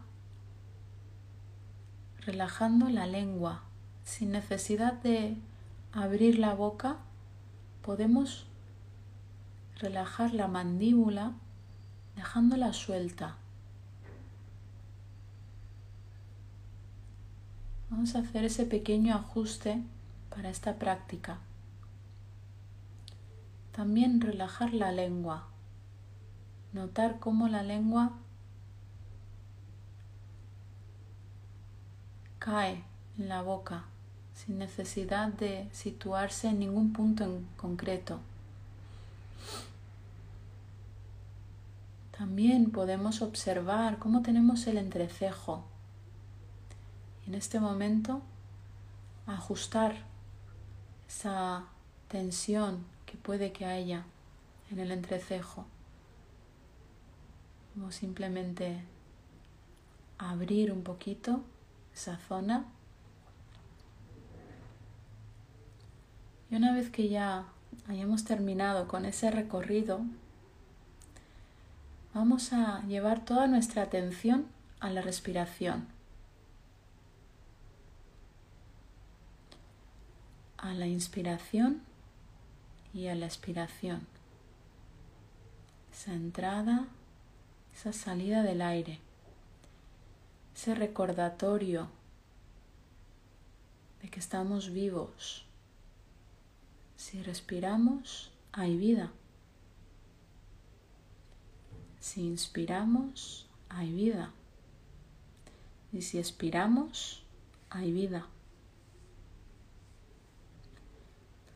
relajando 2.23 2.89
la 2.89 3.07
lengua. 3.07 3.63
Sin 4.03 4.33
necesidad 4.33 4.95
de 4.95 5.37
abrir 5.97 6.39
la 6.39 6.52
boca, 6.52 6.98
podemos 7.81 8.47
relajar 9.81 10.35
la 10.35 10.47
mandíbula 10.47 11.32
dejándola 12.16 12.74
suelta. 12.74 13.36
Vamos 17.89 18.14
a 18.14 18.18
hacer 18.18 18.44
ese 18.44 18.66
pequeño 18.66 19.14
ajuste 19.14 19.82
para 20.28 20.51
esta 20.51 20.77
práctica. 20.77 21.39
También 23.73 24.20
relajar 24.20 24.74
la 24.74 24.93
lengua. 24.93 25.48
Notar 26.74 27.18
cómo 27.20 27.48
la 27.48 27.62
lengua 27.62 28.12
cae 32.39 32.85
en 33.16 33.28
la 33.31 33.40
boca 33.40 33.86
sin 34.37 34.59
necesidad 34.59 35.29
de 35.29 35.69
situarse 35.73 36.49
en 36.49 36.61
ningún 36.61 36.93
punto 36.93 37.25
en 37.25 37.49
concreto. 37.57 38.21
También 42.17 42.71
podemos 42.71 43.21
observar 43.23 43.99
cómo 43.99 44.23
tenemos 44.23 44.67
el 44.67 44.79
entrecejo. 44.79 45.65
En 47.27 47.35
este 47.35 47.59
momento 47.59 48.23
ajustar 49.27 49.97
esa 51.09 51.65
tensión 52.09 52.85
que 53.05 53.17
puede 53.17 53.53
que 53.53 53.67
haya 53.67 54.05
en 54.71 54.81
el 54.81 54.93
entrecejo. 54.93 55.67
Vamos 57.75 57.97
simplemente 57.97 58.83
abrir 60.19 60.73
un 60.73 60.83
poquito 60.83 61.43
esa 61.95 62.17
zona. 62.17 62.65
Y 66.51 66.56
una 66.56 66.73
vez 66.73 66.90
que 66.90 67.09
ya 67.09 67.44
hayamos 67.89 68.24
terminado 68.24 68.86
con 68.89 69.05
ese 69.05 69.31
recorrido, 69.31 70.01
vamos 72.14 72.52
a 72.52 72.82
llevar 72.86 73.24
toda 73.24 73.47
nuestra 73.47 73.82
atención 73.82 74.47
a 74.81 74.90
la 74.90 75.02
respiración, 75.02 75.86
a 80.59 80.74
la 80.74 80.86
inspiración 80.86 81.82
y 82.94 83.09
a 83.09 83.14
la 83.14 83.27
expiración. 83.27 84.06
Esa 85.93 86.14
entrada, 86.14 86.86
esa 87.74 87.93
salida 87.93 88.43
del 88.43 88.62
aire, 88.62 89.01
ese 90.55 90.74
recordatorio 90.74 91.89
de 94.02 94.09
que 94.09 94.20
estamos 94.20 94.70
vivos. 94.70 95.45
Si 96.97 97.23
respiramos, 97.23 98.32
hay 98.52 98.77
vida. 98.77 99.12
Si 102.01 102.23
inspiramos, 102.23 103.47
hay 103.68 103.93
vida. 103.93 104.32
Y 105.93 106.02
si 106.02 106.18
expiramos, 106.18 107.23
hay 107.70 107.93
vida. 107.93 108.27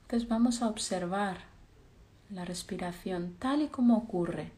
Entonces 0.03 0.29
vamos 0.29 0.61
a 0.61 0.69
observar 0.69 1.39
la 2.31 2.45
respiración 2.45 3.35
tal 3.39 3.63
y 3.63 3.69
como 3.69 3.97
ocurre, 3.97 4.51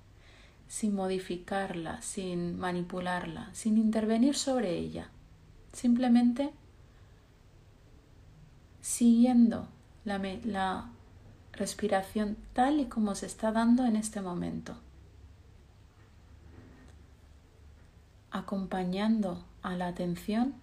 sin 0.66 0.94
modificarla, 0.94 2.00
sin 2.00 2.58
manipularla, 2.58 3.54
sin 3.54 3.76
intervenir 3.76 4.34
sobre 4.34 4.76
ella, 4.78 5.10
simplemente 5.72 6.50
siguiendo 8.80 9.68
la, 10.04 10.90
respiración 11.52 12.38
tal 12.54 12.80
y 12.80 12.86
como 12.86 13.14
se 13.14 13.26
está 13.26 13.52
dando 13.52 13.84
en 13.84 13.96
este 13.96 14.22
momento, 14.22 14.74
acompañando 18.30 19.44
a 19.62 19.74
la 19.74 19.88
atención 19.88 20.54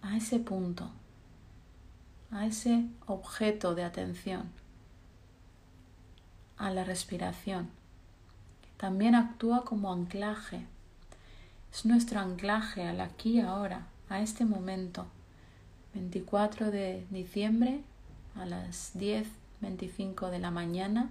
a 0.00 0.16
ese 0.16 0.38
punto 0.38 0.90
a 2.30 2.46
ese 2.46 2.84
objeto 3.06 3.74
de 3.74 3.84
atención, 3.84 4.50
a 6.56 6.70
la 6.70 6.84
respiración. 6.84 7.70
También 8.76 9.14
actúa 9.14 9.64
como 9.64 9.92
anclaje. 9.92 10.66
Es 11.72 11.86
nuestro 11.86 12.20
anclaje 12.20 12.86
al 12.86 13.00
aquí 13.00 13.36
y 13.36 13.40
ahora, 13.40 13.86
a 14.08 14.20
este 14.20 14.44
momento. 14.44 15.06
24 15.94 16.70
de 16.70 17.06
diciembre 17.10 17.80
a 18.38 18.46
las 18.46 18.94
10.25 18.96 20.30
de 20.30 20.38
la 20.38 20.50
mañana. 20.50 21.10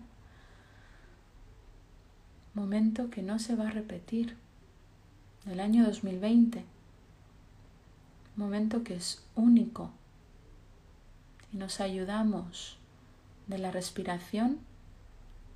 Momento 2.53 3.09
que 3.09 3.21
no 3.21 3.39
se 3.39 3.55
va 3.55 3.67
a 3.67 3.71
repetir. 3.71 4.37
Del 5.45 5.59
año 5.59 5.85
2020. 5.85 6.63
Momento 8.35 8.83
que 8.83 8.95
es 8.95 9.23
único. 9.35 9.91
Y 11.53 11.57
nos 11.57 11.79
ayudamos 11.79 12.77
de 13.47 13.59
la 13.59 13.71
respiración 13.71 14.59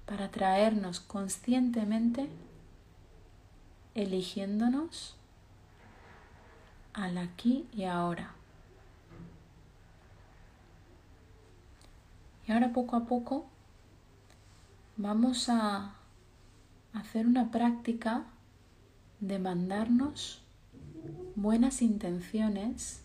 para 0.05 0.29
traernos 0.29 0.99
conscientemente, 0.99 2.27
eligiéndonos 3.95 5.15
al 6.93 7.17
aquí 7.17 7.67
y 7.73 7.83
ahora. 7.83 8.38
Y 12.49 12.51
ahora 12.51 12.73
poco 12.73 12.95
a 12.95 13.05
poco 13.05 13.45
vamos 14.97 15.49
a 15.49 15.93
hacer 16.93 17.27
una 17.27 17.51
práctica 17.51 18.25
de 19.19 19.37
mandarnos 19.37 20.41
buenas 21.35 21.83
intenciones 21.83 23.01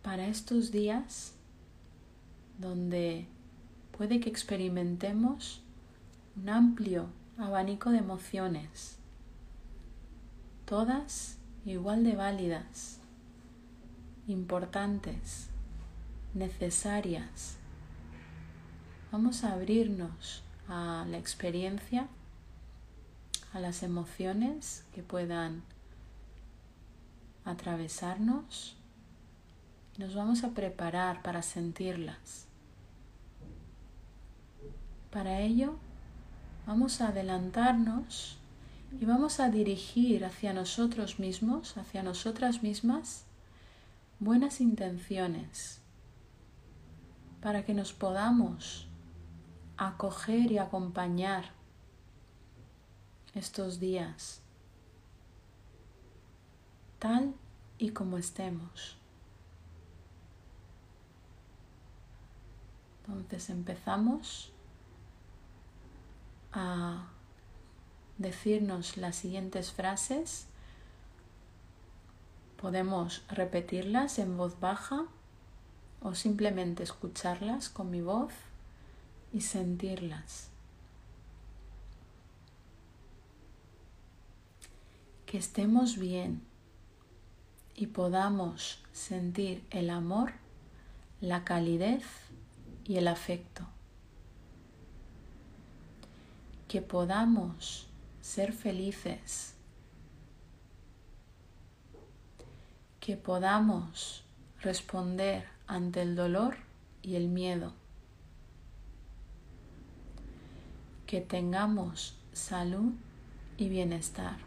para 0.00 0.26
estos 0.26 0.72
días 0.72 1.34
donde 2.58 3.26
puede 3.94 4.20
que 4.20 4.30
experimentemos 4.30 5.60
un 6.34 6.48
amplio 6.48 7.08
abanico 7.36 7.90
de 7.90 7.98
emociones, 7.98 8.96
todas 10.64 11.36
igual 11.66 12.04
de 12.04 12.16
válidas, 12.16 13.00
importantes, 14.28 15.50
necesarias. 16.32 17.55
Vamos 19.12 19.44
a 19.44 19.52
abrirnos 19.52 20.42
a 20.68 21.06
la 21.08 21.16
experiencia, 21.16 22.08
a 23.52 23.60
las 23.60 23.82
emociones 23.84 24.84
que 24.94 25.02
puedan 25.02 25.62
atravesarnos. 27.44 28.76
Nos 29.96 30.14
vamos 30.14 30.42
a 30.42 30.50
preparar 30.50 31.22
para 31.22 31.42
sentirlas. 31.42 32.46
Para 35.12 35.40
ello, 35.40 35.76
vamos 36.66 37.00
a 37.00 37.08
adelantarnos 37.08 38.38
y 39.00 39.04
vamos 39.04 39.38
a 39.38 39.50
dirigir 39.50 40.24
hacia 40.24 40.52
nosotros 40.52 41.20
mismos, 41.20 41.76
hacia 41.76 42.02
nosotras 42.02 42.62
mismas, 42.62 43.24
buenas 44.18 44.60
intenciones 44.60 45.80
para 47.40 47.64
que 47.64 47.74
nos 47.74 47.92
podamos 47.92 48.85
acoger 49.76 50.50
y 50.50 50.58
acompañar 50.58 51.52
estos 53.34 53.78
días 53.78 54.42
tal 56.98 57.34
y 57.78 57.90
como 57.90 58.16
estemos. 58.18 58.96
Entonces 63.06 63.50
empezamos 63.50 64.52
a 66.52 67.06
decirnos 68.18 68.96
las 68.96 69.16
siguientes 69.16 69.72
frases. 69.72 70.46
Podemos 72.60 73.22
repetirlas 73.28 74.18
en 74.18 74.36
voz 74.36 74.58
baja 74.58 75.04
o 76.00 76.14
simplemente 76.14 76.82
escucharlas 76.82 77.68
con 77.68 77.90
mi 77.90 78.00
voz 78.00 78.32
y 79.32 79.40
sentirlas. 79.40 80.48
Que 85.26 85.38
estemos 85.38 85.98
bien 85.98 86.42
y 87.74 87.88
podamos 87.88 88.82
sentir 88.92 89.64
el 89.70 89.90
amor, 89.90 90.32
la 91.20 91.44
calidez 91.44 92.04
y 92.84 92.96
el 92.96 93.08
afecto. 93.08 93.66
Que 96.68 96.80
podamos 96.80 97.86
ser 98.20 98.52
felices, 98.52 99.54
que 103.00 103.16
podamos 103.16 104.24
responder 104.62 105.46
ante 105.68 106.02
el 106.02 106.16
dolor 106.16 106.56
y 107.02 107.14
el 107.14 107.28
miedo, 107.28 107.72
que 111.06 111.20
tengamos 111.20 112.16
salud 112.32 112.92
y 113.56 113.68
bienestar, 113.68 114.38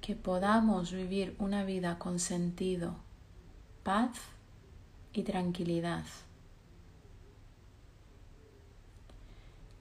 que 0.00 0.16
podamos 0.16 0.92
vivir 0.92 1.34
una 1.38 1.64
vida 1.64 1.98
con 1.98 2.18
sentido, 2.18 2.96
paz 3.82 4.10
y 5.12 5.22
tranquilidad. 5.22 6.04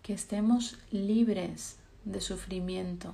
que 0.02 0.14
estemos 0.14 0.80
libres 0.92 1.78
de 2.06 2.22
sufrimiento 2.22 3.14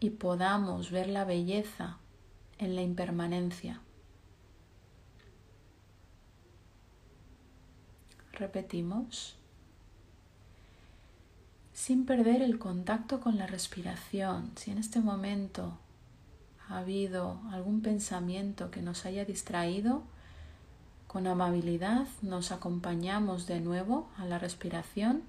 y 0.00 0.10
podamos 0.10 0.90
ver 0.90 1.08
la 1.08 1.24
belleza 1.24 1.98
en 2.58 2.74
la 2.74 2.82
impermanencia. 2.82 3.80
Repetimos. 8.38 9.34
Sin 11.72 12.06
perder 12.06 12.40
el 12.40 12.60
contacto 12.60 13.20
con 13.20 13.36
la 13.36 13.48
respiración, 13.48 14.52
si 14.54 14.70
en 14.70 14.78
este 14.78 15.00
momento 15.00 15.76
ha 16.68 16.78
habido 16.78 17.40
algún 17.50 17.82
pensamiento 17.82 18.70
que 18.70 18.80
nos 18.80 19.06
haya 19.06 19.24
distraído, 19.24 20.04
con 21.08 21.26
amabilidad 21.26 22.06
nos 22.22 22.52
acompañamos 22.52 23.48
de 23.48 23.60
nuevo 23.60 24.08
a 24.18 24.24
la 24.24 24.38
respiración 24.38 25.22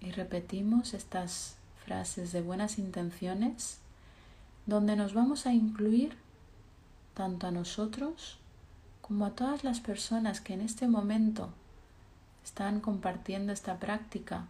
y 0.00 0.10
repetimos 0.10 0.92
estas 0.92 1.56
frases 1.84 2.32
de 2.32 2.42
buenas 2.42 2.78
intenciones 2.78 3.78
donde 4.66 4.96
nos 4.96 5.14
vamos 5.14 5.46
a 5.46 5.54
incluir 5.54 6.16
tanto 7.14 7.46
a 7.46 7.50
nosotros 7.50 8.38
como 9.06 9.26
a 9.26 9.30
todas 9.30 9.62
las 9.62 9.80
personas 9.80 10.40
que 10.40 10.54
en 10.54 10.60
este 10.60 10.88
momento 10.88 11.50
están 12.44 12.80
compartiendo 12.80 13.52
esta 13.52 13.78
práctica 13.78 14.46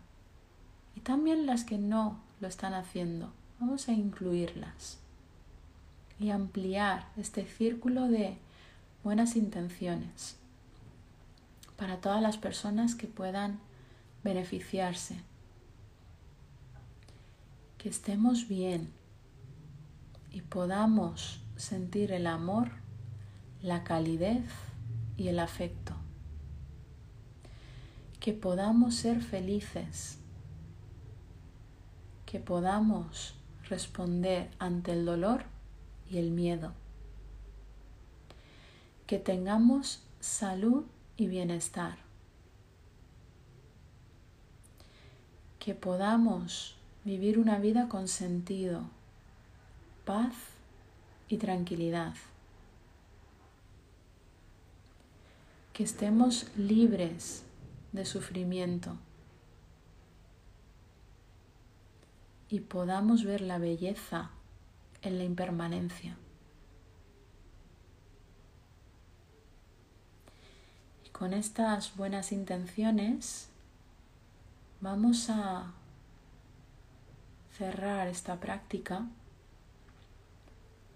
y 0.94 1.00
también 1.00 1.44
las 1.44 1.64
que 1.64 1.76
no 1.76 2.18
lo 2.40 2.48
están 2.48 2.72
haciendo. 2.72 3.32
Vamos 3.60 3.88
a 3.88 3.92
incluirlas 3.92 4.98
y 6.18 6.30
ampliar 6.30 7.08
este 7.18 7.44
círculo 7.46 8.08
de 8.08 8.38
buenas 9.04 9.36
intenciones 9.36 10.36
para 11.76 11.98
todas 11.98 12.22
las 12.22 12.38
personas 12.38 12.94
que 12.94 13.06
puedan 13.06 13.60
beneficiarse. 14.24 15.20
Que 17.76 17.90
estemos 17.90 18.48
bien 18.48 18.90
y 20.32 20.40
podamos 20.40 21.40
sentir 21.56 22.12
el 22.12 22.26
amor, 22.26 22.70
la 23.62 23.84
calidez 23.84 24.44
y 25.16 25.28
el 25.28 25.38
afecto. 25.38 25.94
Que 28.20 28.32
podamos 28.32 28.94
ser 28.94 29.20
felices. 29.22 30.18
Que 32.24 32.40
podamos 32.40 33.34
responder 33.68 34.50
ante 34.58 34.92
el 34.92 35.04
dolor 35.04 35.44
y 36.10 36.18
el 36.18 36.30
miedo 36.30 36.72
que 39.06 39.18
tengamos 39.18 40.02
salud 40.18 40.84
y 41.16 41.28
bienestar, 41.28 41.96
que 45.60 45.74
podamos 45.74 46.74
vivir 47.04 47.38
una 47.38 47.58
vida 47.58 47.88
con 47.88 48.08
sentido, 48.08 48.82
paz 50.04 50.34
y 51.28 51.36
tranquilidad, 51.36 52.14
que 55.76 55.84
estemos 55.84 56.46
libres 56.56 57.44
de 57.92 58.06
sufrimiento 58.06 58.96
y 62.48 62.60
podamos 62.60 63.24
ver 63.24 63.42
la 63.42 63.58
belleza 63.58 64.30
en 65.02 65.18
la 65.18 65.24
impermanencia. 65.24 66.16
Y 71.04 71.10
con 71.10 71.34
estas 71.34 71.94
buenas 71.94 72.32
intenciones 72.32 73.50
vamos 74.80 75.28
a 75.28 75.74
cerrar 77.58 78.08
esta 78.08 78.40
práctica 78.40 79.04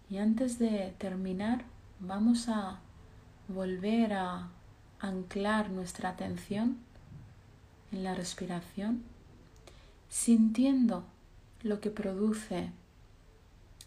y 0.09 0.17
antes 0.17 0.59
de 0.59 0.95
terminar 0.97 1.67
vamos 1.99 2.49
a 2.49 2.81
volver 3.47 4.15
a 4.15 4.49
anclar 5.01 5.71
nuestra 5.71 6.11
atención 6.11 6.79
en 7.93 8.05
la 8.05 8.15
respiración, 8.15 9.03
sintiendo 10.09 11.05
lo 11.63 11.81
que 11.81 11.91
produce 11.91 12.71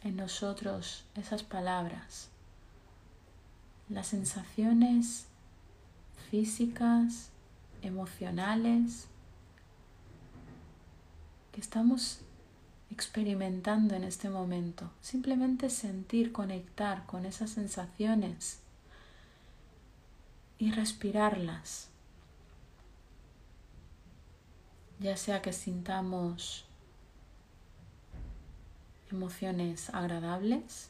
en 0.03 0.17
nosotros 0.17 1.05
esas 1.15 1.43
palabras, 1.43 2.29
las 3.89 4.07
sensaciones 4.07 5.27
físicas, 6.29 7.29
emocionales 7.81 9.07
que 11.51 11.61
estamos 11.61 12.21
experimentando 12.89 13.95
en 13.95 14.03
este 14.03 14.29
momento. 14.29 14.91
Simplemente 15.01 15.69
sentir, 15.69 16.31
conectar 16.31 17.05
con 17.05 17.25
esas 17.25 17.51
sensaciones 17.51 18.62
y 20.57 20.71
respirarlas. 20.71 21.89
Ya 24.99 25.17
sea 25.17 25.41
que 25.41 25.51
sintamos 25.51 26.65
emociones 29.11 29.89
agradables, 29.89 30.89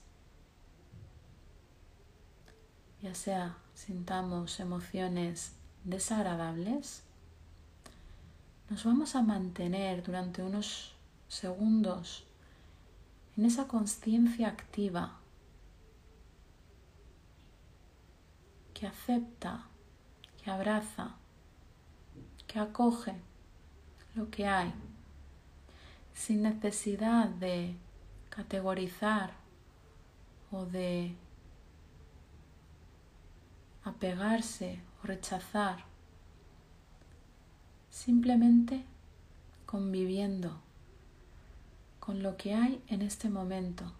ya 3.01 3.15
sea 3.15 3.57
sintamos 3.73 4.59
emociones 4.59 5.53
desagradables, 5.83 7.03
nos 8.69 8.85
vamos 8.85 9.15
a 9.15 9.21
mantener 9.21 10.03
durante 10.03 10.41
unos 10.41 10.93
segundos 11.27 12.23
en 13.35 13.45
esa 13.45 13.67
conciencia 13.67 14.47
activa 14.47 15.19
que 18.83 18.87
acepta, 18.87 19.63
que 20.43 20.51
abraza, 20.51 21.15
que 22.47 22.59
acoge 22.59 23.13
lo 24.13 24.29
que 24.29 24.45
hay, 24.45 24.73
sin 26.13 26.41
necesidad 26.43 27.29
de 27.29 27.77
categorizar 28.29 29.35
o 30.51 30.65
de 30.65 31.15
apegarse 33.85 34.81
o 35.01 35.07
rechazar, 35.07 35.85
simplemente 37.89 38.83
conviviendo 39.65 40.59
con 42.01 42.21
lo 42.21 42.35
que 42.35 42.53
hay 42.53 42.83
en 42.89 43.01
este 43.01 43.29
momento. 43.29 43.93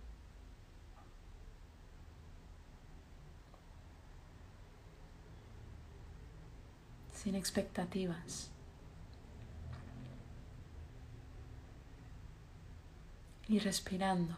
Sin 7.24 7.36
expectativas. 7.36 8.52
Y 13.48 13.60
respirando. 13.60 14.38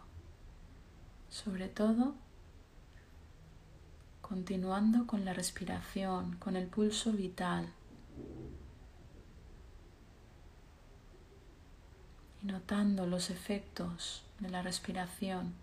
Sobre 1.30 1.68
todo, 1.68 2.14
continuando 4.22 5.08
con 5.08 5.26
la 5.26 5.34
respiración, 5.34 6.36
con 6.38 6.56
el 6.56 6.68
pulso 6.68 7.12
vital. 7.12 7.74
notando 12.46 13.08
los 13.08 13.32
efectos 13.32 14.24
de 14.40 14.50
la 14.50 14.62
respiración. 14.62 15.54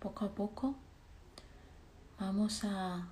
Poco 0.00 0.24
a 0.24 0.34
poco 0.34 0.74
vamos 2.18 2.64
a 2.64 3.06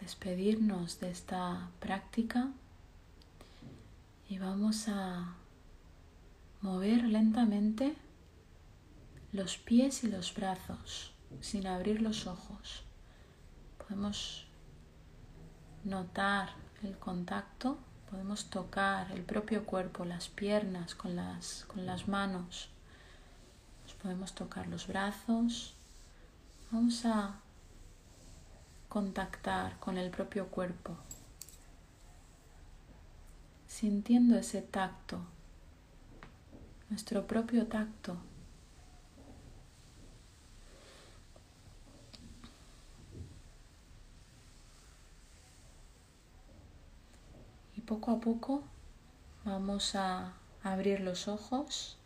despedirnos 0.00 0.98
de 0.98 1.10
esta 1.10 1.68
práctica 1.78 2.48
y 4.30 4.38
vamos 4.38 4.88
a 4.88 5.34
mover 6.62 7.04
lentamente 7.04 7.94
los 9.32 9.58
pies 9.58 10.04
y 10.04 10.08
los 10.08 10.34
brazos 10.34 11.12
sin 11.40 11.66
abrir 11.66 12.00
los 12.00 12.26
ojos. 12.26 12.82
Podemos 13.76 14.46
notar 15.84 16.54
el 16.82 16.96
contacto, 16.98 17.76
podemos 18.10 18.48
tocar 18.48 19.12
el 19.12 19.22
propio 19.22 19.66
cuerpo, 19.66 20.06
las 20.06 20.28
piernas 20.28 20.94
con 20.94 21.14
las, 21.14 21.66
con 21.66 21.84
las 21.84 22.08
manos, 22.08 22.70
Nos 23.84 23.94
podemos 23.94 24.34
tocar 24.34 24.66
los 24.68 24.86
brazos, 24.86 25.74
vamos 26.72 27.04
a 27.04 27.36
contactar 28.88 29.78
con 29.78 29.98
el 29.98 30.10
propio 30.10 30.48
cuerpo, 30.48 30.96
sintiendo 33.68 34.36
ese 34.36 34.62
tacto, 34.62 35.20
nuestro 36.90 37.26
propio 37.26 37.66
tacto. 37.66 38.16
poco 47.92 48.12
a 48.12 48.20
poco 48.20 48.62
vamos 49.44 49.96
a 49.96 50.32
abrir 50.62 51.00
los 51.00 51.28
ojos 51.28 51.98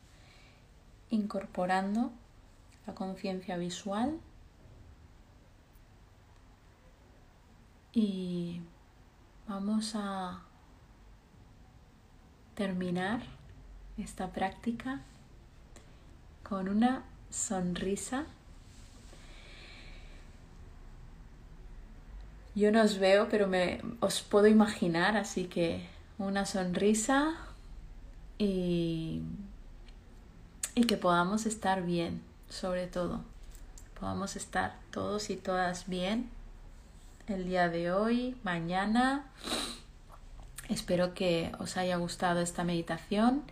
incorporando 1.10 2.10
la 2.88 2.94
conciencia 2.94 3.56
visual 3.56 4.18
y 7.97 8.60
vamos 9.48 9.94
a 9.94 10.43
terminar 12.55 13.23
esta 13.97 14.32
práctica 14.32 15.01
con 16.43 16.68
una 16.68 17.05
sonrisa 17.31 18.27
Yo 22.55 22.73
no 22.73 22.82
os 22.82 22.98
veo, 22.98 23.28
pero 23.31 23.48
me, 23.48 23.82
os 24.01 24.23
puedo 24.23 24.47
imaginar, 24.47 25.16
así 25.18 25.44
que 25.44 25.86
una 26.16 26.47
sonrisa 26.47 27.35
y, 28.39 29.20
y 30.74 30.85
que 30.85 30.97
podamos 30.97 31.44
estar 31.44 31.82
bien, 31.82 32.23
sobre 32.48 32.86
todo. 32.86 33.20
Podamos 34.01 34.36
estar 34.36 34.78
todos 34.90 35.28
y 35.28 35.36
todas 35.36 35.86
bien 35.86 36.31
el 37.28 37.47
día 37.47 37.69
de 37.69 37.93
hoy, 37.93 38.36
mañana. 38.43 39.24
Espero 40.69 41.15
que 41.15 41.53
os 41.59 41.77
haya 41.77 41.97
gustado 41.97 42.40
esta 42.40 42.65
meditación. 42.65 43.43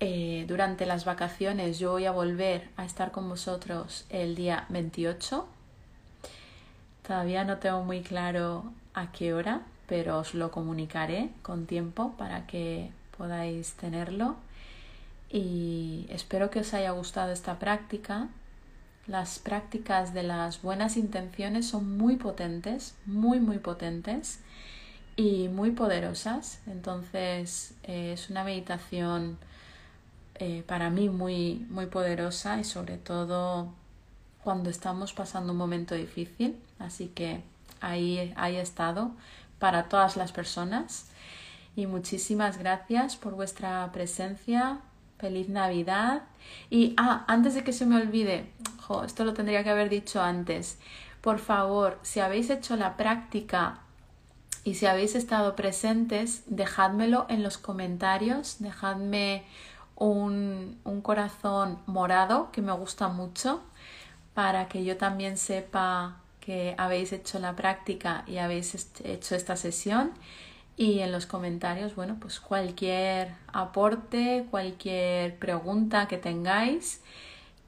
Eh, 0.00 0.44
durante 0.48 0.86
las 0.86 1.04
vacaciones 1.04 1.78
yo 1.78 1.92
voy 1.92 2.06
a 2.06 2.12
volver 2.12 2.68
a 2.76 2.84
estar 2.84 3.10
con 3.10 3.28
vosotros 3.28 4.06
el 4.08 4.34
día 4.34 4.64
28 4.70 5.46
Todavía 7.10 7.42
no 7.42 7.58
tengo 7.58 7.82
muy 7.82 8.02
claro 8.02 8.72
a 8.94 9.10
qué 9.10 9.34
hora, 9.34 9.62
pero 9.88 10.20
os 10.20 10.32
lo 10.32 10.52
comunicaré 10.52 11.30
con 11.42 11.66
tiempo 11.66 12.14
para 12.16 12.46
que 12.46 12.92
podáis 13.18 13.72
tenerlo. 13.72 14.36
Y 15.28 16.06
espero 16.08 16.50
que 16.50 16.60
os 16.60 16.72
haya 16.72 16.92
gustado 16.92 17.32
esta 17.32 17.58
práctica. 17.58 18.28
Las 19.10 19.40
prácticas 19.40 20.14
de 20.14 20.22
las 20.22 20.62
buenas 20.62 20.96
intenciones 20.96 21.66
son 21.66 21.98
muy 21.98 22.14
potentes, 22.14 22.94
muy, 23.06 23.40
muy 23.40 23.58
potentes 23.58 24.38
y 25.16 25.48
muy 25.48 25.72
poderosas. 25.72 26.60
Entonces 26.68 27.74
eh, 27.82 28.12
es 28.12 28.30
una 28.30 28.44
meditación 28.44 29.36
eh, 30.36 30.62
para 30.64 30.90
mí 30.90 31.08
muy, 31.08 31.66
muy 31.70 31.86
poderosa 31.86 32.60
y 32.60 32.64
sobre 32.64 32.98
todo 32.98 33.72
cuando 34.44 34.70
estamos 34.70 35.12
pasando 35.12 35.50
un 35.50 35.58
momento 35.58 35.96
difícil. 35.96 36.56
Así 36.78 37.08
que 37.08 37.42
ahí, 37.80 38.32
ahí 38.36 38.58
he 38.58 38.60
estado 38.60 39.10
para 39.58 39.88
todas 39.88 40.16
las 40.16 40.30
personas. 40.30 41.06
Y 41.74 41.88
muchísimas 41.88 42.58
gracias 42.58 43.16
por 43.16 43.34
vuestra 43.34 43.90
presencia. 43.90 44.82
Feliz 45.20 45.48
Navidad. 45.48 46.22
Y, 46.70 46.94
ah, 46.96 47.24
antes 47.28 47.54
de 47.54 47.64
que 47.64 47.72
se 47.72 47.86
me 47.86 47.96
olvide, 47.96 48.50
esto 49.04 49.24
lo 49.24 49.34
tendría 49.34 49.62
que 49.62 49.70
haber 49.70 49.88
dicho 49.88 50.20
antes. 50.20 50.78
Por 51.20 51.38
favor, 51.38 51.98
si 52.02 52.20
habéis 52.20 52.50
hecho 52.50 52.76
la 52.76 52.96
práctica 52.96 53.80
Y 54.64 54.74
si 54.74 54.86
habéis 54.86 55.14
estado 55.14 55.56
presentes, 55.56 56.42
dejádmelo 56.46 57.26
en 57.30 57.42
los 57.42 57.56
comentarios, 57.56 58.56
dejadme 58.58 59.44
un, 59.96 60.78
un 60.84 61.00
corazón 61.00 61.78
morado 61.86 62.50
que 62.52 62.60
me 62.60 62.72
gusta 62.72 63.08
mucho 63.08 63.62
para 64.34 64.68
que 64.68 64.84
yo 64.84 64.96
también 64.98 65.36
sepa 65.38 66.20
que 66.40 66.74
habéis 66.78 67.12
hecho 67.12 67.38
la 67.38 67.54
práctica 67.56 68.24
y 68.26 68.38
habéis 68.38 68.74
hecho 69.04 69.34
esta 69.34 69.56
sesión 69.56 70.12
y 70.80 71.00
en 71.00 71.12
los 71.12 71.26
comentarios, 71.26 71.94
bueno, 71.94 72.16
pues 72.18 72.40
cualquier 72.40 73.34
aporte, 73.52 74.46
cualquier 74.50 75.36
pregunta 75.36 76.08
que 76.08 76.16
tengáis, 76.16 77.02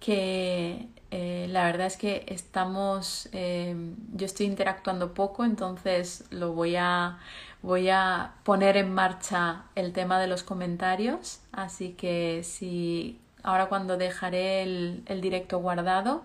que 0.01 0.89
eh, 1.11 1.47
la 1.51 1.67
verdad 1.67 1.89
es 1.89 1.99
que 1.99 2.25
estamos, 2.29 3.29
eh, 3.33 3.77
yo 4.15 4.25
estoy 4.25 4.47
interactuando 4.47 5.13
poco, 5.13 5.45
entonces 5.45 6.25
lo 6.31 6.55
voy 6.55 6.77
a, 6.77 7.19
voy 7.61 7.91
a 7.91 8.33
poner 8.45 8.79
en 8.79 8.95
marcha 8.95 9.65
el 9.75 9.93
tema 9.93 10.19
de 10.19 10.27
los 10.27 10.43
comentarios, 10.43 11.41
así 11.53 11.91
que 11.93 12.41
si 12.45 13.21
ahora 13.43 13.67
cuando 13.67 13.99
dejaré 13.99 14.63
el 14.63 15.21
directo 15.21 15.59
guardado, 15.59 16.23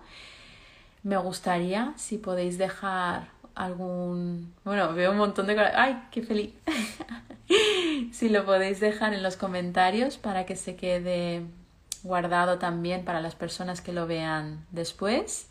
me 1.02 1.18
gustaría 1.18 1.92
si 1.96 2.16
podéis 2.16 2.56
dejar 2.56 3.28
algún... 3.58 4.54
Bueno, 4.64 4.94
veo 4.94 5.10
un 5.10 5.18
montón 5.18 5.46
de... 5.48 5.58
¡Ay, 5.58 6.04
qué 6.10 6.22
feliz! 6.22 6.54
si 8.12 8.28
lo 8.28 8.44
podéis 8.44 8.80
dejar 8.80 9.12
en 9.14 9.22
los 9.22 9.36
comentarios 9.36 10.16
para 10.16 10.46
que 10.46 10.56
se 10.56 10.76
quede 10.76 11.44
guardado 12.02 12.58
también 12.58 13.04
para 13.04 13.20
las 13.20 13.34
personas 13.34 13.80
que 13.80 13.92
lo 13.92 14.06
vean 14.06 14.64
después. 14.70 15.48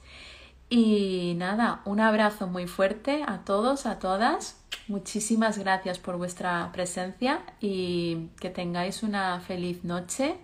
Y 0.69 1.35
nada, 1.37 1.81
un 1.85 1.99
abrazo 1.99 2.47
muy 2.47 2.67
fuerte 2.67 3.23
a 3.27 3.39
todos, 3.39 3.85
a 3.85 3.99
todas. 3.99 4.57
Muchísimas 4.87 5.57
gracias 5.57 5.99
por 5.99 6.17
vuestra 6.17 6.69
presencia 6.71 7.41
y 7.59 8.29
que 8.39 8.49
tengáis 8.49 9.03
una 9.03 9.39
feliz 9.41 9.83
noche 9.83 10.35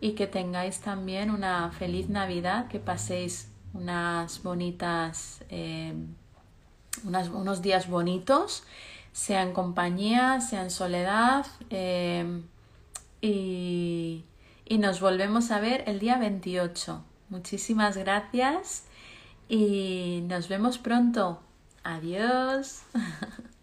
y 0.00 0.12
que 0.12 0.26
tengáis 0.26 0.80
también 0.80 1.30
una 1.30 1.70
feliz 1.72 2.08
Navidad, 2.08 2.68
que 2.68 2.78
paséis 2.78 3.50
unas 3.72 4.42
bonitas 4.42 5.44
eh, 5.48 5.94
unos 7.04 7.62
días 7.62 7.88
bonitos, 7.88 8.64
sea 9.12 9.42
en 9.42 9.52
compañía, 9.52 10.40
sea 10.40 10.62
en 10.62 10.70
soledad. 10.70 11.46
Eh, 11.70 12.42
y, 13.20 14.24
y 14.64 14.78
nos 14.78 15.00
volvemos 15.00 15.50
a 15.50 15.60
ver 15.60 15.84
el 15.86 15.98
día 15.98 16.18
28. 16.18 17.02
Muchísimas 17.28 17.96
gracias 17.96 18.84
y 19.48 20.22
nos 20.26 20.48
vemos 20.48 20.78
pronto. 20.78 21.40
Adiós. 21.82 22.82